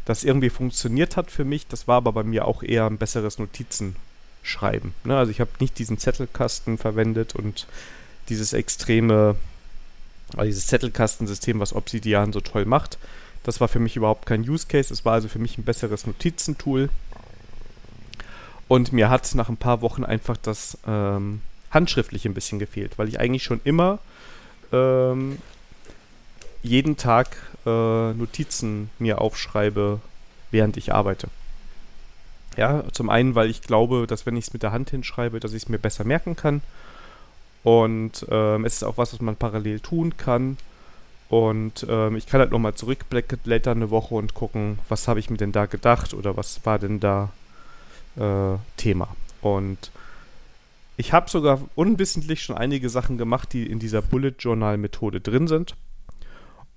das 0.05 0.25
irgendwie 0.25 0.51
funktioniert 0.51 1.17
hat 1.17 1.31
für 1.31 1.45
mich. 1.45 1.69
Das 1.69 1.87
war 1.87 1.99
aber 1.99 2.13
bei 2.13 2.25
mir 2.25 2.47
auch 2.47 2.65
eher 2.65 2.87
ein 2.87 2.99
besseres 2.99 3.39
Notizenschreiben. 3.39 4.93
Ne? 5.05 5.17
Also 5.17 5.31
ich 5.31 5.41
habe 5.41 5.51
nicht 5.61 5.79
diesen 5.79 5.99
Zettelkasten 5.99 6.79
verwendet 6.79 7.37
und 7.37 7.69
dieses 8.29 8.53
extreme, 8.55 9.37
also 10.37 10.47
dieses 10.47 10.67
Zettelkastensystem, 10.67 11.61
was 11.61 11.75
Obsidian 11.75 12.33
so 12.33 12.41
toll 12.41 12.65
macht. 12.65 12.99
Das 13.45 13.61
war 13.61 13.69
für 13.69 13.79
mich 13.79 13.97
überhaupt 13.97 14.27
kein 14.27 14.49
Use 14.49 14.67
Case. 14.67 14.93
Es 14.93 15.05
war 15.05 15.13
also 15.13 15.29
für 15.29 15.39
mich 15.39 15.57
ein 15.59 15.65
besseres 15.65 16.07
Notizentool. 16.07 16.91
Und 18.69 18.93
mir 18.93 19.09
hat 19.09 19.35
nach 19.35 19.49
ein 19.49 19.57
paar 19.57 19.81
Wochen 19.81 20.05
einfach 20.05 20.37
das 20.37 20.79
ähm, 20.87 21.41
handschriftlich 21.71 22.27
ein 22.27 22.35
bisschen 22.35 22.59
gefehlt, 22.59 22.99
weil 22.99 23.09
ich 23.09 23.19
eigentlich 23.19 23.43
schon 23.43 23.61
immer 23.65 23.99
ähm, 24.73 25.39
jeden 26.63 26.97
Tag 26.97 27.37
äh, 27.65 28.13
Notizen 28.13 28.91
mir 28.99 29.21
aufschreibe, 29.21 30.01
während 30.51 30.77
ich 30.77 30.93
arbeite. 30.93 31.29
Ja, 32.57 32.85
zum 32.93 33.09
einen, 33.09 33.35
weil 33.35 33.51
ich 33.51 33.63
glaube, 33.63 34.07
dass 34.07 34.27
wenn 34.27 34.37
ich 34.37 34.49
es 34.49 34.53
mit 34.53 34.63
der 34.63 34.73
Hand 34.73 34.91
hinschreibe, 34.91 35.41
dass 35.41 35.53
ich 35.53 35.63
es 35.63 35.69
mir 35.69 35.79
besser 35.79 36.05
merken 36.05 36.37
kann. 36.37 36.61
Und 37.63 38.27
ähm, 38.31 38.65
es 38.65 38.75
ist 38.75 38.83
auch 38.85 38.99
was, 38.99 39.13
was 39.13 39.21
man 39.21 39.37
parallel 39.37 39.81
tun 39.81 40.17
kann. 40.17 40.59
Und 41.29 41.87
ähm, 41.89 42.17
ich 42.17 42.27
kann 42.27 42.41
halt 42.41 42.51
nochmal 42.51 42.75
zurückblättern 42.75 43.79
eine 43.79 43.91
Woche 43.91 44.15
und 44.15 44.35
gucken, 44.35 44.79
was 44.89 45.09
habe 45.09 45.21
ich 45.21 45.31
mir 45.31 45.37
denn 45.37 45.53
da 45.53 45.67
gedacht 45.67 46.15
oder 46.15 46.37
was 46.37 46.65
war 46.65 46.79
denn 46.79 47.01
da 47.01 47.31
äh, 48.19 48.59
Thema. 48.77 49.09
Und 49.41 49.91
ich 50.97 51.13
habe 51.13 51.31
sogar 51.31 51.61
unwissentlich 51.75 52.43
schon 52.43 52.57
einige 52.57 52.89
Sachen 52.89 53.19
gemacht, 53.19 53.53
die 53.53 53.67
in 53.67 53.79
dieser 53.79 54.03
Bullet 54.03 54.35
Journal 54.39 54.77
Methode 54.77 55.21
drin 55.21 55.47
sind. 55.47 55.75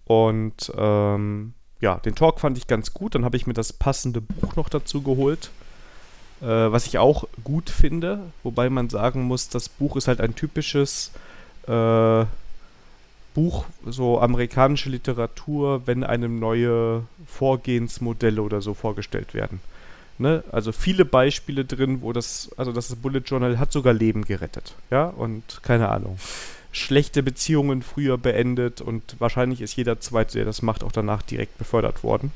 Und 0.05 0.71
ähm, 0.77 1.53
ja, 1.79 1.95
den 1.97 2.15
Talk 2.15 2.39
fand 2.39 2.57
ich 2.57 2.67
ganz 2.67 2.93
gut. 2.93 3.15
Dann 3.15 3.25
habe 3.25 3.37
ich 3.37 3.47
mir 3.47 3.53
das 3.53 3.73
passende 3.73 4.21
Buch 4.21 4.55
noch 4.55 4.69
dazu 4.69 5.01
geholt, 5.01 5.49
äh, 6.41 6.45
was 6.45 6.85
ich 6.85 6.99
auch 6.99 7.27
gut 7.43 7.69
finde. 7.69 8.19
Wobei 8.43 8.69
man 8.69 8.89
sagen 8.89 9.23
muss, 9.23 9.49
das 9.49 9.69
Buch 9.69 9.95
ist 9.95 10.07
halt 10.07 10.21
ein 10.21 10.35
typisches 10.35 11.11
äh, 11.67 12.25
Buch, 13.33 13.65
so 13.85 14.19
amerikanische 14.19 14.89
Literatur, 14.89 15.87
wenn 15.87 16.03
einem 16.03 16.39
neue 16.39 17.03
Vorgehensmodelle 17.25 18.41
oder 18.41 18.61
so 18.61 18.73
vorgestellt 18.73 19.33
werden. 19.33 19.61
Ne? 20.21 20.43
Also 20.51 20.71
viele 20.71 21.03
Beispiele 21.03 21.65
drin, 21.65 22.03
wo 22.03 22.13
das, 22.13 22.51
also 22.55 22.71
das 22.71 22.95
Bullet 22.95 23.23
Journal 23.25 23.57
hat 23.57 23.71
sogar 23.71 23.93
Leben 23.93 24.23
gerettet. 24.23 24.75
Ja, 24.91 25.05
und 25.07 25.61
keine 25.63 25.89
Ahnung. 25.89 26.19
Schlechte 26.71 27.23
Beziehungen 27.23 27.81
früher 27.81 28.19
beendet 28.19 28.79
und 28.79 29.15
wahrscheinlich 29.17 29.61
ist 29.61 29.75
jeder 29.75 29.99
Zweite, 29.99 30.37
der 30.37 30.45
das 30.45 30.61
macht, 30.61 30.83
auch 30.83 30.91
danach 30.91 31.23
direkt 31.23 31.57
befördert 31.57 32.03
worden. 32.03 32.31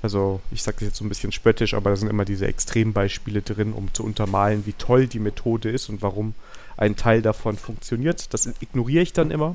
Also 0.00 0.40
ich 0.50 0.62
sage 0.62 0.76
das 0.80 0.88
jetzt 0.88 0.96
so 0.96 1.04
ein 1.04 1.10
bisschen 1.10 1.30
spöttisch, 1.30 1.74
aber 1.74 1.90
da 1.90 1.96
sind 1.96 2.08
immer 2.08 2.24
diese 2.24 2.46
Extrembeispiele 2.46 3.42
drin, 3.42 3.74
um 3.74 3.92
zu 3.92 4.04
untermalen, 4.04 4.64
wie 4.64 4.72
toll 4.72 5.06
die 5.06 5.18
Methode 5.18 5.70
ist 5.70 5.90
und 5.90 6.00
warum 6.00 6.34
ein 6.78 6.96
Teil 6.96 7.20
davon 7.20 7.58
funktioniert. 7.58 8.32
Das 8.32 8.46
ignoriere 8.60 9.02
ich 9.02 9.12
dann 9.12 9.30
immer 9.30 9.54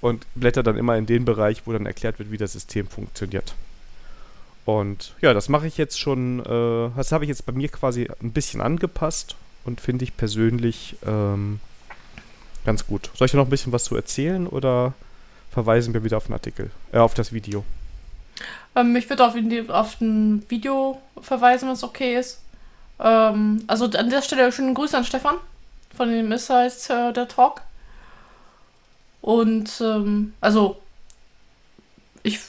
und 0.00 0.26
blätter 0.34 0.62
dann 0.62 0.78
immer 0.78 0.96
in 0.96 1.04
den 1.04 1.26
Bereich, 1.26 1.66
wo 1.66 1.72
dann 1.72 1.84
erklärt 1.84 2.18
wird, 2.18 2.30
wie 2.30 2.38
das 2.38 2.52
System 2.52 2.86
funktioniert. 2.86 3.54
Und 4.64 5.14
ja, 5.20 5.34
das 5.34 5.48
mache 5.48 5.66
ich 5.66 5.76
jetzt 5.76 6.00
schon, 6.00 6.40
äh, 6.40 6.90
das 6.96 7.12
habe 7.12 7.24
ich 7.24 7.28
jetzt 7.28 7.44
bei 7.44 7.52
mir 7.52 7.68
quasi 7.68 8.08
ein 8.22 8.32
bisschen 8.32 8.60
angepasst 8.60 9.36
und 9.64 9.80
finde 9.80 10.04
ich 10.04 10.16
persönlich 10.16 10.96
ähm, 11.06 11.60
ganz 12.64 12.86
gut. 12.86 13.10
Soll 13.14 13.26
ich 13.26 13.32
da 13.32 13.38
noch 13.38 13.46
ein 13.46 13.50
bisschen 13.50 13.72
was 13.72 13.84
zu 13.84 13.94
erzählen 13.94 14.46
oder 14.46 14.94
verweisen 15.50 15.92
wir 15.92 16.02
wieder 16.02 16.16
auf 16.16 16.26
den 16.26 16.32
Artikel, 16.32 16.70
äh, 16.92 16.98
auf 16.98 17.14
das 17.14 17.32
Video? 17.32 17.64
Ähm, 18.74 18.96
ich 18.96 19.08
würde 19.08 19.26
auf, 19.26 19.34
auf 19.68 20.00
ein 20.00 20.44
Video 20.48 21.00
verweisen, 21.20 21.68
wenn 21.68 21.74
es 21.74 21.84
okay 21.84 22.18
ist. 22.18 22.40
Ähm, 22.98 23.64
also 23.66 23.84
an 23.84 24.10
der 24.10 24.22
Stelle 24.22 24.50
schönen 24.50 24.74
Grüße 24.74 24.96
an 24.96 25.04
Stefan 25.04 25.36
von 25.94 26.10
dem 26.10 26.28
Missiles 26.28 26.88
äh, 26.90 27.12
der 27.12 27.28
Talk. 27.28 27.60
Und 29.20 29.80
ähm, 29.80 30.34
also 30.40 30.80
ich 32.22 32.40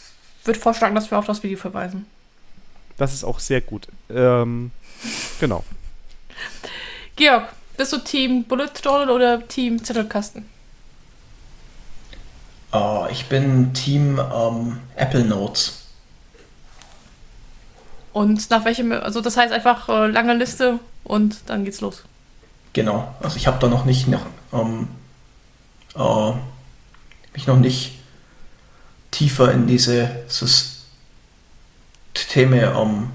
würde 0.45 0.59
vorschlagen, 0.59 0.95
dass 0.95 1.11
wir 1.11 1.17
auf 1.17 1.25
das 1.25 1.43
Video 1.43 1.57
verweisen. 1.57 2.05
Das 2.97 3.13
ist 3.13 3.23
auch 3.23 3.39
sehr 3.39 3.61
gut. 3.61 3.87
Ähm, 4.09 4.71
genau. 5.39 5.63
Georg, 7.15 7.49
bist 7.77 7.93
du 7.93 7.97
Team 7.97 8.43
Bullet 8.43 8.71
Journal 8.83 9.09
oder 9.09 9.47
Team 9.47 9.83
Zettelkasten? 9.83 10.45
Uh, 12.73 13.07
ich 13.09 13.27
bin 13.27 13.73
Team 13.73 14.19
um, 14.19 14.79
Apple 14.95 15.23
Notes. 15.23 15.85
Und 18.11 18.49
nach 18.49 18.63
welchem, 18.65 18.91
also 18.91 19.21
das 19.21 19.37
heißt 19.37 19.53
einfach 19.53 19.89
äh, 19.89 20.07
lange 20.07 20.33
Liste 20.33 20.79
und 21.03 21.37
dann 21.47 21.65
geht's 21.65 21.81
los. 21.81 22.03
Genau, 22.73 23.13
also 23.21 23.37
ich 23.37 23.47
habe 23.47 23.59
da 23.59 23.67
noch 23.67 23.85
nicht 23.85 24.07
noch, 24.07 24.25
ähm, 24.51 24.87
äh, 25.95 26.31
mich 27.33 27.47
noch 27.47 27.57
nicht 27.57 27.99
tiefer 29.15 29.51
in 29.53 29.65
diese 29.65 30.23
Systeme 30.27 30.73
ähm, 32.75 33.09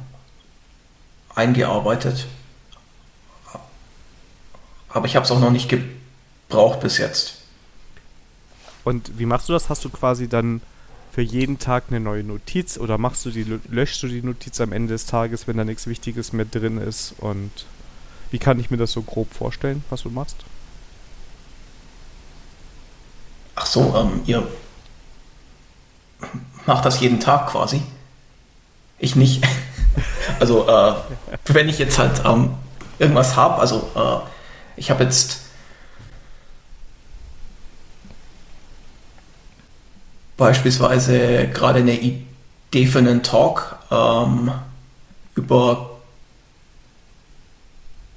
eingearbeitet. 1.35 2.27
Aber 4.89 5.07
ich 5.07 5.15
habe 5.15 5.25
es 5.25 5.31
auch 5.31 5.41
noch 5.41 5.51
nicht 5.51 5.69
gebraucht 5.69 6.81
bis 6.81 6.99
jetzt. 6.99 7.37
Und 8.83 9.19
wie 9.19 9.27
machst 9.27 9.49
du 9.49 9.53
das? 9.53 9.69
Hast 9.69 9.85
du 9.85 9.91
quasi 9.91 10.27
dann 10.27 10.63
für 11.13 11.21
jeden 11.21 11.59
Tag 11.59 11.85
eine 11.89 12.01
neue 12.01 12.25
Notiz 12.25 12.79
oder 12.79 12.97
machst 12.97 13.27
du 13.27 13.31
die, 13.31 13.45
löschst 13.69 14.03
du 14.03 14.09
die 14.09 14.23
Notiz 14.23 14.61
am 14.61 14.73
Ende 14.73 14.95
des 14.95 15.05
Tages, 15.07 15.47
wenn 15.47 15.59
da 15.59 15.65
nichts 15.65 15.87
Wichtiges 15.87 16.33
mehr 16.33 16.47
drin 16.47 16.79
ist? 16.79 17.15
Und 17.19 17.51
wie 18.31 18.39
kann 18.39 18.59
ich 18.59 18.71
mir 18.71 18.79
das 18.79 18.93
so 18.93 19.03
grob 19.03 19.35
vorstellen, 19.35 19.85
was 19.91 20.03
du 20.03 20.11
machst? 20.11 20.37
Ach 23.55 23.67
so, 23.67 23.95
ähm, 23.95 24.23
ihr 24.25 24.49
mache 26.67 26.85
das 26.85 27.01
jeden 27.01 27.21
Tag 27.21 27.49
quasi. 27.49 27.83
Ich 28.99 29.17
nicht. 29.17 29.45
also 30.41 30.69
äh, 30.69 30.95
wenn 31.47 31.69
ich 31.69 31.79
jetzt 31.79 31.99
halt 31.99 32.23
ähm, 32.25 32.55
irgendwas 32.99 33.37
habe, 33.37 33.61
also 33.61 33.91
äh, 33.95 34.29
ich 34.77 34.91
habe 34.91 35.05
jetzt 35.05 35.41
beispielsweise 40.37 41.49
gerade 41.49 41.81
eine 41.81 41.99
Idee 42.01 42.87
für 42.87 42.99
einen 42.99 43.23
Talk 43.23 43.79
ähm, 43.91 44.53
über 45.35 45.91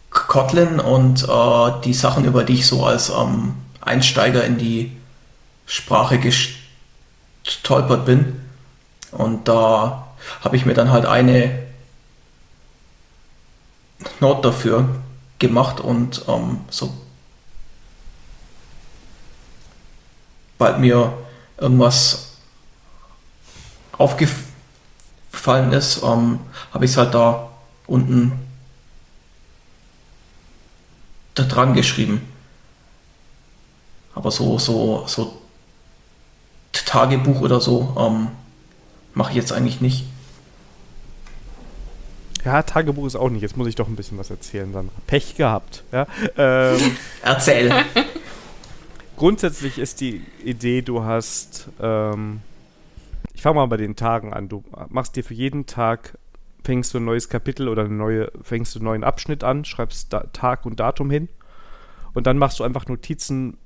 Kotlin 0.09 0.79
und 0.79 1.23
äh, 1.23 1.81
die 1.83 1.93
Sachen, 1.93 2.25
über 2.25 2.43
die 2.43 2.53
ich 2.53 2.67
so 2.67 2.85
als 2.85 3.09
ähm, 3.09 3.55
Einsteiger 3.81 4.43
in 4.45 4.57
die 4.57 4.91
Sprache 5.65 6.17
gestolpert 7.43 8.05
bin. 8.05 8.41
Und 9.11 9.47
da 9.47 10.07
habe 10.41 10.55
ich 10.55 10.65
mir 10.65 10.73
dann 10.73 10.91
halt 10.91 11.05
eine 11.05 11.63
Note 14.19 14.41
dafür 14.49 14.89
gemacht 15.39 15.79
und 15.79 16.23
ähm, 16.27 16.61
so 16.69 16.93
bald 20.57 20.79
mir 20.79 21.13
irgendwas 21.57 22.37
aufgefallen 23.97 25.73
ist, 25.73 26.01
ähm, 26.03 26.39
habe 26.73 26.85
ich 26.85 26.91
es 26.91 26.97
halt 26.97 27.13
da 27.13 27.51
unten 27.85 28.31
da 31.35 31.43
dran 31.43 31.73
geschrieben. 31.73 32.21
Aber 34.15 34.31
so, 34.31 34.57
so, 34.59 35.05
so 35.07 35.41
Tagebuch 36.85 37.41
oder 37.41 37.59
so 37.59 37.95
ähm, 37.99 38.27
mache 39.13 39.31
ich 39.31 39.37
jetzt 39.37 39.51
eigentlich 39.51 39.81
nicht. 39.81 40.05
Ja, 42.45 42.61
Tagebuch 42.61 43.05
ist 43.05 43.15
auch 43.15 43.29
nicht. 43.29 43.41
Jetzt 43.41 43.55
muss 43.55 43.67
ich 43.67 43.75
doch 43.75 43.87
ein 43.87 43.95
bisschen 43.95 44.17
was 44.17 44.29
erzählen, 44.29 44.71
Sandra. 44.73 44.93
Pech 45.07 45.35
gehabt. 45.35 45.83
Ja? 45.91 46.07
Ähm, 46.37 46.97
Erzähl. 47.21 47.73
grundsätzlich 49.15 49.77
ist 49.77 50.01
die 50.01 50.21
Idee, 50.43 50.81
du 50.81 51.03
hast, 51.03 51.69
ähm, 51.79 52.41
ich 53.33 53.41
fange 53.41 53.55
mal 53.55 53.67
bei 53.67 53.77
den 53.77 53.95
Tagen 53.95 54.33
an. 54.33 54.49
Du 54.49 54.63
machst 54.89 55.15
dir 55.15 55.23
für 55.23 55.33
jeden 55.33 55.65
Tag, 55.67 56.17
fängst 56.65 56.93
du 56.93 56.97
ein 56.97 57.05
neues 57.05 57.29
Kapitel 57.29 57.69
oder 57.69 57.83
eine 57.85 57.93
neue, 57.93 58.31
fängst 58.41 58.75
du 58.75 58.79
einen 58.79 58.85
neuen 58.85 59.03
Abschnitt 59.05 59.43
an, 59.43 59.63
schreibst 59.63 60.11
da, 60.11 60.25
Tag 60.33 60.65
und 60.65 60.79
Datum 60.79 61.09
hin 61.09 61.29
und 62.13 62.27
dann 62.27 62.37
machst 62.37 62.59
du 62.59 62.63
einfach 62.63 62.87
Notizen, 62.87 63.57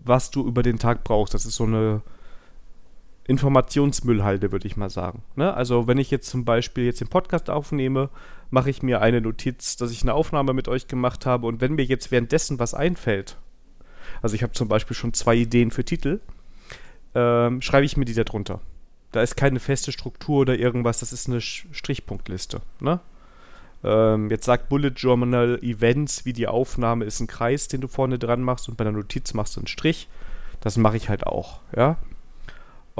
was 0.00 0.30
du 0.30 0.46
über 0.46 0.62
den 0.62 0.78
Tag 0.78 1.04
brauchst. 1.04 1.32
Das 1.34 1.46
ist 1.46 1.56
so 1.56 1.64
eine 1.64 2.02
Informationsmüllhalde, 3.30 4.50
würde 4.50 4.66
ich 4.66 4.76
mal 4.76 4.90
sagen. 4.90 5.22
Ne? 5.36 5.54
Also 5.54 5.86
wenn 5.86 5.98
ich 5.98 6.10
jetzt 6.10 6.28
zum 6.28 6.44
Beispiel 6.44 6.84
jetzt 6.84 7.00
den 7.00 7.08
Podcast 7.08 7.48
aufnehme, 7.48 8.10
mache 8.50 8.70
ich 8.70 8.82
mir 8.82 9.00
eine 9.00 9.20
Notiz, 9.20 9.76
dass 9.76 9.92
ich 9.92 10.02
eine 10.02 10.14
Aufnahme 10.14 10.52
mit 10.52 10.66
euch 10.66 10.88
gemacht 10.88 11.26
habe 11.26 11.46
und 11.46 11.60
wenn 11.60 11.74
mir 11.74 11.84
jetzt 11.84 12.10
währenddessen 12.10 12.58
was 12.58 12.74
einfällt, 12.74 13.36
also 14.20 14.34
ich 14.34 14.42
habe 14.42 14.52
zum 14.52 14.66
Beispiel 14.66 14.96
schon 14.96 15.14
zwei 15.14 15.36
Ideen 15.36 15.70
für 15.70 15.84
Titel, 15.84 16.20
ähm, 17.14 17.62
schreibe 17.62 17.86
ich 17.86 17.96
mir 17.96 18.04
die 18.04 18.14
da 18.14 18.24
drunter. 18.24 18.60
Da 19.12 19.22
ist 19.22 19.36
keine 19.36 19.60
feste 19.60 19.92
Struktur 19.92 20.40
oder 20.40 20.58
irgendwas, 20.58 20.98
das 20.98 21.12
ist 21.12 21.28
eine 21.28 21.40
Strichpunktliste. 21.40 22.60
Ne? 22.80 22.98
Ähm, 23.84 24.28
jetzt 24.30 24.44
sagt 24.44 24.68
Bullet 24.68 24.92
Journal 24.96 25.60
Events, 25.62 26.24
wie 26.24 26.32
die 26.32 26.48
Aufnahme 26.48 27.04
ist 27.04 27.20
ein 27.20 27.28
Kreis, 27.28 27.68
den 27.68 27.80
du 27.80 27.86
vorne 27.86 28.18
dran 28.18 28.42
machst 28.42 28.68
und 28.68 28.76
bei 28.76 28.84
der 28.84 28.92
Notiz 28.92 29.34
machst 29.34 29.54
du 29.54 29.60
einen 29.60 29.68
Strich. 29.68 30.08
Das 30.60 30.76
mache 30.76 30.96
ich 30.96 31.08
halt 31.08 31.26
auch, 31.26 31.60
ja. 31.76 31.96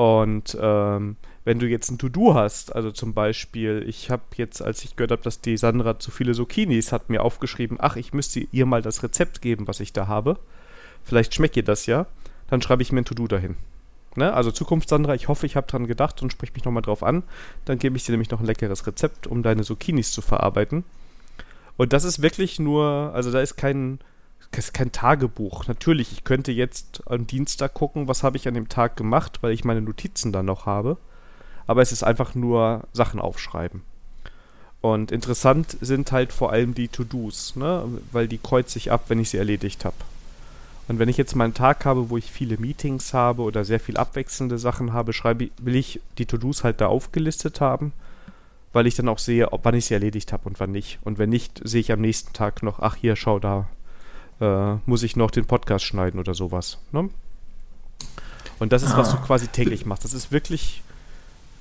Und 0.01 0.57
ähm, 0.61 1.17
wenn 1.45 1.59
du 1.59 1.67
jetzt 1.67 1.91
ein 1.91 1.99
To-Do 1.99 2.35
hast, 2.35 2.75
also 2.75 2.91
zum 2.91 3.13
Beispiel, 3.13 3.85
ich 3.87 4.11
habe 4.11 4.23
jetzt, 4.37 4.63
als 4.63 4.85
ich 4.85 4.97
gehört 4.97 5.11
habe, 5.11 5.23
dass 5.23 5.41
die 5.41 5.57
Sandra 5.57 5.99
zu 5.99 6.11
viele 6.11 6.33
Zucchinis 6.33 6.93
hat, 6.93 7.11
mir 7.11 7.23
aufgeschrieben, 7.23 7.77
ach, 7.81 7.97
ich 7.97 8.13
müsste 8.13 8.41
ihr 8.53 8.67
mal 8.67 8.83
das 8.83 9.03
Rezept 9.03 9.43
geben, 9.43 9.69
was 9.69 9.81
ich 9.81 9.93
da 9.93 10.07
habe 10.07 10.39
vielleicht 11.05 11.35
schmeckt 11.35 11.57
ihr 11.57 11.63
das 11.63 11.87
ja, 11.87 12.07
dann 12.49 12.63
schreibe 12.63 12.83
ich 12.83 12.93
mir 12.93 13.01
ein 13.01 13.05
To-Do 13.05 13.27
dahin. 13.27 13.57
Ne? 14.17 14.33
Also 14.33 14.51
Zukunft, 14.51 14.89
Sandra, 14.89 15.15
ich 15.15 15.29
hoffe, 15.29 15.47
ich 15.47 15.57
habe 15.57 15.67
dran 15.67 15.87
gedacht 15.87 16.21
und 16.23 16.33
sprich 16.33 16.53
mich 16.55 16.65
nochmal 16.65 16.83
drauf 16.83 17.03
an. 17.03 17.23
Dann 17.65 17.79
gebe 17.79 17.97
ich 17.97 18.05
dir 18.05 18.13
nämlich 18.13 18.31
noch 18.31 18.41
ein 18.41 18.47
leckeres 18.47 18.87
Rezept, 18.87 19.27
um 19.27 19.43
deine 19.43 19.63
Zucchinis 19.63 20.11
zu 20.11 20.21
verarbeiten. 20.21 20.85
Und 21.77 21.93
das 21.93 22.05
ist 22.05 22.21
wirklich 22.21 22.59
nur, 22.59 23.13
also 23.15 23.31
da 23.31 23.41
ist 23.41 23.57
kein, 23.57 24.01
ist 24.59 24.75
kein 24.75 24.93
Tagebuch. 24.93 25.67
Natürlich, 25.69 26.13
ich 26.13 26.25
könnte 26.25 26.53
jetzt 26.53 27.03
am 27.07 27.27
Dienstag 27.27 27.75
gucken, 27.75 28.09
was 28.09 28.23
habe 28.23 28.37
ich 28.37 28.49
an 28.49 28.55
dem 28.55 28.69
Tag 28.69 28.97
gemacht, 28.97 29.39
weil 29.43 29.53
ich 29.53 29.65
meine 29.65 29.81
Notizen 29.81 30.33
dann 30.33 30.47
noch 30.47 30.67
habe. 30.67 30.97
Aber 31.67 31.83
es 31.83 31.93
ist 31.93 32.03
einfach 32.03 32.35
nur 32.35 32.83
Sachen 32.93 33.21
aufschreiben. 33.21 33.83
Und 34.81 35.13
interessant 35.13 35.77
sind 35.81 36.11
halt 36.11 36.33
vor 36.33 36.53
allem 36.53 36.75
die 36.75 36.89
To-Dos, 36.89 37.55
ne? 37.57 37.85
weil 38.13 38.29
die 38.29 38.39
kreuze 38.39 38.79
ich 38.79 38.91
ab, 38.91 39.05
wenn 39.09 39.21
ich 39.21 39.31
sie 39.31 39.37
erledigt 39.37 39.85
habe. 39.85 39.97
Und 40.89 40.99
wenn 40.99 41.09
ich 41.09 41.19
jetzt 41.19 41.37
mal 41.37 41.45
einen 41.45 41.55
Tag 41.55 41.85
habe, 41.85 42.11
wo 42.11 42.17
ich 42.17 42.33
viele 42.33 42.57
Meetings 42.57 43.15
habe 43.15 43.43
oder 43.43 43.65
sehr 43.65 43.79
viel 43.79 43.97
abwechselnde 43.97 44.59
Sachen 44.59 44.93
habe, 44.93 45.13
schreibe, 45.13 45.51
will 45.61 45.77
ich 45.77 46.01
die 46.19 46.27
To-Dos 46.27 46.65
halt 46.65 46.81
da 46.81 46.87
aufgelistet 46.87 47.61
haben, 47.61 47.93
weil 48.73 48.89
ich 48.89 48.97
dann 48.97 49.09
auch 49.09 49.19
sehe, 49.19 49.53
ob 49.53 49.65
wann 49.65 49.77
ich 49.77 49.85
sie 49.85 49.95
erledigt 49.95 50.33
habe 50.33 50.49
und 50.49 50.59
wann 50.59 50.73
nicht. 50.73 50.99
Und 51.03 51.19
wenn 51.19 51.31
nicht, 51.31 51.61
sehe 51.63 51.81
ich 51.81 51.93
am 51.93 52.01
nächsten 52.01 52.33
Tag 52.33 52.65
noch, 52.65 52.81
ach 52.81 52.97
hier, 52.97 53.15
schau 53.15 53.39
da, 53.39 53.69
äh, 54.41 54.75
muss 54.87 55.03
ich 55.03 55.17
noch 55.17 55.31
den 55.31 55.47
Podcast 55.47 55.85
schneiden 55.85 56.19
oder 56.21 56.35
sowas. 56.35 56.79
Ne? 56.93 57.11
Und 58.59 58.73
das 58.73 58.83
ist, 58.83 58.97
was 58.97 59.11
du 59.11 59.17
ah. 59.17 59.23
quasi 59.27 59.49
täglich 59.49 59.87
machst. 59.87 60.05
Das 60.05 60.13
ist 60.13 60.33
wirklich 60.33 60.83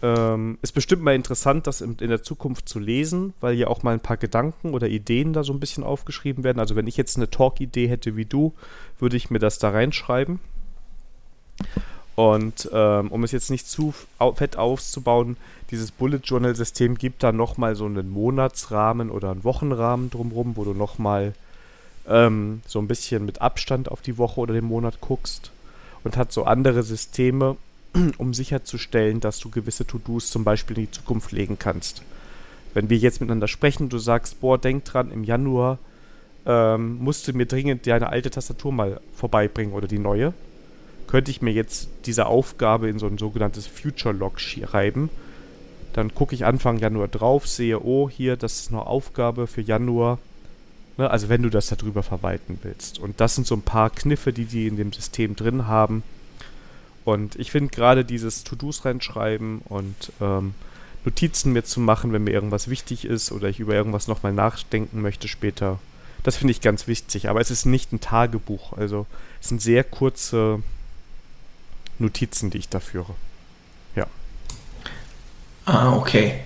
ähm, 0.01 0.57
ist 0.61 0.72
bestimmt 0.72 1.03
mal 1.03 1.15
interessant, 1.15 1.68
das 1.68 1.81
in, 1.81 1.97
in, 1.99 2.10
der 2.10 2.23
Zukunft 2.23 2.69
zu 2.69 2.80
lesen, 2.80 3.34
weil 3.41 3.56
ja 3.56 3.68
auch 3.68 3.84
mal 3.84 3.93
ein 3.93 3.99
paar 3.99 4.18
Gedanken 4.18 4.73
oder 4.73 4.88
Ideen 4.88 5.34
da 5.34 5.43
so 5.43 5.51
ein 5.51 5.60
bisschen 5.60 5.84
aufgeschrieben 5.84 6.43
werden. 6.43 6.60
Also 6.60 6.76
wenn 6.76 6.88
ich 6.88 6.95
jetzt 6.95 7.18
eine 7.18 7.30
Talk-Idee 7.30 7.88
hätte 7.88 8.15
wie 8.15 8.26
du, 8.26 8.53
würde 8.97 9.18
ich 9.18 9.30
mir 9.30 9.39
das 9.39 9.60
da 9.60 9.72
reinschreiben. 9.72 10.39
Und 12.15 12.69
ähm, 12.73 13.11
um 13.11 13.23
es 13.23 13.31
jetzt 13.31 13.49
nicht 13.49 13.68
zu 13.68 13.93
fett 14.35 14.57
auszubauen, 14.57 15.38
dieses 15.72 15.91
Bullet 15.91 16.19
Journal 16.23 16.56
System 16.56 16.95
gibt 16.95 17.23
da 17.23 17.31
nochmal 17.31 17.76
so 17.76 17.85
einen 17.85 18.10
Monatsrahmen 18.10 19.10
oder 19.10 19.31
einen 19.31 19.43
Wochenrahmen 19.43 20.10
drumherum, 20.10 20.56
wo 20.56 20.64
du 20.64 20.73
nochmal 20.73 21.34
ähm, 22.10 22.61
so 22.68 22.80
ein 22.80 22.88
bisschen 22.88 23.26
mit 23.26 23.41
Abstand 23.41 23.90
auf 23.90 24.02
die 24.02 24.18
Woche 24.18 24.41
oder 24.41 24.53
den 24.53 24.65
Monat 24.65 24.99
guckst 24.99 25.52
und 26.03 26.18
hat 26.18 26.31
so 26.31 26.44
andere 26.44 26.84
Systeme, 26.84 27.56
um 28.18 28.34
sicherzustellen, 28.34 29.19
dass 29.19 29.40
du 29.40 29.49
gewisse 29.49 29.86
To-Dos 29.86 30.31
zum 30.31 30.44
Beispiel 30.44 30.77
in 30.77 30.86
die 30.86 30.91
Zukunft 30.91 31.31
legen 31.31 31.57
kannst. 31.60 32.02
Wenn 32.73 32.90
wir 32.90 32.98
jetzt 32.98 33.22
miteinander 33.22 33.48
sprechen, 33.48 33.90
du 33.90 33.98
sagst, 33.98 34.41
boah, 34.41 34.57
denk 34.57 34.86
dran, 34.86 35.11
im 35.11 35.23
Januar 35.23 35.80
ähm, 36.45 36.98
musst 36.99 37.27
du 37.27 37.34
mir 37.34 37.45
dringend 37.45 37.88
deine 37.88 38.10
alte 38.10 38.30
Tastatur 38.30 38.72
mal 38.72 39.02
vorbeibringen 39.15 39.73
oder 39.73 39.88
die 39.88 39.99
neue, 39.99 40.34
könnte 41.07 41.31
ich 41.31 41.41
mir 41.41 41.52
jetzt 41.52 41.90
diese 42.06 42.27
Aufgabe 42.27 42.90
in 42.90 42.99
so 42.99 43.07
ein 43.07 43.18
sogenanntes 43.18 43.65
Future 43.65 44.14
Log 44.14 44.40
schreiben. 44.40 45.10
Dann 45.94 46.14
gucke 46.14 46.36
ich 46.36 46.45
Anfang 46.45 46.77
Januar 46.77 47.07
drauf, 47.07 47.48
sehe, 47.48 47.84
oh, 47.84 48.10
hier, 48.10 48.38
das 48.38 48.61
ist 48.61 48.72
eine 48.72 48.86
Aufgabe 48.86 49.48
für 49.48 49.61
Januar. 49.61 50.19
Ne, 50.99 51.09
also 51.09 51.30
wenn 51.30 51.41
du 51.41 51.49
das 51.49 51.67
darüber 51.67 52.03
verwalten 52.03 52.59
willst. 52.61 52.99
Und 52.99 53.21
das 53.21 53.34
sind 53.35 53.47
so 53.47 53.55
ein 53.55 53.61
paar 53.61 53.89
Kniffe, 53.89 54.34
die 54.34 54.43
die 54.43 54.67
in 54.67 54.76
dem 54.76 54.91
System 54.91 55.35
drin 55.35 55.65
haben, 55.65 56.03
und 57.05 57.38
ich 57.38 57.51
finde 57.51 57.73
gerade 57.73 58.05
dieses 58.05 58.43
To-Dos 58.43 58.85
reinschreiben 58.85 59.61
und 59.65 59.95
ähm, 60.21 60.53
Notizen 61.05 61.53
mir 61.53 61.63
zu 61.63 61.80
machen, 61.80 62.11
wenn 62.11 62.26
mir 62.26 62.34
irgendwas 62.34 62.69
wichtig 62.69 63.05
ist 63.05 63.31
oder 63.31 63.47
ich 63.47 63.59
über 63.59 63.73
irgendwas 63.73 64.07
nochmal 64.07 64.34
nachdenken 64.34 65.01
möchte 65.01 65.27
später, 65.27 65.80
das 66.23 66.35
finde 66.35 66.51
ich 66.51 66.61
ganz 66.61 66.85
wichtig. 66.85 67.30
Aber 67.30 67.39
es 67.39 67.49
ist 67.49 67.65
nicht 67.65 67.93
ein 67.93 68.01
Tagebuch. 68.01 68.73
Also 68.73 69.07
es 69.41 69.47
sind 69.47 69.61
sehr 69.61 69.84
kurze 69.85 70.61
Notizen, 71.97 72.49
die 72.49 72.57
ich 72.57 72.69
da 72.69 72.81
führe. 72.81 73.15
Ja. 73.95 74.05
Ah, 75.65 75.95
okay. 75.95 76.41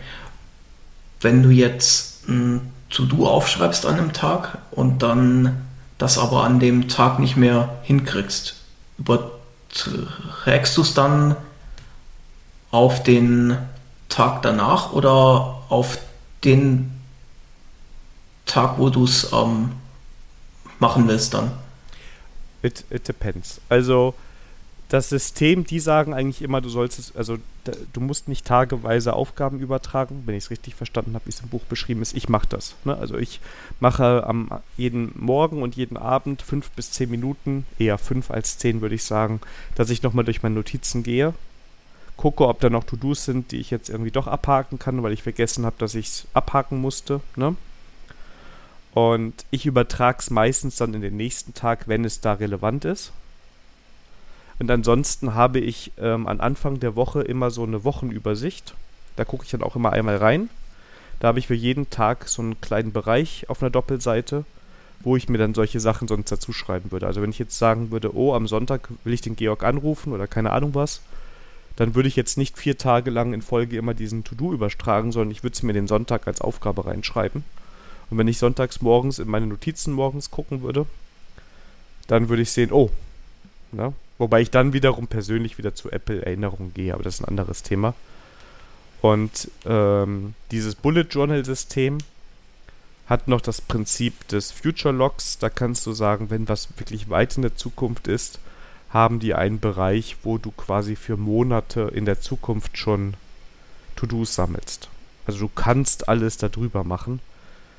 Wenn 1.19 1.41
du 1.41 1.49
jetzt 1.49 2.29
ein 2.29 2.72
To-Do 2.93 3.27
aufschreibst 3.27 3.85
an 3.85 3.95
einem 3.95 4.13
Tag 4.13 4.59
und 4.71 5.03
dann 5.03 5.65
das 5.97 6.17
aber 6.17 6.43
an 6.43 6.59
dem 6.59 6.87
Tag 6.87 7.19
nicht 7.19 7.35
mehr 7.35 7.79
hinkriegst, 7.83 8.55
über 8.97 9.31
trägst 9.69 10.77
du 10.77 10.81
es 10.81 10.93
dann 10.93 11.35
auf 12.69 13.01
den 13.03 13.57
Tag 14.09 14.43
danach 14.43 14.91
oder 14.93 15.63
auf 15.69 15.97
den 16.43 16.91
Tag, 18.45 18.77
wo 18.77 18.89
du 18.89 19.05
es 19.05 19.31
ähm, 19.33 19.71
machen 20.77 21.07
willst 21.07 21.33
dann? 21.33 21.51
It, 22.61 22.85
it 22.91 23.07
depends. 23.07 23.59
Also 23.69 24.13
das 24.93 25.09
System, 25.09 25.63
die 25.63 25.79
sagen 25.79 26.13
eigentlich 26.13 26.43
immer, 26.43 26.61
du 26.61 26.69
sollst 26.69 26.99
es, 26.99 27.15
also 27.15 27.39
du 27.93 27.99
musst 27.99 28.27
nicht 28.27 28.45
tageweise 28.45 29.13
Aufgaben 29.13 29.59
übertragen, 29.59 30.21
wenn 30.27 30.35
ich 30.35 30.43
es 30.43 30.49
richtig 30.51 30.75
verstanden 30.75 31.15
habe, 31.15 31.25
wie 31.25 31.31
es 31.31 31.39
im 31.39 31.49
Buch 31.49 31.63
beschrieben 31.63 32.03
ist. 32.03 32.15
Ich 32.15 32.29
mache 32.29 32.45
das. 32.47 32.75
Ne? 32.85 32.95
Also 32.95 33.17
ich 33.17 33.41
mache 33.79 34.23
am 34.27 34.51
jeden 34.77 35.11
Morgen 35.15 35.63
und 35.63 35.75
jeden 35.75 35.97
Abend 35.97 36.43
fünf 36.43 36.69
bis 36.69 36.91
zehn 36.91 37.09
Minuten, 37.09 37.65
eher 37.79 37.97
fünf 37.97 38.29
als 38.29 38.59
zehn 38.59 38.81
würde 38.81 38.93
ich 38.93 39.03
sagen, 39.03 39.41
dass 39.73 39.89
ich 39.89 40.03
nochmal 40.03 40.25
durch 40.25 40.43
meine 40.43 40.53
Notizen 40.53 41.01
gehe, 41.01 41.33
gucke, 42.15 42.47
ob 42.47 42.59
da 42.59 42.69
noch 42.69 42.83
To-Dos 42.83 43.25
sind, 43.25 43.51
die 43.51 43.57
ich 43.57 43.71
jetzt 43.71 43.89
irgendwie 43.89 44.11
doch 44.11 44.27
abhaken 44.27 44.77
kann, 44.77 45.01
weil 45.01 45.13
ich 45.13 45.23
vergessen 45.23 45.65
habe, 45.65 45.75
dass 45.79 45.95
ich 45.95 46.05
es 46.05 46.27
abhaken 46.35 46.79
musste. 46.79 47.19
Ne? 47.35 47.55
Und 48.93 49.33
ich 49.49 49.65
übertrage 49.65 50.19
es 50.19 50.29
meistens 50.29 50.75
dann 50.75 50.93
in 50.93 51.01
den 51.01 51.17
nächsten 51.17 51.55
Tag, 51.55 51.87
wenn 51.87 52.05
es 52.05 52.21
da 52.21 52.33
relevant 52.33 52.85
ist. 52.85 53.11
Und 54.59 54.69
ansonsten 54.69 55.33
habe 55.33 55.59
ich 55.59 55.91
ähm, 55.97 56.27
am 56.27 56.39
Anfang 56.39 56.79
der 56.79 56.95
Woche 56.95 57.21
immer 57.21 57.51
so 57.51 57.63
eine 57.63 57.83
Wochenübersicht. 57.83 58.75
Da 59.15 59.25
gucke 59.25 59.45
ich 59.45 59.51
dann 59.51 59.63
auch 59.63 59.75
immer 59.75 59.91
einmal 59.91 60.17
rein. 60.17 60.49
Da 61.19 61.29
habe 61.29 61.39
ich 61.39 61.47
für 61.47 61.55
jeden 61.55 61.89
Tag 61.89 62.27
so 62.27 62.41
einen 62.41 62.59
kleinen 62.61 62.91
Bereich 62.91 63.49
auf 63.49 63.61
einer 63.61 63.69
Doppelseite, 63.69 64.45
wo 65.01 65.15
ich 65.15 65.29
mir 65.29 65.37
dann 65.37 65.53
solche 65.53 65.79
Sachen 65.79 66.07
sonst 66.07 66.31
dazu 66.31 66.53
schreiben 66.53 66.91
würde. 66.91 67.07
Also 67.07 67.21
wenn 67.21 67.29
ich 67.29 67.39
jetzt 67.39 67.57
sagen 67.57 67.91
würde, 67.91 68.15
oh, 68.15 68.33
am 68.33 68.47
Sonntag 68.47 68.89
will 69.03 69.13
ich 69.13 69.21
den 69.21 69.35
Georg 69.35 69.63
anrufen 69.63 70.13
oder 70.13 70.27
keine 70.27 70.51
Ahnung 70.51 70.75
was, 70.75 71.01
dann 71.75 71.95
würde 71.95 72.07
ich 72.07 72.15
jetzt 72.15 72.37
nicht 72.37 72.57
vier 72.57 72.77
Tage 72.77 73.09
lang 73.09 73.33
in 73.33 73.41
Folge 73.41 73.77
immer 73.77 73.93
diesen 73.93 74.23
To-Do 74.23 74.53
überstragen, 74.53 75.11
sondern 75.11 75.31
ich 75.31 75.43
würde 75.43 75.55
es 75.55 75.63
mir 75.63 75.73
den 75.73 75.87
Sonntag 75.87 76.27
als 76.27 76.41
Aufgabe 76.41 76.85
reinschreiben. 76.85 77.43
Und 78.09 78.17
wenn 78.17 78.27
ich 78.27 78.37
sonntags 78.37 78.81
morgens 78.81 79.19
in 79.19 79.27
meine 79.27 79.47
Notizen 79.47 79.93
morgens 79.93 80.29
gucken 80.29 80.61
würde, 80.61 80.85
dann 82.07 82.29
würde 82.29 82.43
ich 82.43 82.51
sehen, 82.51 82.71
oh, 82.71 82.91
ne? 83.71 83.93
Wobei 84.17 84.41
ich 84.41 84.51
dann 84.51 84.73
wiederum 84.73 85.07
persönlich 85.07 85.57
wieder 85.57 85.75
zu 85.75 85.91
Apple-Erinnerungen 85.91 86.73
gehe, 86.73 86.93
aber 86.93 87.03
das 87.03 87.15
ist 87.15 87.21
ein 87.21 87.29
anderes 87.29 87.63
Thema. 87.63 87.93
Und 89.01 89.49
ähm, 89.65 90.33
dieses 90.51 90.75
Bullet 90.75 91.07
Journal-System 91.09 91.97
hat 93.07 93.27
noch 93.27 93.41
das 93.41 93.59
Prinzip 93.59 94.27
des 94.29 94.51
Future 94.51 94.93
Logs. 94.93 95.37
Da 95.37 95.49
kannst 95.49 95.85
du 95.85 95.91
sagen, 95.91 96.29
wenn 96.29 96.47
was 96.47 96.69
wirklich 96.77 97.09
weit 97.09 97.35
in 97.35 97.41
der 97.41 97.55
Zukunft 97.55 98.07
ist, 98.07 98.39
haben 98.89 99.19
die 99.19 99.33
einen 99.33 99.59
Bereich, 99.59 100.17
wo 100.23 100.37
du 100.37 100.51
quasi 100.51 100.95
für 100.95 101.17
Monate 101.17 101.91
in 101.93 102.05
der 102.05 102.21
Zukunft 102.21 102.77
schon 102.77 103.15
To-Dos 103.95 104.35
sammelst. 104.35 104.87
Also 105.25 105.39
du 105.39 105.49
kannst 105.53 106.07
alles 106.07 106.37
darüber 106.37 106.83
machen. 106.83 107.19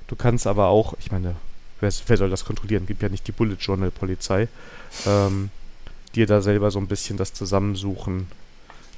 Du 0.09 0.17
kannst 0.17 0.47
aber 0.47 0.67
auch, 0.69 0.95
ich 0.99 1.11
meine, 1.11 1.37
wer, 1.81 1.93
wer 2.07 2.17
soll 2.17 2.31
das 2.31 2.45
kontrollieren? 2.45 2.87
Gibt 2.87 3.03
ja 3.03 3.09
nicht 3.09 3.27
die 3.27 3.33
Bullet 3.33 3.57
Journal 3.59 3.91
Polizei. 3.91 4.49
Ähm, 5.07 5.51
dir 6.15 6.27
da 6.27 6.41
selber 6.41 6.71
so 6.71 6.79
ein 6.79 6.87
bisschen 6.87 7.17
das 7.17 7.33
zusammensuchen, 7.33 8.29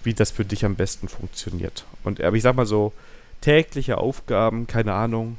wie 0.04 0.14
das 0.14 0.30
für 0.30 0.44
dich 0.44 0.64
am 0.64 0.76
besten 0.76 1.08
funktioniert. 1.08 1.84
Und 2.04 2.20
aber 2.20 2.36
ich 2.36 2.42
sag 2.42 2.56
mal 2.56 2.66
so, 2.66 2.92
tägliche 3.40 3.98
Aufgaben, 3.98 4.66
keine 4.66 4.92
Ahnung, 4.92 5.38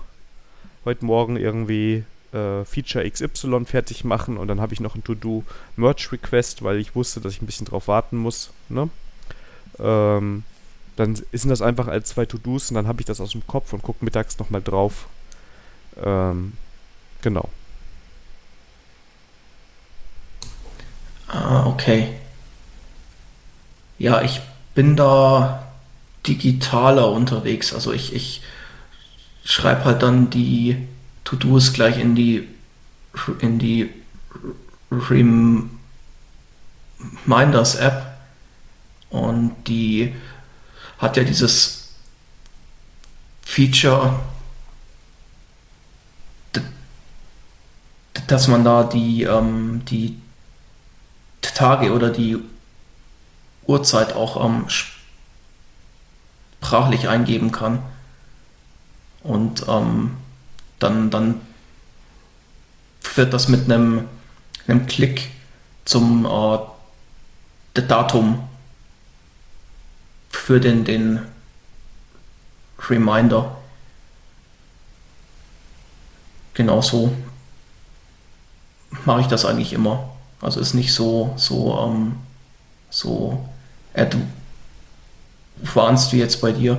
heute 0.85 1.05
Morgen 1.05 1.37
irgendwie 1.37 2.03
äh, 2.33 2.65
Feature 2.65 3.09
XY 3.09 3.65
fertig 3.65 4.03
machen 4.03 4.37
und 4.37 4.47
dann 4.47 4.61
habe 4.61 4.73
ich 4.73 4.79
noch 4.79 4.95
ein 4.95 5.03
To-Do 5.03 5.43
Merge 5.75 6.09
Request, 6.11 6.63
weil 6.63 6.77
ich 6.77 6.95
wusste, 6.95 7.21
dass 7.21 7.33
ich 7.33 7.41
ein 7.41 7.45
bisschen 7.45 7.67
drauf 7.67 7.87
warten 7.87 8.17
muss. 8.17 8.51
Ne? 8.69 8.89
Ähm, 9.79 10.43
dann 10.95 11.15
sind 11.15 11.49
das 11.49 11.61
einfach 11.61 11.87
als 11.87 12.09
zwei 12.09 12.25
To-Dos 12.25 12.71
und 12.71 12.75
dann 12.75 12.87
habe 12.87 13.01
ich 13.01 13.05
das 13.05 13.21
aus 13.21 13.31
dem 13.31 13.45
Kopf 13.45 13.73
und 13.73 13.83
gucke 13.83 14.03
mittags 14.03 14.39
nochmal 14.39 14.61
drauf. 14.61 15.07
Ähm, 16.03 16.53
genau. 17.21 17.49
Ah, 21.27 21.65
okay. 21.67 22.13
Ja, 23.97 24.21
ich 24.21 24.41
bin 24.75 24.95
da 24.95 25.67
digitaler 26.25 27.11
unterwegs. 27.11 27.73
Also 27.73 27.91
ich, 27.93 28.13
ich 28.13 28.41
schreibe 29.43 29.85
halt 29.85 30.03
dann 30.03 30.29
die 30.29 30.87
To-Dos 31.23 31.73
gleich 31.73 31.99
in 31.99 32.15
die 32.15 32.47
in 33.39 33.57
die 33.59 33.89
Reminders 34.91 35.69
App 37.75 38.05
und 39.09 39.55
die 39.67 40.13
hat 40.99 41.17
ja 41.17 41.23
dieses 41.23 41.95
Feature, 43.43 44.19
dass 48.27 48.47
man 48.47 48.63
da 48.63 48.83
die, 48.83 49.23
ähm, 49.23 49.83
die 49.85 50.17
Tage 51.57 51.91
oder 51.91 52.11
die 52.11 52.37
Uhrzeit 53.65 54.13
auch 54.13 54.45
ähm, 54.45 54.67
sprachlich 56.59 57.09
eingeben 57.09 57.51
kann. 57.51 57.81
Und 59.23 59.65
ähm, 59.67 60.17
dann, 60.77 61.09
dann 61.09 61.41
wird 63.15 63.33
das 63.33 63.47
mit 63.47 63.65
einem, 63.65 64.07
einem 64.67 64.85
Klick 64.85 65.31
zum 65.83 66.25
äh, 66.25 67.81
Datum 67.81 68.47
für 70.29 70.59
den, 70.59 70.85
den 70.85 71.21
Reminder. 72.87 73.57
Genau 76.53 76.83
so 76.83 77.15
mache 79.05 79.21
ich 79.21 79.27
das 79.27 79.43
eigentlich 79.43 79.73
immer. 79.73 80.16
Also 80.41 80.59
ist 80.59 80.73
nicht 80.73 80.93
so, 80.93 81.33
so, 81.35 81.77
ähm, 81.79 82.15
so 82.89 83.47
advanced 83.93 84.23
wie 86.13 86.19
jetzt 86.19 86.41
bei 86.41 86.51
dir. 86.51 86.77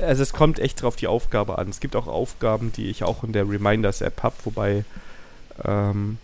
Also 0.00 0.22
es 0.22 0.32
kommt 0.32 0.58
echt 0.58 0.82
drauf 0.82 0.96
die 0.96 1.06
Aufgabe 1.06 1.58
an. 1.58 1.68
Es 1.68 1.80
gibt 1.80 1.94
auch 1.94 2.06
Aufgaben, 2.06 2.72
die 2.72 2.88
ich 2.88 3.04
auch 3.04 3.22
in 3.22 3.32
der 3.32 3.48
Reminders-App 3.48 4.22
habe, 4.22 4.34
wobei 4.44 4.84
ähm, 5.64 6.18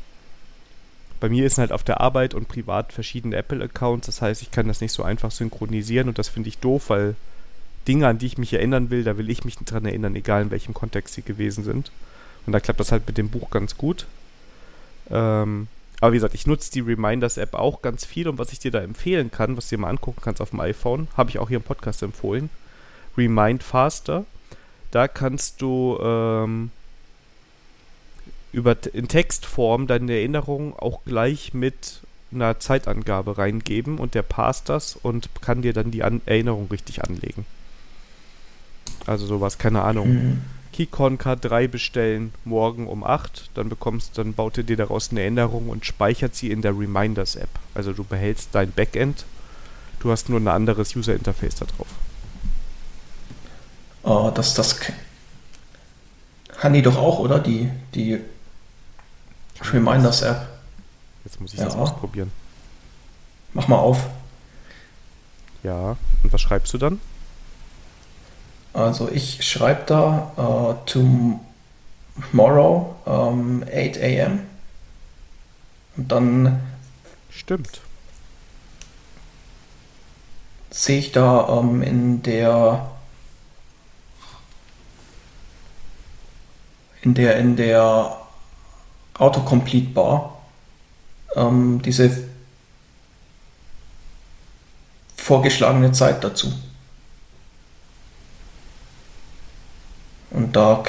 bei 1.20 1.28
mir 1.28 1.46
ist 1.46 1.58
halt 1.58 1.70
auf 1.70 1.84
der 1.84 2.00
Arbeit 2.00 2.34
und 2.34 2.48
privat 2.48 2.92
verschiedene 2.92 3.36
Apple-Accounts. 3.36 4.06
Das 4.06 4.22
heißt, 4.22 4.42
ich 4.42 4.50
kann 4.50 4.68
das 4.68 4.80
nicht 4.80 4.92
so 4.92 5.02
einfach 5.02 5.30
synchronisieren 5.30 6.08
und 6.08 6.18
das 6.18 6.28
finde 6.28 6.48
ich 6.48 6.58
doof, 6.58 6.88
weil 6.88 7.14
Dinge, 7.86 8.08
an 8.08 8.18
die 8.18 8.26
ich 8.26 8.38
mich 8.38 8.52
erinnern 8.52 8.90
will, 8.90 9.04
da 9.04 9.18
will 9.18 9.30
ich 9.30 9.44
mich 9.44 9.56
dran 9.56 9.84
erinnern, 9.84 10.16
egal 10.16 10.42
in 10.42 10.50
welchem 10.50 10.74
Kontext 10.74 11.14
sie 11.14 11.22
gewesen 11.22 11.64
sind. 11.64 11.92
Und 12.46 12.52
da 12.52 12.60
klappt 12.60 12.80
das 12.80 12.92
halt 12.92 13.06
mit 13.06 13.18
dem 13.18 13.28
Buch 13.28 13.50
ganz 13.50 13.76
gut. 13.76 14.06
Ähm, 15.10 15.68
aber 16.01 16.12
wie 16.12 16.16
gesagt, 16.16 16.35
ich 16.35 16.47
nutze 16.47 16.72
die 16.72 16.81
Reminders-App 16.81 17.55
auch 17.55 17.82
ganz 17.82 18.05
viel 18.05 18.28
und 18.28 18.39
was 18.39 18.52
ich 18.52 18.59
dir 18.59 18.70
da 18.70 18.81
empfehlen 18.81 19.31
kann, 19.31 19.56
was 19.56 19.68
du 19.68 19.77
dir 19.77 19.82
mal 19.82 19.90
angucken 19.90 20.20
kannst 20.22 20.40
auf 20.40 20.51
dem 20.51 20.60
iPhone, 20.60 21.09
habe 21.16 21.31
ich 21.31 21.39
auch 21.39 21.48
hier 21.48 21.59
im 21.59 21.62
Podcast 21.62 22.02
empfohlen. 22.02 22.48
Remind 23.16 23.62
Faster. 23.62 24.24
Da 24.90 25.09
kannst 25.09 25.60
du 25.60 25.98
ähm, 26.02 26.70
über 28.52 28.77
in 28.93 29.09
Textform 29.09 29.86
deine 29.86 30.12
Erinnerung 30.12 30.77
auch 30.78 31.05
gleich 31.05 31.55
mit 31.55 32.01
einer 32.32 32.59
Zeitangabe 32.60 33.39
reingeben 33.39 33.98
und 33.98 34.14
der 34.14 34.22
passt 34.22 34.68
das 34.68 34.97
und 34.97 35.28
kann 35.43 35.62
dir 35.62 35.72
dann 35.72 35.90
die 35.90 36.02
An 36.02 36.20
Erinnerung 36.27 36.68
richtig 36.70 37.02
anlegen. 37.02 37.44
Also 39.06 39.27
sowas, 39.27 39.59
keine 39.59 39.82
Ahnung. 39.82 40.09
Mhm. 40.09 40.43
Keycon 40.72 41.18
K3 41.18 41.68
bestellen 41.68 42.32
morgen 42.44 42.86
um 42.86 43.05
8, 43.05 43.51
dann 43.55 43.68
bekommst, 43.68 44.16
dann 44.18 44.34
baut 44.34 44.56
er 44.59 44.64
dir 44.64 44.76
daraus 44.76 45.10
eine 45.10 45.22
Änderung 45.22 45.68
und 45.68 45.84
speichert 45.84 46.34
sie 46.34 46.51
in 46.51 46.62
der 46.62 46.72
Reminders 46.78 47.36
App. 47.36 47.48
Also 47.74 47.92
du 47.92 48.05
behältst 48.05 48.51
dein 48.52 48.70
Backend, 48.72 49.24
du 50.01 50.10
hast 50.10 50.28
nur 50.28 50.40
ein 50.40 50.48
anderes 50.48 50.94
User 50.94 51.14
Interface 51.14 51.56
da 51.56 51.66
drauf. 51.66 51.88
Oh, 54.02 54.30
das, 54.34 54.55
das 54.55 54.76
kann 56.48 56.72
die 56.72 56.82
doch 56.82 56.97
auch, 56.97 57.18
oder? 57.18 57.38
Die, 57.38 57.70
die 57.94 58.18
Reminders 59.72 60.22
App. 60.22 60.48
Jetzt 61.24 61.40
muss 61.40 61.52
ich 61.52 61.59
ja. 61.59 61.66
das 61.66 61.74
ausprobieren. 61.74 62.32
Mach 63.52 63.68
mal 63.68 63.78
auf. 63.78 64.09
Ja, 65.62 65.97
und 66.22 66.32
was 66.32 66.40
schreibst 66.40 66.72
du 66.72 66.78
dann? 66.78 67.01
Also 68.72 69.10
ich 69.10 69.47
schreibe 69.47 69.82
da 69.86 70.32
uh, 70.36 70.74
tomorrow 70.86 72.94
um, 73.05 73.64
8 73.64 73.98
a.m. 73.98 74.40
Und 75.97 76.12
dann 76.12 76.60
Stimmt. 77.30 77.80
Sehe 80.70 80.98
ich 80.98 81.12
da 81.12 81.38
um, 81.38 81.82
in 81.82 82.22
der 82.22 82.90
in 87.02 87.14
der 87.14 87.38
in 87.38 87.56
der 87.56 88.16
Autocomplete 89.14 89.90
Bar 89.90 90.42
ähm, 91.34 91.80
diese 91.82 92.28
vorgeschlagene 95.16 95.92
Zeit 95.92 96.22
dazu. 96.24 96.52
Und 100.31 100.55
da 100.55 100.82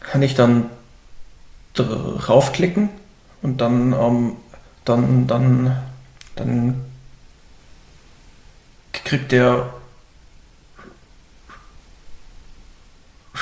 kann 0.00 0.22
ich 0.22 0.34
dann 0.34 0.70
draufklicken 1.74 2.88
und 3.42 3.60
dann, 3.60 3.92
ähm, 3.92 4.36
dann, 4.84 5.26
dann, 5.26 5.76
dann 6.36 6.84
kriegt 8.92 9.32
der 9.32 9.72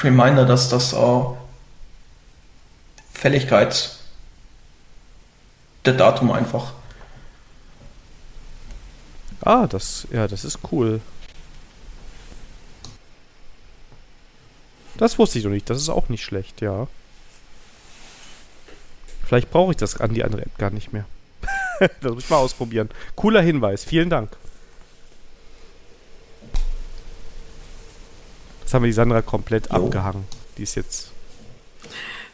Reminder, 0.03 0.45
dass 0.45 0.69
das 0.69 0.93
äh, 0.93 1.21
Fälligkeit 3.13 3.97
der 5.85 5.95
Datum 5.95 6.31
einfach. 6.31 6.73
Ah, 9.41 9.67
das, 9.67 10.07
ja, 10.13 10.29
das 10.29 10.45
ist 10.45 10.59
cool. 10.71 11.01
Das 14.99 15.19
wusste 15.19 15.39
ich 15.39 15.45
noch 15.45 15.53
nicht. 15.53 15.71
Das 15.71 15.79
ist 15.79 15.89
auch 15.89 16.09
nicht 16.11 16.25
schlecht, 16.25 16.61
ja. 16.61 16.87
Vielleicht 19.25 19.51
brauche 19.51 19.71
ich 19.71 19.77
das 19.77 19.99
an 20.01 20.13
die 20.13 20.25
andere 20.25 20.43
App 20.43 20.59
gar 20.59 20.71
nicht 20.71 20.93
mehr. 20.93 21.05
das 22.01 22.13
muss 22.13 22.25
ich 22.25 22.31
mal 22.31 22.39
ausprobieren. 22.39 22.91
Cooler 23.15 23.41
Hinweis. 23.41 23.85
Vielen 23.85 24.11
Dank. 24.11 24.37
Das 28.63 28.75
haben 28.75 28.83
wir 28.83 28.89
die 28.89 28.93
Sandra 28.93 29.23
komplett 29.23 29.69
jo. 29.71 29.77
abgehangen. 29.77 30.25
Die 30.59 30.65
ist 30.65 30.75
jetzt. 30.75 31.13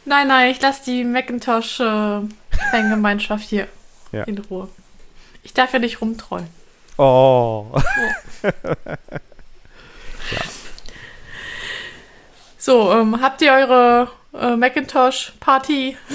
Nein, 0.05 0.27
nein, 0.27 0.49
ich 0.51 0.59
lasse 0.61 0.83
die 0.85 1.03
Macintosh-Fangemeinschaft 1.03 3.47
hier 3.47 3.67
Ja. 4.11 4.23
in 4.23 4.39
Ruhe. 4.39 4.67
Ich 5.43 5.53
darf 5.53 5.71
ja 5.73 5.79
nicht 5.79 6.01
rumtrollen. 6.01 6.47
Oh. 6.97 7.67
So, 12.65 12.91
ähm, 12.91 13.21
habt 13.21 13.43
ihr 13.43 13.53
eure 13.53 14.09
äh, 14.33 14.55
Macintosh-Party 14.55 15.95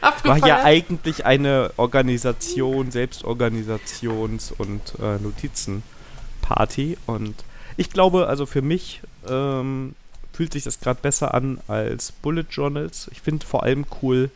War 0.00 0.08
abgefeiert? 0.10 0.44
ja 0.44 0.64
eigentlich 0.64 1.24
eine 1.24 1.70
Organisation, 1.76 2.90
Selbstorganisations- 2.90 4.52
und 4.58 4.80
äh, 5.00 5.22
Notizenparty. 5.22 6.98
Und 7.06 7.36
ich 7.76 7.90
glaube, 7.90 8.26
also 8.26 8.44
für 8.44 8.60
mich 8.60 9.02
ähm, 9.28 9.94
fühlt 10.32 10.52
sich 10.52 10.64
das 10.64 10.80
gerade 10.80 10.98
besser 11.00 11.32
an 11.32 11.60
als 11.68 12.10
Bullet 12.10 12.46
Journals. 12.50 13.08
Ich 13.12 13.20
finde 13.20 13.46
vor 13.46 13.62
allem 13.62 13.86
cool, 14.02 14.32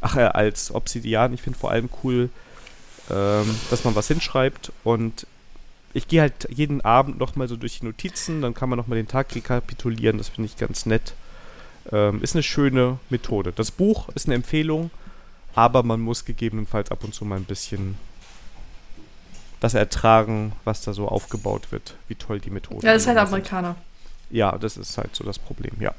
ach, 0.00 0.16
äh, 0.16 0.22
als 0.22 0.74
Obsidian, 0.74 1.34
ich 1.34 1.42
finde 1.42 1.56
vor 1.56 1.70
allem 1.70 1.88
cool, 2.02 2.30
ähm, 3.12 3.60
dass 3.70 3.84
man 3.84 3.94
was 3.94 4.08
hinschreibt 4.08 4.72
und 4.82 5.24
ich 5.92 6.08
gehe 6.08 6.20
halt 6.20 6.48
jeden 6.50 6.80
Abend 6.82 7.18
nochmal 7.18 7.48
so 7.48 7.56
durch 7.56 7.80
die 7.80 7.86
Notizen, 7.86 8.42
dann 8.42 8.54
kann 8.54 8.68
man 8.68 8.78
nochmal 8.78 8.96
den 8.96 9.08
Tag 9.08 9.34
rekapitulieren, 9.34 10.18
das 10.18 10.28
finde 10.28 10.46
ich 10.46 10.56
ganz 10.56 10.86
nett. 10.86 11.14
Ähm, 11.90 12.22
ist 12.22 12.34
eine 12.34 12.42
schöne 12.42 12.98
Methode. 13.08 13.52
Das 13.52 13.70
Buch 13.70 14.08
ist 14.14 14.26
eine 14.26 14.34
Empfehlung, 14.34 14.90
aber 15.54 15.82
man 15.82 16.00
muss 16.00 16.24
gegebenenfalls 16.24 16.90
ab 16.90 17.02
und 17.04 17.14
zu 17.14 17.24
mal 17.24 17.36
ein 17.36 17.44
bisschen 17.44 17.96
das 19.60 19.74
ertragen, 19.74 20.52
was 20.64 20.82
da 20.82 20.92
so 20.92 21.08
aufgebaut 21.08 21.70
wird, 21.70 21.94
wie 22.08 22.14
toll 22.14 22.40
die 22.40 22.50
Methoden 22.50 22.84
ja, 22.84 22.92
das 22.92 23.02
ist 23.02 23.08
halt 23.08 23.18
sind. 23.18 23.26
Amerikaner. 23.26 23.76
Ja, 24.30 24.56
das 24.56 24.76
ist 24.76 24.96
halt 24.96 25.14
so 25.14 25.24
das 25.24 25.38
Problem, 25.38 25.72
ja. 25.80 25.94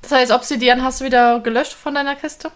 Das 0.00 0.10
heißt, 0.10 0.32
Obsidian 0.32 0.82
hast 0.82 1.00
du 1.00 1.04
wieder 1.04 1.40
gelöscht 1.40 1.74
von 1.74 1.94
deiner 1.94 2.16
Kiste? 2.16 2.50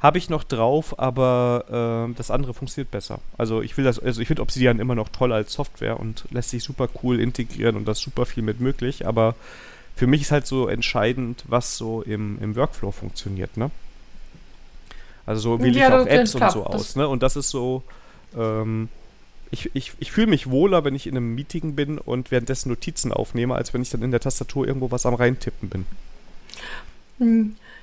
Habe 0.00 0.16
ich 0.16 0.30
noch 0.30 0.44
drauf, 0.44 0.98
aber 0.98 1.64
ähm, 2.08 2.14
das 2.16 2.30
andere 2.30 2.54
funktioniert 2.54 2.90
besser. 2.90 3.20
Also 3.36 3.60
ich 3.60 3.76
will 3.76 3.84
das, 3.84 3.98
also 3.98 4.22
ich 4.22 4.28
finde 4.28 4.40
Obsidian 4.42 4.80
immer 4.80 4.94
noch 4.94 5.10
toll 5.10 5.30
als 5.32 5.52
Software 5.52 6.00
und 6.00 6.24
lässt 6.30 6.50
sich 6.50 6.64
super 6.64 6.88
cool 7.02 7.20
integrieren 7.20 7.76
und 7.76 7.86
da 7.86 7.92
ist 7.92 8.00
super 8.00 8.24
viel 8.24 8.42
mit 8.42 8.60
möglich, 8.60 9.06
aber 9.06 9.34
für 9.96 10.06
mich 10.06 10.22
ist 10.22 10.30
halt 10.32 10.46
so 10.46 10.68
entscheidend, 10.68 11.44
was 11.48 11.76
so 11.76 12.00
im, 12.02 12.38
im 12.40 12.56
Workflow 12.56 12.90
funktioniert, 12.92 13.58
ne? 13.58 13.70
Also 15.26 15.42
so 15.42 15.60
wähle 15.62 15.78
Ja, 15.78 15.88
ich 15.88 15.92
auch 15.94 16.06
das- 16.06 16.14
Apps 16.18 16.34
und 16.34 16.50
so 16.52 16.62
das- 16.64 16.74
aus, 16.74 16.96
ne? 16.96 17.06
Und 17.06 17.22
das 17.22 17.36
ist 17.36 17.50
so, 17.50 17.82
ähm, 18.34 18.88
ich, 19.50 19.70
ich, 19.74 19.92
ich 19.98 20.12
fühle 20.12 20.28
mich 20.28 20.48
wohler, 20.48 20.82
wenn 20.84 20.94
ich 20.94 21.06
in 21.08 21.16
einem 21.16 21.34
Meeting 21.34 21.74
bin 21.74 21.98
und 21.98 22.30
währenddessen 22.30 22.70
Notizen 22.70 23.12
aufnehme, 23.12 23.54
als 23.54 23.74
wenn 23.74 23.82
ich 23.82 23.90
dann 23.90 24.02
in 24.02 24.12
der 24.12 24.20
Tastatur 24.20 24.66
irgendwo 24.66 24.90
was 24.90 25.04
am 25.04 25.12
reintippen 25.14 25.68
bin. 25.68 25.84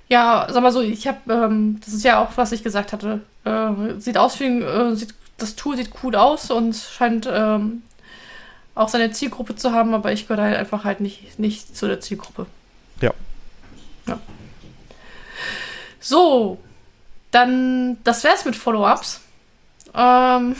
Ja, 0.09 0.47
sag 0.49 0.63
mal 0.63 0.71
so, 0.71 0.81
ich 0.81 1.07
habe, 1.07 1.19
ähm, 1.31 1.79
das 1.83 1.93
ist 1.93 2.03
ja 2.03 2.23
auch, 2.23 2.31
was 2.35 2.51
ich 2.53 2.63
gesagt 2.63 2.93
hatte, 2.93 3.21
äh, 3.43 3.99
sieht 3.99 4.17
aus 4.17 4.39
wie 4.39 4.45
ein, 4.45 4.61
äh, 4.61 4.95
sieht, 4.95 5.13
das 5.37 5.55
Tool 5.55 5.75
sieht 5.75 5.91
cool 6.03 6.15
aus 6.15 6.49
und 6.49 6.75
scheint 6.75 7.27
ähm, 7.31 7.83
auch 8.73 8.89
seine 8.89 9.11
Zielgruppe 9.11 9.55
zu 9.55 9.73
haben, 9.73 9.93
aber 9.93 10.11
ich 10.11 10.27
gehöre 10.27 10.43
halt 10.43 10.57
einfach 10.57 10.83
halt 10.85 11.01
nicht, 11.01 11.39
nicht 11.39 11.75
zu 11.75 11.87
der 11.87 11.99
Zielgruppe. 11.99 12.45
Ja. 13.01 13.11
Ja. 14.07 14.19
So, 15.99 16.59
dann, 17.31 17.97
das 18.03 18.23
wär's 18.23 18.45
mit 18.45 18.55
Follow-ups. 18.55 19.21
Ähm, 19.93 20.55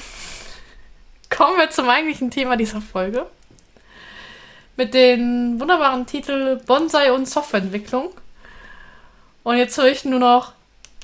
kommen 1.30 1.58
wir 1.58 1.70
zum 1.70 1.90
eigentlichen 1.90 2.32
Thema 2.32 2.58
dieser 2.58 2.82
Folge. 2.82 3.26
Mit 4.76 4.94
dem 4.94 5.60
wunderbaren 5.60 6.06
Titel 6.06 6.58
Bonsai 6.66 7.12
und 7.12 7.28
Softwareentwicklung. 7.28 8.10
Und 9.48 9.56
jetzt 9.56 9.78
höre 9.78 9.88
ich 9.88 10.04
nur 10.04 10.20
noch, 10.20 10.52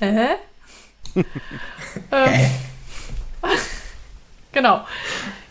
hä? 0.01 0.35
ähm, 2.11 2.51
genau. 4.51 4.85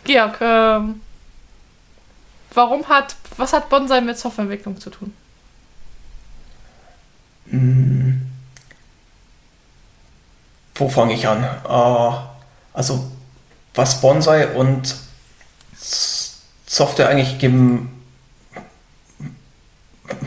Georg, 0.05 0.37
ähm, 0.43 1.01
warum 2.53 2.87
hat, 2.87 3.17
was 3.39 3.55
hat 3.55 3.71
Bonsai 3.71 4.03
mit 4.03 4.19
Softwareentwicklung 4.19 4.79
zu 4.79 4.91
tun? 4.91 5.15
Hm. 7.49 8.31
Wo 10.75 10.87
fange 10.91 11.15
ich 11.15 11.27
an? 11.27 11.43
Äh, 11.43 12.27
also, 12.75 13.11
was 13.73 14.03
Bonsai 14.03 14.49
und 14.49 14.97
Software 16.67 17.09
eigentlich 17.09 17.39
gem 17.39 17.89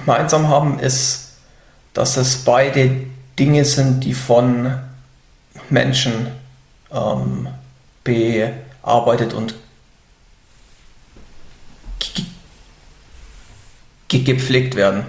gemeinsam 0.03 0.47
haben, 0.47 0.79
ist, 0.79 1.24
dass 1.95 2.17
es 2.17 2.43
beide 2.43 3.07
Dinge 3.39 3.65
sind, 3.65 4.01
die 4.03 4.13
von 4.13 4.77
Menschen 5.71 6.27
ähm, 6.91 7.47
bearbeitet 8.03 9.33
und 9.33 9.55
ge- 11.99 12.25
ge- 14.07 14.23
gepflegt 14.23 14.75
werden. 14.75 15.05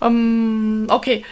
Ähm, 0.00 0.86
okay. 0.90 1.24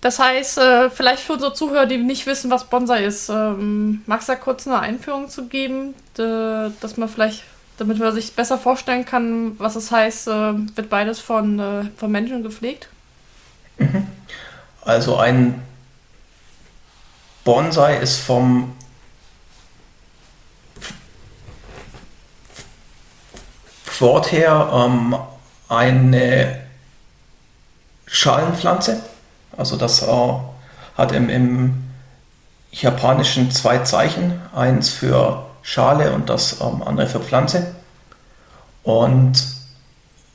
Das 0.00 0.18
heißt, 0.18 0.58
äh, 0.58 0.90
vielleicht 0.90 1.22
für 1.22 1.32
unsere 1.32 1.54
Zuhörer, 1.54 1.86
die 1.86 1.96
nicht 1.96 2.26
wissen, 2.26 2.50
was 2.50 2.64
Bonsai 2.68 3.04
ist, 3.06 3.30
ähm, 3.30 4.02
magst 4.04 4.28
du 4.28 4.32
da 4.32 4.38
kurz 4.38 4.66
eine 4.66 4.78
Einführung 4.78 5.30
zu 5.30 5.46
geben, 5.46 5.94
dass 6.14 6.96
man 6.98 7.08
vielleicht, 7.08 7.42
damit 7.78 7.98
man 7.98 8.14
sich 8.14 8.34
besser 8.34 8.58
vorstellen 8.58 9.04
kann, 9.04 9.58
was 9.58 9.76
es 9.76 9.90
heißt, 9.90 10.28
äh, 10.28 10.54
wird 10.76 10.90
beides 10.90 11.20
von, 11.20 11.58
äh, 11.58 11.84
von 11.96 12.10
Menschen 12.10 12.42
gepflegt? 12.42 12.88
Also 14.86 15.16
ein 15.16 15.62
Bonsai 17.42 17.96
ist 17.96 18.20
vom 18.20 18.74
Wort 23.98 24.32
her 24.32 24.70
ähm, 24.72 25.16
eine 25.68 26.66
Schalenpflanze. 28.06 29.02
Also 29.56 29.76
das 29.76 30.02
äh, 30.02 30.32
hat 30.96 31.12
im, 31.12 31.28
im 31.30 31.84
Japanischen 32.70 33.50
zwei 33.50 33.78
Zeichen, 33.78 34.40
eins 34.54 34.90
für 34.90 35.46
Schale 35.64 36.12
und 36.12 36.28
das 36.28 36.60
ähm, 36.60 36.82
andere 36.82 37.08
für 37.08 37.20
Pflanze. 37.20 37.74
Und 38.82 39.32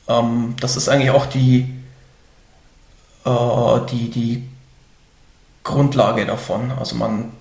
ähm, 0.08 0.56
das 0.60 0.76
ist 0.76 0.90
eigentlich 0.90 1.12
auch 1.12 1.28
die, 1.28 1.76
äh, 3.26 3.80
die, 3.92 4.10
die 4.10 4.50
Grundlage 5.64 6.26
davon. 6.26 6.72
Also 6.72 6.96
man 6.96 7.32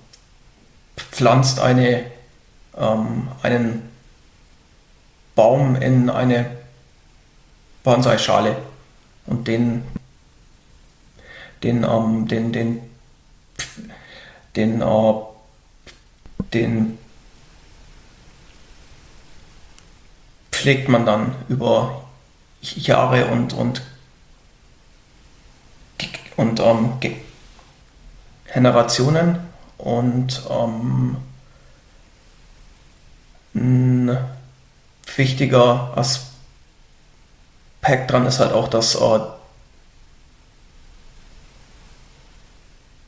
pflanzt 0.97 1.61
eine, 1.61 2.05
ähm, 2.77 3.29
einen 3.43 3.89
Baum 5.35 5.75
in 5.75 6.11
eine 6.11 6.59
Bonsai-Schale 7.85 8.55
und 9.25 9.49
den, 9.49 9.83
den, 11.63 11.85
ähm, 11.85 12.29
den, 12.29 12.53
den, 12.53 12.83
den, 14.57 14.83
äh, 14.83 15.13
den 16.53 16.99
pflegt 20.59 20.89
man 20.89 21.07
dann 21.07 21.37
über 21.49 22.03
Jahre 22.61 23.27
und, 23.27 23.53
und, 23.53 23.81
und 26.37 26.59
ähm, 26.59 26.95
Ge- 26.99 27.17
Generationen 28.53 29.39
und 29.79 30.43
ähm, 30.51 31.17
ein 33.55 34.19
wichtiger 35.15 35.97
Aspekt 35.97 36.33
dran 38.11 38.27
ist 38.27 38.41
halt 38.41 38.53
auch 38.53 38.67
das 38.67 38.97
äh, 38.97 39.21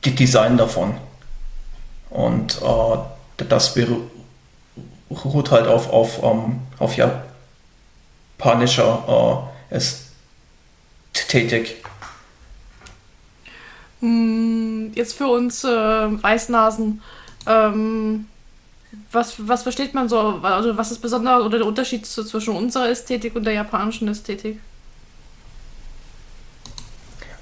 die 0.05 0.15
Design 0.15 0.55
davon 0.57 0.95
und 2.11 2.61
äh, 2.61 3.43
das 3.43 3.73
beruht 3.73 5.51
halt 5.51 5.67
auf, 5.67 5.89
auf, 5.91 6.23
ähm, 6.23 6.61
auf 6.79 6.95
japanischer 8.41 9.49
äh, 9.69 9.75
Ästhetik. 9.75 11.83
Hm, 13.99 14.91
Jetzt 14.95 15.13
für 15.13 15.27
uns 15.27 15.63
äh, 15.63 15.69
Weißnasen, 15.69 17.01
ähm, 17.47 18.27
was, 19.11 19.35
was 19.47 19.63
versteht 19.63 19.93
man 19.93 20.09
so, 20.09 20.39
also 20.41 20.75
was 20.75 20.91
ist 20.91 20.99
besonders 20.99 21.43
oder 21.43 21.59
der 21.59 21.67
Unterschied 21.67 22.05
zwischen 22.05 22.55
unserer 22.55 22.89
Ästhetik 22.89 23.35
und 23.35 23.45
der 23.45 23.53
japanischen 23.53 24.09
Ästhetik? 24.09 24.59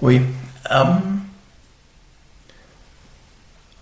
Ui. 0.02 0.22
Ähm, 0.70 1.22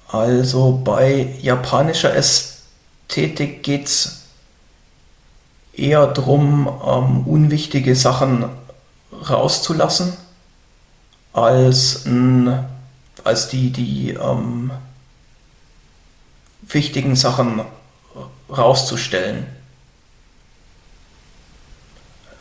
also 0.07 0.81
bei 0.83 1.35
japanischer 1.41 2.15
Ästhetik 2.15 3.63
geht 3.63 3.87
es 3.87 4.16
eher 5.77 6.07
darum, 6.07 6.67
ähm, 6.85 7.27
unwichtige 7.27 7.95
Sachen 7.95 8.45
rauszulassen, 9.29 10.13
als, 11.33 12.05
n, 12.05 12.65
als 13.23 13.49
die, 13.49 13.71
die 13.71 14.11
ähm, 14.11 14.71
wichtigen 16.67 17.15
Sachen 17.15 17.61
rauszustellen. 18.49 19.45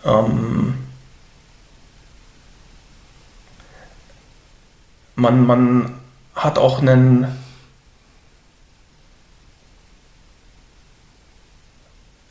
Ähm, 0.04 0.74
man, 5.14 5.46
man 5.46 5.98
hat 6.34 6.58
auch 6.58 6.80
einen 6.80 7.26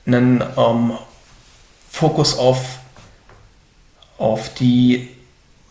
einen 0.06 0.44
ähm, 0.57 0.94
Fokus 1.90 2.38
auf, 2.38 2.80
auf 4.18 4.53
die 4.56 5.10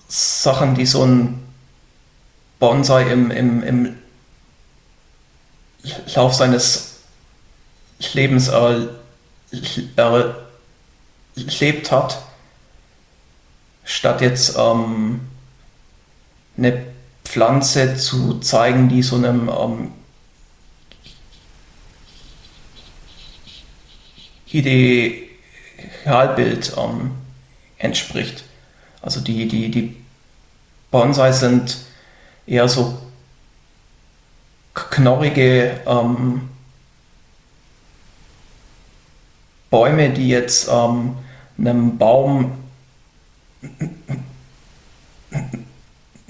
Sachen, 0.09 0.75
die 0.75 0.87
so 0.87 1.05
ein 1.05 1.43
Bonsai 2.59 3.11
im, 3.11 3.31
im, 3.31 3.63
im 3.63 3.97
Lauf 6.15 6.35
seines 6.35 7.01
Lebens 8.13 8.49
erlebt 8.49 8.91
hat, 11.91 12.23
statt 13.85 14.21
jetzt 14.21 14.57
ähm, 14.57 15.21
eine 16.57 16.87
Pflanze 17.25 17.97
zu 17.97 18.41
zeigen, 18.41 18.89
die 18.89 19.03
so 19.03 19.17
einem 19.17 19.49
ähm, 19.49 19.93
Idealbild 26.05 26.73
ähm, 26.77 27.11
entspricht. 27.79 28.45
Also 29.03 29.21
die, 29.21 29.49
die, 29.49 29.71
die 29.71 29.97
Bonsai 30.91 31.33
sind 31.33 31.79
eher 32.47 32.69
so 32.69 32.99
knorrige 34.75 35.81
ähm, 35.87 36.49
Bäume, 39.71 40.11
die 40.11 40.29
jetzt 40.29 40.69
ähm, 40.71 41.17
einem 41.59 41.99
Baum 41.99 42.65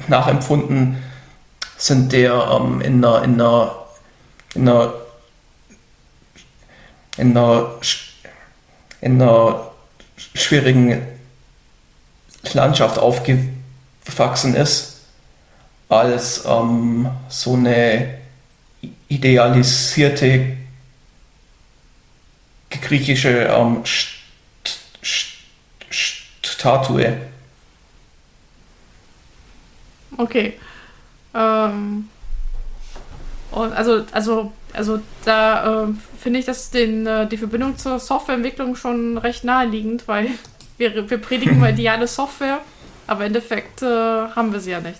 nachempfunden 0.09 1.03
sind, 1.77 2.13
der 2.13 2.33
ähm, 2.33 2.81
in 2.81 3.05
einer, 3.05 3.23
in 3.25 3.41
einer, 3.41 3.87
in 4.55 4.69
einer, 4.69 4.95
in 7.19 7.37
einer 7.37 7.71
in 9.05 9.21
einer 9.21 9.71
schwierigen 10.15 11.07
Landschaft 12.55 12.99
aufgewachsen 12.99 14.55
ist, 14.55 15.03
als 15.91 16.47
ähm, 16.47 17.11
so 17.29 17.53
eine 17.53 18.19
idealisierte 19.09 20.57
griechische 22.71 23.45
ähm, 23.45 23.83
Statue. 26.43 27.19
Okay. 30.17 30.59
Ähm, 31.35 32.09
also, 33.53 34.07
also 34.13 34.53
also 34.75 35.01
da 35.25 35.85
äh, 35.85 35.87
finde 36.21 36.41
ich 36.41 36.47
das 36.47 36.71
den, 36.71 37.07
äh, 37.07 37.27
die 37.27 37.39
Verbindung 37.39 37.79
zur 37.79 37.99
Softwareentwicklung 37.99 38.77
schon 38.77 39.19
recht 39.19 39.45
naheliegend, 39.45 40.07
weil 40.09 40.29
wir, 40.79 41.09
wir 41.09 41.19
predigen 41.19 41.59
mal 41.59 41.73
ideale 41.73 42.07
Software, 42.07 42.61
aber 43.07 43.21
im 43.21 43.29
Endeffekt 43.29 43.83
äh, 43.83 43.87
haben 43.87 44.53
wir 44.53 44.61
sie 44.61 44.73
ja 44.73 44.81
nicht. 44.81 44.99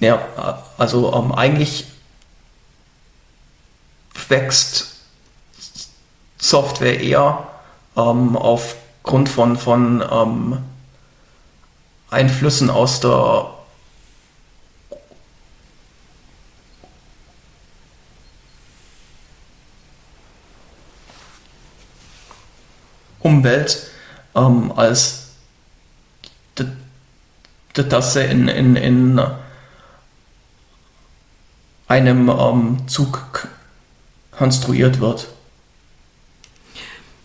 Ja, 0.00 0.62
also 0.78 1.12
ähm, 1.12 1.32
eigentlich 1.32 1.86
wächst 4.28 4.96
Software 6.38 7.00
eher 7.00 7.46
ähm, 7.96 8.36
aufgrund 8.36 9.28
von, 9.28 9.58
von 9.58 10.02
ähm, 10.10 10.58
Einflüssen 12.10 12.70
aus 12.70 13.00
der 13.00 13.50
Umwelt 23.20 23.90
ähm, 24.34 24.72
als 24.76 25.20
dass 27.74 28.16
er 28.16 28.28
in, 28.30 28.48
in, 28.48 28.76
in 28.76 29.20
einem 31.88 32.28
ähm, 32.28 32.88
Zug 32.88 33.48
konstruiert 34.32 35.00
wird. 35.00 35.28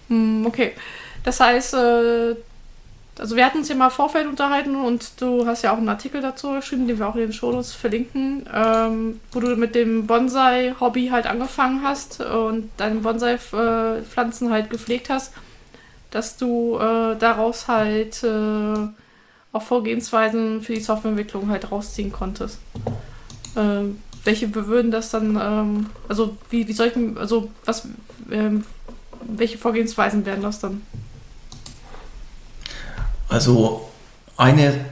Hm, 0.07 0.45
okay. 0.45 0.73
Das 1.23 1.39
heißt, 1.39 1.73
äh, 1.73 2.35
also 3.17 3.35
wir 3.35 3.45
hatten 3.45 3.59
uns 3.59 3.69
ja 3.69 3.75
mal 3.75 3.89
Vorfeld 3.89 4.27
unterhalten 4.27 4.75
und 4.75 5.19
du 5.19 5.47
hast 5.47 5.63
ja 5.63 5.73
auch 5.73 5.77
einen 5.77 5.89
Artikel 5.89 6.21
dazu 6.21 6.51
geschrieben, 6.51 6.87
den 6.87 6.99
wir 6.99 7.07
auch 7.07 7.15
in 7.15 7.21
den 7.21 7.33
Shownotes 7.33 7.73
verlinken, 7.73 8.47
ähm, 8.53 9.19
wo 9.31 9.39
du 9.39 9.55
mit 9.55 9.73
dem 9.73 10.05
Bonsai-Hobby 10.05 11.07
halt 11.07 11.25
angefangen 11.25 11.81
hast 11.83 12.21
und 12.21 12.69
deine 12.77 12.99
Bonsai-Pflanzen 12.99 14.51
halt 14.51 14.69
gepflegt 14.69 15.09
hast 15.09 15.33
dass 16.15 16.37
du 16.37 16.77
äh, 16.77 17.17
daraus 17.17 17.67
halt 17.67 18.23
äh, 18.23 18.87
auch 19.51 19.61
Vorgehensweisen 19.61 20.61
für 20.61 20.73
die 20.73 20.79
Softwareentwicklung 20.79 21.49
halt 21.49 21.69
rausziehen 21.69 22.13
konntest. 22.13 22.59
Äh, 23.55 23.81
welche 24.23 24.55
würden 24.55 24.91
das 24.91 25.09
dann, 25.09 25.35
ähm, 25.35 25.87
also 26.07 26.37
wie, 26.49 26.69
wie 26.69 26.71
ich, 26.71 27.17
also 27.17 27.51
was, 27.65 27.89
ähm, 28.31 28.63
welche 29.27 29.57
Vorgehensweisen 29.57 30.25
wären 30.25 30.41
das 30.41 30.59
dann? 30.59 30.83
Also 33.27 33.89
eine 34.37 34.85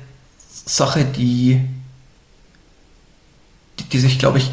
Sache, 0.65 1.05
die, 1.05 1.61
die, 3.79 3.83
die 3.85 3.99
sich, 3.99 4.19
glaube 4.19 4.39
ich, 4.39 4.51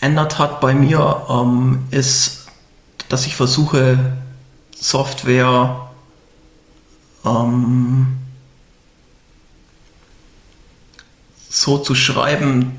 geändert 0.00 0.38
hat 0.38 0.60
bei 0.60 0.74
mir, 0.74 1.26
ähm, 1.28 1.86
ist, 1.90 2.46
dass 3.08 3.26
ich 3.26 3.34
versuche, 3.34 4.16
Software 4.80 5.90
ähm, 7.24 8.18
so 11.48 11.78
zu 11.78 11.94
schreiben, 11.94 12.78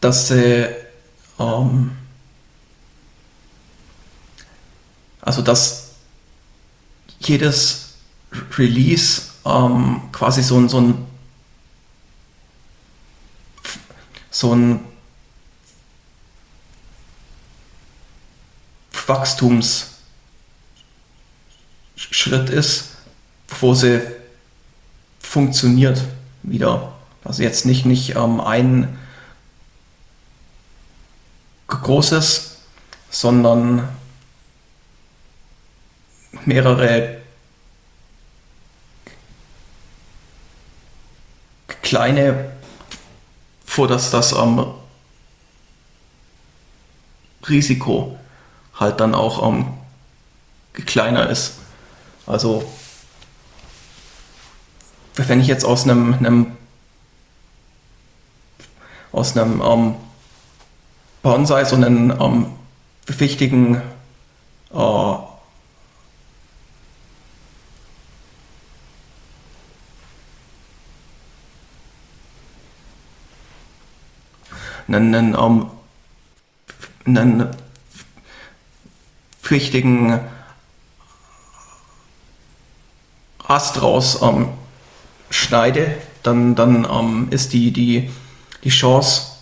dass 0.00 0.28
sie 0.28 0.68
ähm, 1.38 1.96
also 5.20 5.40
dass 5.40 5.92
jedes 7.20 7.94
Release 8.58 9.30
ähm, 9.44 10.02
quasi 10.12 10.42
so 10.42 10.58
ein, 10.58 10.68
so 10.68 10.80
ein 10.80 11.06
so 14.30 14.54
ein 14.54 14.80
Wachstums 19.06 19.93
Schritt 22.10 22.50
ist, 22.50 22.96
wo 23.60 23.74
sie 23.74 24.00
funktioniert 25.20 26.02
wieder. 26.42 26.92
Also 27.24 27.42
jetzt 27.42 27.64
nicht, 27.66 27.86
nicht 27.86 28.16
ähm, 28.16 28.40
ein 28.40 28.98
großes, 31.68 32.58
sondern 33.10 33.88
mehrere 36.44 37.22
kleine, 41.82 42.52
vor 43.64 43.88
dass 43.88 44.10
das 44.10 44.32
ähm, 44.32 44.66
Risiko 47.48 48.18
halt 48.74 49.00
dann 49.00 49.14
auch 49.14 49.46
ähm, 49.46 49.66
kleiner 50.72 51.30
ist. 51.30 51.54
Also, 52.26 52.64
wenn 55.16 55.40
ich 55.40 55.46
jetzt 55.46 55.64
aus 55.64 55.84
einem, 55.84 56.14
einem 56.14 56.56
aus 59.12 59.36
einem 59.36 59.62
ähm, 59.64 59.94
Bonsai 61.22 61.64
so 61.64 61.76
einen 61.76 62.10
ähm, 62.20 62.46
wichtigen 63.06 63.80
äh, 64.72 65.16
einen, 74.88 75.14
einen, 75.14 75.34
ähm, 75.34 75.70
einen 77.06 77.48
flüchtigen 79.40 80.20
Ast 83.46 83.82
raus 83.82 84.20
ähm, 84.22 84.48
schneide, 85.30 85.96
dann, 86.22 86.54
dann 86.54 86.86
ähm, 86.90 87.28
ist 87.30 87.52
die, 87.52 87.72
die, 87.72 88.10
die 88.62 88.70
Chance, 88.70 89.34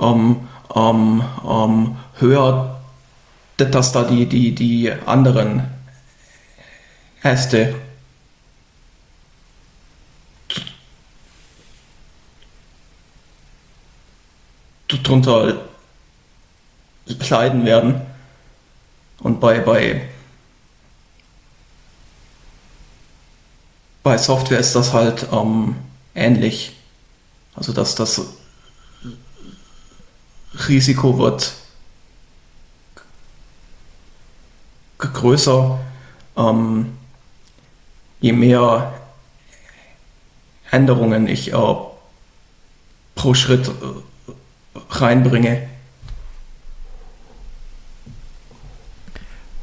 ähm, 0.00 0.48
ähm, 0.74 1.22
ähm, 1.48 1.96
höher, 2.18 2.80
dass 3.56 3.92
da 3.92 4.04
die, 4.04 4.26
die, 4.26 4.54
die 4.54 4.92
anderen 5.06 5.70
Äste 7.22 7.74
drunter 15.12 15.60
leiden 17.28 17.66
werden. 17.66 18.00
Und 19.20 19.40
bei, 19.40 19.60
bei, 19.60 20.08
bei 24.02 24.16
Software 24.16 24.58
ist 24.58 24.74
das 24.74 24.92
halt 24.92 25.26
ähm, 25.30 25.76
ähnlich. 26.14 26.76
Also 27.54 27.72
dass 27.72 27.94
das 27.94 28.22
Risiko 30.68 31.18
wird 31.18 31.54
größer, 34.98 35.78
ähm, 36.36 36.96
je 38.20 38.32
mehr 38.32 38.94
Änderungen 40.70 41.28
ich 41.28 41.52
äh, 41.52 41.74
pro 43.14 43.34
Schritt 43.34 43.68
äh, 43.68 44.11
reinbringe. 45.00 45.68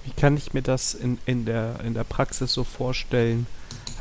Wie 0.05 0.11
kann 0.11 0.37
ich 0.37 0.53
mir 0.53 0.61
das 0.61 0.93
in, 0.93 1.17
in, 1.25 1.45
der, 1.45 1.79
in 1.83 1.93
der 1.93 2.03
Praxis 2.03 2.53
so 2.53 2.63
vorstellen? 2.63 3.47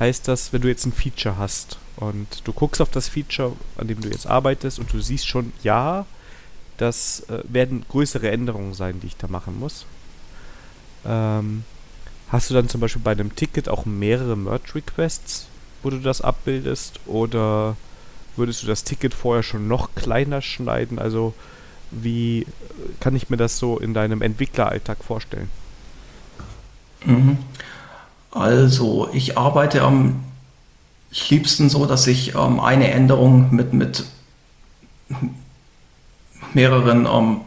Heißt 0.01 0.29
das, 0.29 0.53
wenn 0.53 0.63
du 0.63 0.69
jetzt 0.69 0.87
ein 0.87 0.93
Feature 0.93 1.39
hast 1.39 1.79
und 1.97 2.47
du 2.47 2.53
guckst 2.53 2.81
auf 2.81 2.91
das 2.91 3.09
Feature, 3.09 3.53
an 3.77 3.89
dem 3.89 4.01
du 4.01 4.09
jetzt 4.09 4.27
arbeitest 4.27 4.79
und 4.79 4.93
du 4.93 5.01
siehst 5.01 5.27
schon, 5.27 5.53
ja, 5.63 6.07
das 6.77 7.21
äh, 7.29 7.43
werden 7.45 7.85
größere 7.89 8.31
Änderungen 8.31 8.75
sein, 8.75 9.01
die 9.01 9.09
ich 9.09 9.17
da 9.17 9.27
machen 9.27 9.59
muss. 9.59 9.85
Ähm, 11.05 11.65
hast 12.31 12.51
du 12.51 12.55
dann 12.55 12.69
zum 12.69 12.81
Beispiel 12.81 13.03
bei 13.03 13.13
einem 13.13 13.35
Ticket 13.35 13.69
auch 13.69 13.85
mehrere 13.85 14.37
Merge-Requests, 14.37 15.47
wo 15.83 15.91
du 15.91 15.99
das 15.99 16.21
abbildest? 16.21 17.01
Oder 17.07 17.77
würdest 18.39 18.63
du 18.63 18.67
das 18.67 18.85
Ticket 18.85 19.15
vorher 19.15 19.43
schon 19.43 19.69
noch 19.69 19.95
kleiner 19.95 20.41
schneiden? 20.43 20.99
Also 20.99 21.35
wie 21.91 22.47
kann 23.01 23.17
ich 23.17 23.31
mir 23.31 23.37
das 23.37 23.59
so 23.59 23.79
in 23.79 23.95
deinem 23.95 24.23
Entwickleralltag 24.23 25.03
vorstellen? 25.03 25.51
Mhm. 27.05 27.39
Also 28.31 29.09
ich 29.13 29.39
arbeite 29.39 29.83
am 29.83 30.25
liebsten 31.29 31.71
so, 31.71 31.87
dass 31.87 32.07
ich 32.07 32.35
ähm, 32.35 32.61
eine 32.61 32.91
Änderung 32.91 33.55
mit, 33.55 33.73
mit 33.73 34.05
mehreren 36.53 37.07
ähm, 37.07 37.41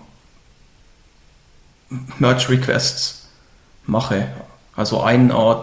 Merge 2.18 2.50
Requests 2.50 3.30
mache. 3.86 4.28
Also 4.76 5.02
ein 5.02 5.30
äh, 5.30 5.56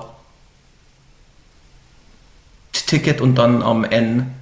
Ticket 2.73 3.21
und 3.21 3.35
dann 3.35 3.63
am 3.63 3.85
ähm, 3.85 3.91
N 3.91 4.35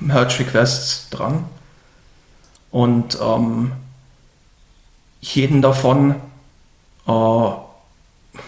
Merge 0.00 0.40
Requests 0.40 1.08
dran. 1.10 1.44
Und 2.70 3.18
ähm, 3.20 3.72
jeden 5.20 5.62
davon 5.62 6.16
äh, 7.06 7.50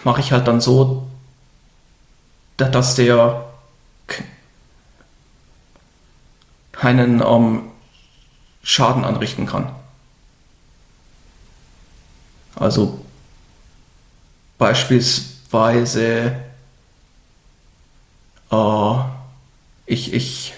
mache 0.03 0.19
ich 0.19 0.31
halt 0.31 0.47
dann 0.47 0.61
so, 0.61 1.07
dass 2.57 2.95
der 2.95 3.45
keinen 6.71 7.21
ähm, 7.21 7.71
Schaden 8.63 9.03
anrichten 9.03 9.45
kann. 9.45 9.73
Also 12.55 13.03
beispielsweise 14.57 16.35
äh, 18.51 18.95
ich, 19.85 20.13
ich 20.13 20.53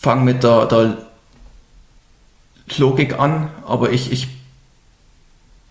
fange 0.00 0.24
mit 0.24 0.42
der, 0.42 0.64
der 0.66 0.96
Logik 2.78 3.18
an, 3.18 3.50
aber 3.66 3.90
ich, 3.90 4.10
ich 4.12 4.28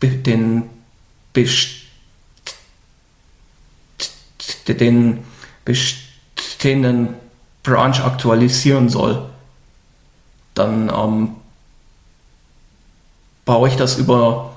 den, 0.01 0.69
den 4.67 5.23
bestehenden 5.65 7.15
Branch 7.63 7.99
aktualisieren 7.99 8.89
soll, 8.89 9.27
dann 10.53 10.89
ähm, 10.89 11.35
baue 13.45 13.69
ich 13.69 13.75
das 13.75 13.97
über 13.97 14.55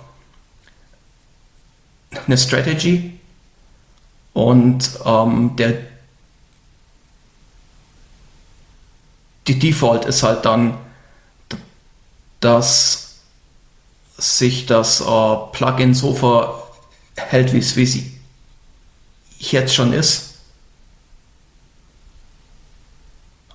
eine 2.26 2.38
Strategy 2.38 3.18
und 4.32 4.90
ähm, 5.04 5.54
der 5.56 5.78
die 9.46 9.58
Default 9.58 10.04
ist 10.04 10.22
halt 10.22 10.44
dann, 10.44 10.76
dass 12.40 13.16
sich 14.18 14.66
das 14.66 15.00
äh, 15.00 15.36
Plugin 15.52 15.94
so 15.94 16.14
verhält, 16.14 17.52
wie 17.52 17.82
es 17.82 17.96
jetzt 19.38 19.74
schon 19.74 19.92
ist. 19.92 20.34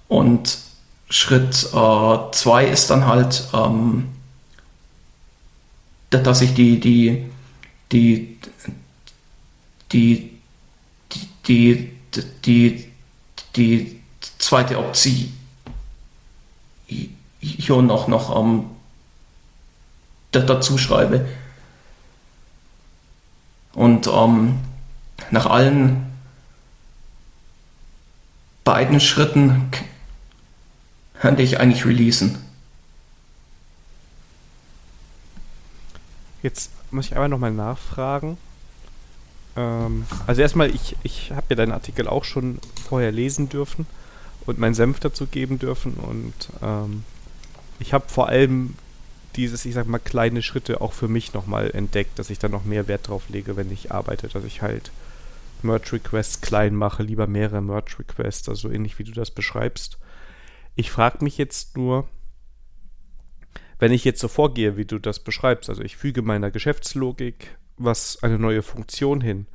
Und 0.08 0.58
Schritt 1.10 1.54
2 1.54 2.66
äh, 2.66 2.72
ist 2.72 2.90
dann 2.90 3.06
halt, 3.06 3.48
ähm, 3.54 4.10
dass 6.22 6.42
ich 6.42 6.54
die, 6.54 6.80
die, 6.80 7.26
die, 7.92 8.38
die, 9.92 10.40
die, 11.48 11.92
die, 12.46 12.92
die 13.56 14.00
zweite 14.38 14.78
Option 14.78 15.32
noch, 17.86 18.08
noch 18.08 18.40
ähm, 18.40 18.66
dazu 20.32 20.78
schreibe. 20.78 21.26
Und 23.74 24.08
ähm, 24.08 24.60
nach 25.32 25.48
allen 25.48 26.12
beiden 28.64 29.00
Schritten 29.00 29.72
könnte 31.20 31.42
ich 31.42 31.60
eigentlich 31.60 31.86
releasen. 31.86 32.43
Jetzt 36.44 36.72
muss 36.92 37.08
ich 37.08 37.16
aber 37.16 37.28
nochmal 37.28 37.54
nachfragen. 37.54 38.38
Ähm, 39.56 40.06
also 40.28 40.42
erstmal, 40.42 40.70
ich, 40.70 40.96
ich 41.02 41.32
habe 41.32 41.48
ja 41.50 41.56
deinen 41.56 41.72
Artikel 41.72 42.08
auch 42.08 42.26
schon 42.26 42.60
vorher 42.88 43.12
lesen 43.12 43.50
dürfen 43.50 43.88
und 44.46 44.60
meinen 44.60 44.76
Senf 44.76 45.00
dazu 45.00 45.26
geben 45.26 45.58
dürfen 45.58 45.94
und 45.94 46.34
ähm, 46.62 47.04
ich 47.80 47.94
habe 47.94 48.08
vor 48.08 48.28
allem 48.28 48.76
dieses, 49.36 49.66
ich 49.66 49.74
sag 49.74 49.88
mal, 49.88 50.00
kleine 50.00 50.42
Schritte 50.42 50.82
auch 50.82 50.94
für 50.94 51.08
mich 51.08 51.34
nochmal 51.34 51.72
entdeckt, 51.72 52.20
dass 52.20 52.30
ich 52.30 52.40
da 52.40 52.50
noch 52.50 52.66
mehr 52.66 52.88
Wert 52.88 53.08
drauf 53.08 53.30
lege, 53.30 53.56
wenn 53.56 53.72
ich 53.72 53.92
arbeite, 53.92 54.28
dass 54.28 54.44
ich 54.44 54.62
halt 54.62 54.92
Merge 55.64 55.94
Requests 55.94 56.42
klein 56.42 56.76
mache, 56.76 57.04
lieber 57.04 57.26
mehrere 57.26 57.62
Merge 57.62 58.00
Requests, 58.00 58.50
also 58.50 58.68
so 58.68 58.74
ähnlich 58.74 59.00
wie 59.00 59.04
du 59.06 59.12
das 59.12 59.32
beschreibst. 59.32 59.98
Ich 60.76 60.92
frage 60.92 61.24
mich 61.24 61.38
jetzt 61.38 61.78
nur, 61.78 62.08
wenn 63.80 63.92
ich 63.92 64.06
jetzt 64.06 64.20
so 64.20 64.28
vorgehe, 64.28 64.78
wie 64.78 64.86
du 64.86 65.00
das 65.00 65.20
beschreibst, 65.20 65.70
also 65.70 65.82
ich 65.82 65.98
füge 65.98 66.22
meiner 66.22 66.52
Geschäftslogik 66.52 67.58
was 67.78 68.22
eine 68.22 68.40
neue 68.40 68.62
Funktion 68.62 69.22
hin, 69.22 69.48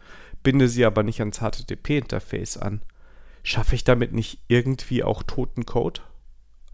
binde 0.43 0.69
sie 0.69 0.85
aber 0.85 1.03
nicht 1.03 1.21
ans 1.21 1.39
HTTP-Interface 1.39 2.57
an, 2.57 2.83
schaffe 3.43 3.75
ich 3.75 3.85
damit 3.85 4.13
nicht 4.13 4.41
irgendwie 4.49 5.05
auch 5.05 5.23
toten 5.23 5.67
Code? 5.67 6.01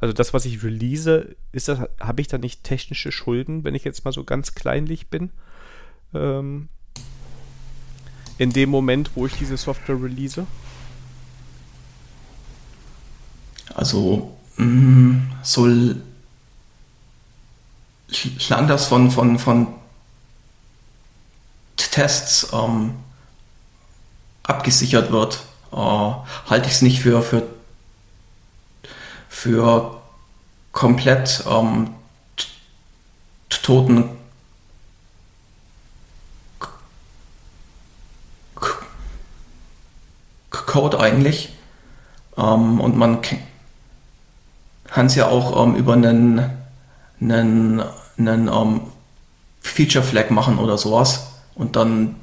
Also 0.01 0.13
das, 0.13 0.35
was 0.35 0.45
ich 0.45 0.63
release, 0.63 1.37
ist 1.53 1.69
das, 1.69 1.81
habe 2.01 2.21
ich 2.21 2.29
da 2.29 2.39
nicht 2.39 2.65
technische 2.65 3.13
Schulden, 3.13 3.65
wenn 3.65 3.75
ich 3.75 3.85
jetzt 3.85 4.05
mal 4.05 4.13
so 4.13 4.25
ganz 4.25 4.55
kleinlich 4.55 5.09
bin? 5.09 5.31
Ähm, 6.13 6.69
in 8.39 8.53
dem 8.53 8.71
Moment, 8.71 9.13
wo 9.15 9.27
ich 9.27 9.35
diese 9.35 9.57
Software 9.57 10.03
release? 10.03 10.47
Also, 13.75 14.37
mh, 14.57 15.23
solange 18.39 18.69
das 18.69 18.87
von, 18.87 19.11
von, 19.11 19.39
von 19.39 19.67
Tests 21.77 22.49
ähm, 22.53 22.95
abgesichert 24.43 25.13
wird, 25.13 25.45
äh, 25.73 25.77
halte 25.77 26.67
ich 26.67 26.73
es 26.73 26.83
nicht 26.83 27.01
für, 27.01 27.23
für 27.23 27.43
für 29.35 30.01
komplett 30.73 31.45
ähm, 31.51 31.91
toten 33.63 34.11
Code 40.51 41.01
eigentlich. 41.01 41.53
Ähm, 42.39 42.81
und 42.81 42.97
man 42.97 43.19
kann 44.85 45.07
es 45.07 45.15
ja 45.17 45.27
auch 45.27 45.63
ähm, 45.63 45.75
über 45.75 45.95
einen, 45.95 46.51
einen, 47.21 47.83
einen 48.17 48.49
ähm, 48.49 48.81
Feature 49.61 50.05
Flag 50.05 50.31
machen 50.31 50.59
oder 50.59 50.79
sowas 50.79 51.29
und 51.55 51.77
dann 51.77 52.17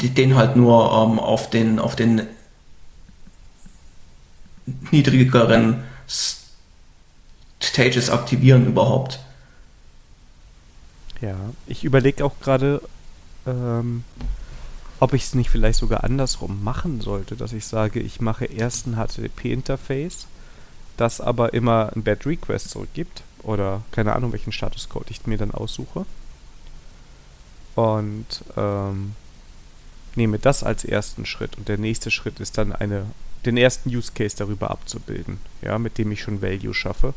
den 0.00 0.34
halt 0.34 0.56
nur 0.56 0.92
ähm, 0.92 1.18
auf 1.18 1.50
den, 1.50 1.78
auf 1.78 1.96
den 1.96 2.26
niedrigeren 4.90 5.84
Stages 7.62 8.10
aktivieren 8.10 8.66
überhaupt. 8.66 9.20
Ja, 11.20 11.36
ich 11.66 11.84
überlege 11.84 12.24
auch 12.24 12.38
gerade, 12.40 12.82
ähm, 13.46 14.04
ob 15.00 15.14
ich 15.14 15.22
es 15.24 15.34
nicht 15.34 15.50
vielleicht 15.50 15.78
sogar 15.78 16.04
andersrum 16.04 16.62
machen 16.62 17.00
sollte, 17.00 17.36
dass 17.36 17.52
ich 17.52 17.66
sage, 17.66 18.00
ich 18.00 18.20
mache 18.20 18.44
erst 18.44 18.86
ein 18.86 18.96
HTTP-Interface, 18.96 20.26
das 20.96 21.20
aber 21.20 21.54
immer 21.54 21.92
ein 21.94 22.02
Bad 22.02 22.26
Request 22.26 22.70
zurückgibt 22.70 23.22
oder 23.44 23.82
keine 23.92 24.14
Ahnung, 24.14 24.32
welchen 24.32 24.52
Statuscode 24.52 25.10
ich 25.10 25.26
mir 25.26 25.38
dann 25.38 25.50
aussuche. 25.50 26.06
Und 27.74 28.44
ähm, 28.56 29.14
nehme 30.14 30.38
das 30.38 30.62
als 30.62 30.84
ersten 30.84 31.26
Schritt 31.26 31.56
und 31.58 31.68
der 31.68 31.78
nächste 31.78 32.10
Schritt 32.10 32.40
ist 32.40 32.58
dann 32.58 32.72
eine 32.72 33.06
den 33.44 33.56
ersten 33.56 33.90
Use 33.90 34.12
Case 34.14 34.36
darüber 34.36 34.70
abzubilden, 34.70 35.38
ja, 35.62 35.78
mit 35.78 35.98
dem 35.98 36.10
ich 36.12 36.22
schon 36.22 36.40
Value 36.40 36.74
schaffe. 36.74 37.14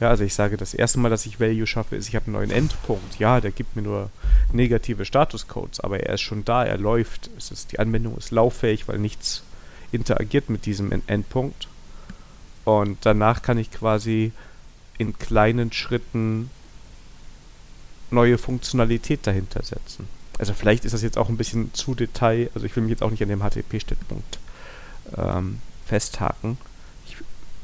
Ja, 0.00 0.08
also 0.08 0.24
ich 0.24 0.34
sage, 0.34 0.56
das 0.56 0.74
erste 0.74 0.98
Mal, 0.98 1.10
dass 1.10 1.26
ich 1.26 1.38
Value 1.38 1.66
schaffe, 1.66 1.94
ist, 1.94 2.08
ich 2.08 2.16
habe 2.16 2.26
einen 2.26 2.34
neuen 2.34 2.50
Endpunkt. 2.50 3.18
Ja, 3.18 3.40
der 3.40 3.52
gibt 3.52 3.76
mir 3.76 3.82
nur 3.82 4.10
negative 4.52 5.04
Statuscodes, 5.04 5.80
aber 5.80 6.00
er 6.00 6.14
ist 6.14 6.22
schon 6.22 6.44
da, 6.44 6.64
er 6.64 6.78
läuft. 6.78 7.30
Es 7.36 7.50
ist, 7.50 7.72
die 7.72 7.78
Anwendung 7.78 8.16
ist 8.16 8.30
lauffähig, 8.30 8.88
weil 8.88 8.98
nichts 8.98 9.42
interagiert 9.92 10.50
mit 10.50 10.66
diesem 10.66 10.90
Endpunkt. 11.06 11.68
Und 12.64 12.98
danach 13.02 13.42
kann 13.42 13.58
ich 13.58 13.70
quasi 13.70 14.32
in 14.98 15.18
kleinen 15.18 15.72
Schritten 15.72 16.50
neue 18.10 18.38
Funktionalität 18.38 19.26
dahinter 19.26 19.62
setzen. 19.62 20.08
Also 20.38 20.54
vielleicht 20.54 20.84
ist 20.84 20.92
das 20.92 21.02
jetzt 21.02 21.18
auch 21.18 21.28
ein 21.28 21.36
bisschen 21.36 21.72
zu 21.74 21.94
Detail, 21.94 22.50
also 22.54 22.66
ich 22.66 22.74
will 22.76 22.82
mich 22.82 22.90
jetzt 22.90 23.02
auch 23.02 23.10
nicht 23.10 23.22
an 23.22 23.28
dem 23.28 23.42
HTTP-Steckpunkt 23.42 24.38
ähm, 25.16 25.60
festhaken. 25.86 26.58
Ich 27.06 27.16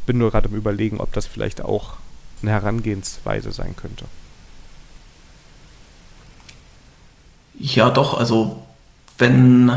bin 0.07 0.19
nur 0.19 0.31
gerade 0.31 0.49
am 0.49 0.55
Überlegen, 0.55 1.01
ob 1.01 1.13
das 1.13 1.27
vielleicht 1.27 1.63
auch 1.63 1.95
eine 2.43 2.53
Herangehensweise 2.53 3.53
sein 3.53 3.75
könnte. 3.77 4.05
Ja, 7.59 7.91
doch, 7.91 8.17
also 8.17 8.63
wenn 9.17 9.73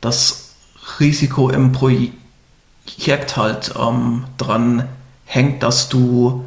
das 0.00 0.54
Risiko 0.98 1.50
im 1.50 1.72
Projekt 1.72 3.36
halt 3.36 3.74
ähm, 3.78 4.24
dran 4.36 4.88
hängt, 5.24 5.62
dass 5.62 5.88
du 5.88 6.44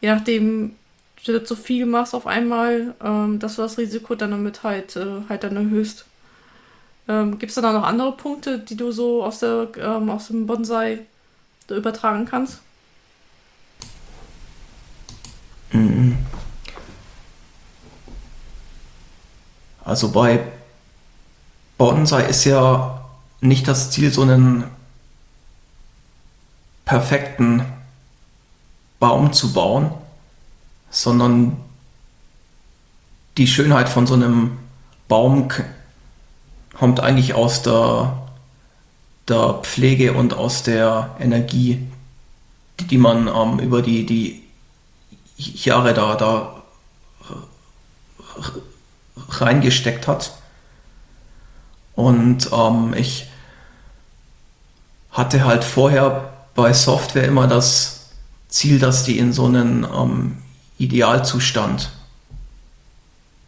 je 0.00 0.08
nachdem 0.08 0.76
zu 1.22 1.54
viel 1.54 1.84
machst 1.84 2.14
auf 2.14 2.26
einmal, 2.26 2.94
dass 3.38 3.56
du 3.56 3.62
das 3.62 3.76
Risiko 3.76 4.14
dann 4.14 4.30
damit 4.30 4.62
halt, 4.62 4.96
äh, 4.96 5.20
halt 5.28 5.44
dann 5.44 5.56
erhöhst. 5.56 6.06
Ähm, 7.08 7.38
Gibt 7.38 7.50
es 7.50 7.56
da 7.56 7.72
noch 7.72 7.82
andere 7.84 8.12
Punkte, 8.12 8.58
die 8.58 8.76
du 8.76 8.90
so 8.92 9.24
aus, 9.24 9.40
der, 9.40 9.68
ähm, 9.76 10.08
aus 10.08 10.28
dem 10.28 10.46
Bonsai 10.46 11.00
übertragen 11.68 12.24
kannst? 12.24 12.60
Mhm. 15.72 16.16
Also 19.84 20.10
bei 20.10 20.40
Bonsai 21.76 22.26
ist 22.28 22.44
ja 22.44 23.04
nicht 23.40 23.68
das 23.68 23.90
Ziel, 23.90 24.10
so 24.10 24.22
einen 24.22 24.64
perfekten 26.86 27.62
Baum 28.98 29.32
zu 29.32 29.52
bauen, 29.52 29.90
sondern 30.90 31.56
die 33.36 33.46
Schönheit 33.46 33.88
von 33.88 34.06
so 34.06 34.14
einem 34.14 34.58
Baum 35.08 35.48
kommt 36.74 37.00
eigentlich 37.00 37.34
aus 37.34 37.62
der, 37.62 38.16
der 39.28 39.60
Pflege 39.62 40.12
und 40.12 40.34
aus 40.34 40.62
der 40.62 41.16
Energie, 41.20 41.86
die, 42.80 42.84
die 42.86 42.98
man 42.98 43.28
ähm, 43.28 43.58
über 43.58 43.82
die, 43.82 44.04
die 44.06 44.42
Jahre 45.36 45.94
da, 45.94 46.14
da 46.16 46.62
reingesteckt 49.28 50.06
hat. 50.06 50.34
Und 51.94 52.50
ähm, 52.52 52.94
ich 52.96 53.28
hatte 55.10 55.44
halt 55.44 55.64
vorher 55.64 56.32
bei 56.54 56.72
Software 56.72 57.24
immer 57.24 57.46
das 57.46 58.10
Ziel, 58.48 58.78
dass 58.78 59.04
die 59.04 59.18
in 59.18 59.32
so 59.32 59.46
einen 59.46 59.84
ähm, 59.84 60.38
Idealzustand 60.78 61.92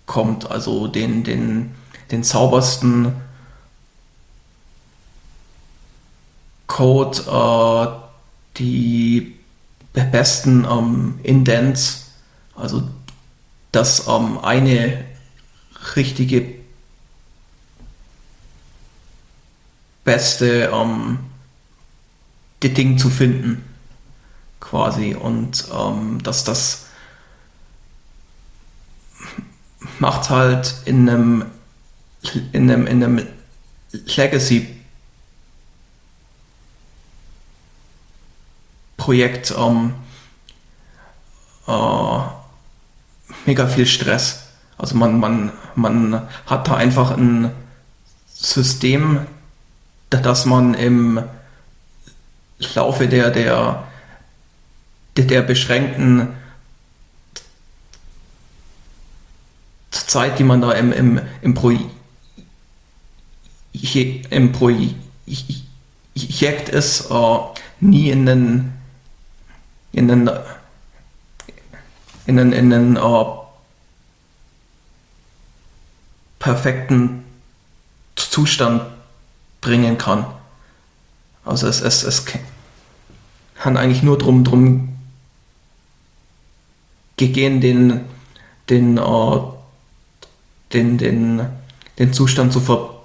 kommt, 0.07 0.51
also 0.51 0.87
den, 0.87 1.25
den, 1.25 1.75
den 2.11 2.23
saubersten 2.23 3.15
Code, 6.67 7.21
äh, 7.27 8.59
die 8.59 9.39
besten 9.93 10.65
ähm, 10.65 11.21
Indents, 11.23 12.11
also 12.55 12.89
das 13.73 14.09
ähm, 14.09 14.39
eine 14.39 15.05
richtige 15.95 16.55
beste 20.05 20.71
ähm, 20.73 21.19
Ding 22.63 22.99
zu 22.99 23.11
finden, 23.11 23.65
quasi. 24.61 25.15
Und 25.15 25.67
ähm, 25.73 26.23
dass 26.23 26.45
das 26.45 26.87
macht 29.99 30.31
halt 30.31 30.75
in 30.85 31.09
einem, 31.09 31.45
in 32.53 32.71
einem, 32.71 32.87
in 32.87 33.03
einem 33.03 33.27
Legacy 33.93 34.77
Projekt 38.97 39.55
ähm, 39.57 39.95
äh, 41.67 42.19
mega 43.45 43.67
viel 43.67 43.87
Stress. 43.87 44.49
Also 44.79 44.97
man, 44.97 45.21
man, 45.21 45.53
man 45.75 46.29
hat 46.47 46.69
da 46.69 46.77
einfach 46.77 47.13
ein 47.13 47.51
System, 48.27 49.27
das 50.11 50.45
man 50.45 50.75
im 50.75 51.23
Laufe 52.75 53.09
der, 53.09 53.31
der, 53.31 53.85
der, 55.17 55.43
beschränkten 55.43 56.29
Zeit, 59.91 60.39
die 60.39 60.45
man 60.45 60.61
da 60.61 60.73
im, 60.73 60.93
im, 60.93 61.21
im, 61.43 61.55
Pro, 61.55 61.73
im 64.31 64.53
Projekt 64.53 64.95
ist, 66.69 67.11
äh, 67.11 67.39
nie 67.81 68.11
in 68.11 68.27
den 68.27 68.73
in 69.93 70.09
den 70.09 70.31
in 72.27 72.37
den, 72.37 72.53
in 72.53 72.71
den 72.71 72.97
äh, 72.97 73.25
perfekten 76.39 77.25
Zustand 78.17 78.83
bringen 79.61 79.97
kann. 79.97 80.27
Also 81.45 81.69
es, 81.69 81.81
es, 81.81 82.03
es 82.03 82.25
kann 83.55 83.77
eigentlich 83.77 84.03
nur 84.03 84.19
drum, 84.19 84.45
drum 84.45 84.99
gehen, 87.17 87.61
den, 87.61 88.01
den, 88.69 88.99
äh, 88.99 89.39
den, 90.73 90.99
den, 90.99 91.47
den 91.99 92.13
Zustand 92.13 92.53
zu 92.53 92.61
verbessern. 92.61 92.96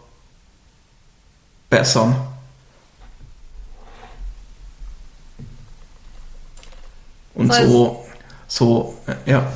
Und 7.33 7.47
das 7.47 7.59
heißt, 7.59 7.69
so, 7.69 8.05
so, 8.47 8.97
ja. 9.25 9.51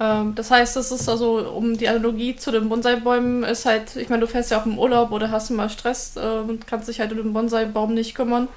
Ähm, 0.00 0.34
das 0.34 0.50
heißt, 0.50 0.76
das 0.76 0.92
ist 0.92 1.08
also, 1.08 1.38
um 1.50 1.76
die 1.76 1.88
Analogie 1.88 2.36
zu 2.36 2.50
den 2.50 2.68
Bonsai-Bäumen 2.68 3.42
ist 3.42 3.66
halt, 3.66 3.96
ich 3.96 4.08
meine, 4.08 4.20
du 4.20 4.26
fährst 4.26 4.50
ja 4.50 4.60
auch 4.60 4.66
im 4.66 4.78
Urlaub 4.78 5.10
oder 5.12 5.30
hast 5.30 5.50
mal 5.50 5.68
Stress 5.68 6.16
äh, 6.16 6.20
und 6.20 6.66
kannst 6.66 6.88
dich 6.88 7.00
halt 7.00 7.12
um 7.12 7.18
den 7.18 7.32
Bonsai-Baum 7.32 7.94
nicht 7.94 8.14
kümmern. 8.14 8.48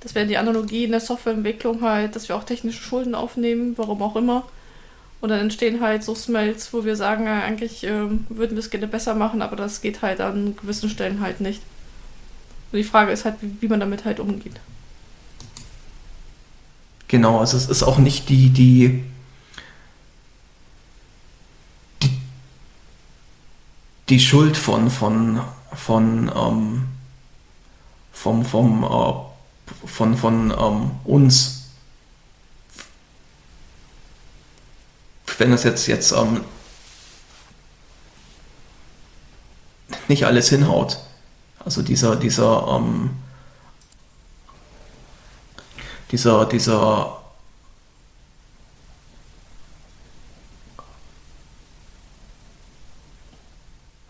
Das 0.00 0.14
wäre 0.14 0.26
die 0.26 0.38
Analogie 0.38 0.84
in 0.84 0.92
der 0.92 1.00
Softwareentwicklung 1.00 1.82
halt, 1.82 2.16
dass 2.16 2.28
wir 2.28 2.36
auch 2.36 2.44
technische 2.44 2.82
Schulden 2.82 3.14
aufnehmen, 3.14 3.74
warum 3.76 4.02
auch 4.02 4.16
immer. 4.16 4.44
Und 5.20 5.28
dann 5.28 5.40
entstehen 5.40 5.82
halt 5.82 6.02
so 6.02 6.14
Smells, 6.14 6.72
wo 6.72 6.84
wir 6.84 6.96
sagen, 6.96 7.26
ja, 7.26 7.42
eigentlich 7.42 7.84
ähm, 7.84 8.24
würden 8.30 8.52
wir 8.52 8.60
es 8.60 8.70
gerne 8.70 8.86
besser 8.86 9.14
machen, 9.14 9.42
aber 9.42 9.56
das 9.56 9.82
geht 9.82 10.00
halt 10.00 10.20
an 10.20 10.56
gewissen 10.56 10.88
Stellen 10.88 11.20
halt 11.20 11.40
nicht. 11.40 11.60
Die 12.72 12.84
Frage 12.84 13.10
ist 13.10 13.24
halt, 13.24 13.36
wie, 13.40 13.68
man 13.68 13.80
damit 13.80 14.04
halt 14.04 14.20
umgeht. 14.20 14.60
Genau, 17.08 17.40
also 17.40 17.56
es 17.56 17.68
ist 17.68 17.82
auch 17.82 17.98
nicht 17.98 18.28
die, 18.28 18.50
die 18.50 19.02
die 24.10 24.20
Schuld 24.20 24.56
von, 24.56 24.90
von, 24.90 25.40
von, 25.72 26.30
ähm, 26.34 26.88
vom, 28.12 28.44
vom, 28.44 28.84
äh, 28.84 29.86
von, 29.86 30.16
von 30.16 30.50
ähm, 30.50 30.90
uns. 31.04 31.68
Wenn 35.38 35.52
es 35.52 35.62
jetzt, 35.62 35.86
jetzt 35.86 36.12
ähm, 36.12 36.44
nicht 40.08 40.26
alles 40.26 40.50
hinhaut. 40.50 40.98
Also 41.64 41.82
dieser, 41.82 42.16
dieser, 42.16 42.66
ähm, 42.68 43.10
dieser, 46.10 46.46
dieser 46.46 47.20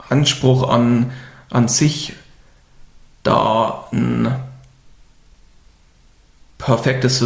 Anspruch 0.09 0.69
an, 0.69 1.13
an 1.51 1.69
sich, 1.69 2.15
da 3.23 3.89
ein 3.93 4.35
perfektes 6.59 7.19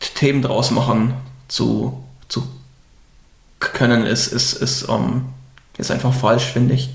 System 0.00 0.42
draus 0.42 0.70
machen 0.70 1.14
zu, 1.48 2.02
zu 2.28 2.48
können, 3.60 4.06
ist, 4.06 4.28
ist, 4.28 4.54
ist, 4.54 4.84
um, 4.84 5.32
ist 5.76 5.90
einfach 5.90 6.14
falsch, 6.14 6.44
finde 6.44 6.74
ich. 6.74 6.90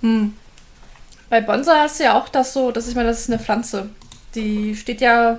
Hm. 0.00 0.34
Bei 1.28 1.40
Bonsai 1.40 1.78
hast 1.78 2.00
du 2.00 2.04
ja 2.04 2.18
auch 2.18 2.28
das 2.28 2.52
so, 2.52 2.72
dass 2.72 2.88
ich 2.88 2.94
meine, 2.94 3.08
das 3.08 3.20
ist 3.20 3.30
eine 3.30 3.38
Pflanze. 3.38 3.90
Die 4.34 4.74
steht 4.76 5.00
ja 5.00 5.38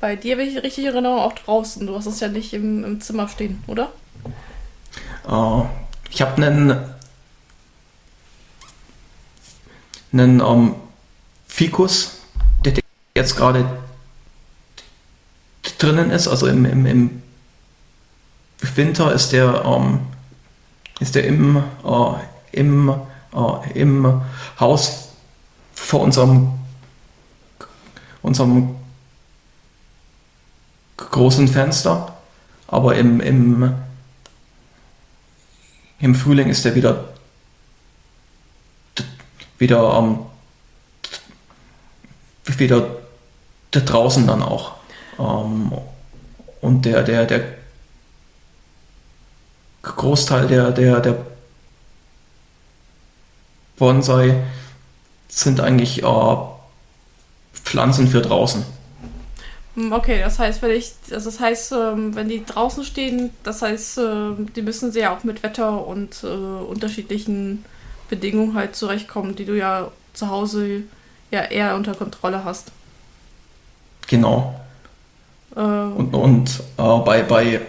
bei 0.00 0.16
dir, 0.16 0.38
wenn 0.38 0.48
ich 0.48 0.62
richtig 0.62 0.84
erinnere, 0.84 1.22
auch 1.22 1.32
draußen. 1.32 1.86
Du 1.86 1.94
hast 1.94 2.06
es 2.06 2.20
ja 2.20 2.28
nicht 2.28 2.52
im, 2.54 2.84
im 2.84 3.00
Zimmer 3.00 3.28
stehen, 3.28 3.62
oder? 3.66 3.92
Uh, 5.28 5.66
ich 6.10 6.22
habe 6.22 6.36
einen, 6.36 6.76
einen 10.12 10.40
um, 10.40 10.68
ähm, 10.68 10.74
Fikus, 11.46 12.18
der 12.64 12.74
jetzt 13.14 13.36
gerade 13.36 13.64
drinnen 15.78 16.10
ist. 16.10 16.28
Also 16.28 16.46
im, 16.46 16.64
im, 16.64 16.86
im 16.86 17.22
Winter 18.74 19.12
ist 19.12 19.32
der, 19.32 19.64
ähm, 19.64 20.00
ist 21.00 21.14
der 21.14 21.24
im, 21.24 21.56
äh, 21.56 22.12
im, 22.52 22.94
äh, 23.34 23.78
im 23.78 24.22
Haus 24.58 25.08
vor 25.74 26.00
unserem, 26.00 26.50
unserem 28.22 28.76
großen 30.96 31.48
Fenster. 31.48 32.14
Aber 32.66 32.96
im, 32.96 33.20
im, 33.20 33.74
im 36.00 36.14
Frühling 36.14 36.48
ist 36.48 36.64
er 36.66 36.74
wieder, 36.74 37.04
wieder, 39.58 39.94
ähm, 39.98 40.18
wieder 42.44 42.86
draußen 43.70 44.26
dann 44.26 44.42
auch. 44.42 44.74
Ähm, 45.18 45.72
und 46.60 46.84
der, 46.84 47.02
der, 47.02 47.24
der 47.24 47.58
Großteil 49.82 50.46
der, 50.48 50.70
der, 50.72 51.00
der 51.00 51.26
Bonsai 53.78 54.42
sind 55.28 55.60
eigentlich 55.60 56.02
äh, 56.02 56.36
Pflanzen 57.52 58.08
für 58.08 58.20
draußen. 58.20 58.64
Hm, 59.74 59.92
okay, 59.92 60.20
das 60.20 60.38
heißt, 60.38 60.62
wenn 60.62 60.72
ich, 60.72 60.92
also 61.12 61.30
das 61.30 61.40
heißt, 61.40 61.72
ähm, 61.72 62.14
wenn 62.14 62.28
die 62.28 62.44
draußen 62.44 62.84
stehen, 62.84 63.30
das 63.44 63.62
heißt, 63.62 63.98
ähm, 63.98 64.52
die 64.54 64.62
müssen 64.62 64.90
sie 64.90 65.00
ja 65.00 65.16
auch 65.16 65.24
mit 65.24 65.42
Wetter 65.42 65.86
und 65.86 66.24
äh, 66.24 66.26
unterschiedlichen 66.26 67.64
Bedingungen 68.08 68.54
halt 68.54 68.74
zurechtkommen, 68.74 69.36
die 69.36 69.44
du 69.44 69.56
ja 69.56 69.90
zu 70.14 70.28
Hause 70.28 70.82
ja 71.30 71.42
eher 71.42 71.76
unter 71.76 71.94
Kontrolle 71.94 72.44
hast. 72.44 72.72
Genau. 74.08 74.58
Äh, 75.54 75.60
und 75.60 76.14
und 76.14 76.60
äh, 76.78 76.98
bei, 77.04 77.22
bei, 77.22 77.60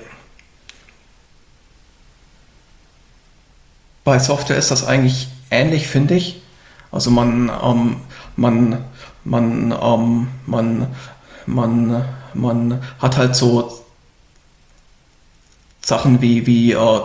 bei 4.04 4.18
Software 4.18 4.58
ist 4.58 4.72
das 4.72 4.86
eigentlich 4.88 5.28
ähnlich, 5.52 5.88
finde 5.88 6.16
ich. 6.16 6.42
Also 6.92 7.12
man, 7.12 7.52
ähm, 7.64 7.98
man, 8.36 8.86
man, 9.24 9.72
ähm, 9.72 10.28
man 10.46 10.88
man, 11.50 12.06
man 12.34 12.82
hat 13.00 13.18
halt 13.18 13.36
so 13.36 13.84
Sachen 15.82 16.22
wie, 16.22 16.46
wie 16.46 16.74
äh, 16.74 17.02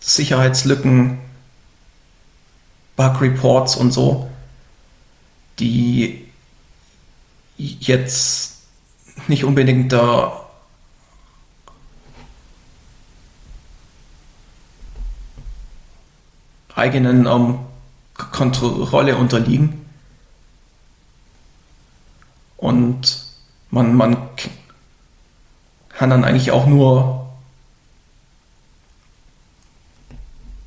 Sicherheitslücken, 0.00 1.18
Bug 2.96 3.20
Reports 3.20 3.76
und 3.76 3.92
so, 3.92 4.30
die 5.58 6.26
jetzt 7.58 8.62
nicht 9.28 9.44
unbedingt 9.44 9.92
der 9.92 10.45
eigenen 16.76 17.26
ähm, 17.26 17.58
Kontrolle 18.14 19.16
unterliegen. 19.16 19.86
Und 22.56 23.24
man, 23.70 23.94
man 23.94 24.16
kann 25.88 26.10
dann 26.10 26.24
eigentlich 26.24 26.50
auch 26.50 26.66
nur 26.66 27.26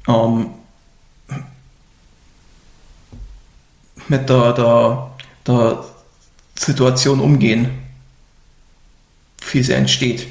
ähm, 0.07 0.49
mit 4.07 4.27
der, 4.27 4.53
der, 4.53 5.11
der 5.45 5.86
Situation 6.56 7.19
umgehen, 7.19 7.69
wie 9.52 9.64
sie 9.64 9.73
entsteht. 9.73 10.27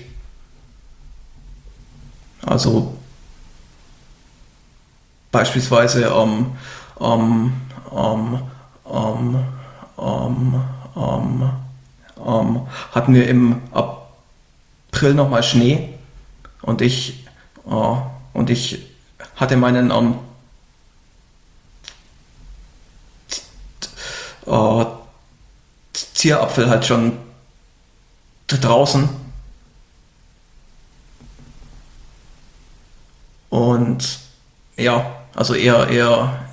Also 2.42 2.97
beispielsweise 5.30 6.04
ähm, 6.04 6.52
ähm, 7.00 7.52
ähm, 7.92 8.38
ähm, 8.90 9.44
ähm 9.98 10.60
ähm, 10.98 11.50
ähm, 12.26 12.66
hatten 12.92 13.14
wir 13.14 13.28
im 13.28 13.62
April 13.72 15.14
nochmal 15.14 15.42
Schnee 15.42 15.94
und 16.62 16.82
ich, 16.82 17.24
äh, 17.66 17.94
und 18.32 18.50
ich 18.50 18.86
hatte 19.36 19.56
meinen 19.56 19.90
ähm, 19.90 20.16
äh, 24.46 24.84
Zierapfel 25.92 26.68
halt 26.68 26.84
schon 26.84 27.16
draußen. 28.48 29.08
Und 33.50 34.18
ja, 34.76 35.17
also 35.38 35.54
er, 35.54 35.88
er, 35.88 36.46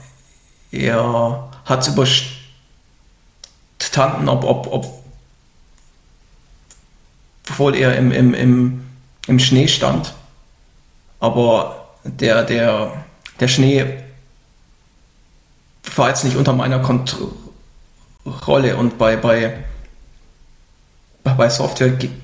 er 0.71 1.49
hat 1.65 1.81
es 1.81 1.87
überstanden 1.87 2.39
ob, 4.29 4.43
ob, 4.43 4.71
ob 4.71 5.03
obwohl 7.49 7.75
er 7.75 7.97
im, 7.97 8.11
im, 8.11 8.35
im, 8.35 8.85
im 9.25 9.39
Schnee 9.39 9.67
stand. 9.67 10.13
Aber 11.19 11.87
der, 12.03 12.43
der, 12.43 13.03
der 13.39 13.47
Schnee 13.47 14.03
war 15.95 16.09
jetzt 16.09 16.23
nicht 16.23 16.35
unter 16.35 16.53
meiner 16.53 16.77
Kontrolle 16.79 17.33
und 18.77 18.99
bei, 18.99 19.15
bei, 19.15 19.63
bei 21.23 21.49
Software 21.49 21.89
gibt 21.89 22.21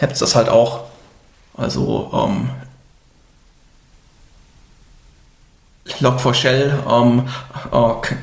es 0.00 0.20
das 0.20 0.36
halt 0.36 0.48
auch. 0.48 0.84
Also 1.56 2.12
ähm, 2.12 2.50
Log4Shell 6.00 6.72
ähm, 6.88 7.28
äh, 7.72 8.16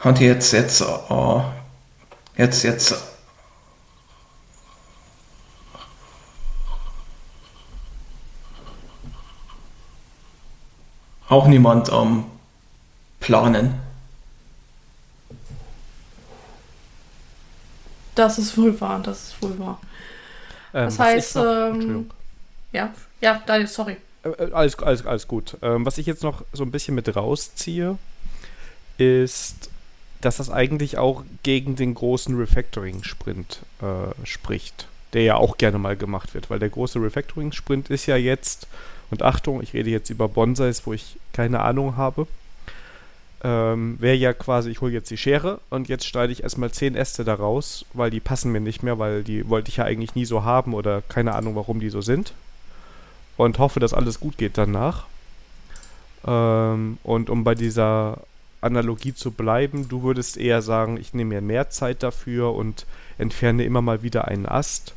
hat 0.00 0.20
jetzt, 0.20 0.52
jetzt, 0.52 0.80
äh, 0.82 1.40
jetzt, 2.36 2.62
jetzt 2.62 2.94
auch 11.28 11.46
niemand 11.46 11.90
am 11.90 12.08
ähm, 12.08 12.24
Planen. 13.20 13.80
Das 18.14 18.38
ist 18.38 18.56
wohl 18.56 18.80
wahr, 18.80 19.00
das 19.02 19.28
ist 19.28 19.42
wohl 19.42 19.58
wahr. 19.58 19.80
Ähm, 20.72 20.84
das 20.84 20.98
heißt, 20.98 21.36
ähm, 21.36 22.10
ja, 22.76 22.94
ja, 23.20 23.42
Daniel, 23.46 23.66
sorry. 23.66 23.96
Äh, 24.22 24.28
äh, 24.28 24.52
alles, 24.52 24.78
alles, 24.78 25.06
alles 25.06 25.26
gut. 25.26 25.56
Ähm, 25.62 25.86
was 25.86 25.98
ich 25.98 26.06
jetzt 26.06 26.22
noch 26.22 26.44
so 26.52 26.62
ein 26.62 26.70
bisschen 26.70 26.94
mit 26.94 27.14
rausziehe, 27.14 27.98
ist, 28.98 29.70
dass 30.20 30.36
das 30.36 30.50
eigentlich 30.50 30.98
auch 30.98 31.24
gegen 31.42 31.76
den 31.76 31.94
großen 31.94 32.36
Refactoring-Sprint 32.36 33.60
äh, 33.82 34.26
spricht, 34.26 34.88
der 35.12 35.22
ja 35.22 35.36
auch 35.36 35.56
gerne 35.56 35.78
mal 35.78 35.96
gemacht 35.96 36.34
wird, 36.34 36.50
weil 36.50 36.58
der 36.58 36.70
große 36.70 37.00
Refactoring-Sprint 37.00 37.90
ist 37.90 38.06
ja 38.06 38.16
jetzt, 38.16 38.66
und 39.10 39.22
Achtung, 39.22 39.62
ich 39.62 39.72
rede 39.72 39.90
jetzt 39.90 40.10
über 40.10 40.28
Bonsais, 40.28 40.86
wo 40.86 40.92
ich 40.92 41.16
keine 41.32 41.60
Ahnung 41.60 41.96
habe, 41.96 42.26
ähm, 43.44 43.96
wäre 44.00 44.16
ja 44.16 44.32
quasi, 44.32 44.70
ich 44.70 44.80
hole 44.80 44.92
jetzt 44.92 45.10
die 45.10 45.18
Schere 45.18 45.60
und 45.68 45.88
jetzt 45.88 46.06
schneide 46.06 46.32
ich 46.32 46.42
erstmal 46.42 46.70
zehn 46.70 46.94
Äste 46.94 47.22
daraus, 47.22 47.84
weil 47.92 48.10
die 48.10 48.20
passen 48.20 48.50
mir 48.50 48.60
nicht 48.60 48.82
mehr, 48.82 48.98
weil 48.98 49.22
die 49.22 49.48
wollte 49.48 49.68
ich 49.68 49.76
ja 49.76 49.84
eigentlich 49.84 50.14
nie 50.14 50.24
so 50.24 50.42
haben 50.42 50.74
oder 50.74 51.02
keine 51.02 51.34
Ahnung, 51.34 51.54
warum 51.54 51.78
die 51.78 51.90
so 51.90 52.00
sind. 52.00 52.32
Und 53.36 53.58
hoffe, 53.58 53.80
dass 53.80 53.92
alles 53.92 54.20
gut 54.20 54.38
geht 54.38 54.56
danach. 54.56 55.04
Ähm, 56.26 56.98
und 57.02 57.30
um 57.30 57.44
bei 57.44 57.54
dieser 57.54 58.18
Analogie 58.60 59.14
zu 59.14 59.30
bleiben, 59.30 59.88
du 59.88 60.02
würdest 60.02 60.36
eher 60.36 60.62
sagen, 60.62 60.96
ich 60.96 61.14
nehme 61.14 61.36
mir 61.36 61.40
mehr 61.40 61.70
Zeit 61.70 62.02
dafür 62.02 62.54
und 62.54 62.86
entferne 63.18 63.64
immer 63.64 63.82
mal 63.82 64.02
wieder 64.02 64.26
einen 64.26 64.46
Ast. 64.46 64.94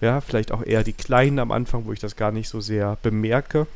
Ja, 0.00 0.20
vielleicht 0.20 0.52
auch 0.52 0.64
eher 0.64 0.84
die 0.84 0.92
kleinen 0.92 1.38
am 1.38 1.50
Anfang, 1.50 1.86
wo 1.86 1.92
ich 1.92 2.00
das 2.00 2.16
gar 2.16 2.30
nicht 2.30 2.48
so 2.48 2.60
sehr 2.60 2.96
bemerke. 3.02 3.66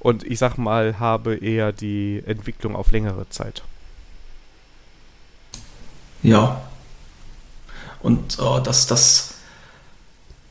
Und 0.00 0.24
ich 0.24 0.40
sag 0.40 0.58
mal, 0.58 0.98
habe 0.98 1.36
eher 1.36 1.70
die 1.72 2.22
Entwicklung 2.26 2.74
auf 2.74 2.90
längere 2.90 3.28
Zeit. 3.28 3.62
Ja. 6.22 6.62
Und 8.00 8.38
äh, 8.40 8.62
das, 8.62 8.88
das 8.88 9.34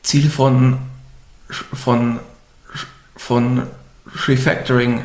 Ziel 0.02 0.30
von, 0.30 0.78
von, 1.52 2.20
von 3.16 3.66
Refactoring 4.26 5.04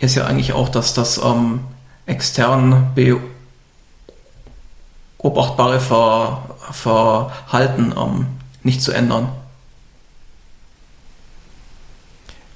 ist 0.00 0.14
ja 0.14 0.26
eigentlich 0.26 0.52
auch, 0.52 0.68
dass 0.68 0.94
das 0.94 1.18
ähm, 1.18 1.60
extern 2.06 2.92
beobachtbare 5.18 5.80
Ver 5.80 6.56
Verhalten 6.72 7.94
ähm, 7.96 8.26
nicht 8.62 8.82
zu 8.82 8.92
ändern. 8.92 9.28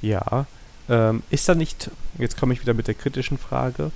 Ja, 0.02 0.46
Ähm, 0.88 1.22
ist 1.30 1.48
da 1.48 1.54
nicht, 1.54 1.90
jetzt 2.18 2.36
komme 2.36 2.52
ich 2.52 2.60
wieder 2.62 2.74
mit 2.74 2.88
der 2.88 2.94
kritischen 2.94 3.38
Frage, 3.38 3.92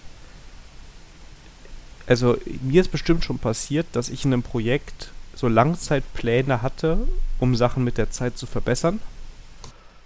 also 2.07 2.37
mir 2.63 2.81
ist 2.81 2.93
bestimmt 2.93 3.25
schon 3.25 3.39
passiert, 3.39 3.87
dass 3.93 4.09
ich 4.09 4.25
in 4.25 4.33
einem 4.33 4.45
Projekt 4.45 5.11
so 5.35 5.49
Langzeitpläne 5.49 6.63
hatte, 6.63 6.99
um 7.39 7.57
Sachen 7.57 7.85
mit 7.85 7.99
der 7.99 8.11
Zeit 8.11 8.39
zu 8.39 8.47
verbessern. 8.47 9.01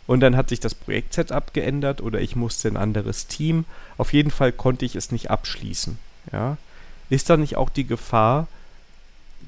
Und 0.07 0.21
dann 0.21 0.37
hat 0.37 0.49
sich 0.49 0.59
das 0.59 0.75
Projekt-Setup 0.75 1.53
geändert 1.53 2.01
oder 2.01 2.21
ich 2.21 2.35
musste 2.35 2.69
ein 2.69 2.79
anderes 2.79 3.27
Team. 3.27 3.67
Auf 3.99 4.13
jeden 4.13 4.31
Fall 4.31 4.53
konnte 4.53 4.87
ich 4.87 4.97
es 4.97 5.13
nicht 5.13 5.31
abschließen. 5.31 5.99
Ja? 6.33 6.57
Ist 7.11 7.29
da 7.29 7.37
nicht 7.37 7.57
auch 7.57 7.69
die 7.69 7.87
Gefahr, 7.87 8.47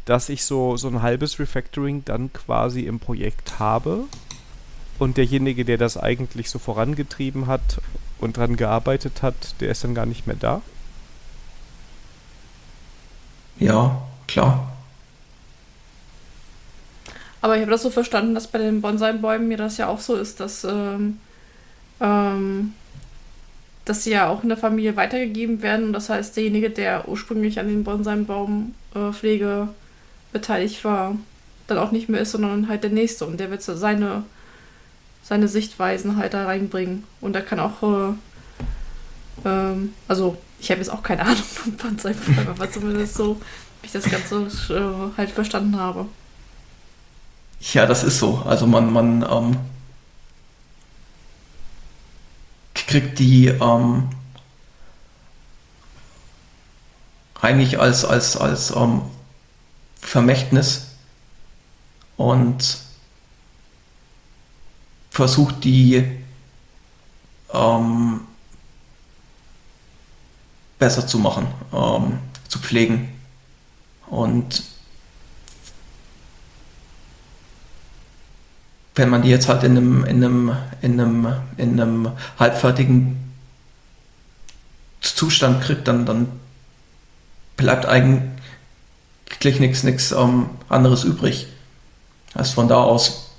dass 0.04 0.28
ich 0.28 0.44
so, 0.44 0.76
so 0.76 0.88
ein 0.88 1.02
halbes 1.02 1.38
Refactoring 1.38 2.04
dann 2.04 2.32
quasi 2.32 2.82
im 2.82 3.00
Projekt 3.00 3.58
habe 3.58 4.04
und 4.98 5.16
derjenige, 5.16 5.64
der 5.64 5.78
das 5.78 5.96
eigentlich 5.96 6.50
so 6.50 6.58
vorangetrieben 6.58 7.46
hat 7.46 7.80
und 8.18 8.36
dran 8.36 8.56
gearbeitet 8.56 9.22
hat, 9.22 9.60
der 9.60 9.70
ist 9.70 9.82
dann 9.82 9.94
gar 9.94 10.06
nicht 10.06 10.26
mehr 10.26 10.36
da? 10.36 10.60
Ja, 13.58 14.02
klar. 14.26 14.72
Aber 17.42 17.56
ich 17.56 17.62
habe 17.62 17.70
das 17.70 17.82
so 17.82 17.90
verstanden, 17.90 18.34
dass 18.34 18.48
bei 18.48 18.58
den 18.58 18.80
Bonsai-Bäumen 18.80 19.48
mir 19.48 19.56
das 19.56 19.78
ja 19.78 19.88
auch 19.88 20.00
so 20.00 20.14
ist, 20.16 20.40
dass, 20.40 20.64
ähm, 20.64 21.18
ähm, 22.00 22.74
dass 23.84 24.04
sie 24.04 24.10
ja 24.10 24.28
auch 24.28 24.42
in 24.42 24.50
der 24.50 24.58
Familie 24.58 24.96
weitergegeben 24.96 25.62
werden. 25.62 25.86
Und 25.86 25.92
das 25.94 26.10
heißt, 26.10 26.36
derjenige, 26.36 26.70
der 26.70 27.08
ursprünglich 27.08 27.58
an 27.58 27.68
den 27.68 27.84
Bonsai-Baumpflege 27.84 29.68
äh, 29.68 30.32
beteiligt 30.32 30.84
war, 30.84 31.16
dann 31.66 31.78
auch 31.78 31.92
nicht 31.92 32.08
mehr 32.08 32.20
ist, 32.20 32.32
sondern 32.32 32.68
halt 32.68 32.82
der 32.82 32.90
nächste. 32.90 33.24
Und 33.24 33.40
der 33.40 33.50
wird 33.50 33.62
seine, 33.62 34.24
seine 35.22 35.48
Sichtweisen 35.48 36.16
halt 36.16 36.34
da 36.34 36.44
reinbringen. 36.44 37.04
Und 37.22 37.32
da 37.32 37.40
kann 37.40 37.58
auch, 37.58 37.82
äh, 37.82 38.12
ähm, 39.46 39.94
also 40.08 40.36
ich 40.60 40.70
habe 40.70 40.80
jetzt 40.80 40.90
auch 40.90 41.02
keine 41.02 41.22
Ahnung 41.24 41.36
von 41.36 41.72
Bonsai-Bäumen, 41.72 42.48
aber 42.48 42.70
zumindest 42.70 43.14
so, 43.14 43.40
wie 43.80 43.86
ich 43.86 43.92
das 43.92 44.10
Ganze 44.10 44.46
äh, 44.74 45.16
halt 45.16 45.30
verstanden 45.30 45.78
habe. 45.78 46.06
Ja, 47.60 47.86
das 47.86 48.02
ist 48.04 48.18
so. 48.18 48.42
Also 48.46 48.66
man, 48.66 48.92
man 48.92 49.22
ähm, 49.30 49.56
kriegt 52.74 53.18
die 53.18 53.48
ähm, 53.48 54.08
eigentlich 57.40 57.78
als, 57.78 58.04
als, 58.04 58.36
als 58.36 58.74
ähm, 58.74 59.02
Vermächtnis 60.00 60.88
und 62.16 62.78
versucht 65.10 65.64
die 65.64 66.04
ähm, 67.52 68.20
besser 70.78 71.06
zu 71.06 71.18
machen, 71.18 71.46
ähm, 71.72 72.18
zu 72.48 72.58
pflegen. 72.58 73.12
Und 74.06 74.64
wenn 78.94 79.08
man 79.08 79.22
die 79.22 79.28
jetzt 79.28 79.48
halt 79.48 79.62
in 79.62 79.76
einem, 79.76 80.04
in 80.04 80.24
einem, 80.24 80.56
in 80.82 81.00
einem, 81.00 81.32
in 81.56 81.80
einem 81.80 82.12
halbfertigen 82.38 83.32
Zustand 85.00 85.62
kriegt, 85.62 85.86
dann, 85.88 86.06
dann 86.06 86.28
bleibt 87.56 87.86
eigentlich 87.86 89.60
nichts 89.60 89.82
nichts 89.82 90.12
ähm, 90.12 90.50
anderes 90.68 91.04
übrig, 91.04 91.46
als 92.34 92.50
von 92.50 92.68
da 92.68 92.82
aus 92.82 93.30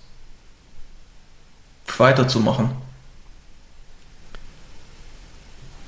weiterzumachen. 1.98 2.72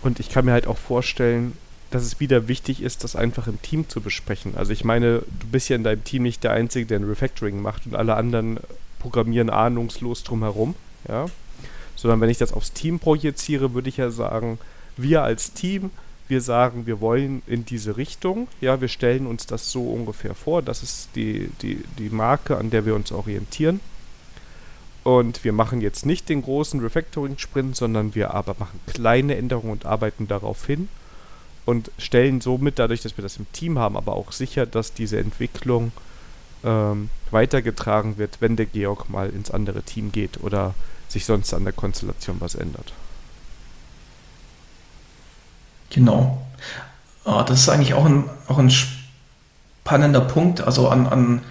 Und 0.02 0.20
ich 0.20 0.30
kann 0.30 0.46
mir 0.46 0.52
halt 0.52 0.68
auch 0.68 0.78
vorstellen, 0.78 1.58
dass 1.92 2.04
es 2.04 2.20
wieder 2.20 2.48
wichtig 2.48 2.82
ist, 2.82 3.04
das 3.04 3.16
einfach 3.16 3.48
im 3.48 3.62
Team 3.62 3.88
zu 3.88 4.02
besprechen. 4.02 4.58
Also 4.58 4.74
ich 4.74 4.84
meine, 4.84 5.24
du 5.40 5.48
bist 5.48 5.70
ja 5.70 5.76
in 5.76 5.84
deinem 5.84 6.04
Team 6.04 6.24
nicht 6.24 6.44
der 6.44 6.52
Einzige, 6.52 6.86
der 6.86 7.00
ein 7.00 7.06
Refactoring 7.06 7.62
macht 7.62 7.86
und 7.86 7.96
alle 7.96 8.16
anderen 8.16 8.60
programmieren 9.04 9.50
ahnungslos 9.50 10.24
drumherum, 10.24 10.74
ja. 11.08 11.26
Sondern 11.96 12.22
wenn 12.22 12.30
ich 12.30 12.40
das 12.40 12.54
aufs 12.54 12.74
Team 12.74 13.00
projiziere, 13.00 13.74
würde 13.74 13.90
ich 13.90 13.98
ja 13.98 14.10
sagen, 14.10 14.58
wir 14.98 15.22
als 15.24 15.54
Team, 15.54 15.92
wir 16.28 16.42
sagen, 16.42 16.86
wir 16.88 17.02
wollen 17.02 17.44
in 17.46 17.66
diese 17.66 17.98
Richtung, 17.98 18.48
ja, 18.62 18.82
wir 18.82 18.88
stellen 18.88 19.28
uns 19.28 19.46
das 19.46 19.72
so 19.72 19.84
ungefähr 19.84 20.34
vor, 20.34 20.62
das 20.62 20.82
ist 20.82 21.10
die, 21.16 21.50
die, 21.62 21.84
die 22.00 22.10
Marke, 22.10 22.58
an 22.58 22.70
der 22.70 22.86
wir 22.86 22.96
uns 22.96 23.12
orientieren. 23.12 23.80
Und 25.04 25.44
wir 25.44 25.52
machen 25.52 25.82
jetzt 25.82 26.06
nicht 26.06 26.30
den 26.30 26.42
großen 26.42 26.80
Refactoring-Sprint, 26.80 27.76
sondern 27.76 28.16
wir 28.16 28.34
aber 28.34 28.56
machen 28.58 28.80
kleine 28.88 29.36
Änderungen 29.36 29.74
und 29.74 29.86
arbeiten 29.86 30.30
darauf 30.30 30.66
hin 30.66 30.88
und 31.66 31.92
stellen 31.98 32.40
somit, 32.40 32.80
dadurch, 32.80 33.02
dass 33.02 33.18
wir 33.18 33.22
das 33.22 33.36
im 33.36 33.52
Team 33.52 33.78
haben, 33.78 33.98
aber 33.98 34.14
auch 34.14 34.32
sicher, 34.32 34.66
dass 34.66 34.94
diese 34.94 35.20
Entwicklung 35.20 35.92
ähm, 36.64 37.10
weitergetragen 37.32 38.18
wird, 38.18 38.38
wenn 38.40 38.56
der 38.56 38.66
Georg 38.66 39.10
mal 39.10 39.30
ins 39.30 39.52
andere 39.52 39.82
Team 39.84 40.12
geht 40.12 40.42
oder 40.42 40.74
sich 41.08 41.26
sonst 41.26 41.54
an 41.54 41.64
der 41.64 41.74
Konstellation 41.74 42.38
was 42.40 42.56
ändert. 42.56 42.94
Genau. 45.90 46.46
Ah, 47.24 47.44
das 47.44 47.62
ist 47.62 47.70
eigentlich 47.70 47.94
auch 47.94 48.06
ein, 48.06 48.30
auch 48.48 48.58
ein 48.58 48.72
spannender 48.72 50.22
Punkt. 50.22 50.62
Also 50.62 50.90
an, 50.90 51.08
an 51.08 51.42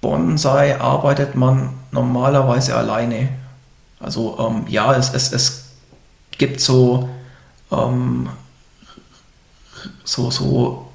Bonsai 0.00 0.80
arbeitet 0.80 1.34
man 1.34 1.74
normalerweise 1.92 2.76
alleine. 2.76 3.28
Also 4.00 4.38
ähm, 4.38 4.66
ja, 4.68 4.94
es, 4.94 5.14
es, 5.14 5.32
es 5.32 5.64
gibt 6.36 6.60
so, 6.60 7.08
ähm, 7.70 8.28
so, 10.04 10.30
so 10.30 10.92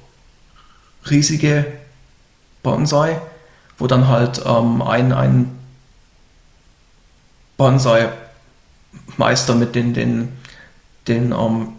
riesige 1.08 1.79
Bonsai, 2.62 3.20
wo 3.78 3.86
dann 3.86 4.08
halt 4.08 4.42
ähm, 4.44 4.82
ein, 4.82 5.12
ein 5.12 5.58
Bonsai-Meister 7.56 9.54
mit 9.54 9.74
den, 9.74 9.94
den, 9.94 10.36
den 11.08 11.32
ähm, 11.32 11.72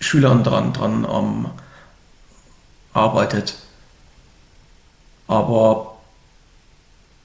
Schülern 0.00 0.44
dran, 0.44 0.72
dran 0.72 1.06
ähm, 1.10 1.50
arbeitet. 2.92 3.56
Aber 5.26 5.96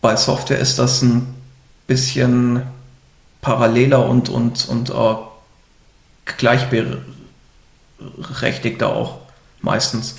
bei 0.02 0.15
Software 0.15 0.60
ist 0.60 0.80
das 0.80 1.02
ein 1.02 1.35
bisschen 1.88 2.64
paralleler 3.41 4.07
und, 4.07 4.30
und, 4.30 4.69
und 4.69 4.89
äh, 4.89 5.15
gleichberechtigter 6.38 8.88
auch 8.88 9.19
meistens. 9.61 10.15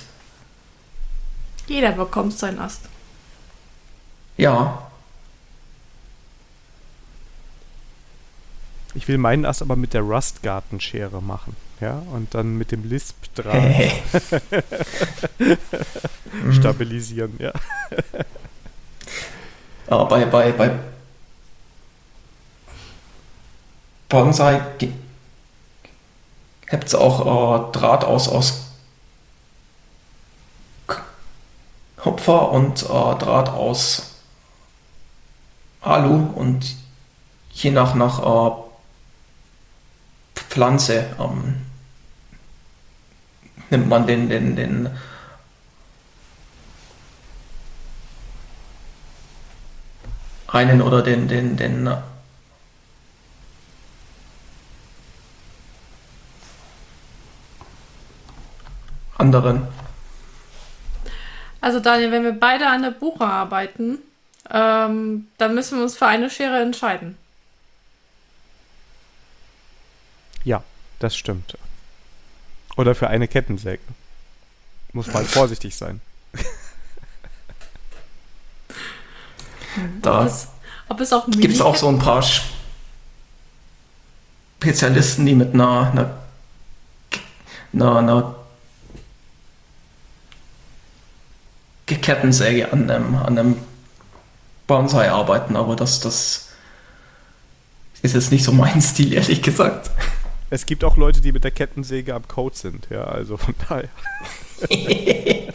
Jeder 1.69 1.91
bekommt 1.91 2.37
seinen 2.37 2.59
Ast. 2.59 2.81
Ja. 4.37 4.87
Ich 8.95 9.07
will 9.07 9.19
meinen 9.19 9.45
Ast 9.45 9.61
aber 9.61 9.75
mit 9.75 9.93
der 9.93 10.01
Rust-Gartenschere 10.01 11.21
machen. 11.21 11.55
Ja, 11.79 12.01
und 12.11 12.33
dann 12.33 12.57
mit 12.57 12.71
dem 12.71 12.83
Lisp 12.89 13.15
dran 13.35 13.51
Hey. 13.57 13.91
stabilisieren, 16.51 17.35
ja. 17.39 17.53
Ja, 19.89 20.03
bei, 20.03 20.23
bei, 20.25 20.51
bei 20.51 20.71
Bonsai 24.07 24.61
habt 26.71 26.83
es 26.83 26.93
auch 26.93 27.69
äh, 27.69 27.71
Draht 27.71 28.05
aus, 28.05 28.27
aus 28.27 28.68
Kupfer 32.01 32.51
und 32.51 32.83
äh, 32.83 32.87
Draht 32.87 33.49
aus 33.49 34.15
Alu 35.81 36.31
und 36.35 36.75
je 37.51 37.71
nach, 37.71 37.93
nach 37.95 38.19
äh, 38.19 38.51
Pflanze 40.35 41.15
ähm, 41.19 41.65
nimmt 43.69 43.87
man 43.87 44.07
den, 44.07 44.29
den, 44.29 44.55
den 44.55 44.89
einen 50.47 50.81
oder 50.81 51.01
den, 51.01 51.27
den, 51.27 51.57
den 51.57 51.89
anderen. 59.17 59.78
Also 61.61 61.79
Daniel, 61.79 62.11
wenn 62.11 62.23
wir 62.23 62.31
beide 62.31 62.67
an 62.67 62.81
der 62.81 62.91
Buche 62.91 63.25
arbeiten, 63.25 63.99
ähm, 64.49 65.27
dann 65.37 65.55
müssen 65.55 65.77
wir 65.77 65.83
uns 65.83 65.97
für 65.97 66.07
eine 66.07 66.29
Schere 66.29 66.61
entscheiden. 66.61 67.17
Ja, 70.43 70.63
das 70.99 71.15
stimmt. 71.15 71.57
Oder 72.77 72.95
für 72.95 73.09
eine 73.09 73.27
Kettensäge. 73.27 73.81
Muss 74.93 75.07
mal 75.07 75.25
vorsichtig 75.25 75.75
sein. 75.75 76.01
Da 80.01 80.27
ob, 80.87 80.99
es, 80.99 81.13
auch 81.13 81.27
gibt 81.27 81.53
es 81.53 81.61
auch 81.61 81.75
so 81.75 81.87
ein 81.87 81.99
paar. 81.99 82.21
Sch 82.21 82.41
Spezialisten, 84.57 85.25
die 85.25 85.35
mit 85.35 85.53
einer, 85.53 85.89
einer, 85.91 86.17
einer, 87.71 87.95
einer 87.97 88.35
Kettensäge 91.95 92.71
an 92.71 92.89
einem, 92.89 93.15
an 93.15 93.37
einem 93.37 93.57
Bonsai 94.67 95.09
arbeiten, 95.09 95.55
aber 95.55 95.75
das, 95.75 95.99
das 95.99 96.49
ist 98.01 98.15
jetzt 98.15 98.31
nicht 98.31 98.43
so 98.43 98.51
mein 98.51 98.81
Stil, 98.83 99.13
ehrlich 99.13 99.41
gesagt. 99.41 99.89
Es 100.51 100.65
gibt 100.65 100.83
auch 100.83 100.97
Leute, 100.97 101.21
die 101.21 101.31
mit 101.31 101.43
der 101.43 101.51
Kettensäge 101.51 102.15
am 102.15 102.27
Code 102.27 102.55
sind, 102.55 102.87
ja, 102.89 103.03
also 103.03 103.37
von 103.37 103.53
daher. 103.67 103.89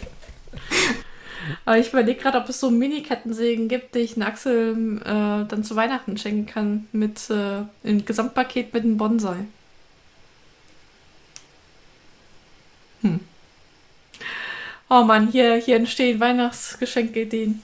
Aber 1.66 1.78
ich 1.78 1.88
überlege 1.88 2.20
gerade, 2.20 2.38
ob 2.38 2.48
es 2.48 2.60
so 2.60 2.70
Mini-Kettensägen 2.70 3.68
gibt, 3.68 3.94
die 3.94 4.00
ich 4.00 4.14
einen 4.14 4.22
Axel 4.22 5.00
äh, 5.02 5.46
dann 5.48 5.64
zu 5.64 5.76
Weihnachten 5.76 6.16
schenken 6.16 6.46
kann. 6.46 6.88
Mit 6.92 7.30
äh, 7.30 7.62
im 7.82 8.04
Gesamtpaket 8.04 8.72
mit 8.72 8.84
einem 8.84 8.96
Bonsai. 8.96 9.36
Hm. 13.02 13.20
Oh 14.96 15.02
Mann, 15.02 15.32
hier, 15.32 15.56
hier 15.56 15.74
entstehen 15.74 16.20
Weihnachtsgeschenkideen. 16.20 17.62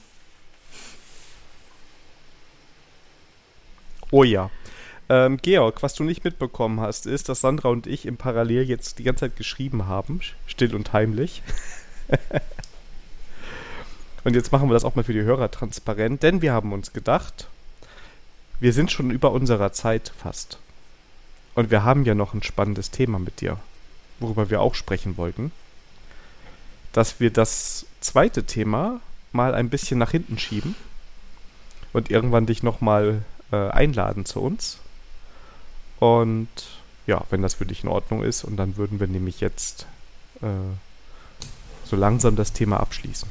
Oh 4.11 4.25
ja. 4.25 4.51
Ähm, 5.09 5.37
Georg, 5.37 5.81
was 5.85 5.95
du 5.95 6.03
nicht 6.03 6.25
mitbekommen 6.25 6.81
hast, 6.81 7.07
ist, 7.07 7.29
dass 7.29 7.41
Sandra 7.41 7.69
und 7.69 7.87
ich 7.87 8.05
im 8.05 8.17
Parallel 8.17 8.69
jetzt 8.69 8.99
die 8.99 9.05
ganze 9.05 9.27
Zeit 9.27 9.37
geschrieben 9.37 9.87
haben, 9.87 10.19
still 10.49 10.75
und 10.75 10.93
heimlich. 10.93 11.45
und 14.25 14.35
jetzt 14.35 14.51
machen 14.51 14.69
wir 14.69 14.75
das 14.75 14.85
auch 14.85 14.97
mal 14.97 15.05
für 15.05 15.13
die 15.13 15.23
Hörer 15.23 15.53
transparent, 15.53 16.25
denn 16.25 16.43
wir 16.43 16.53
haben 16.53 16.73
uns 16.73 16.93
gedacht, 16.93 17.47
wir 18.59 18.73
sind 18.73 18.91
schon 18.91 19.13
über 19.13 19.31
unserer 19.31 19.71
Zeit 19.71 20.13
fast. 20.19 20.59
Und 21.55 21.71
wir 21.71 21.85
haben 21.85 22.05
ja 22.05 22.17
noch 22.17 22.35
ein 22.35 22.43
spannendes 22.43 22.91
Thema 22.91 23.21
mit 23.21 23.41
dir, 23.41 23.61
worüber 24.19 24.51
wir 24.51 24.61
auch 24.61 24.75
sprechen 24.75 25.17
wollten. 25.17 25.53
Dass 26.93 27.21
wir 27.21 27.31
das 27.31 27.87
zweite 28.01 28.45
Thema 28.45 29.01
mal 29.33 29.55
ein 29.55 29.71
bisschen 29.71 29.99
nach 29.99 30.11
hinten 30.11 30.39
schieben 30.39 30.75
und 31.93 32.11
irgendwann 32.11 32.47
dich 32.47 32.63
nochmal 32.63 33.23
äh, 33.53 33.69
einladen 33.71 34.25
zu 34.25 34.41
uns. 34.41 34.79
Und 35.99 36.49
ja, 37.07 37.25
wenn 37.31 37.43
das 37.43 37.55
für 37.55 37.67
dich 37.67 37.85
in 37.85 37.89
Ordnung 37.89 38.23
ist, 38.23 38.45
und 38.45 38.57
dann 38.57 38.77
würden 38.77 39.01
wir 39.01 39.07
nämlich 39.07 39.41
jetzt 39.41 39.87
äh, 40.41 40.47
so 41.85 41.97
langsam 41.97 42.37
das 42.37 42.53
Thema 42.53 42.79
abschließen. 42.81 43.29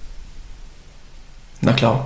Na 1.62 1.74
klar. 1.74 2.06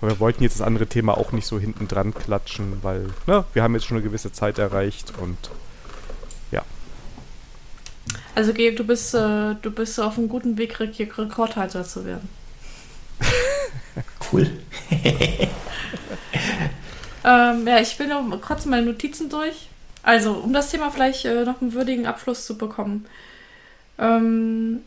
Aber 0.00 0.10
wir 0.10 0.20
wollten 0.20 0.42
jetzt 0.42 0.60
das 0.60 0.66
andere 0.66 0.86
Thema 0.86 1.16
auch 1.16 1.32
nicht 1.32 1.46
so 1.46 1.58
hinten 1.58 1.88
dran 1.88 2.14
klatschen, 2.14 2.82
weil 2.82 3.08
ne, 3.26 3.44
wir 3.52 3.62
haben 3.62 3.74
jetzt 3.74 3.86
schon 3.86 3.96
eine 3.96 4.04
gewisse 4.04 4.32
Zeit 4.32 4.58
erreicht 4.58 5.12
und. 5.18 5.36
Also 8.34 8.52
Gabe, 8.52 8.72
du 8.72 8.84
bist, 8.84 9.14
äh, 9.14 9.54
du 9.62 9.70
bist 9.70 9.98
auf 10.00 10.18
einem 10.18 10.28
guten 10.28 10.58
Weg, 10.58 10.80
Re 10.80 10.88
Rekordhalter 10.88 11.84
zu 11.84 12.04
werden. 12.04 12.28
cool. 14.32 14.50
Ähm, 17.24 17.66
ja, 17.66 17.80
ich 17.80 17.96
bin 17.96 18.10
noch 18.10 18.40
kurz 18.42 18.66
meine 18.66 18.84
Notizen 18.84 19.30
durch. 19.30 19.68
Also, 20.02 20.32
um 20.34 20.52
das 20.52 20.70
Thema 20.70 20.90
vielleicht 20.90 21.24
äh, 21.24 21.44
noch 21.44 21.62
einen 21.62 21.72
würdigen 21.72 22.06
Abschluss 22.06 22.44
zu 22.44 22.58
bekommen. 22.58 23.06
Ähm, 23.98 24.82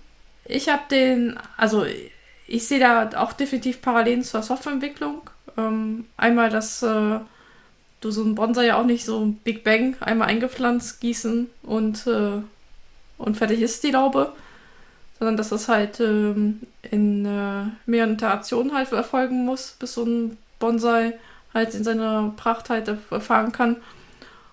ich 0.46 0.70
habe 0.70 0.84
den, 0.92 1.40
also 1.58 1.86
ich 2.48 2.68
sehe 2.68 2.80
da 2.80 3.10
auch 3.16 3.34
definitiv 3.34 3.82
Parallelen 3.82 4.24
zur 4.24 4.44
Softwareentwicklung. 4.44 5.22
Ähm, 5.58 6.06
einmal, 6.16 6.50
dass 6.52 6.84
äh, 6.84 7.20
du 8.02 8.12
so 8.12 8.24
ein 8.24 8.36
Bonsai 8.36 8.68
ja 8.68 8.80
auch 8.80 8.86
nicht 8.86 9.06
so 9.06 9.34
Big 9.44 9.64
Bang 9.64 9.96
einmal 10.00 10.28
eingepflanzt, 10.28 11.02
gießen 11.02 11.50
und, 11.64 12.06
äh, 12.06 12.42
und 13.18 13.38
fertig 13.38 13.62
ist 13.62 13.84
die 13.84 13.92
Laube, 13.92 14.34
sondern 15.20 15.38
dass 15.38 15.50
das 15.50 15.68
halt 15.68 16.00
ähm, 16.00 16.62
in 16.90 17.26
äh, 17.26 17.64
mehreren 17.86 18.14
Iterationen 18.14 18.74
halt 18.74 18.92
erfolgen 18.92 19.46
muss, 19.46 19.76
bis 19.80 19.94
so 19.94 20.04
ein 20.04 20.38
Bonsai 20.60 21.14
halt 21.54 21.74
in 21.74 21.84
seiner 21.84 22.34
Pracht 22.38 22.70
halt 22.70 22.88
erfahren 23.10 23.52
kann. 23.52 23.78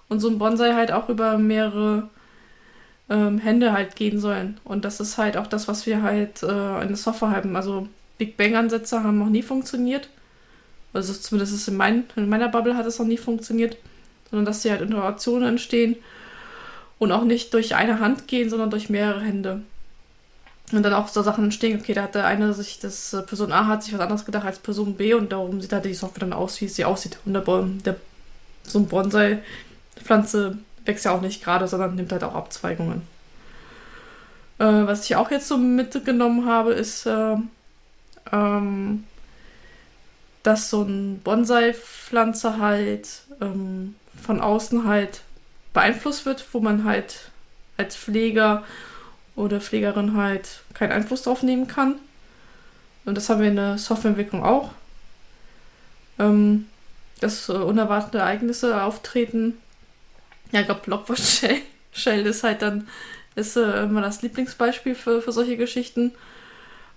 Und 0.08 0.20
so 0.20 0.28
ein 0.28 0.38
Bonsai 0.38 0.74
halt 0.74 0.92
auch 0.92 1.08
über 1.08 1.38
mehrere 1.38 2.08
ähm, 3.10 3.38
Hände 3.38 3.72
halt 3.72 3.96
gehen 3.96 4.18
sollen. 4.18 4.58
Und 4.64 4.84
das 4.84 5.00
ist 5.00 5.18
halt 5.18 5.36
auch 5.36 5.46
das, 5.46 5.68
was 5.68 5.86
wir 5.86 6.02
halt 6.02 6.42
äh, 6.42 6.82
in 6.82 6.88
der 6.88 6.96
Software 6.96 7.30
haben. 7.30 7.56
Also 7.56 7.88
Big 8.16 8.36
Bang-Ansätze 8.36 9.02
haben 9.02 9.18
noch 9.18 9.28
nie 9.28 9.42
funktioniert. 9.42 10.08
Also 10.92 11.12
zumindest 11.12 11.68
in, 11.68 11.76
mein, 11.76 12.04
in 12.16 12.28
meiner 12.28 12.48
Bubble 12.48 12.76
hat 12.76 12.86
es 12.86 12.98
noch 12.98 13.06
nie 13.06 13.18
funktioniert. 13.18 13.76
Sondern 14.30 14.46
dass 14.46 14.62
sie 14.62 14.70
halt 14.70 14.80
Innovationen 14.80 15.48
entstehen 15.48 15.96
und 17.04 17.12
auch 17.12 17.24
nicht 17.24 17.54
durch 17.54 17.74
eine 17.74 18.00
Hand 18.00 18.26
gehen, 18.26 18.50
sondern 18.50 18.70
durch 18.70 18.90
mehrere 18.90 19.20
Hände. 19.20 19.62
Und 20.72 20.82
dann 20.82 20.94
auch 20.94 21.08
so 21.08 21.22
Sachen 21.22 21.44
entstehen, 21.44 21.78
okay, 21.78 21.92
da 21.92 22.04
hat 22.04 22.14
der 22.14 22.26
eine 22.26 22.54
sich, 22.54 22.80
das 22.80 23.12
äh, 23.12 23.22
Person 23.22 23.52
A 23.52 23.66
hat 23.66 23.82
sich 23.82 23.92
was 23.92 24.00
anderes 24.00 24.24
gedacht 24.24 24.46
als 24.46 24.58
Person 24.58 24.94
B 24.94 25.14
und 25.14 25.30
darum 25.30 25.60
sieht 25.60 25.72
halt 25.72 25.84
die 25.84 25.94
Software 25.94 26.20
dann 26.20 26.32
aus, 26.32 26.60
wie 26.60 26.68
sie 26.68 26.84
aussieht. 26.84 27.18
Und 27.24 27.34
der, 27.34 27.42
der 27.42 27.96
so 28.62 28.78
ein 28.78 28.86
Bonsai-Pflanze 28.86 30.58
wächst 30.86 31.04
ja 31.04 31.12
auch 31.12 31.20
nicht 31.20 31.44
gerade, 31.44 31.68
sondern 31.68 31.94
nimmt 31.94 32.12
halt 32.12 32.24
auch 32.24 32.34
Abzweigungen. 32.34 33.02
Äh, 34.58 34.64
was 34.64 35.04
ich 35.04 35.16
auch 35.16 35.30
jetzt 35.30 35.48
so 35.48 35.58
mitgenommen 35.58 36.46
habe, 36.46 36.72
ist, 36.72 37.06
äh, 37.06 37.36
ähm, 38.32 39.04
dass 40.42 40.70
so 40.70 40.82
ein 40.82 41.20
Bonsai-Pflanze 41.22 42.58
halt 42.58 43.08
ähm, 43.40 43.96
von 44.22 44.40
außen 44.40 44.86
halt 44.86 45.23
beeinflusst 45.74 46.24
wird, 46.24 46.44
wo 46.52 46.60
man 46.60 46.84
halt 46.84 47.30
als 47.76 47.96
Pfleger 47.96 48.64
oder 49.36 49.60
Pflegerin 49.60 50.16
halt 50.16 50.62
keinen 50.72 50.92
Einfluss 50.92 51.22
drauf 51.22 51.42
nehmen 51.42 51.66
kann. 51.66 51.96
Und 53.04 53.16
das 53.16 53.28
haben 53.28 53.42
wir 53.42 53.48
in 53.48 53.56
der 53.56 53.76
Softwareentwicklung 53.76 54.42
auch. 54.42 54.70
Ähm, 56.18 56.66
dass 57.20 57.48
äh, 57.48 57.52
unerwartete 57.52 58.18
Ereignisse 58.18 58.82
auftreten. 58.82 59.54
Ja, 60.52 60.60
ich 60.60 60.66
glaube, 60.66 60.82
Blockwatch 60.84 61.22
Shell, 61.22 61.58
Shell 61.92 62.26
ist 62.26 62.44
halt 62.44 62.62
dann 62.62 62.88
ist 63.34 63.56
äh, 63.56 63.82
immer 63.82 64.00
das 64.00 64.22
Lieblingsbeispiel 64.22 64.94
für, 64.94 65.20
für 65.20 65.32
solche 65.32 65.56
Geschichten. 65.56 66.12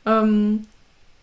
Ähm, 0.06 0.68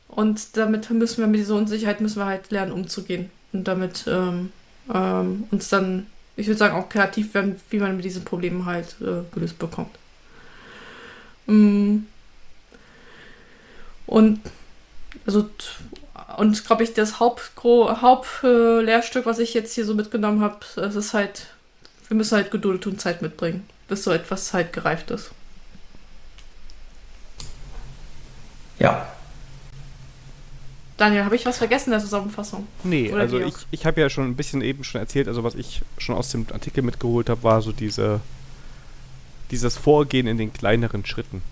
und 0.08 0.56
damit 0.56 0.90
müssen 0.90 1.18
wir 1.18 1.26
mit 1.26 1.40
dieser 1.40 1.54
Unsicherheit 1.54 2.00
müssen 2.00 2.18
wir 2.18 2.26
halt 2.26 2.50
lernen, 2.50 2.72
umzugehen. 2.72 3.30
Und 3.52 3.68
damit 3.68 4.04
ähm, 4.08 4.52
ähm, 4.92 5.44
uns 5.50 5.68
dann, 5.68 6.06
ich 6.36 6.46
würde 6.46 6.58
sagen, 6.58 6.74
auch 6.74 6.88
kreativ 6.88 7.34
werden, 7.34 7.60
wie 7.70 7.78
man 7.78 7.96
mit 7.96 8.04
diesen 8.04 8.24
Problemen 8.24 8.66
halt 8.66 8.96
äh, 9.00 9.22
gelöst 9.32 9.58
bekommt. 9.58 9.96
Mm. 11.46 11.98
Und 14.06 14.40
also 15.26 15.48
und 16.36 16.64
glaube 16.64 16.82
ich, 16.82 16.94
das 16.94 17.20
Hauptlehrstück, 17.20 18.02
Haupt, 18.02 19.26
was 19.26 19.38
ich 19.38 19.54
jetzt 19.54 19.74
hier 19.74 19.84
so 19.84 19.94
mitgenommen 19.94 20.40
habe, 20.40 20.60
es 20.76 20.96
ist 20.96 21.14
halt, 21.14 21.46
wir 22.08 22.16
müssen 22.16 22.36
halt 22.36 22.50
Geduld 22.50 22.86
und 22.86 23.00
Zeit 23.00 23.22
mitbringen, 23.22 23.66
bis 23.88 24.04
so 24.04 24.10
etwas 24.10 24.52
halt 24.52 24.72
gereift 24.72 25.10
ist. 25.10 25.30
Ja. 28.78 29.06
Daniel, 30.96 31.24
habe 31.24 31.34
ich 31.34 31.44
was 31.44 31.58
vergessen 31.58 31.86
in 31.86 31.92
der 31.92 32.00
Zusammenfassung? 32.00 32.66
Nee, 32.84 33.12
Oder 33.12 33.22
also 33.22 33.40
ich, 33.40 33.54
ich 33.72 33.84
habe 33.84 34.00
ja 34.00 34.08
schon 34.08 34.26
ein 34.28 34.36
bisschen 34.36 34.62
eben 34.62 34.84
schon 34.84 35.00
erzählt, 35.00 35.26
also 35.26 35.42
was 35.42 35.56
ich 35.56 35.82
schon 35.98 36.14
aus 36.14 36.30
dem 36.30 36.46
Artikel 36.52 36.82
mitgeholt 36.82 37.28
habe, 37.28 37.42
war 37.42 37.62
so 37.62 37.72
diese 37.72 38.20
dieses 39.50 39.76
Vorgehen 39.76 40.26
in 40.26 40.38
den 40.38 40.52
kleineren 40.52 41.04
Schritten. 41.04 41.42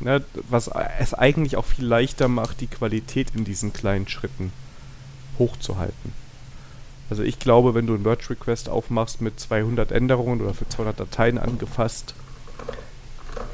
Ne, 0.00 0.24
was 0.48 0.68
es 0.98 1.14
eigentlich 1.14 1.56
auch 1.56 1.64
viel 1.64 1.84
leichter 1.84 2.26
macht, 2.26 2.60
die 2.60 2.66
Qualität 2.66 3.28
in 3.36 3.44
diesen 3.44 3.72
kleinen 3.72 4.08
Schritten 4.08 4.52
hochzuhalten. 5.38 6.12
Also 7.08 7.22
ich 7.22 7.38
glaube, 7.38 7.74
wenn 7.74 7.86
du 7.86 7.94
ein 7.94 8.02
Merge 8.02 8.30
Request 8.30 8.68
aufmachst 8.68 9.20
mit 9.20 9.38
200 9.38 9.92
Änderungen 9.92 10.40
oder 10.40 10.54
für 10.54 10.68
200 10.68 10.98
Dateien 10.98 11.38
angefasst, 11.38 12.14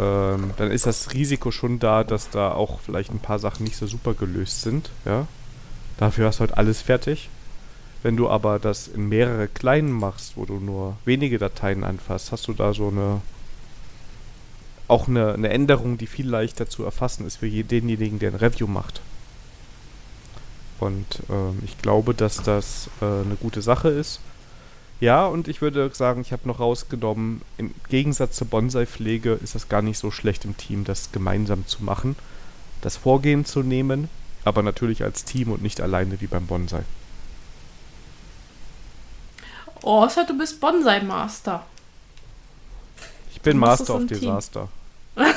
ähm, 0.01 0.53
dann 0.57 0.71
ist 0.71 0.87
das 0.87 1.13
Risiko 1.13 1.51
schon 1.51 1.79
da, 1.79 2.05
dass 2.05 2.31
da 2.31 2.53
auch 2.53 2.81
vielleicht 2.81 3.11
ein 3.11 3.21
paar 3.21 3.39
Sachen 3.39 3.65
nicht 3.65 3.77
so 3.77 3.87
super 3.87 4.15
gelöst 4.15 4.63
sind. 4.63 4.91
Ja? 5.05 5.27
Dafür 5.99 6.27
hast 6.27 6.37
du 6.37 6.41
halt 6.41 6.57
alles 6.57 6.83
fertig. 6.83 7.29
Wenn 8.03 8.17
du 8.17 8.31
aber 8.31 8.59
das 8.59 8.87
in 8.87 9.09
mehrere 9.09 9.49
kleinen 9.49 9.91
machst, 9.91 10.37
wo 10.37 10.45
du 10.45 10.55
nur 10.61 10.97
wenige 11.05 11.39
Dateien 11.39 11.83
anfasst, 11.83 12.31
hast 12.31 12.47
du 12.47 12.53
da 12.53 12.73
so 12.73 12.89
eine 12.89 13.21
auch 14.87 15.07
eine, 15.07 15.35
eine 15.35 15.51
Änderung, 15.51 15.99
die 15.99 16.07
viel 16.07 16.29
leichter 16.29 16.69
zu 16.69 16.83
erfassen 16.83 17.27
ist 17.27 17.37
für 17.37 17.51
denjenigen, 17.51 18.19
der 18.19 18.33
ein 18.33 18.37
Review 18.37 18.67
macht. 18.67 19.03
Und 20.81 21.07
ähm, 21.29 21.59
ich 21.65 21.77
glaube, 21.79 22.15
dass 22.15 22.43
das 22.43 22.89
äh, 23.03 23.05
eine 23.05 23.37
gute 23.41 23.61
Sache 23.61 23.91
ist. 23.91 24.21
Ja, 25.01 25.27
und 25.27 25.47
ich 25.47 25.62
würde 25.62 25.91
sagen, 25.95 26.20
ich 26.23 26.33
habe 26.33 26.49
noch 26.49 26.59
rausgenommen, 26.59 27.43
im 27.57 27.73
Gegensatz 27.89 28.35
zur 28.37 28.49
Bonsai-Pflege 28.49 29.35
ist 29.35 29.55
das 29.55 29.69
gar 29.69 29.81
nicht 29.81 29.97
so 29.99 30.11
schlecht 30.11 30.45
im 30.45 30.57
Team, 30.57 30.83
das 30.85 31.12
gemeinsam 31.12 31.65
zu 31.69 31.85
machen, 31.85 32.16
das 32.81 32.97
Vorgehen 32.97 33.45
zu 33.45 33.62
nehmen, 33.62 34.09
aber 34.45 34.65
natürlich 34.65 35.05
als 35.05 35.25
Team 35.25 35.53
und 35.53 35.62
nicht 35.62 35.81
alleine 35.81 36.20
wie 36.20 36.27
beim 36.27 36.47
Bonsai. 36.47 36.83
Außer 39.83 40.25
du 40.25 40.37
bist 40.37 40.61
Bonsai-Master. 40.61 41.65
Ich 43.33 43.41
bin 43.41 43.57
Master 43.57 43.95
of 43.95 44.07
Disaster. 44.07 44.69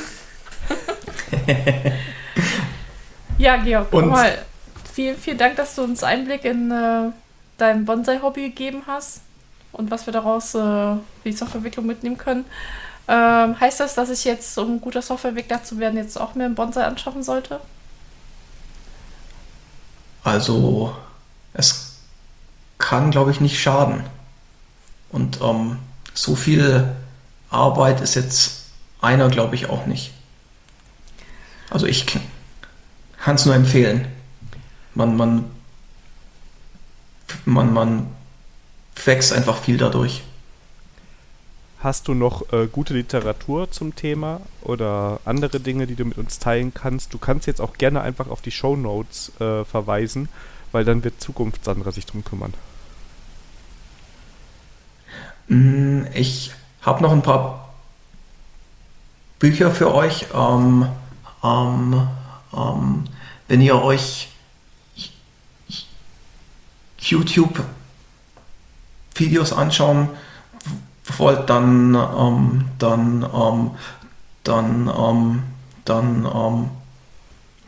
ja, 3.37 3.57
Georg, 3.57 3.93
Und 3.93 4.09
mal, 4.09 4.43
vielen, 4.91 5.17
vielen 5.17 5.37
Dank, 5.37 5.55
dass 5.55 5.75
du 5.75 5.83
uns 5.83 6.01
Einblick 6.03 6.45
in 6.45 6.71
äh, 6.71 7.11
dein 7.59 7.85
Bonsai-Hobby 7.85 8.49
gegeben 8.49 8.81
hast 8.87 9.21
und 9.71 9.91
was 9.91 10.05
wir 10.05 10.13
daraus 10.13 10.55
äh, 10.55 10.95
die 11.25 11.33
Softwareentwicklung 11.33 11.85
mitnehmen 11.85 12.17
können. 12.17 12.45
Ähm, 13.07 13.59
heißt 13.59 13.79
das, 13.79 13.95
dass 13.95 14.09
ich 14.09 14.23
jetzt, 14.23 14.57
um 14.57 14.75
ein 14.75 14.81
guter 14.81 15.01
Softwareentwickler 15.01 15.63
zu 15.63 15.79
werden, 15.79 15.97
jetzt 15.97 16.19
auch 16.19 16.35
mir 16.35 16.45
einen 16.45 16.55
Bonsai 16.55 16.85
anschaffen 16.85 17.23
sollte? 17.23 17.59
Also, 20.23 20.95
es 21.53 21.95
kann, 22.77 23.11
glaube 23.11 23.31
ich, 23.31 23.41
nicht 23.41 23.59
schaden. 23.59 24.03
Und 25.09 25.41
ähm, 25.41 25.79
so 26.13 26.35
viel 26.35 26.95
Arbeit 27.49 28.01
ist 28.01 28.15
jetzt 28.15 28.65
einer, 29.01 29.29
glaube 29.29 29.55
ich, 29.55 29.69
auch 29.69 29.85
nicht. 29.85 30.13
Also 31.69 31.85
ich 31.85 32.05
kann 33.17 33.35
es 33.35 33.45
nur 33.45 33.55
empfehlen. 33.55 34.07
Man, 34.93 35.15
man, 35.15 35.49
man, 37.45 37.73
man 37.73 38.07
wächst 39.07 39.33
einfach 39.33 39.57
viel 39.57 39.77
dadurch. 39.77 40.23
Hast 41.79 42.07
du 42.07 42.13
noch 42.13 42.53
äh, 42.53 42.67
gute 42.67 42.93
Literatur 42.93 43.71
zum 43.71 43.95
Thema 43.95 44.41
oder 44.61 45.19
andere 45.25 45.59
Dinge, 45.59 45.87
die 45.87 45.95
du 45.95 46.05
mit 46.05 46.19
uns 46.19 46.37
teilen 46.37 46.73
kannst? 46.73 47.11
Du 47.11 47.17
kannst 47.17 47.47
jetzt 47.47 47.59
auch 47.59 47.73
gerne 47.73 48.01
einfach 48.01 48.29
auf 48.29 48.41
die 48.41 48.51
Show 48.51 48.75
Notes 48.75 49.31
äh, 49.39 49.65
verweisen, 49.65 50.29
weil 50.71 50.85
dann 50.85 51.03
wird 51.03 51.19
Zukunftssandra 51.19 51.91
sich 51.91 52.05
drum 52.05 52.23
kümmern. 52.23 52.53
Mm, 55.47 56.03
ich 56.13 56.51
habe 56.81 57.01
noch 57.01 57.11
ein 57.11 57.23
paar 57.23 57.73
Bücher 59.39 59.71
für 59.71 59.91
euch. 59.91 60.27
Ähm, 60.35 60.87
ähm, 61.43 62.07
ähm, 62.53 63.05
wenn 63.47 63.61
ihr 63.61 63.81
euch 63.81 64.27
YouTube-Videos 69.21 69.53
anschauen 69.53 70.09
wollt, 71.17 71.49
dann, 71.49 71.95
ähm, 71.95 72.69
dann, 72.79 73.23
ähm, 73.33 73.71
dann, 74.43 74.87
ähm, 74.87 75.43
dann, 75.85 76.25
ähm, 76.25 76.69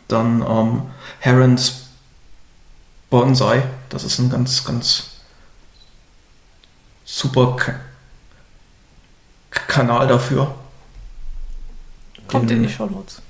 dann 0.08 0.42
ähm, 0.42 0.82
Herons 1.20 1.88
Bonsai. 3.10 3.64
Das 3.90 4.04
ist 4.04 4.20
ein 4.20 4.30
ganz, 4.30 4.64
ganz 4.64 5.12
super 7.04 7.56
K 7.56 7.76
Kanal 9.50 10.08
dafür. 10.08 10.54
Kommt 12.28 12.50
Den 12.50 12.58
in 12.58 12.64
die 12.68 12.74
Show 12.74 12.88
Notes. 12.88 13.22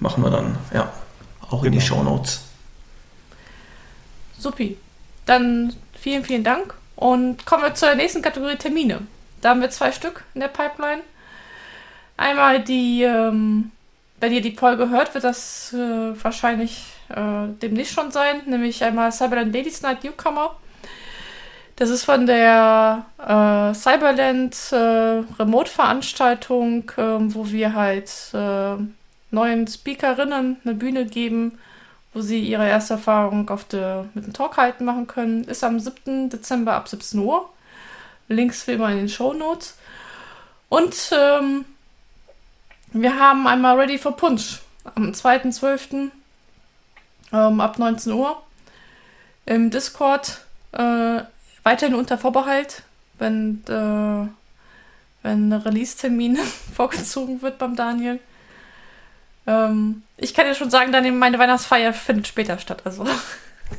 Machen 0.00 0.22
wir 0.22 0.30
dann, 0.30 0.58
ja, 0.74 0.92
auch 1.42 1.62
genau. 1.62 1.64
in 1.64 1.72
die 1.72 1.78
genau. 1.78 1.88
Show 1.88 2.02
Notes. 2.02 2.40
Supi. 4.38 4.76
Dann 5.24 5.74
vielen, 5.94 6.24
vielen 6.24 6.44
Dank 6.44 6.74
und 6.96 7.44
kommen 7.46 7.62
wir 7.62 7.74
zur 7.74 7.94
nächsten 7.94 8.22
Kategorie 8.22 8.56
Termine. 8.56 9.00
Da 9.40 9.50
haben 9.50 9.60
wir 9.60 9.70
zwei 9.70 9.92
Stück 9.92 10.24
in 10.34 10.40
der 10.40 10.48
Pipeline. 10.48 11.02
Einmal 12.16 12.60
die, 12.60 13.02
ähm, 13.02 13.72
wenn 14.20 14.32
ihr 14.32 14.42
die 14.42 14.54
Folge 14.54 14.90
hört, 14.90 15.14
wird 15.14 15.24
das 15.24 15.72
äh, 15.72 16.22
wahrscheinlich 16.22 16.84
äh, 17.08 17.48
demnächst 17.60 17.94
schon 17.94 18.10
sein, 18.10 18.42
nämlich 18.46 18.84
einmal 18.84 19.10
Cyberland 19.12 19.54
Ladies 19.54 19.82
Night 19.82 20.04
Newcomer 20.04 20.56
das 21.76 21.90
ist 21.90 22.04
von 22.04 22.26
der 22.26 23.06
äh, 23.18 23.74
Cyberland 23.74 24.56
äh, 24.72 24.76
Remote-Veranstaltung, 25.38 26.90
äh, 26.96 27.02
wo 27.34 27.50
wir 27.50 27.74
halt 27.74 28.10
äh, 28.34 28.76
neuen 29.30 29.66
Speakerinnen 29.66 30.58
eine 30.64 30.74
Bühne 30.74 31.06
geben, 31.06 31.58
wo 32.14 32.20
sie 32.20 32.40
ihre 32.40 32.68
erste 32.68 32.94
Erfahrung 32.94 33.48
auf 33.48 33.64
der, 33.64 34.06
mit 34.14 34.26
dem 34.26 34.32
Talk 34.32 34.56
halten 34.56 34.84
machen 34.84 35.06
können. 35.06 35.44
Ist 35.44 35.64
am 35.64 35.80
7. 35.80 36.30
Dezember 36.30 36.74
ab 36.74 36.88
17 36.88 37.20
Uhr. 37.20 37.48
Links 38.28 38.66
wie 38.66 38.72
immer 38.72 38.90
in 38.90 38.98
den 38.98 39.08
Show 39.08 39.32
Notes. 39.32 39.76
Und 40.68 41.10
ähm, 41.12 41.64
wir 42.92 43.18
haben 43.18 43.46
einmal 43.46 43.78
Ready 43.78 43.98
for 43.98 44.16
Punch 44.16 44.60
am 44.94 45.12
2.12. 45.12 46.10
Ähm, 47.32 47.60
ab 47.60 47.78
19 47.78 48.12
Uhr 48.12 48.42
im 49.46 49.70
Discord. 49.70 50.42
Äh, 50.72 51.22
weiterhin 51.62 51.94
unter 51.94 52.18
Vorbehalt, 52.18 52.82
wenn, 53.18 53.62
äh, 53.68 54.28
wenn 55.22 55.52
Release-Termin 55.52 56.36
vorgezogen 56.74 57.42
wird 57.42 57.58
beim 57.58 57.76
Daniel. 57.76 58.20
Ähm, 59.46 60.02
ich 60.16 60.34
kann 60.34 60.46
dir 60.46 60.54
schon 60.54 60.70
sagen, 60.70 60.92
dann 60.92 61.18
meine 61.18 61.38
Weihnachtsfeier 61.38 61.92
findet 61.92 62.28
später 62.28 62.58
statt. 62.58 62.82
Also 62.84 63.06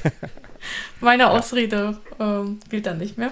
meine 1.00 1.30
Ausrede 1.30 1.98
ähm, 2.20 2.60
gilt 2.70 2.86
dann 2.86 2.98
nicht 2.98 3.18
mehr. 3.18 3.32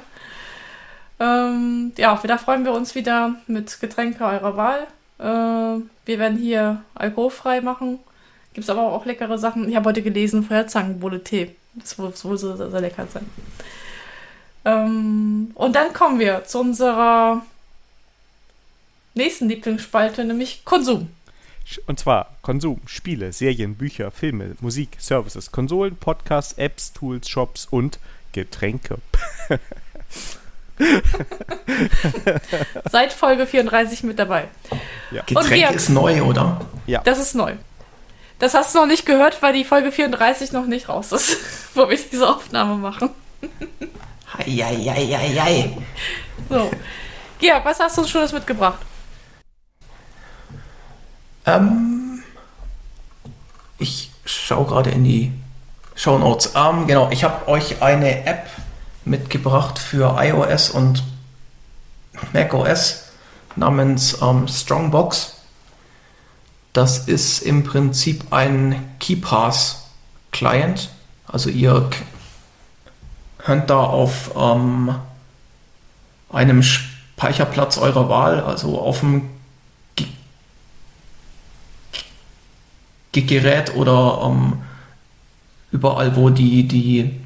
Ähm, 1.19 1.91
ja, 1.97 2.19
da 2.23 2.37
freuen 2.37 2.65
wir 2.65 2.73
uns 2.73 2.95
wieder 2.95 3.35
mit 3.47 3.79
Getränke 3.79 4.23
eurer 4.23 4.57
Wahl. 4.57 4.87
Äh, 5.19 5.83
wir 6.05 6.19
werden 6.19 6.37
hier 6.37 6.81
alkoholfrei 6.95 7.61
machen. 7.61 7.99
Gibt 8.53 8.65
es 8.65 8.69
aber 8.69 8.81
auch 8.81 9.05
leckere 9.05 9.37
Sachen. 9.37 9.69
Ich 9.69 9.75
habe 9.75 9.89
heute 9.89 10.01
gelesen, 10.01 10.43
Feuerzangenbowle 10.43 11.23
Tee. 11.23 11.55
Das 11.75 11.91
soll 11.91 12.13
so 12.15 12.35
sehr, 12.35 12.69
sehr 12.69 12.81
lecker 12.81 13.07
sein. 13.07 13.25
Ähm, 14.65 15.51
und 15.53 15.75
dann 15.75 15.93
kommen 15.93 16.19
wir 16.19 16.43
zu 16.45 16.59
unserer 16.59 17.45
nächsten 19.13 19.47
Lieblingsspalte, 19.47 20.25
nämlich 20.25 20.65
Konsum. 20.65 21.09
Und 21.85 21.99
zwar 21.99 22.35
Konsum, 22.41 22.81
Spiele, 22.85 23.31
Serien, 23.33 23.75
Bücher, 23.75 24.11
Filme, 24.11 24.55
Musik, 24.61 24.97
Services, 24.99 25.51
Konsolen, 25.51 25.95
Podcasts, 25.95 26.53
Apps, 26.57 26.93
Tools, 26.93 27.29
Shops 27.29 27.67
und 27.69 27.99
Getränke. 28.31 28.97
Seit 32.91 33.13
Folge 33.13 33.45
34 33.45 34.03
mit 34.03 34.17
dabei. 34.19 34.47
Ja. 35.11 35.23
Getränk 35.23 35.71
ist 35.71 35.89
neu, 35.89 36.23
oder? 36.23 36.65
Ja. 36.87 37.01
Das 37.03 37.19
ist 37.19 37.35
neu. 37.35 37.53
Das 38.39 38.55
hast 38.55 38.73
du 38.73 38.79
noch 38.79 38.87
nicht 38.87 39.05
gehört, 39.05 39.41
weil 39.43 39.53
die 39.53 39.63
Folge 39.63 39.91
34 39.91 40.51
noch 40.51 40.65
nicht 40.65 40.89
raus 40.89 41.11
ist, 41.11 41.37
wo 41.75 41.87
wir 41.87 41.97
diese 41.97 42.27
Aufnahme 42.27 42.75
machen. 42.75 43.09
Eieieiei. 44.37 45.77
So. 46.49 46.71
Georg, 47.39 47.65
was 47.65 47.79
hast 47.79 47.97
du 47.97 48.01
uns 48.01 48.09
Schönes 48.09 48.33
mitgebracht? 48.33 48.79
Ähm, 51.45 52.21
ich 53.77 54.11
schaue 54.25 54.65
gerade 54.65 54.91
in 54.91 55.03
die 55.03 55.33
Show 55.95 56.17
Notes. 56.17 56.53
Ähm, 56.55 56.87
genau, 56.87 57.09
ich 57.11 57.23
habe 57.23 57.47
euch 57.47 57.81
eine 57.81 58.25
App 58.25 58.47
mitgebracht 59.05 59.79
für 59.79 60.15
iOS 60.19 60.69
und 60.69 61.03
macOS 62.33 63.05
namens 63.55 64.17
ähm, 64.21 64.47
Strongbox. 64.47 65.37
Das 66.73 66.99
ist 66.99 67.41
im 67.41 67.63
Prinzip 67.63 68.31
ein 68.31 68.95
KeyPass 68.99 69.89
Client. 70.31 70.89
Also 71.27 71.49
ihr 71.49 71.89
könnt 73.37 73.69
da 73.69 73.79
auf 73.79 74.31
ähm, 74.35 74.95
einem 76.31 76.63
Speicherplatz 76.63 77.77
eurer 77.77 78.07
Wahl, 78.09 78.39
also 78.41 78.79
auf 78.79 79.01
dem 79.01 79.29
Gerät 83.13 83.75
oder 83.75 84.21
ähm, 84.25 84.61
überall, 85.71 86.15
wo 86.15 86.29
die, 86.29 86.67
die, 86.67 87.19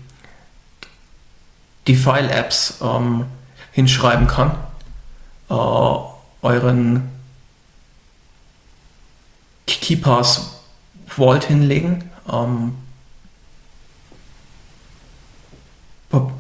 die 1.88 1.96
File-Apps 1.96 2.80
ähm, 2.82 3.26
hinschreiben 3.72 4.28
kann, 4.28 4.52
äh, 5.50 5.54
euren 6.42 7.10
KeyPass 9.68 10.62
Vault 11.08 11.46
hinlegen. 11.46 12.10
Ähm, 12.32 12.74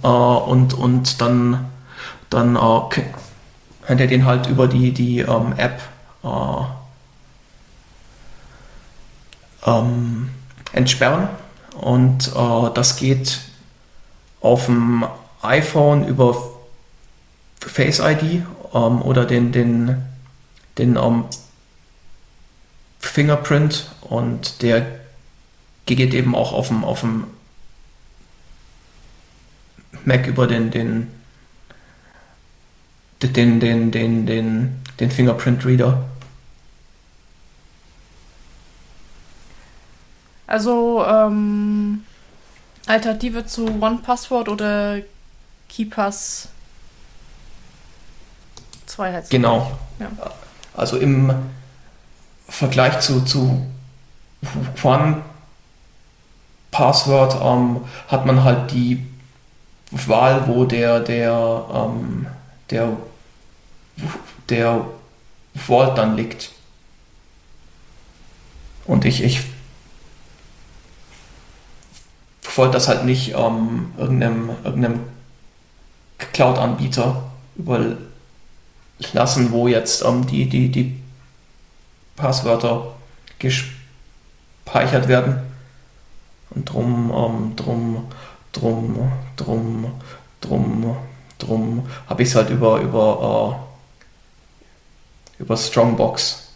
Äh, 0.05 0.07
und, 0.07 0.73
und 0.73 1.21
dann, 1.21 1.71
dann 2.29 2.55
äh, 2.55 3.01
könnt 3.85 4.01
ihr 4.01 4.07
den 4.07 4.25
halt 4.25 4.47
über 4.47 4.67
die, 4.67 4.91
die 4.91 5.19
ähm, 5.19 5.53
App 5.57 5.81
äh, 6.23 6.84
ähm, 9.65 10.29
entsperren. 10.73 11.27
Und 11.79 12.27
äh, 12.35 12.69
das 12.73 12.95
geht 12.95 13.41
auf 14.41 14.65
dem 14.65 15.05
iPhone 15.41 16.07
über 16.07 16.35
Face 17.59 17.99
ID 17.99 18.43
ähm, 18.73 19.01
oder 19.01 19.25
den, 19.25 19.51
den, 19.51 20.03
den 20.77 20.95
ähm, 20.95 21.25
Fingerprint 22.99 23.89
und 24.01 24.61
der 24.61 24.85
geht 25.85 26.13
eben 26.13 26.35
auch 26.35 26.53
auf 26.53 26.69
dem, 26.69 26.83
auf 26.83 27.01
dem 27.01 27.25
Mac 30.05 30.27
über 30.27 30.47
den, 30.47 30.71
den 30.71 31.07
den, 33.21 33.59
den, 33.59 33.91
den, 33.91 34.25
den, 34.25 34.81
den 34.99 35.11
Fingerprint 35.11 35.65
Reader. 35.65 36.03
Also, 40.47 41.05
ähm, 41.05 42.03
Alternative 42.87 43.45
zu 43.45 43.65
OnePassword 43.81 44.49
oder 44.49 44.99
KeyPass 45.69 46.49
2 48.85 49.13
heißt 49.13 49.29
Genau. 49.29 49.71
Ja. 49.99 50.11
Also 50.75 50.97
im 50.97 51.33
Vergleich 52.47 52.99
zu, 52.99 53.21
zu 53.21 53.65
One 54.83 55.23
Password 56.71 57.37
ähm, 57.41 57.81
hat 58.07 58.25
man 58.25 58.43
halt 58.43 58.71
die 58.71 59.05
Wahl, 59.91 60.47
wo 60.47 60.65
der, 60.65 60.99
der, 60.99 61.65
ähm, 61.73 62.27
der, 62.69 62.97
der 64.49 64.85
Vault 65.55 65.97
dann 65.97 66.15
liegt. 66.17 66.51
Und 68.85 69.05
ich, 69.05 69.23
ich 69.23 69.41
wollte 72.57 72.73
das 72.73 72.87
halt 72.87 73.05
nicht 73.05 73.33
ähm, 73.33 73.93
irgendeinem, 73.97 74.49
irgendeinem 74.63 75.01
Cloud-Anbieter 76.17 77.23
überlassen, 77.55 79.51
wo 79.51 79.67
jetzt 79.67 80.03
ähm, 80.03 80.25
die, 80.27 80.47
die, 80.47 80.69
die 80.69 80.99
Passwörter 82.15 82.95
gespeichert 83.39 85.07
werden. 85.07 85.39
Und 86.51 86.65
drum, 86.65 87.11
ähm, 87.13 87.55
drum, 87.55 88.07
drum, 88.53 89.11
drum, 89.35 89.91
drum, 90.41 90.95
drum 91.37 91.89
habe 92.07 92.23
ich 92.23 92.29
es 92.29 92.35
halt 92.35 92.49
über, 92.49 92.79
über, 92.79 93.59
äh, 95.39 95.41
über 95.41 95.57
Strongbox 95.57 96.49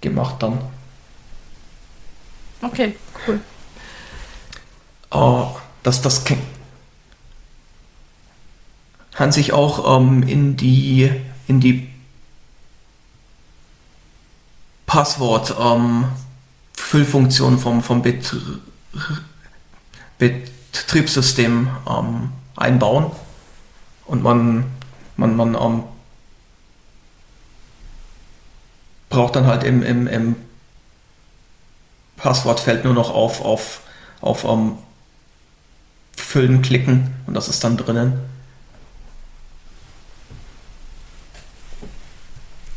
gemacht 0.00 0.42
dann. 0.42 0.58
Okay, 2.60 2.96
cool. 3.26 3.40
Äh, 5.10 5.42
das, 5.82 6.02
das 6.02 6.22
kann 9.12 9.32
sich 9.32 9.52
auch 9.52 9.98
ähm, 9.98 10.22
in 10.22 10.56
die, 10.56 11.10
in 11.48 11.58
die 11.60 11.88
Passwort-Füllfunktion 14.86 17.54
ähm, 17.54 17.58
vom, 17.58 17.82
vom 17.82 18.02
Betrie 18.02 18.60
Betriebssystem 20.18 21.68
ähm, 21.88 22.32
einbauen. 22.56 23.10
Und 24.06 24.22
man, 24.22 24.64
man, 25.16 25.36
man 25.36 25.54
ähm, 25.54 25.84
braucht 29.08 29.36
dann 29.36 29.46
halt 29.46 29.64
im, 29.64 29.82
im, 29.82 30.06
im 30.06 30.36
Passwortfeld 32.16 32.84
nur 32.84 32.94
noch 32.94 33.10
auf, 33.10 33.44
auf, 33.44 33.80
auf 34.20 34.44
ähm, 34.44 34.78
Füllen 36.22 36.62
klicken 36.62 37.14
und 37.26 37.34
das 37.34 37.48
ist 37.48 37.62
dann 37.64 37.76
drinnen. 37.76 38.18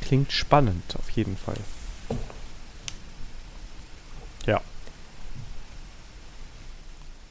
Klingt 0.01 0.31
spannend, 0.31 0.95
auf 0.97 1.09
jeden 1.11 1.37
Fall. 1.37 1.55
Ja. 4.45 4.59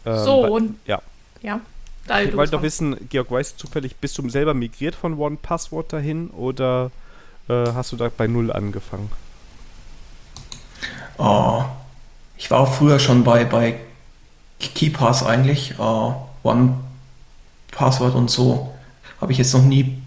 Ähm, 0.06 0.24
so, 0.24 0.46
und 0.46 0.78
ja. 0.86 1.02
ja. 1.42 1.60
Da, 2.06 2.22
Ich 2.22 2.30
du 2.30 2.36
wollte 2.38 2.54
noch 2.54 2.62
wissen, 2.62 2.96
Georg, 3.08 3.30
weißt 3.30 3.54
du 3.54 3.66
zufällig, 3.66 3.96
bist 3.96 4.16
du 4.18 4.28
selber 4.30 4.54
migriert 4.54 4.94
von 4.94 5.18
One 5.18 5.36
Password 5.40 5.92
dahin 5.92 6.30
oder 6.30 6.90
äh, 7.48 7.66
hast 7.74 7.92
du 7.92 7.96
da 7.96 8.10
bei 8.14 8.26
Null 8.26 8.50
angefangen? 8.50 9.10
Äh, 11.18 11.62
ich 12.38 12.50
war 12.50 12.66
früher 12.66 12.98
schon 12.98 13.22
bei, 13.24 13.44
bei 13.44 13.78
KeyPass 14.68 15.24
eigentlich, 15.24 15.72
äh, 15.78 16.12
One 16.42 16.78
Password 17.70 18.14
und 18.14 18.30
so. 18.30 18.74
Habe 19.20 19.32
ich 19.32 19.38
jetzt 19.38 19.52
noch 19.52 19.62
nie 19.62 20.00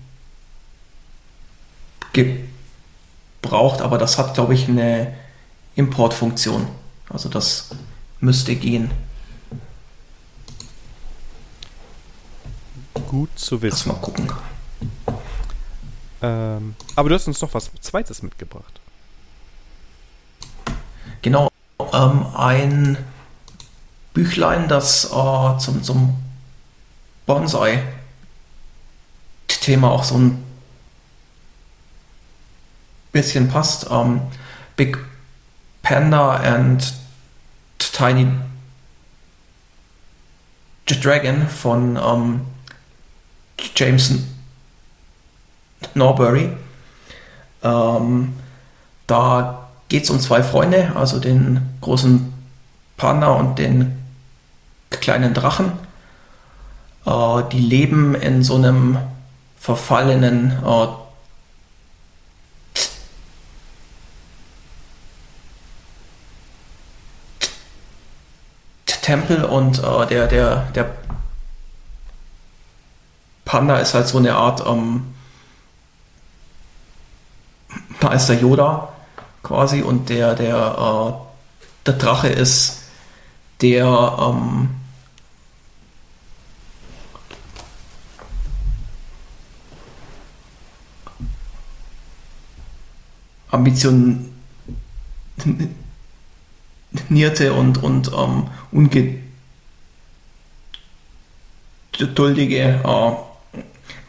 gebraucht, 2.14 3.82
aber 3.82 3.98
das 3.98 4.18
hat, 4.18 4.34
glaube 4.34 4.54
ich, 4.54 4.68
eine 4.68 5.14
Importfunktion. 5.76 6.68
Also 7.10 7.30
das 7.30 7.70
müsste 8.20 8.56
gehen. 8.56 8.92
Gut 13.08 13.30
zu 13.36 13.56
Lass 13.56 13.62
wissen. 13.64 13.90
mal 13.90 13.96
gucken. 13.96 14.32
Ähm, 16.22 16.76
aber 16.96 17.10
du 17.10 17.16
hast 17.16 17.28
uns 17.28 17.42
noch 17.42 17.54
was 17.54 17.70
Zweites 17.82 18.24
mitgebracht. 18.24 18.80
Genau, 21.22 21.50
ähm, 21.92 22.26
ein 22.36 22.98
Büchlein, 24.14 24.68
das 24.68 25.06
äh, 25.06 25.58
zum, 25.58 25.82
zum 25.84 26.16
Bonsai-Thema 27.26 27.82
auch 29.92 30.04
so 30.04 30.16
ein 30.16 30.44
bisschen 33.12 33.48
passt. 33.50 33.88
Ähm, 33.90 34.22
Big 34.76 34.98
Panda 35.82 36.36
and 36.36 36.94
Tiny 37.80 38.28
Dragon 40.86 41.48
von 41.48 41.98
ähm, 41.98 42.42
James 43.76 44.14
Norbury. 45.94 46.50
Ähm, 47.64 48.34
da 49.08 49.70
geht 49.90 50.04
es 50.04 50.10
um 50.10 50.20
zwei 50.20 50.44
Freunde, 50.44 50.96
also 50.96 51.20
den 51.20 51.62
großen 51.82 52.34
Panda 52.98 53.28
und 53.34 53.60
den 53.60 54.03
kleinen 55.02 55.34
Drachen. 55.34 55.74
Äh, 57.06 57.44
die 57.52 57.60
leben 57.60 58.16
in 58.16 58.44
so 58.44 58.56
einem 58.56 58.98
verfallenen 59.58 60.52
äh, 60.66 60.88
Tempel 69.04 69.44
und 69.44 69.80
äh, 69.80 70.08
der, 70.08 70.28
der, 70.28 70.68
der 70.74 70.90
Panda 73.46 73.78
ist 73.78 73.94
halt 73.94 74.08
so 74.08 74.18
eine 74.18 74.36
Art 74.36 74.66
ähm, 74.66 75.14
Meister 78.02 78.34
Yoda 78.34 78.94
quasi 79.44 79.82
und 79.82 80.10
der, 80.10 80.36
der, 80.36 80.56
äh, 80.56 81.14
der 81.86 81.94
Drache 81.94 82.30
ist 82.30 82.84
der 83.62 83.86
ähm, 84.20 84.70
ambitionierte 93.54 94.26
und, 97.54 97.84
und 97.84 98.12
ähm, 98.14 98.48
ungeduldige, 101.92 102.82
äh, 102.84 103.12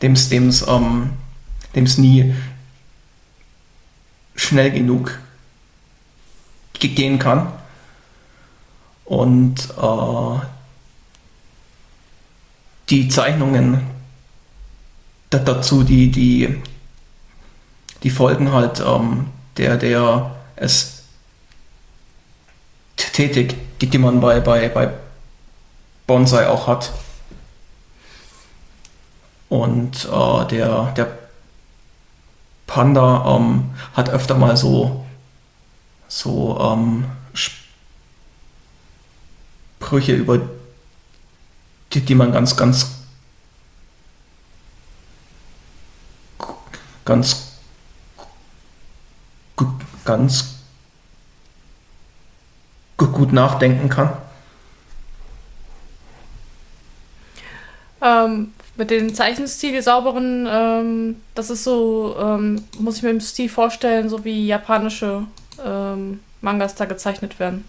dem's, 0.03 0.29
dem's, 0.29 0.65
ähm, 0.67 1.11
dem's 1.75 1.99
nie 1.99 2.35
schnell 4.35 4.71
genug 4.71 5.19
ge- 6.73 6.91
gehen 6.91 7.19
kann. 7.19 7.53
Und 9.05 9.69
äh, 9.81 10.39
die 12.89 13.09
Zeichnungen 13.09 13.83
da, 15.31 15.39
dazu, 15.39 15.83
die, 15.85 16.11
die, 16.11 16.63
die 18.05 18.11
folgen 18.11 18.53
halt 18.53 18.79
ähm, 18.81 19.27
der, 19.57 19.77
der 19.79 20.37
Ästhetik, 22.97 23.57
die, 23.81 23.89
die 23.89 23.99
man 23.99 24.21
bei, 24.21 24.39
bei, 24.41 24.69
bei 24.69 24.93
Bonsai 26.07 26.47
auch 26.47 26.67
hat. 26.67 26.93
Und 29.49 30.05
äh, 30.05 30.47
der, 30.47 30.93
der 30.97 31.19
Panda 32.67 33.37
ähm, 33.37 33.71
hat 33.95 34.11
öfter 34.11 34.35
mal 34.35 34.57
so, 34.57 35.07
so 36.09 36.59
ähm, 36.61 37.07
Sprüche 39.81 40.13
über 40.13 40.41
die, 41.93 42.01
die 42.01 42.15
man 42.15 42.33
ganz, 42.33 42.57
ganz, 42.57 42.91
ganz, 47.05 47.54
ganz 50.05 50.55
gu- 52.97 53.07
gut 53.13 53.33
nachdenken 53.33 53.89
kann. 53.89 54.11
Ähm, 58.03 58.53
mit 58.77 58.91
dem 58.91 59.15
Zeichenstil 59.15 59.81
sauberen, 59.83 60.47
ähm, 60.51 61.17
das 61.35 61.51
ist 61.51 61.65
so, 61.65 62.17
ähm, 62.19 62.65
muss 62.79 62.97
ich 62.99 63.03
mir 63.03 63.11
im 63.11 63.21
Stil 63.21 63.49
vorstellen, 63.49 64.09
so 64.09 64.25
wie 64.25 64.47
japanische 64.47 65.27
ähm, 65.65 66.21
Mangas 66.41 66.75
da 66.75 66.85
gezeichnet 66.85 67.39
werden. 67.39 67.65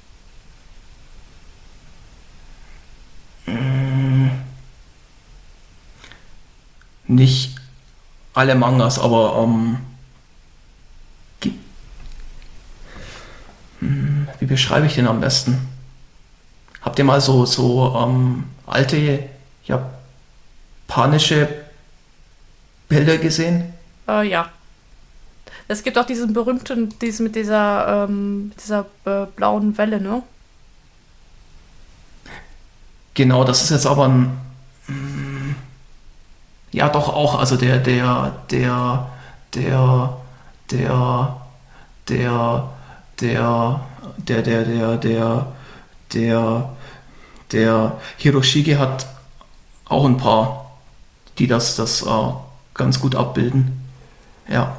Nicht 7.07 7.55
alle 8.33 8.55
Mangas, 8.55 8.99
aber 8.99 9.41
ähm, 9.43 9.77
hm, 13.79 14.27
wie 14.45 14.49
beschreibe 14.49 14.85
ich 14.85 14.93
den 14.93 15.07
am 15.07 15.21
besten? 15.21 15.57
Habt 16.83 16.99
ihr 16.99 17.05
mal 17.05 17.19
so, 17.19 17.47
so 17.47 17.95
ähm, 17.97 18.43
alte 18.67 19.27
japanische 19.65 21.47
Bilder 22.87 23.17
gesehen? 23.17 23.73
Äh, 24.07 24.29
ja. 24.29 24.49
Es 25.67 25.81
gibt 25.81 25.97
auch 25.97 26.05
diesen 26.05 26.33
berühmten, 26.33 26.93
diesen 26.99 27.23
mit 27.23 27.35
dieser, 27.35 28.05
ähm, 28.07 28.51
dieser 28.63 28.85
äh, 29.05 29.25
blauen 29.35 29.75
Welle, 29.79 29.99
ne? 29.99 30.21
Genau, 33.15 33.45
das 33.45 33.63
ist 33.63 33.71
jetzt 33.71 33.87
aber 33.87 34.07
ein. 34.07 34.37
Mm, 34.85 35.55
ja, 36.71 36.89
doch 36.89 37.09
auch. 37.09 37.39
Also 37.39 37.57
der, 37.57 37.79
der, 37.79 38.43
der, 38.51 39.09
der, 39.55 40.17
der, 40.69 41.41
der, 42.07 42.69
der, 43.19 43.79
der, 44.17 44.41
der, 44.41 44.63
der, 44.63 44.97
der, 44.97 45.53
der, 46.13 46.75
der 47.51 48.01
Hiroshige 48.17 48.79
hat 48.79 49.07
auch 49.85 50.05
ein 50.05 50.17
paar, 50.17 50.77
die 51.37 51.47
das, 51.47 51.75
das 51.75 52.01
äh, 52.03 52.31
ganz 52.73 52.99
gut 52.99 53.15
abbilden. 53.15 53.79
Ja. 54.49 54.77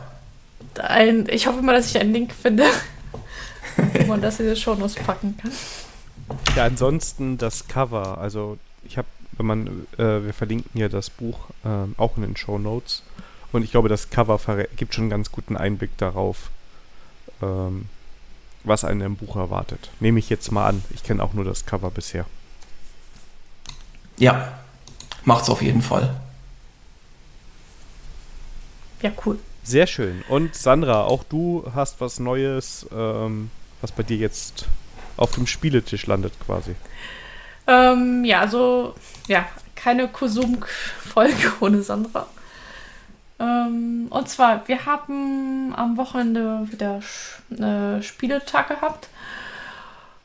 Ein, 0.79 1.27
ich 1.29 1.47
hoffe 1.47 1.63
mal, 1.63 1.75
dass 1.75 1.91
ich 1.91 1.99
einen 2.01 2.13
Link 2.13 2.33
finde, 2.33 2.65
wo 3.77 4.07
man 4.07 4.21
das 4.21 4.41
in 4.41 4.49
die 4.49 4.57
Shownotes 4.57 4.97
packen 4.97 5.37
kann. 5.37 5.53
Ja, 6.55 6.65
ansonsten 6.65 7.39
das 7.39 7.69
Cover. 7.69 8.19
Also 8.19 8.59
ich 8.85 8.99
habe, 8.99 9.09
wenn 9.33 9.47
man, 9.47 9.87
äh, 9.99 10.25
wir 10.25 10.35
verlinken 10.35 10.71
hier 10.75 10.89
das 10.89 11.11
Buch 11.11 11.39
äh, 11.65 11.69
auch 11.97 12.17
in 12.17 12.23
den 12.23 12.37
Show 12.37 12.59
Notes. 12.59 13.03
Und 13.53 13.63
ich 13.63 13.71
glaube, 13.71 13.89
das 13.89 14.11
Cover 14.11 14.39
gibt 14.77 14.95
schon 14.95 15.05
einen 15.05 15.11
ganz 15.11 15.33
guten 15.33 15.57
Einblick 15.57 15.97
darauf, 15.97 16.51
ähm, 17.43 17.87
was 18.67 18.85
einen 18.85 19.01
im 19.01 19.17
Buch 19.17 19.37
erwartet. 19.37 19.91
Nehme 20.01 20.19
ich 20.19 20.29
jetzt 20.29 20.51
mal 20.51 20.67
an. 20.67 20.83
Ich 20.95 21.03
kenne 21.03 21.23
auch 21.23 21.33
nur 21.33 21.45
das 21.45 21.67
Cover 21.67 21.91
bisher. 21.91 22.27
Ja, 24.19 24.59
macht's 25.25 25.49
auf 25.49 25.63
jeden 25.63 25.83
Fall. 25.83 26.21
Ja, 29.03 29.11
cool. 29.25 29.39
Sehr 29.63 29.87
schön. 29.87 30.23
Und 30.29 30.55
Sandra, 30.55 31.05
auch 31.05 31.25
du 31.25 31.65
hast 31.75 32.01
was 32.01 32.19
Neues, 32.19 32.87
ähm, 32.93 33.51
was 33.81 33.93
bei 33.93 34.03
dir 34.03 34.17
jetzt 34.17 34.67
auf 35.17 35.33
dem 35.33 35.47
Spieletisch 35.47 36.07
landet 36.07 36.33
quasi. 36.45 36.75
Ähm, 37.67 38.25
ja, 38.25 38.41
also, 38.41 38.95
ja, 39.27 39.47
keine 39.75 40.09
Kosum-Folge 40.09 41.53
ohne 41.61 41.83
Sandra. 41.83 42.27
Ähm, 43.39 44.07
und 44.11 44.29
zwar, 44.29 44.67
wir 44.69 44.87
haben 44.87 45.75
am 45.77 45.97
Wochenende 45.97 46.67
wieder 46.71 47.01
äh, 47.51 48.03
Spieletag 48.03 48.69
gehabt. 48.69 49.09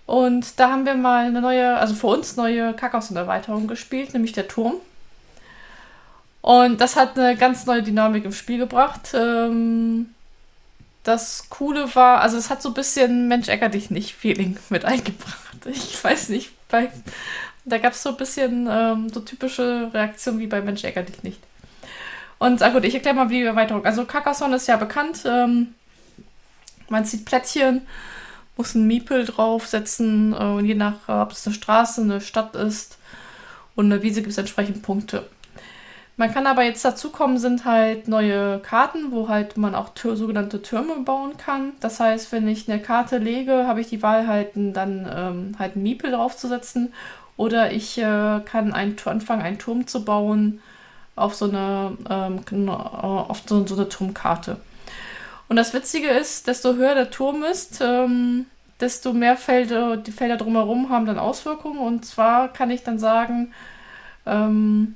Und 0.06 0.60
da 0.60 0.72
haben 0.72 0.86
wir 0.86 0.96
mal 0.96 1.26
eine 1.26 1.42
neue, 1.42 1.78
also 1.78 1.94
für 1.94 2.08
uns 2.08 2.36
neue 2.36 2.74
Kakaos-Erweiterung 2.74 3.68
gespielt, 3.68 4.14
nämlich 4.14 4.34
der 4.34 4.48
Turm. 4.48 4.76
Und 6.42 6.82
das 6.82 6.96
hat 6.96 7.18
eine 7.18 7.38
ganz 7.38 7.66
neue 7.66 7.84
Dynamik 7.84 8.26
im 8.26 8.34
Spiel 8.34 8.58
gebracht. 8.58 9.14
Ähm, 9.14 10.14
das 11.04 11.50
Coole 11.50 11.94
war, 11.96 12.22
also 12.22 12.38
es 12.38 12.50
hat 12.50 12.62
so 12.62 12.70
ein 12.70 12.74
bisschen 12.74 13.28
Mensch 13.28 13.48
ärger 13.48 13.70
dich 13.70 13.90
nicht 13.90 14.16
Feeling 14.16 14.58
mit 14.70 14.86
eingebracht. 14.86 15.66
Ich 15.66 16.04
weiß 16.04 16.30
nicht, 16.30 16.52
bei, 16.70 16.90
da 17.66 17.78
gab 17.78 17.94
es 17.94 18.04
so 18.04 18.10
ein 18.10 18.18
bisschen 18.18 18.68
ähm, 18.70 19.10
so 19.10 19.20
typische 19.20 19.92
Reaktionen 19.94 20.40
wie 20.40 20.48
bei 20.48 20.62
Mensch 20.62 20.84
ärger 20.84 21.04
dich 21.04 21.24
nicht. 21.24 21.40
Und 22.42 22.64
ah 22.64 22.70
gut, 22.70 22.86
ich 22.86 22.96
erkläre 22.96 23.16
mal 23.16 23.30
wie 23.30 23.42
die 23.42 23.46
Erweiterung. 23.46 23.86
Also 23.86 24.04
Carcassonne 24.04 24.56
ist 24.56 24.68
ja 24.68 24.76
bekannt. 24.76 25.22
Ähm, 25.28 25.76
man 26.90 27.06
zieht 27.06 27.24
Plättchen, 27.24 27.84
muss 28.58 28.74
ein 28.74 28.88
Miepel 28.88 29.26
draufsetzen 29.26 30.34
äh, 30.34 30.44
und 30.46 30.66
je 30.66 30.74
nach, 30.74 31.08
äh, 31.08 31.12
ob 31.12 31.34
es 31.34 31.46
eine 31.46 31.54
Straße, 31.54 32.02
eine 32.02 32.20
Stadt 32.20 32.56
ist 32.56 32.98
und 33.76 33.86
eine 33.86 34.02
Wiese 34.02 34.22
gibt 34.22 34.32
es 34.32 34.40
entsprechend 34.40 34.82
Punkte. 34.82 35.28
Man 36.18 36.34
kann 36.34 36.48
aber 36.48 36.64
jetzt 36.64 36.84
dazukommen, 36.84 37.38
sind 37.38 37.64
halt 37.66 38.08
neue 38.08 38.58
Karten, 38.58 39.12
wo 39.12 39.28
halt 39.28 39.58
man 39.58 39.76
auch 39.76 39.90
Tür, 39.90 40.16
sogenannte 40.16 40.64
Türme 40.64 40.96
bauen 40.96 41.38
kann. 41.38 41.74
Das 41.80 42.00
heißt, 42.00 42.32
wenn 42.32 42.48
ich 42.48 42.68
eine 42.68 42.82
Karte 42.82 43.20
lege, 43.20 43.68
habe 43.68 43.82
ich 43.82 43.90
die 43.90 44.02
Wahl 44.02 44.26
halt 44.26 44.54
dann 44.56 45.08
ähm, 45.16 45.56
halt 45.60 45.76
einen 45.76 45.84
Miepel 45.84 46.10
draufzusetzen 46.10 46.92
oder 47.38 47.72
ich 47.72 48.00
äh, 48.00 48.40
kann 48.46 48.74
ein, 48.74 48.96
anfangen, 49.06 49.44
einen 49.44 49.60
Turm 49.60 49.86
zu 49.86 50.04
bauen 50.04 50.60
auf 51.16 51.36
so 51.36 51.46
eine, 51.46 51.98
ähm, 52.10 52.70
auf 52.70 53.44
so, 53.46 53.66
so, 53.66 53.76
eine 53.76 53.90
Turmkarte. 53.90 54.58
Und 55.50 55.56
das 55.56 55.74
Witzige 55.74 56.08
ist, 56.08 56.48
desto 56.48 56.76
höher 56.76 56.96
der 56.96 57.12
Turm 57.12 57.44
ist, 57.44 57.82
ähm, 57.82 58.46
desto 58.80 59.14
mehr 59.14 59.38
Felder, 59.38 59.98
die 59.98 60.12
Felder 60.12 60.38
drumherum 60.38 60.90
haben 60.90 61.06
dann 61.06 61.20
Auswirkungen. 61.20 61.80
Und 61.80 62.06
zwar 62.06 62.48
kann 62.48 62.72
ich 62.72 62.84
dann 62.84 63.00
sagen, 63.00 63.54
ähm, 64.26 64.96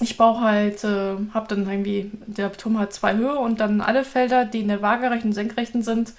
ich 0.00 0.16
baue 0.16 0.40
halt, 0.40 0.82
äh, 0.84 1.16
habe 1.34 1.48
dann 1.48 1.68
irgendwie, 1.68 2.10
der 2.26 2.52
Turm 2.52 2.78
hat 2.78 2.92
zwei 2.92 3.16
Höhe 3.16 3.38
und 3.38 3.60
dann 3.60 3.80
alle 3.80 4.04
Felder, 4.04 4.44
die 4.46 4.60
in 4.60 4.68
der 4.68 4.82
waagerechten, 4.82 5.32
senkrechten 5.32 5.82
sind, 5.82 6.14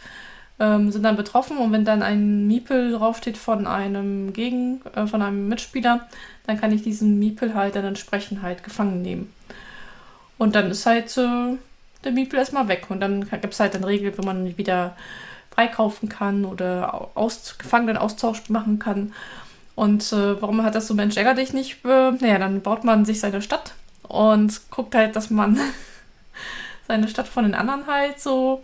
ähm, 0.59 0.91
sind 0.91 1.03
dann 1.03 1.15
betroffen. 1.15 1.57
Und 1.57 1.71
wenn 1.71 1.85
dann 1.85 2.03
ein 2.03 2.47
Miepel 2.47 2.91
draufsteht 2.93 3.37
von 3.37 3.65
einem 3.67 4.33
Gegen, 4.33 4.81
äh, 4.95 5.07
von 5.07 5.21
einem 5.21 5.47
Mitspieler, 5.47 6.07
dann 6.47 6.59
kann 6.59 6.71
ich 6.71 6.81
diesen 6.81 7.19
Miepel 7.19 7.53
halt 7.53 7.75
dann 7.75 7.85
entsprechend 7.85 8.41
halt 8.41 8.63
gefangen 8.63 9.01
nehmen. 9.01 9.33
Und 10.37 10.55
dann 10.55 10.71
ist 10.71 10.85
halt 10.85 11.15
äh, 11.17 11.57
der 12.03 12.11
Miepel 12.11 12.39
erstmal 12.39 12.67
weg. 12.67 12.87
Und 12.89 12.99
dann 12.99 13.29
gibt 13.29 13.53
es 13.53 13.59
halt 13.59 13.75
eine 13.75 13.87
Regel, 13.87 14.17
wenn 14.17 14.25
man 14.25 14.57
wieder 14.57 14.95
freikaufen 15.53 16.09
kann 16.09 16.45
oder 16.45 17.11
aus, 17.15 17.57
Gefangenen 17.57 17.97
Austausch 17.97 18.49
machen 18.49 18.79
kann. 18.79 19.13
Und 19.75 20.11
äh, 20.11 20.41
warum 20.41 20.63
hat 20.63 20.75
das 20.75 20.87
so 20.87 20.93
Mensch 20.93 21.17
ärger 21.17 21.35
dich 21.35 21.53
nicht? 21.53 21.85
Äh, 21.85 22.11
naja, 22.11 22.39
dann 22.39 22.61
baut 22.61 22.83
man 22.83 23.05
sich 23.05 23.19
seine 23.19 23.41
Stadt 23.41 23.73
und 24.03 24.69
guckt 24.69 24.95
halt, 24.95 25.15
dass 25.15 25.29
man 25.29 25.59
seine 26.87 27.07
Stadt 27.07 27.27
von 27.27 27.43
den 27.43 27.55
anderen 27.55 27.87
halt 27.87 28.19
so, 28.19 28.63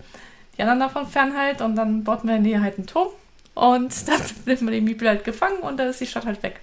die 0.57 0.61
anderen 0.61 0.79
davon 0.79 1.07
fernhält 1.07 1.61
und 1.61 1.75
dann 1.75 2.03
baut 2.03 2.23
man 2.23 2.37
in 2.37 2.43
die 2.43 2.59
halt 2.59 2.77
einen 2.77 2.87
Turm 2.87 3.09
und 3.53 3.93
dann 4.07 4.21
nimmt 4.45 4.61
man 4.61 4.73
den 4.73 4.83
Miepel 4.83 5.07
halt 5.07 5.23
gefangen 5.23 5.59
und 5.59 5.77
dann 5.77 5.89
ist 5.89 6.01
die 6.01 6.07
Stadt 6.07 6.25
halt 6.25 6.41
weg. 6.43 6.59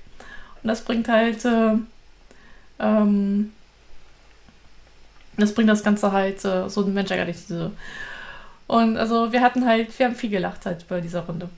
Und 0.64 0.68
das 0.68 0.80
bringt 0.80 1.08
halt, 1.08 1.44
äh, 1.44 1.74
ähm, 2.78 3.52
das 5.36 5.54
bringt 5.54 5.68
das 5.68 5.84
Ganze 5.84 6.10
halt 6.10 6.42
äh, 6.46 6.70
so 6.70 6.82
ein 6.82 6.94
Mensch 6.94 7.10
ärger 7.10 7.26
dich 7.26 7.46
diese. 7.46 7.70
Und 8.66 8.96
also 8.96 9.30
wir 9.30 9.42
hatten 9.42 9.66
halt, 9.66 9.96
wir 9.98 10.06
haben 10.06 10.14
viel 10.14 10.30
gelacht 10.30 10.64
halt 10.64 10.88
bei 10.88 11.02
dieser 11.02 11.20
Runde. 11.26 11.50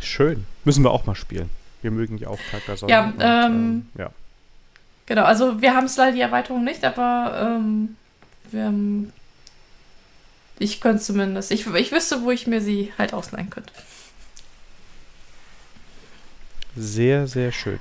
Schön. 0.00 0.44
Müssen 0.64 0.82
wir 0.82 0.90
auch 0.90 1.06
mal 1.06 1.14
spielen. 1.14 1.50
Wir 1.82 1.92
mögen 1.92 2.18
ja 2.18 2.26
auch 2.28 2.40
Carcassonne. 2.50 2.92
Ja, 2.92 3.04
und, 3.04 3.20
ähm, 3.20 3.52
ähm, 3.52 3.88
ja. 3.96 4.10
Genau, 5.06 5.22
also 5.22 5.62
wir 5.62 5.72
haben 5.72 5.86
es 5.86 5.96
leider 5.96 6.12
die 6.12 6.20
Erweiterung 6.20 6.64
nicht, 6.64 6.84
aber 6.84 7.58
ähm, 7.60 7.96
wir 8.50 8.64
haben, 8.64 9.12
ich 10.58 10.80
könnte 10.80 11.00
zumindest, 11.00 11.52
ich, 11.52 11.64
ich 11.68 11.92
wüsste, 11.92 12.22
wo 12.22 12.32
ich 12.32 12.48
mir 12.48 12.60
sie 12.60 12.92
halt 12.98 13.14
ausleihen 13.14 13.50
könnte. 13.50 13.72
Sehr, 16.78 17.26
sehr 17.26 17.52
schön. 17.52 17.80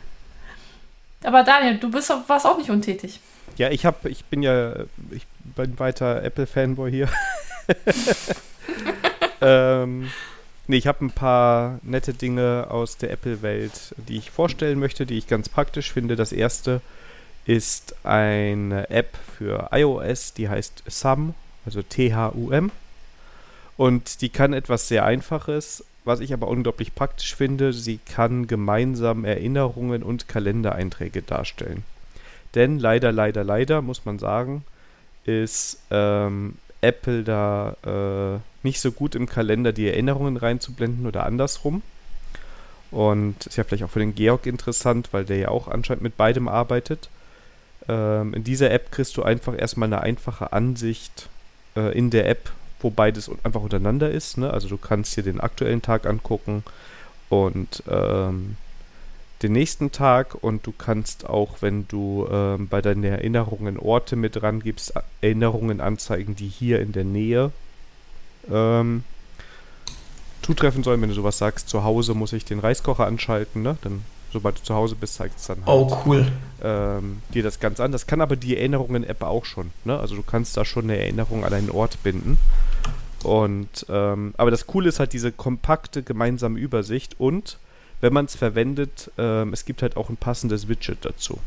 Aber 1.24 1.44
Daniel, 1.44 1.78
du 1.78 1.92
bist, 1.92 2.12
warst 2.28 2.46
auch 2.46 2.58
nicht 2.58 2.70
untätig. 2.70 3.20
Ja, 3.58 3.70
ich 3.70 3.86
habe, 3.86 4.10
ich 4.10 4.26
bin 4.26 4.44
ja, 4.44 4.74
ich 5.12 5.26
bin 5.56 5.78
weiter 5.80 6.24
Apple-Fanboy 6.24 6.92
hier. 6.92 7.10
ähm, 9.42 10.10
Nee, 10.70 10.76
ich 10.76 10.88
habe 10.88 11.06
ein 11.06 11.12
paar 11.12 11.80
nette 11.82 12.14
Dinge 12.14 12.68
aus 12.70 12.98
der 12.98 13.12
Apple-Welt, 13.12 13.96
die 14.10 14.18
ich 14.18 14.32
vorstellen 14.32 14.80
möchte, 14.80 15.06
die 15.06 15.18
ich 15.18 15.28
ganz 15.28 15.48
praktisch 15.48 15.94
finde. 15.94 16.18
Das 16.18 16.34
erste 16.34 16.82
ist 17.46 17.96
eine 18.06 18.90
App 18.90 19.18
für 19.38 19.70
iOS, 19.72 20.34
die 20.34 20.50
heißt 20.50 20.84
Sum, 20.88 21.36
also 21.66 21.82
T-H-U-M. 21.82 22.72
Und 23.78 24.22
die 24.22 24.28
kann 24.28 24.52
etwas 24.52 24.90
sehr 24.90 25.06
Einfaches, 25.06 25.86
was 26.08 26.20
ich 26.20 26.34
aber 26.34 26.48
unglaublich 26.48 26.96
praktisch 26.96 27.36
finde. 27.36 27.74
Sie 27.74 28.00
kann 28.00 28.48
gemeinsam 28.48 29.26
Erinnerungen 29.26 30.04
und 30.04 30.28
Kalendereinträge 30.28 31.22
darstellen. 31.22 31.84
Denn 32.56 32.80
leider, 32.80 33.12
leider, 33.12 33.44
leider, 33.44 33.82
muss 33.82 34.06
man 34.06 34.18
sagen, 34.18 34.64
ist 35.26 35.80
ähm, 35.92 36.56
Apple 36.82 37.24
da 37.24 37.76
äh, 37.86 38.40
nicht 38.64 38.80
so 38.80 38.92
gut 38.92 39.16
im 39.16 39.28
Kalender 39.28 39.74
die 39.74 39.88
Erinnerungen 39.88 40.38
reinzublenden 40.38 41.06
oder 41.06 41.26
andersrum. 41.26 41.82
Und 42.90 43.46
ist 43.46 43.58
ja 43.58 43.64
vielleicht 43.64 43.84
auch 43.84 43.90
für 43.90 44.00
den 44.00 44.16
Georg 44.16 44.46
interessant, 44.46 45.10
weil 45.12 45.26
der 45.26 45.38
ja 45.38 45.48
auch 45.50 45.68
anscheinend 45.68 46.04
mit 46.04 46.16
beidem 46.16 46.48
arbeitet. 46.48 47.10
Ähm, 47.90 48.34
in 48.34 48.44
dieser 48.44 48.72
App 48.72 48.92
kriegst 48.92 49.18
du 49.18 49.24
einfach 49.24 49.58
erstmal 49.58 49.88
eine 49.88 50.02
einfache 50.02 50.54
Ansicht 50.54 51.30
äh, 51.76 51.98
in 51.98 52.10
der 52.10 52.30
App, 52.30 52.52
wo 52.80 52.90
beides 52.90 53.30
einfach 53.44 53.62
untereinander 53.62 54.12
ist. 54.12 54.38
Ne? 54.38 54.52
Also 54.52 54.68
du 54.68 54.78
kannst 54.78 55.16
dir 55.18 55.24
den 55.24 55.40
aktuellen 55.40 55.82
Tag 55.82 56.06
angucken 56.06 56.64
und 57.30 57.84
ähm, 57.90 58.56
den 59.44 59.52
nächsten 59.52 59.92
Tag 59.92 60.36
und 60.42 60.66
du 60.66 60.72
kannst 60.72 61.28
auch, 61.28 61.62
wenn 61.62 61.88
du 61.88 62.28
ähm, 62.32 62.68
bei 62.68 62.82
deinen 62.82 63.04
Erinnerungen 63.04 63.78
Orte 63.78 64.16
mit 64.16 64.36
dran 64.36 64.62
gibst, 64.62 64.94
Erinnerungen 65.22 65.80
anzeigen, 65.80 66.36
die 66.36 66.48
hier 66.48 66.82
in 66.82 66.92
der 66.92 67.04
Nähe 67.04 67.52
ähm, 68.52 69.04
zutreffen 70.42 70.84
sollen. 70.84 71.02
Wenn 71.02 71.10
du 71.10 71.16
sowas 71.16 71.38
sagst, 71.38 71.70
zu 71.70 71.84
Hause 71.84 72.14
muss 72.14 72.34
ich 72.34 72.46
den 72.46 72.60
Reiskocher 72.60 73.06
anschalten, 73.06 73.62
ne? 73.62 73.78
Dann, 73.82 74.04
sobald 74.32 74.60
du 74.60 74.64
zu 74.64 74.76
Hause 74.76 74.96
bist, 74.96 75.16
zeigt 75.16 75.38
es 75.38 75.48
dann 75.48 75.66
halt, 75.66 75.68
oh, 75.68 76.02
cool. 76.06 76.28
ähm, 76.64 77.22
dir 77.34 77.44
das 77.44 77.60
ganz 77.60 77.80
an. 77.80 77.92
Das 77.92 78.08
kann 78.08 78.22
aber 78.22 78.36
die 78.36 78.58
Erinnerungen-App 78.58 79.24
auch 79.24 79.46
schon, 79.46 79.72
ne? 79.86 80.00
Also 80.00 80.16
du 80.16 80.24
kannst 80.24 80.58
da 80.58 80.66
schon 80.66 80.86
eine 80.86 80.98
Erinnerung 80.98 81.46
an 81.46 81.54
einen 81.54 81.70
Ort 81.70 82.02
binden. 82.04 82.38
Und 83.24 83.86
ähm, 83.90 84.34
aber 84.38 84.52
das 84.52 84.68
Coole 84.68 84.90
ist 84.90 85.00
halt 85.00 85.14
diese 85.14 85.32
kompakte 85.32 86.04
gemeinsame 86.04 86.60
Übersicht 86.60 87.20
und 87.20 87.58
wenn 88.00 88.14
man 88.14 88.26
es 88.26 88.36
verwendet, 88.36 89.12
ähm, 89.18 89.54
es 89.54 89.66
gibt 89.66 89.82
halt 89.82 89.98
auch 89.98 90.10
ein 90.10 90.18
passendes 90.18 90.68
Widget 90.68 91.04
dazu. 91.04 91.40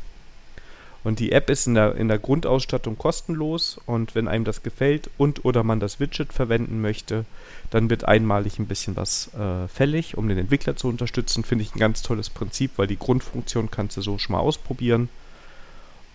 Und 1.02 1.18
die 1.18 1.32
App 1.32 1.48
ist 1.48 1.66
in 1.66 1.74
der, 1.74 1.96
in 1.96 2.08
der 2.08 2.18
Grundausstattung 2.18 2.98
kostenlos 2.98 3.80
und 3.86 4.14
wenn 4.14 4.28
einem 4.28 4.44
das 4.44 4.62
gefällt 4.62 5.08
und 5.16 5.44
oder 5.46 5.64
man 5.64 5.80
das 5.80 5.98
Widget 5.98 6.32
verwenden 6.32 6.82
möchte, 6.82 7.24
dann 7.70 7.88
wird 7.88 8.04
einmalig 8.04 8.58
ein 8.58 8.66
bisschen 8.66 8.96
was 8.96 9.32
äh, 9.34 9.66
fällig, 9.68 10.18
um 10.18 10.28
den 10.28 10.36
Entwickler 10.36 10.76
zu 10.76 10.88
unterstützen. 10.88 11.42
Finde 11.42 11.64
ich 11.64 11.74
ein 11.74 11.78
ganz 11.78 12.02
tolles 12.02 12.28
Prinzip, 12.28 12.72
weil 12.76 12.86
die 12.86 12.98
Grundfunktion 12.98 13.70
kannst 13.70 13.96
du 13.96 14.02
so 14.02 14.18
schon 14.18 14.34
mal 14.34 14.40
ausprobieren 14.40 15.08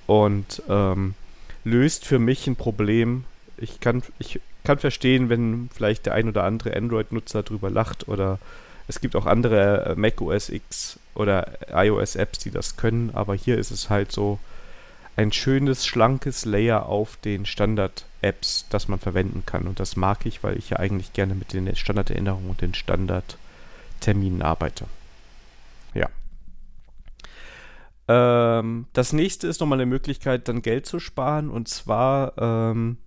und 0.05 0.61
ähm, 0.69 1.15
löst 1.63 2.05
für 2.05 2.19
mich 2.19 2.45
ein 2.45 2.55
Problem. 2.55 3.23
Ich 3.57 3.79
kann, 3.79 4.03
ich 4.19 4.39
kann 4.63 4.77
verstehen, 4.77 5.29
wenn 5.29 5.69
vielleicht 5.73 6.05
der 6.05 6.13
ein 6.13 6.29
oder 6.29 6.43
andere 6.43 6.75
Android-Nutzer 6.75 7.41
drüber 7.41 7.71
lacht 7.71 8.07
oder 8.07 8.37
es 8.87 9.01
gibt 9.01 9.15
auch 9.15 9.25
andere 9.25 9.85
äh, 9.85 9.95
Mac 9.95 10.21
OS 10.21 10.49
X 10.49 10.99
oder 11.15 11.57
iOS-Apps, 11.73 12.37
die 12.37 12.51
das 12.51 12.77
können, 12.77 13.09
aber 13.13 13.33
hier 13.33 13.57
ist 13.57 13.71
es 13.71 13.89
halt 13.89 14.11
so 14.11 14.37
ein 15.15 15.31
schönes, 15.31 15.85
schlankes 15.85 16.45
Layer 16.45 16.87
auf 16.87 17.17
den 17.17 17.45
Standard-Apps, 17.45 18.67
das 18.69 18.87
man 18.87 18.99
verwenden 18.99 19.43
kann. 19.45 19.67
Und 19.67 19.79
das 19.79 19.95
mag 19.95 20.25
ich, 20.25 20.43
weil 20.43 20.57
ich 20.57 20.71
ja 20.71 20.77
eigentlich 20.77 21.13
gerne 21.13 21.35
mit 21.35 21.53
den 21.53 21.73
Standarderinnerungen 21.75 22.49
und 22.49 22.61
den 22.61 22.73
Standardterminen 22.73 24.41
arbeite. 24.41 24.85
Ja. 25.93 26.09
Ähm, 28.07 28.87
das 28.91 29.13
nächste 29.13 29.47
ist 29.47 29.61
nochmal 29.61 29.79
eine 29.79 29.89
Möglichkeit, 29.89 30.49
dann 30.49 30.61
Geld 30.61 30.85
zu 30.85 30.99
sparen. 30.99 31.49
Und 31.49 31.69
zwar 31.69 32.33
ähm, 32.37 32.97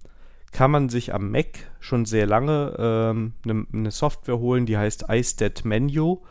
kann 0.51 0.71
man 0.71 0.89
sich 0.89 1.13
am 1.13 1.31
Mac 1.31 1.71
schon 1.79 2.07
sehr 2.07 2.27
lange 2.27 2.75
ähm, 2.79 3.35
eine, 3.45 3.67
eine 3.71 3.91
Software 3.91 4.39
holen, 4.39 4.65
die 4.65 4.79
heißt 4.79 5.07
iStat 5.11 5.67
Menu. 5.67 6.23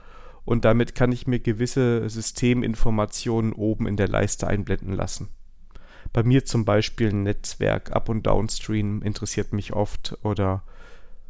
Und 0.43 0.65
damit 0.65 0.95
kann 0.95 1.11
ich 1.11 1.27
mir 1.27 1.39
gewisse 1.39 2.09
Systeminformationen 2.09 3.53
oben 3.53 3.85
in 3.85 3.97
der 3.97 4.07
Leiste 4.07 4.47
einblenden 4.47 4.93
lassen. 4.93 5.27
Bei 6.17 6.23
mir 6.23 6.45
zum 6.45 6.65
Beispiel 6.65 7.09
ein 7.09 7.21
Netzwerk 7.21 7.95
Up- 7.95 8.09
und 8.09 8.25
Downstream 8.25 9.03
interessiert 9.03 9.53
mich 9.53 9.73
oft 9.73 10.17
oder 10.23 10.63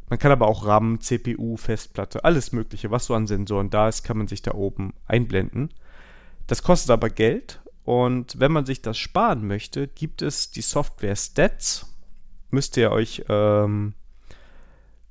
man 0.08 0.18
kann 0.18 0.32
aber 0.32 0.48
auch 0.48 0.64
RAM, 0.64 0.98
CPU, 1.02 1.58
Festplatte, 1.58 2.24
alles 2.24 2.52
Mögliche, 2.52 2.90
was 2.90 3.04
so 3.04 3.14
an 3.14 3.26
Sensoren 3.26 3.68
da 3.68 3.90
ist, 3.90 4.02
kann 4.02 4.16
man 4.16 4.28
sich 4.28 4.40
da 4.40 4.54
oben 4.54 4.94
einblenden. 5.06 5.74
Das 6.46 6.62
kostet 6.62 6.90
aber 6.90 7.10
Geld 7.10 7.60
und 7.84 8.40
wenn 8.40 8.50
man 8.50 8.64
sich 8.64 8.80
das 8.80 8.96
sparen 8.96 9.46
möchte, 9.46 9.88
gibt 9.88 10.22
es 10.22 10.52
die 10.52 10.62
Software 10.62 11.16
Stats 11.16 11.94
müsst 12.48 12.78
ihr 12.78 12.90
euch 12.90 13.26
ähm, 13.28 13.92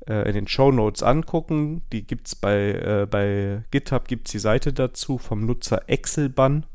äh, 0.07 0.27
in 0.27 0.33
den 0.33 0.47
Show 0.47 0.71
Notes 0.71 1.03
angucken. 1.03 1.83
Die 1.91 2.01
gibt 2.01 2.25
es 2.25 2.33
bei, 2.33 2.71
äh, 2.71 3.07
bei 3.07 3.63
GitHub, 3.69 4.07
gibt 4.07 4.27
es 4.27 4.31
die 4.31 4.39
Seite 4.39 4.73
dazu 4.73 5.19
vom 5.19 5.45
Nutzer 5.45 5.87
Excelban, 5.87 6.65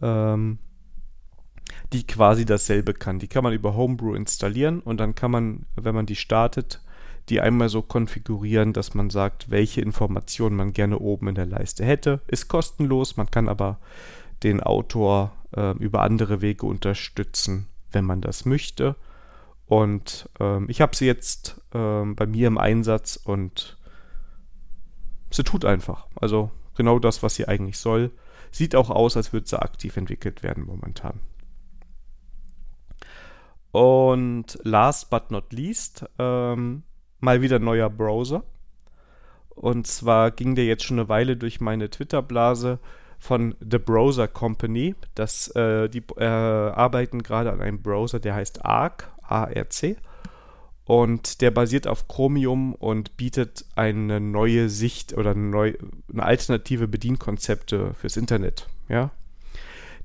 ähm, 0.00 0.60
die 1.92 2.06
quasi 2.06 2.44
dasselbe 2.44 2.94
kann. 2.94 3.18
Die 3.18 3.28
kann 3.28 3.44
man 3.44 3.52
über 3.52 3.74
Homebrew 3.74 4.14
installieren 4.14 4.80
und 4.80 4.98
dann 4.98 5.14
kann 5.14 5.30
man, 5.30 5.66
wenn 5.76 5.94
man 5.94 6.06
die 6.06 6.16
startet, 6.16 6.80
die 7.28 7.40
einmal 7.40 7.68
so 7.68 7.82
konfigurieren, 7.82 8.72
dass 8.72 8.94
man 8.94 9.10
sagt, 9.10 9.50
welche 9.50 9.80
Informationen 9.80 10.56
man 10.56 10.72
gerne 10.72 10.98
oben 10.98 11.28
in 11.28 11.34
der 11.34 11.46
Leiste 11.46 11.84
hätte. 11.84 12.20
Ist 12.26 12.48
kostenlos, 12.48 13.16
man 13.16 13.30
kann 13.30 13.48
aber 13.48 13.78
den 14.42 14.60
Autor 14.60 15.32
äh, 15.56 15.76
über 15.78 16.02
andere 16.02 16.40
Wege 16.40 16.66
unterstützen, 16.66 17.68
wenn 17.92 18.04
man 18.04 18.20
das 18.20 18.44
möchte. 18.44 18.96
Und 19.66 20.28
ähm, 20.40 20.66
ich 20.68 20.80
habe 20.80 20.96
sie 20.96 21.06
jetzt 21.06 21.60
ähm, 21.72 22.16
bei 22.16 22.26
mir 22.26 22.48
im 22.48 22.58
Einsatz 22.58 23.16
und 23.16 23.76
sie 25.30 25.44
tut 25.44 25.64
einfach. 25.64 26.06
Also 26.16 26.50
genau 26.74 26.98
das, 26.98 27.22
was 27.22 27.36
sie 27.36 27.46
eigentlich 27.46 27.78
soll. 27.78 28.10
Sieht 28.50 28.74
auch 28.74 28.90
aus, 28.90 29.16
als 29.16 29.32
würde 29.32 29.48
sie 29.48 29.62
aktiv 29.62 29.96
entwickelt 29.96 30.42
werden 30.42 30.66
momentan. 30.66 31.20
Und 33.72 34.58
last 34.62 35.10
but 35.10 35.30
not 35.30 35.52
least, 35.52 36.04
ähm, 36.18 36.82
mal 37.20 37.40
wieder 37.40 37.58
neuer 37.58 37.90
Browser. 37.90 38.44
Und 39.48 39.86
zwar 39.86 40.30
ging 40.30 40.54
der 40.54 40.66
jetzt 40.66 40.84
schon 40.84 40.98
eine 40.98 41.08
Weile 41.08 41.36
durch 41.36 41.60
meine 41.60 41.90
Twitter-Blase 41.90 42.78
von 43.18 43.54
The 43.60 43.78
Browser 43.78 44.28
Company. 44.28 44.94
Das, 45.14 45.48
äh, 45.54 45.88
die 45.88 46.02
äh, 46.16 46.24
arbeiten 46.24 47.22
gerade 47.22 47.52
an 47.52 47.60
einem 47.60 47.82
Browser, 47.82 48.20
der 48.20 48.34
heißt 48.34 48.64
Arc, 48.64 49.10
ARC. 49.22 49.96
Und 50.84 51.40
der 51.40 51.50
basiert 51.52 51.86
auf 51.86 52.08
Chromium 52.08 52.74
und 52.74 53.16
bietet 53.16 53.64
eine 53.76 54.20
neue 54.20 54.68
Sicht 54.68 55.16
oder 55.16 55.30
eine, 55.30 55.76
eine 56.12 56.22
alternative 56.22 56.88
Bedienkonzepte 56.88 57.94
fürs 57.94 58.16
Internet. 58.16 58.68
Ja? 58.88 59.12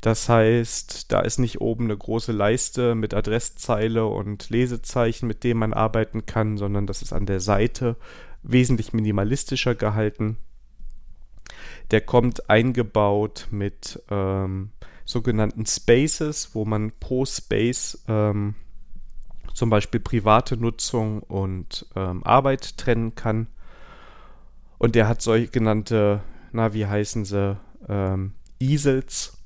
Das 0.01 0.29
heißt, 0.29 1.11
da 1.11 1.21
ist 1.21 1.39
nicht 1.39 1.59
oben 1.59 1.85
eine 1.85 1.97
große 1.97 2.31
Leiste 2.31 2.93
mit 2.93 3.13
Adresszeile 3.13 4.05
und 4.05 4.49
Lesezeichen, 4.49 5.27
mit 5.27 5.43
denen 5.43 5.59
man 5.59 5.73
arbeiten 5.73 6.25
kann, 6.25 6.57
sondern 6.57 6.85
das 6.85 7.01
ist 7.01 7.13
an 7.13 7.25
der 7.25 7.39
Seite 7.39 7.95
wesentlich 8.43 8.93
minimalistischer 8.93 9.75
gehalten. 9.75 10.37
Der 11.91 12.01
kommt 12.01 12.49
eingebaut 12.49 13.47
mit 13.49 14.01
ähm, 14.09 14.71
sogenannten 15.05 15.65
Spaces, 15.65 16.53
wo 16.53 16.65
man 16.65 16.91
pro 16.99 17.25
Space 17.25 18.03
ähm, 18.07 18.55
zum 19.53 19.69
Beispiel 19.69 19.99
private 19.99 20.57
Nutzung 20.57 21.23
und 21.23 21.87
ähm, 21.95 22.23
Arbeit 22.23 22.77
trennen 22.77 23.15
kann. 23.15 23.47
Und 24.77 24.95
der 24.95 25.07
hat 25.07 25.21
solche 25.21 25.47
genannte, 25.47 26.21
na, 26.51 26.73
wie 26.73 26.85
heißen 26.85 27.25
sie, 27.25 27.57
ähm, 27.87 28.33
Easels. 28.59 29.36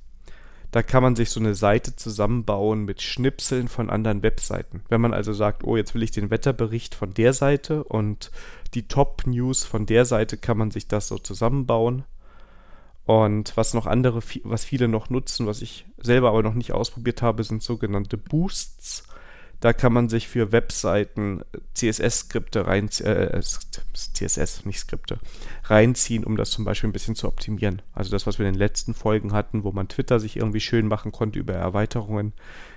Da 0.72 0.82
kann 0.82 1.04
man 1.04 1.18
sich 1.18 1.30
so 1.30 1.40
eine 1.40 1.54
Seite 1.54 1.98
zusammenbauen 1.98 2.86
mit 2.86 3.02
Schnipseln 3.02 3.68
von 3.68 3.90
anderen 3.90 4.24
Webseiten. 4.24 4.84
Wenn 4.88 5.02
man 5.02 5.14
also 5.14 5.34
sagt, 5.34 5.66
oh, 5.66 5.76
jetzt 5.76 5.94
will 5.94 6.04
ich 6.04 6.12
den 6.12 6.30
Wetterbericht 6.30 6.96
von 6.96 7.14
der 7.14 7.34
Seite 7.34 7.84
und 7.84 8.32
die 8.74 8.88
Top-News 8.88 9.66
von 9.66 9.86
der 9.86 10.06
Seite, 10.06 10.38
kann 10.38 10.58
man 10.58 10.72
sich 10.72 10.88
das 10.88 11.10
so 11.10 11.18
zusammenbauen. 11.18 12.06
Und 13.06 13.58
was 13.58 13.74
noch 13.74 13.86
andere, 13.86 14.22
was 14.44 14.64
viele 14.64 14.88
noch 14.88 15.10
nutzen, 15.10 15.46
was 15.46 15.62
ich 15.62 15.86
selber 15.98 16.30
aber 16.30 16.44
noch 16.44 16.54
nicht 16.54 16.72
ausprobiert 16.72 17.22
habe, 17.22 17.44
sind 17.44 17.62
sogenannte 17.62 18.16
Boosts. 18.16 19.04
Da 19.62 19.74
kann 19.74 19.94
man 19.94 20.10
sich 20.10 20.28
für 20.28 20.52
Webseiten 20.52 21.44
CSS-Skripte 21.76 22.66
reinziehen, 22.66 23.08
äh, 23.08 23.42
CSS, 23.94 24.66
nicht 24.66 24.80
Skripte, 24.80 25.20
reinziehen, 25.66 26.24
um 26.24 26.36
das 26.36 26.50
zum 26.50 26.66
Beispiel 26.66 26.90
ein 26.90 26.94
bisschen 26.94 27.16
zu 27.16 27.28
optimieren. 27.28 27.84
Also 27.94 28.10
das, 28.10 28.26
was 28.26 28.40
wir 28.40 28.48
in 28.48 28.54
den 28.54 28.60
letzten 28.60 28.96
Folgen 28.96 29.34
hatten, 29.34 29.64
wo 29.64 29.72
man 29.72 29.88
Twitter 29.88 30.20
sich 30.20 30.36
irgendwie 30.38 30.60
schön 30.60 30.88
machen 30.88 31.12
konnte 31.12 31.38
über 31.38 31.54
Erweiterungen, 31.54 32.34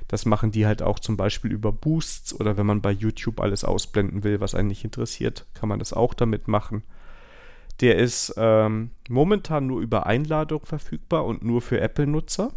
das 0.09 0.27
machen 0.27 0.53
die 0.53 0.67
halt 0.67 0.83
auch 0.83 0.99
zum 0.99 1.17
Beispiel 1.17 1.51
über 1.53 1.73
Boosts 1.73 2.39
oder 2.39 2.59
wenn 2.59 2.67
man 2.67 2.83
bei 2.83 2.93
YouTube 2.93 3.41
alles 3.41 3.65
ausblenden 3.65 4.23
will, 4.23 4.41
was 4.41 4.55
einen 4.55 4.69
nicht 4.69 4.85
interessiert, 4.85 5.47
kann 5.55 5.71
man 5.71 5.79
das 5.79 5.95
auch 5.95 6.13
damit 6.13 6.49
machen. 6.49 6.83
Der 7.81 7.97
ist 7.97 8.35
ähm, 8.37 8.91
momentan 9.09 9.67
nur 9.67 9.81
über 9.81 10.05
Einladung 10.05 10.67
verfügbar 10.67 11.25
und 11.25 11.43
nur 11.43 11.63
für 11.63 11.81
Apple-Nutzer. 11.81 12.53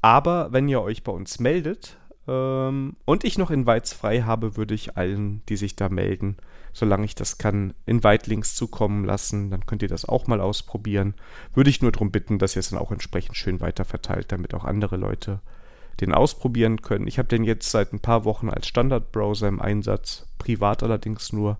Aber 0.00 0.52
wenn 0.52 0.68
ihr 0.68 0.80
euch 0.80 1.02
bei 1.02 1.12
uns 1.12 1.40
meldet, 1.40 1.96
ähm, 2.26 2.96
und 3.04 3.24
ich 3.24 3.38
noch 3.38 3.50
Invites 3.50 3.92
frei 3.92 4.22
habe, 4.22 4.56
würde 4.56 4.74
ich 4.74 4.96
allen, 4.96 5.42
die 5.48 5.56
sich 5.56 5.76
da 5.76 5.88
melden, 5.88 6.36
solange 6.72 7.04
ich 7.04 7.14
das 7.14 7.38
kann, 7.38 7.74
Invite-Links 7.86 8.54
zukommen 8.54 9.04
lassen. 9.04 9.50
Dann 9.50 9.66
könnt 9.66 9.82
ihr 9.82 9.88
das 9.88 10.08
auch 10.08 10.26
mal 10.26 10.40
ausprobieren. 10.40 11.14
Würde 11.54 11.70
ich 11.70 11.82
nur 11.82 11.92
darum 11.92 12.10
bitten, 12.10 12.38
dass 12.38 12.56
ihr 12.56 12.60
es 12.60 12.70
dann 12.70 12.78
auch 12.78 12.92
entsprechend 12.92 13.36
schön 13.36 13.60
weiterverteilt, 13.60 14.32
damit 14.32 14.54
auch 14.54 14.64
andere 14.64 14.96
Leute 14.96 15.40
den 16.00 16.12
ausprobieren 16.12 16.82
können. 16.82 17.06
Ich 17.06 17.18
habe 17.18 17.28
den 17.28 17.44
jetzt 17.44 17.70
seit 17.70 17.92
ein 17.92 18.00
paar 18.00 18.24
Wochen 18.24 18.48
als 18.48 18.66
Standard-Browser 18.66 19.46
im 19.48 19.60
Einsatz, 19.60 20.26
privat 20.38 20.82
allerdings 20.82 21.32
nur. 21.32 21.58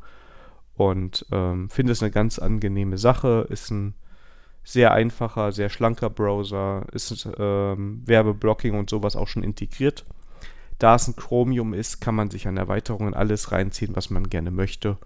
Und 0.76 1.25
ähm, 1.31 1.70
finde 1.70 1.93
es 1.93 2.02
eine 2.02 2.10
ganz 2.10 2.41
angenehme 2.41 2.99
Sache. 2.99 3.47
Ist 3.49 3.70
ein 3.70 3.94
Sehr 4.67 4.93
einfacher, 4.93 5.52
sehr 5.52 5.68
schlanker 5.68 6.09
Browser, 6.09 6.86
ist 6.93 7.28
ähm, 7.39 8.02
Werbeblocking 8.07 8.75
und 8.78 8.89
sowas 8.89 9.15
auch 9.15 9.28
schon 9.28 9.43
integriert. 9.43 10.07
Da 10.78 10.97
es 10.97 11.09
ein 11.09 11.17
Chromium 11.17 11.73
ist, 11.73 12.01
kann 12.01 12.15
man 12.15 12.31
sich 12.31 12.49
an 12.49 12.57
Erweiterungen 12.57 13.15
alles 13.15 13.53
reinziehen, 13.53 13.94
was 13.97 14.11
man 14.11 14.28
gerne 14.28 14.51
möchte. 14.51 14.99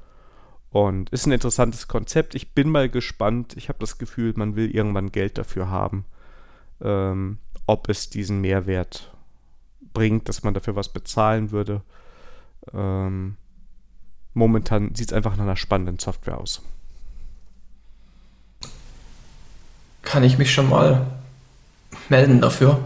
Und 0.71 1.11
ist 1.11 1.27
ein 1.27 1.33
interessantes 1.33 1.89
Konzept. 1.89 2.35
Ich 2.35 2.53
bin 2.53 2.71
mal 2.71 2.89
gespannt. 2.89 3.57
Ich 3.57 3.69
habe 3.69 3.79
das 3.79 3.99
Gefühl, 3.99 4.35
man 4.37 4.57
will 4.57 4.75
irgendwann 4.75 5.13
Geld 5.13 5.39
dafür 5.39 5.71
haben. 5.71 6.05
Ähm, 6.81 7.39
ob 7.67 7.89
es 7.89 8.11
diesen 8.11 8.41
Mehrwert 8.41 9.13
bringt, 9.93 10.29
dass 10.29 10.43
man 10.43 10.55
dafür 10.55 10.77
was 10.77 10.91
bezahlen 10.91 11.51
würde. 11.51 11.83
Ähm, 12.73 13.37
momentan 14.35 14.95
sieht 14.95 15.09
es 15.09 15.13
einfach 15.13 15.37
nach 15.37 15.45
einer 15.45 15.57
spannenden 15.57 15.99
Software 15.99 16.39
aus. 16.39 16.63
Kann 20.03 20.23
ich 20.23 20.39
mich 20.39 20.53
schon 20.53 20.69
mal 20.69 21.07
melden 22.09 22.41
dafür? 22.41 22.81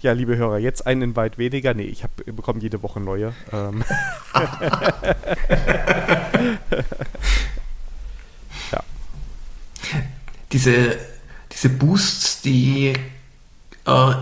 Ja, 0.00 0.12
liebe 0.12 0.36
Hörer, 0.36 0.58
jetzt 0.58 0.86
einen 0.86 1.02
Invite 1.02 1.38
weniger. 1.38 1.74
Nee, 1.74 1.82
ich 1.82 2.04
bekomme 2.24 2.60
jede 2.60 2.84
Woche 2.84 3.00
neue. 3.00 3.34
Ähm. 3.52 3.82
ja. 8.70 8.84
Diese, 10.52 10.96
diese 11.50 11.68
Boosts, 11.70 12.42
die 12.42 12.92
äh, 13.86 14.14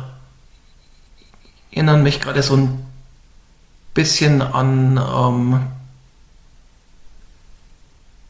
erinnern 1.72 2.02
mich 2.02 2.22
gerade 2.22 2.42
so 2.42 2.56
ein 2.56 2.86
bisschen 3.92 4.40
an 4.40 4.96
ähm, 4.96 5.60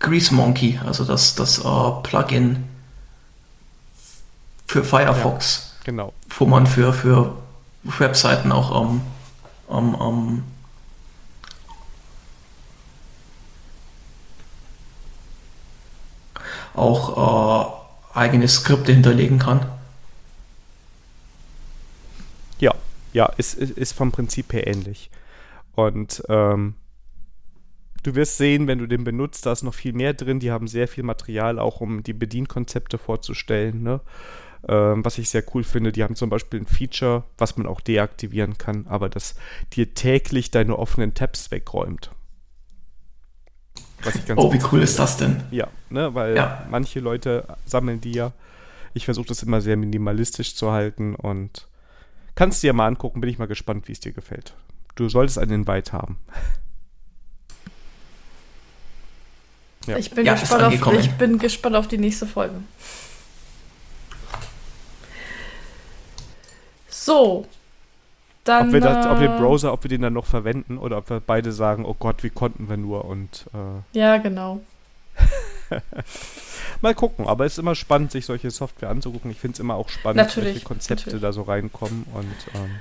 Grease 0.01 0.35
Monkey, 0.35 0.81
also 0.85 1.05
das, 1.05 1.37
das 1.37 1.61
äh, 1.61 1.91
Plugin 2.03 2.65
für 4.67 4.83
Firefox. 4.83 5.63
Ja, 5.63 5.76
genau. 5.87 6.13
Wo 6.37 6.45
man 6.45 6.67
für, 6.67 6.93
für 6.93 7.35
Webseiten 7.85 8.53
auch 8.53 8.83
ähm, 8.83 9.01
ähm, 9.71 9.97
ähm, 10.01 10.43
auch 16.75 17.73
äh, 18.15 18.19
eigene 18.19 18.49
Skripte 18.49 18.93
hinterlegen 18.93 19.39
kann. 19.39 19.65
Ja, 22.59 22.75
ja, 23.13 23.27
ist, 23.37 23.55
ist 23.55 23.93
vom 23.93 24.13
Prinzip 24.13 24.53
her 24.53 24.67
ähnlich. 24.67 25.11
Und 25.75 26.23
ähm, 26.29 26.75
du 28.03 28.15
wirst 28.15 28.39
sehen, 28.39 28.67
wenn 28.67 28.79
du 28.79 28.87
den 28.87 29.05
benutzt, 29.05 29.47
da 29.47 29.53
ist 29.53 29.63
noch 29.63 29.75
viel 29.75 29.93
mehr 29.93 30.15
drin. 30.15 30.41
Die 30.41 30.51
haben 30.51 30.67
sehr 30.67 30.89
viel 30.89 31.05
Material, 31.05 31.59
auch 31.59 31.81
um 31.81 32.03
die 32.03 32.13
Bedienkonzepte 32.13 32.99
vorzustellen. 32.99 33.83
Ne? 33.83 34.01
Ähm, 34.69 35.05
was 35.05 35.19
ich 35.19 35.29
sehr 35.29 35.45
cool 35.55 35.65
finde, 35.65 35.93
die 35.93 36.03
haben 36.03 36.17
zum 36.17 36.31
Beispiel 36.31 36.61
ein 36.61 36.67
Feature, 36.67 37.25
was 37.39 37.57
man 37.57 37.67
auch 37.67 37.81
deaktivieren 37.81 38.59
kann, 38.59 38.87
aber 38.89 39.09
das 39.09 39.37
dir 39.73 39.95
täglich 39.95 40.51
deine 40.51 40.79
offenen 40.79 41.15
Tabs 41.15 41.51
wegräumt. 41.51 42.11
oh, 44.37 44.53
wie 44.53 44.61
cool 44.73 44.83
ist 44.83 44.99
das 44.99 45.17
denn? 45.17 45.43
Ja, 45.51 45.69
ne, 45.91 46.15
weil 46.15 46.37
ja. 46.37 46.67
manche 46.71 47.01
Leute 47.01 47.45
sammeln 47.65 48.01
die 48.01 48.13
ja. 48.13 48.33
Ich 48.95 49.05
versuche 49.05 49.29
das 49.29 49.43
immer 49.43 49.61
sehr 49.61 49.77
minimalistisch 49.77 50.57
zu 50.57 50.73
halten 50.73 51.15
und 51.15 51.69
Kannst 52.37 52.63
dir 52.63 52.75
mal 52.75 52.87
angucken, 52.87 53.23
bin 53.23 53.31
ich 53.31 53.39
mal 53.39 53.49
gespannt, 53.49 53.89
wie 53.89 53.93
es 53.93 54.01
dir 54.01 54.13
gefällt. 54.13 54.55
Du 54.95 55.09
solltest 55.09 55.39
einen 55.39 55.53
Invite 55.53 55.93
haben. 55.93 56.19
Ja. 59.87 59.97
Ich, 59.97 60.11
bin 60.11 60.27
ja, 60.27 60.35
gespannt 60.35 60.65
auf, 60.65 60.95
ich 60.99 61.13
bin 61.13 61.39
gespannt 61.39 61.77
auf 61.77 61.87
die 61.89 61.97
nächste 61.97 62.27
Folge. 62.27 62.57
So. 67.07 67.47
Dann, 68.43 68.67
ob, 68.67 68.73
wir 68.73 68.81
das, 68.81 69.07
ob 69.07 69.21
wir 69.21 69.29
den 69.29 69.37
äh, 69.37 69.41
Browser, 69.41 69.73
ob 69.73 69.85
wir 69.85 69.89
den 69.89 70.03
dann 70.03 70.13
noch 70.13 70.27
verwenden 70.27 70.77
oder 70.79 70.99
ob 70.99 71.09
wir 71.09 71.21
beide 71.21 71.53
sagen, 71.53 71.85
oh 71.85 71.95
Gott, 71.99 72.23
wie 72.25 72.31
konnten 72.31 72.69
wir 72.69 72.77
nur 72.77 73.05
und 73.05 73.47
äh, 73.55 73.99
Ja, 73.99 74.19
genau. 74.19 74.61
Mal 76.81 76.95
gucken, 76.95 77.27
aber 77.27 77.45
es 77.47 77.55
ist 77.55 77.59
immer 77.59 77.75
spannend, 77.75 78.11
sich 78.13 78.27
solche 78.27 78.51
Software 78.51 78.91
anzugucken. 78.91 79.31
Ich 79.31 79.39
finde 79.39 79.55
es 79.55 79.61
immer 79.61 79.75
auch 79.75 79.89
spannend, 79.89 80.17
natürlich, 80.17 80.55
welche 80.55 80.67
Konzepte 80.67 81.07
natürlich. 81.07 81.23
da 81.23 81.33
so 81.33 81.43
reinkommen 81.43 82.07
und 82.13 82.55
ähm, 82.55 82.81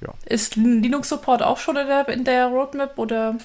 ja. 0.00 0.14
Ist 0.24 0.56
Linux-Support 0.56 1.42
auch 1.42 1.58
schon 1.58 1.76
in 1.76 1.86
der, 1.86 2.08
in 2.08 2.24
der 2.24 2.46
Roadmap 2.46 2.96
oder? 2.96 3.36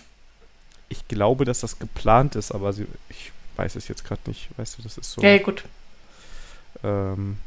Ich 0.89 1.07
glaube, 1.07 1.43
dass 1.45 1.61
das 1.61 1.79
geplant 1.79 2.35
ist, 2.35 2.51
aber 2.51 2.71
sie, 2.73 2.85
ich 3.09 3.31
weiß 3.57 3.75
es 3.75 3.87
jetzt 3.87 4.05
gerade 4.05 4.21
nicht. 4.27 4.49
Weißt 4.57 4.77
du, 4.77 4.83
das 4.83 4.97
ist 4.97 5.11
so. 5.11 5.21
Ja, 5.21 5.39
gut. 5.39 5.63
Ähm, 6.83 7.37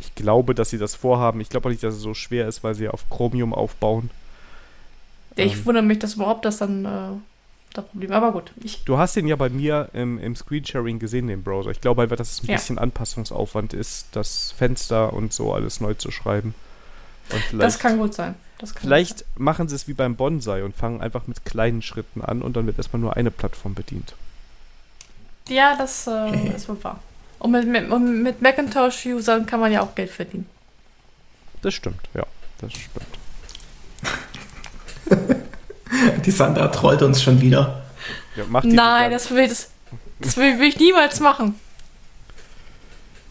ich 0.00 0.14
glaube, 0.14 0.54
dass 0.54 0.70
sie 0.70 0.78
das 0.78 0.94
vorhaben. 0.94 1.40
Ich 1.40 1.48
glaube 1.48 1.68
auch 1.68 1.70
nicht, 1.70 1.82
dass 1.82 1.94
es 1.94 2.00
so 2.00 2.14
schwer 2.14 2.48
ist, 2.48 2.64
weil 2.64 2.74
sie 2.74 2.88
auf 2.88 3.08
Chromium 3.10 3.54
aufbauen. 3.54 4.10
Ja, 5.36 5.44
ich 5.44 5.54
ähm, 5.54 5.66
wundere 5.66 5.84
mich, 5.84 5.98
dass 5.98 6.14
überhaupt 6.14 6.44
das 6.44 6.58
dann 6.58 6.84
äh, 6.84 7.12
das 7.74 7.84
Problem. 7.84 8.12
Aber 8.12 8.32
gut. 8.32 8.52
Ich 8.62 8.84
du 8.84 8.98
hast 8.98 9.16
den 9.16 9.28
ja 9.28 9.36
bei 9.36 9.48
mir 9.48 9.90
im, 9.92 10.18
im 10.18 10.34
Screensharing 10.34 10.98
gesehen, 10.98 11.28
den 11.28 11.42
Browser. 11.42 11.70
Ich 11.70 11.80
glaube 11.80 12.02
einfach, 12.02 12.16
dass 12.16 12.32
es 12.32 12.42
ein 12.42 12.46
ja. 12.46 12.56
bisschen 12.56 12.78
Anpassungsaufwand 12.78 13.74
ist, 13.74 14.08
das 14.12 14.52
Fenster 14.56 15.12
und 15.12 15.32
so 15.32 15.52
alles 15.52 15.80
neu 15.80 15.94
zu 15.94 16.10
schreiben. 16.10 16.54
das 17.52 17.78
kann 17.78 17.98
gut 17.98 18.14
sein. 18.14 18.34
Kann 18.58 18.68
vielleicht 18.78 19.20
sein. 19.20 19.28
machen 19.36 19.68
sie 19.68 19.74
es 19.74 19.88
wie 19.88 19.94
beim 19.94 20.16
Bonsai 20.16 20.64
und 20.64 20.76
fangen 20.76 21.00
einfach 21.00 21.26
mit 21.26 21.44
kleinen 21.44 21.82
Schritten 21.82 22.22
an 22.22 22.42
und 22.42 22.56
dann 22.56 22.66
wird 22.66 22.78
erstmal 22.78 23.00
nur 23.00 23.16
eine 23.16 23.30
Plattform 23.30 23.74
bedient. 23.74 24.14
Ja, 25.48 25.76
das 25.76 26.06
äh, 26.06 26.48
ist 26.56 26.68
wohl 26.68 26.82
wahr. 26.82 27.00
Und 27.40 27.50
mit, 27.52 27.66
mit, 27.66 27.90
mit 27.90 28.42
Macintosh-Usern 28.42 29.46
kann 29.46 29.60
man 29.60 29.72
ja 29.72 29.80
auch 29.80 29.94
Geld 29.94 30.10
verdienen. 30.10 30.46
Das 31.62 31.74
stimmt, 31.74 32.00
ja, 32.14 32.24
das 32.60 32.72
stimmt. 32.72 33.06
Die 36.24 36.30
Sandra 36.30 36.68
trollt 36.68 37.02
uns 37.02 37.22
schon 37.22 37.40
wieder. 37.40 37.82
Ja, 38.36 38.44
Nein, 38.62 39.10
das 39.10 39.30
will, 39.30 39.48
das, 39.48 39.70
das 40.20 40.36
will, 40.36 40.58
will 40.58 40.68
ich 40.68 40.78
niemals 40.78 41.20
machen. 41.20 41.58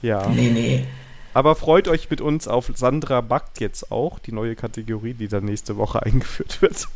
Ja. 0.02 0.28
Nee, 0.28 0.50
nee. 0.50 0.88
Aber 1.34 1.56
freut 1.56 1.88
euch 1.88 2.10
mit 2.10 2.22
uns 2.22 2.48
auf 2.48 2.72
Sandra 2.76 3.22
backt 3.22 3.60
jetzt 3.60 3.92
auch, 3.92 4.20
die 4.20 4.32
neue 4.32 4.56
Kategorie, 4.56 5.14
die 5.14 5.28
dann 5.28 5.46
nächste 5.46 5.78
Woche 5.78 6.04
eingeführt 6.04 6.62
wird. 6.62 6.88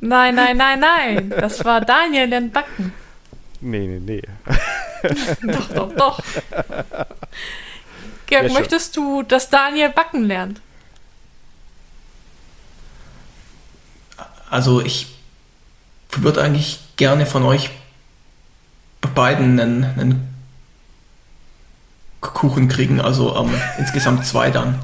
Nein, 0.00 0.34
nein, 0.34 0.56
nein, 0.56 0.80
nein. 0.80 1.30
Das 1.30 1.64
war 1.64 1.82
Daniel 1.82 2.28
lernt 2.28 2.52
backen. 2.52 2.92
Nee, 3.60 3.86
nee, 3.86 4.00
nee. 4.00 4.22
doch, 5.52 5.68
doch, 5.68 5.94
doch. 5.94 6.20
Georg, 8.26 8.44
ja, 8.44 8.52
möchtest 8.52 8.96
du, 8.96 9.22
dass 9.22 9.50
Daniel 9.50 9.90
backen 9.90 10.24
lernt? 10.24 10.60
Also 14.50 14.80
ich 14.80 15.08
würde 16.10 16.42
eigentlich 16.42 16.80
gerne 16.96 17.26
von 17.26 17.42
euch 17.42 17.70
beiden 19.14 19.58
einen, 19.60 19.84
einen 19.84 20.34
Kuchen 22.20 22.68
kriegen, 22.68 23.00
also 23.00 23.36
ähm, 23.36 23.54
insgesamt 23.78 24.26
zwei 24.26 24.50
dann. 24.50 24.80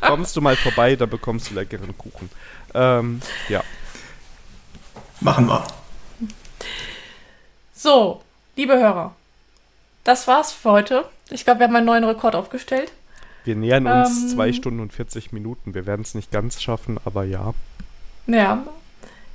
Kommst 0.00 0.36
du 0.36 0.40
mal 0.40 0.56
vorbei, 0.56 0.96
da 0.96 1.06
bekommst 1.06 1.50
du 1.50 1.54
leckeren 1.54 1.96
Kuchen. 1.98 2.30
Ähm, 2.74 3.20
ja. 3.48 3.62
Machen 5.20 5.46
wir. 5.48 5.66
So, 7.74 8.22
liebe 8.56 8.78
Hörer, 8.78 9.14
das 10.04 10.26
war's 10.26 10.52
für 10.52 10.70
heute. 10.70 11.04
Ich 11.30 11.44
glaube, 11.44 11.60
wir 11.60 11.66
haben 11.66 11.76
einen 11.76 11.86
neuen 11.86 12.04
Rekord 12.04 12.34
aufgestellt. 12.34 12.92
Wir 13.44 13.54
nähern 13.54 13.86
uns 13.86 14.22
ähm, 14.22 14.28
zwei 14.28 14.52
Stunden 14.52 14.80
und 14.80 14.92
40 14.92 15.32
Minuten. 15.32 15.74
Wir 15.74 15.86
werden 15.86 16.02
es 16.02 16.14
nicht 16.14 16.32
ganz 16.32 16.60
schaffen, 16.60 16.98
aber 17.04 17.24
ja. 17.24 17.54
Ja, 18.26 18.64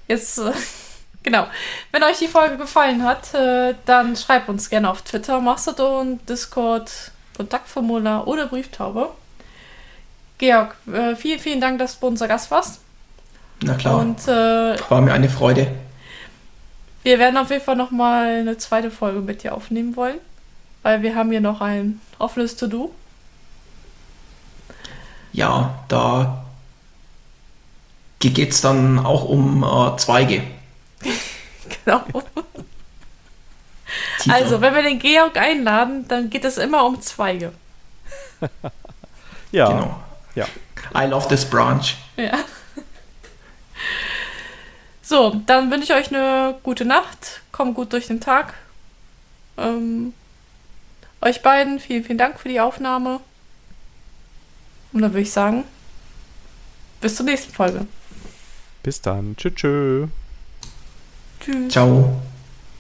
jetzt, 0.08 0.38
äh, 0.38 0.52
genau. 1.24 1.48
Wenn 1.92 2.04
euch 2.04 2.20
die 2.20 2.28
Folge 2.28 2.58
gefallen 2.58 3.04
hat, 3.04 3.34
äh, 3.34 3.74
dann 3.86 4.16
schreibt 4.16 4.50
uns 4.50 4.70
gerne 4.70 4.90
auf 4.90 5.02
Twitter, 5.02 5.40
Mastodon, 5.40 6.20
Discord, 6.28 7.12
Kontaktformular 7.38 8.28
oder 8.28 8.48
Brieftaube. 8.48 9.10
Georg, 10.38 10.76
äh, 10.92 11.16
vielen, 11.16 11.40
vielen 11.40 11.62
Dank, 11.62 11.80
dass 11.80 12.00
du 12.00 12.08
unser 12.08 12.28
Gast 12.28 12.52
warst. 12.52 12.82
Na 13.64 13.76
klar. 13.76 14.00
Und, 14.00 14.28
äh, 14.28 14.76
War 14.90 15.02
mir 15.02 15.14
eine 15.14 15.30
Freude. 15.30 15.68
Wir 17.04 17.20
werden 17.20 17.38
auf 17.38 17.50
jeden 17.50 17.64
Fall 17.64 17.76
nochmal 17.76 18.40
eine 18.42 18.58
zweite 18.58 18.92
Folge 18.92 19.22
mit 19.22 19.44
dir 19.44 19.56
aufnehmen 19.56 19.96
wollen, 19.96 20.20
weil 20.84 21.02
wir 21.02 21.16
haben 21.16 21.32
hier 21.32 21.42
noch 21.42 21.62
ein 21.62 22.00
offenes 22.20 22.56
To-Do. 22.56 22.94
Ja, 25.34 25.84
da 25.88 26.46
geht 28.20 28.52
es 28.52 28.62
dann 28.62 29.00
auch 29.00 29.26
um 29.26 29.64
äh, 29.64 29.98
Zweige. 29.98 30.44
genau. 31.86 32.04
Also, 34.30 34.62
wenn 34.62 34.76
wir 34.76 34.84
den 34.84 35.00
Georg 35.00 35.38
einladen, 35.38 36.08
dann 36.08 36.30
geht 36.30 36.46
es 36.46 36.58
immer 36.58 36.86
um 36.86 37.02
Zweige. 37.02 37.52
ja. 39.52 39.68
Genau. 39.70 40.00
Ja. 40.36 40.46
I 40.96 41.08
love 41.08 41.28
this 41.28 41.46
branch. 41.46 41.96
Ja. 42.18 42.40
So, 45.12 45.42
dann 45.46 45.70
wünsche 45.70 45.92
ich 45.92 45.94
euch 45.94 46.16
eine 46.16 46.56
gute 46.64 46.86
Nacht. 46.86 47.42
Kommt 47.52 47.76
gut 47.76 47.92
durch 47.92 48.08
den 48.08 48.22
Tag. 48.22 48.54
ähm, 49.58 50.14
euch 51.20 51.42
beiden 51.42 51.82
vielen, 51.82 52.06
vielen 52.06 52.18
Dank 52.18 52.40
für 52.40 52.48
die 52.48 52.62
Aufnahme. 52.62 53.20
Und 54.94 55.02
dann 55.02 55.12
würde 55.12 55.24
ich 55.24 55.34
sagen, 55.34 55.66
bis 57.02 57.18
zur 57.18 57.26
nächsten 57.26 57.52
Folge. 57.52 57.88
Bis 58.84 59.02
dann. 59.02 59.36
Tschüss. 59.36 60.08
Tschüss. 61.42 61.74
Ciao. 61.74 62.22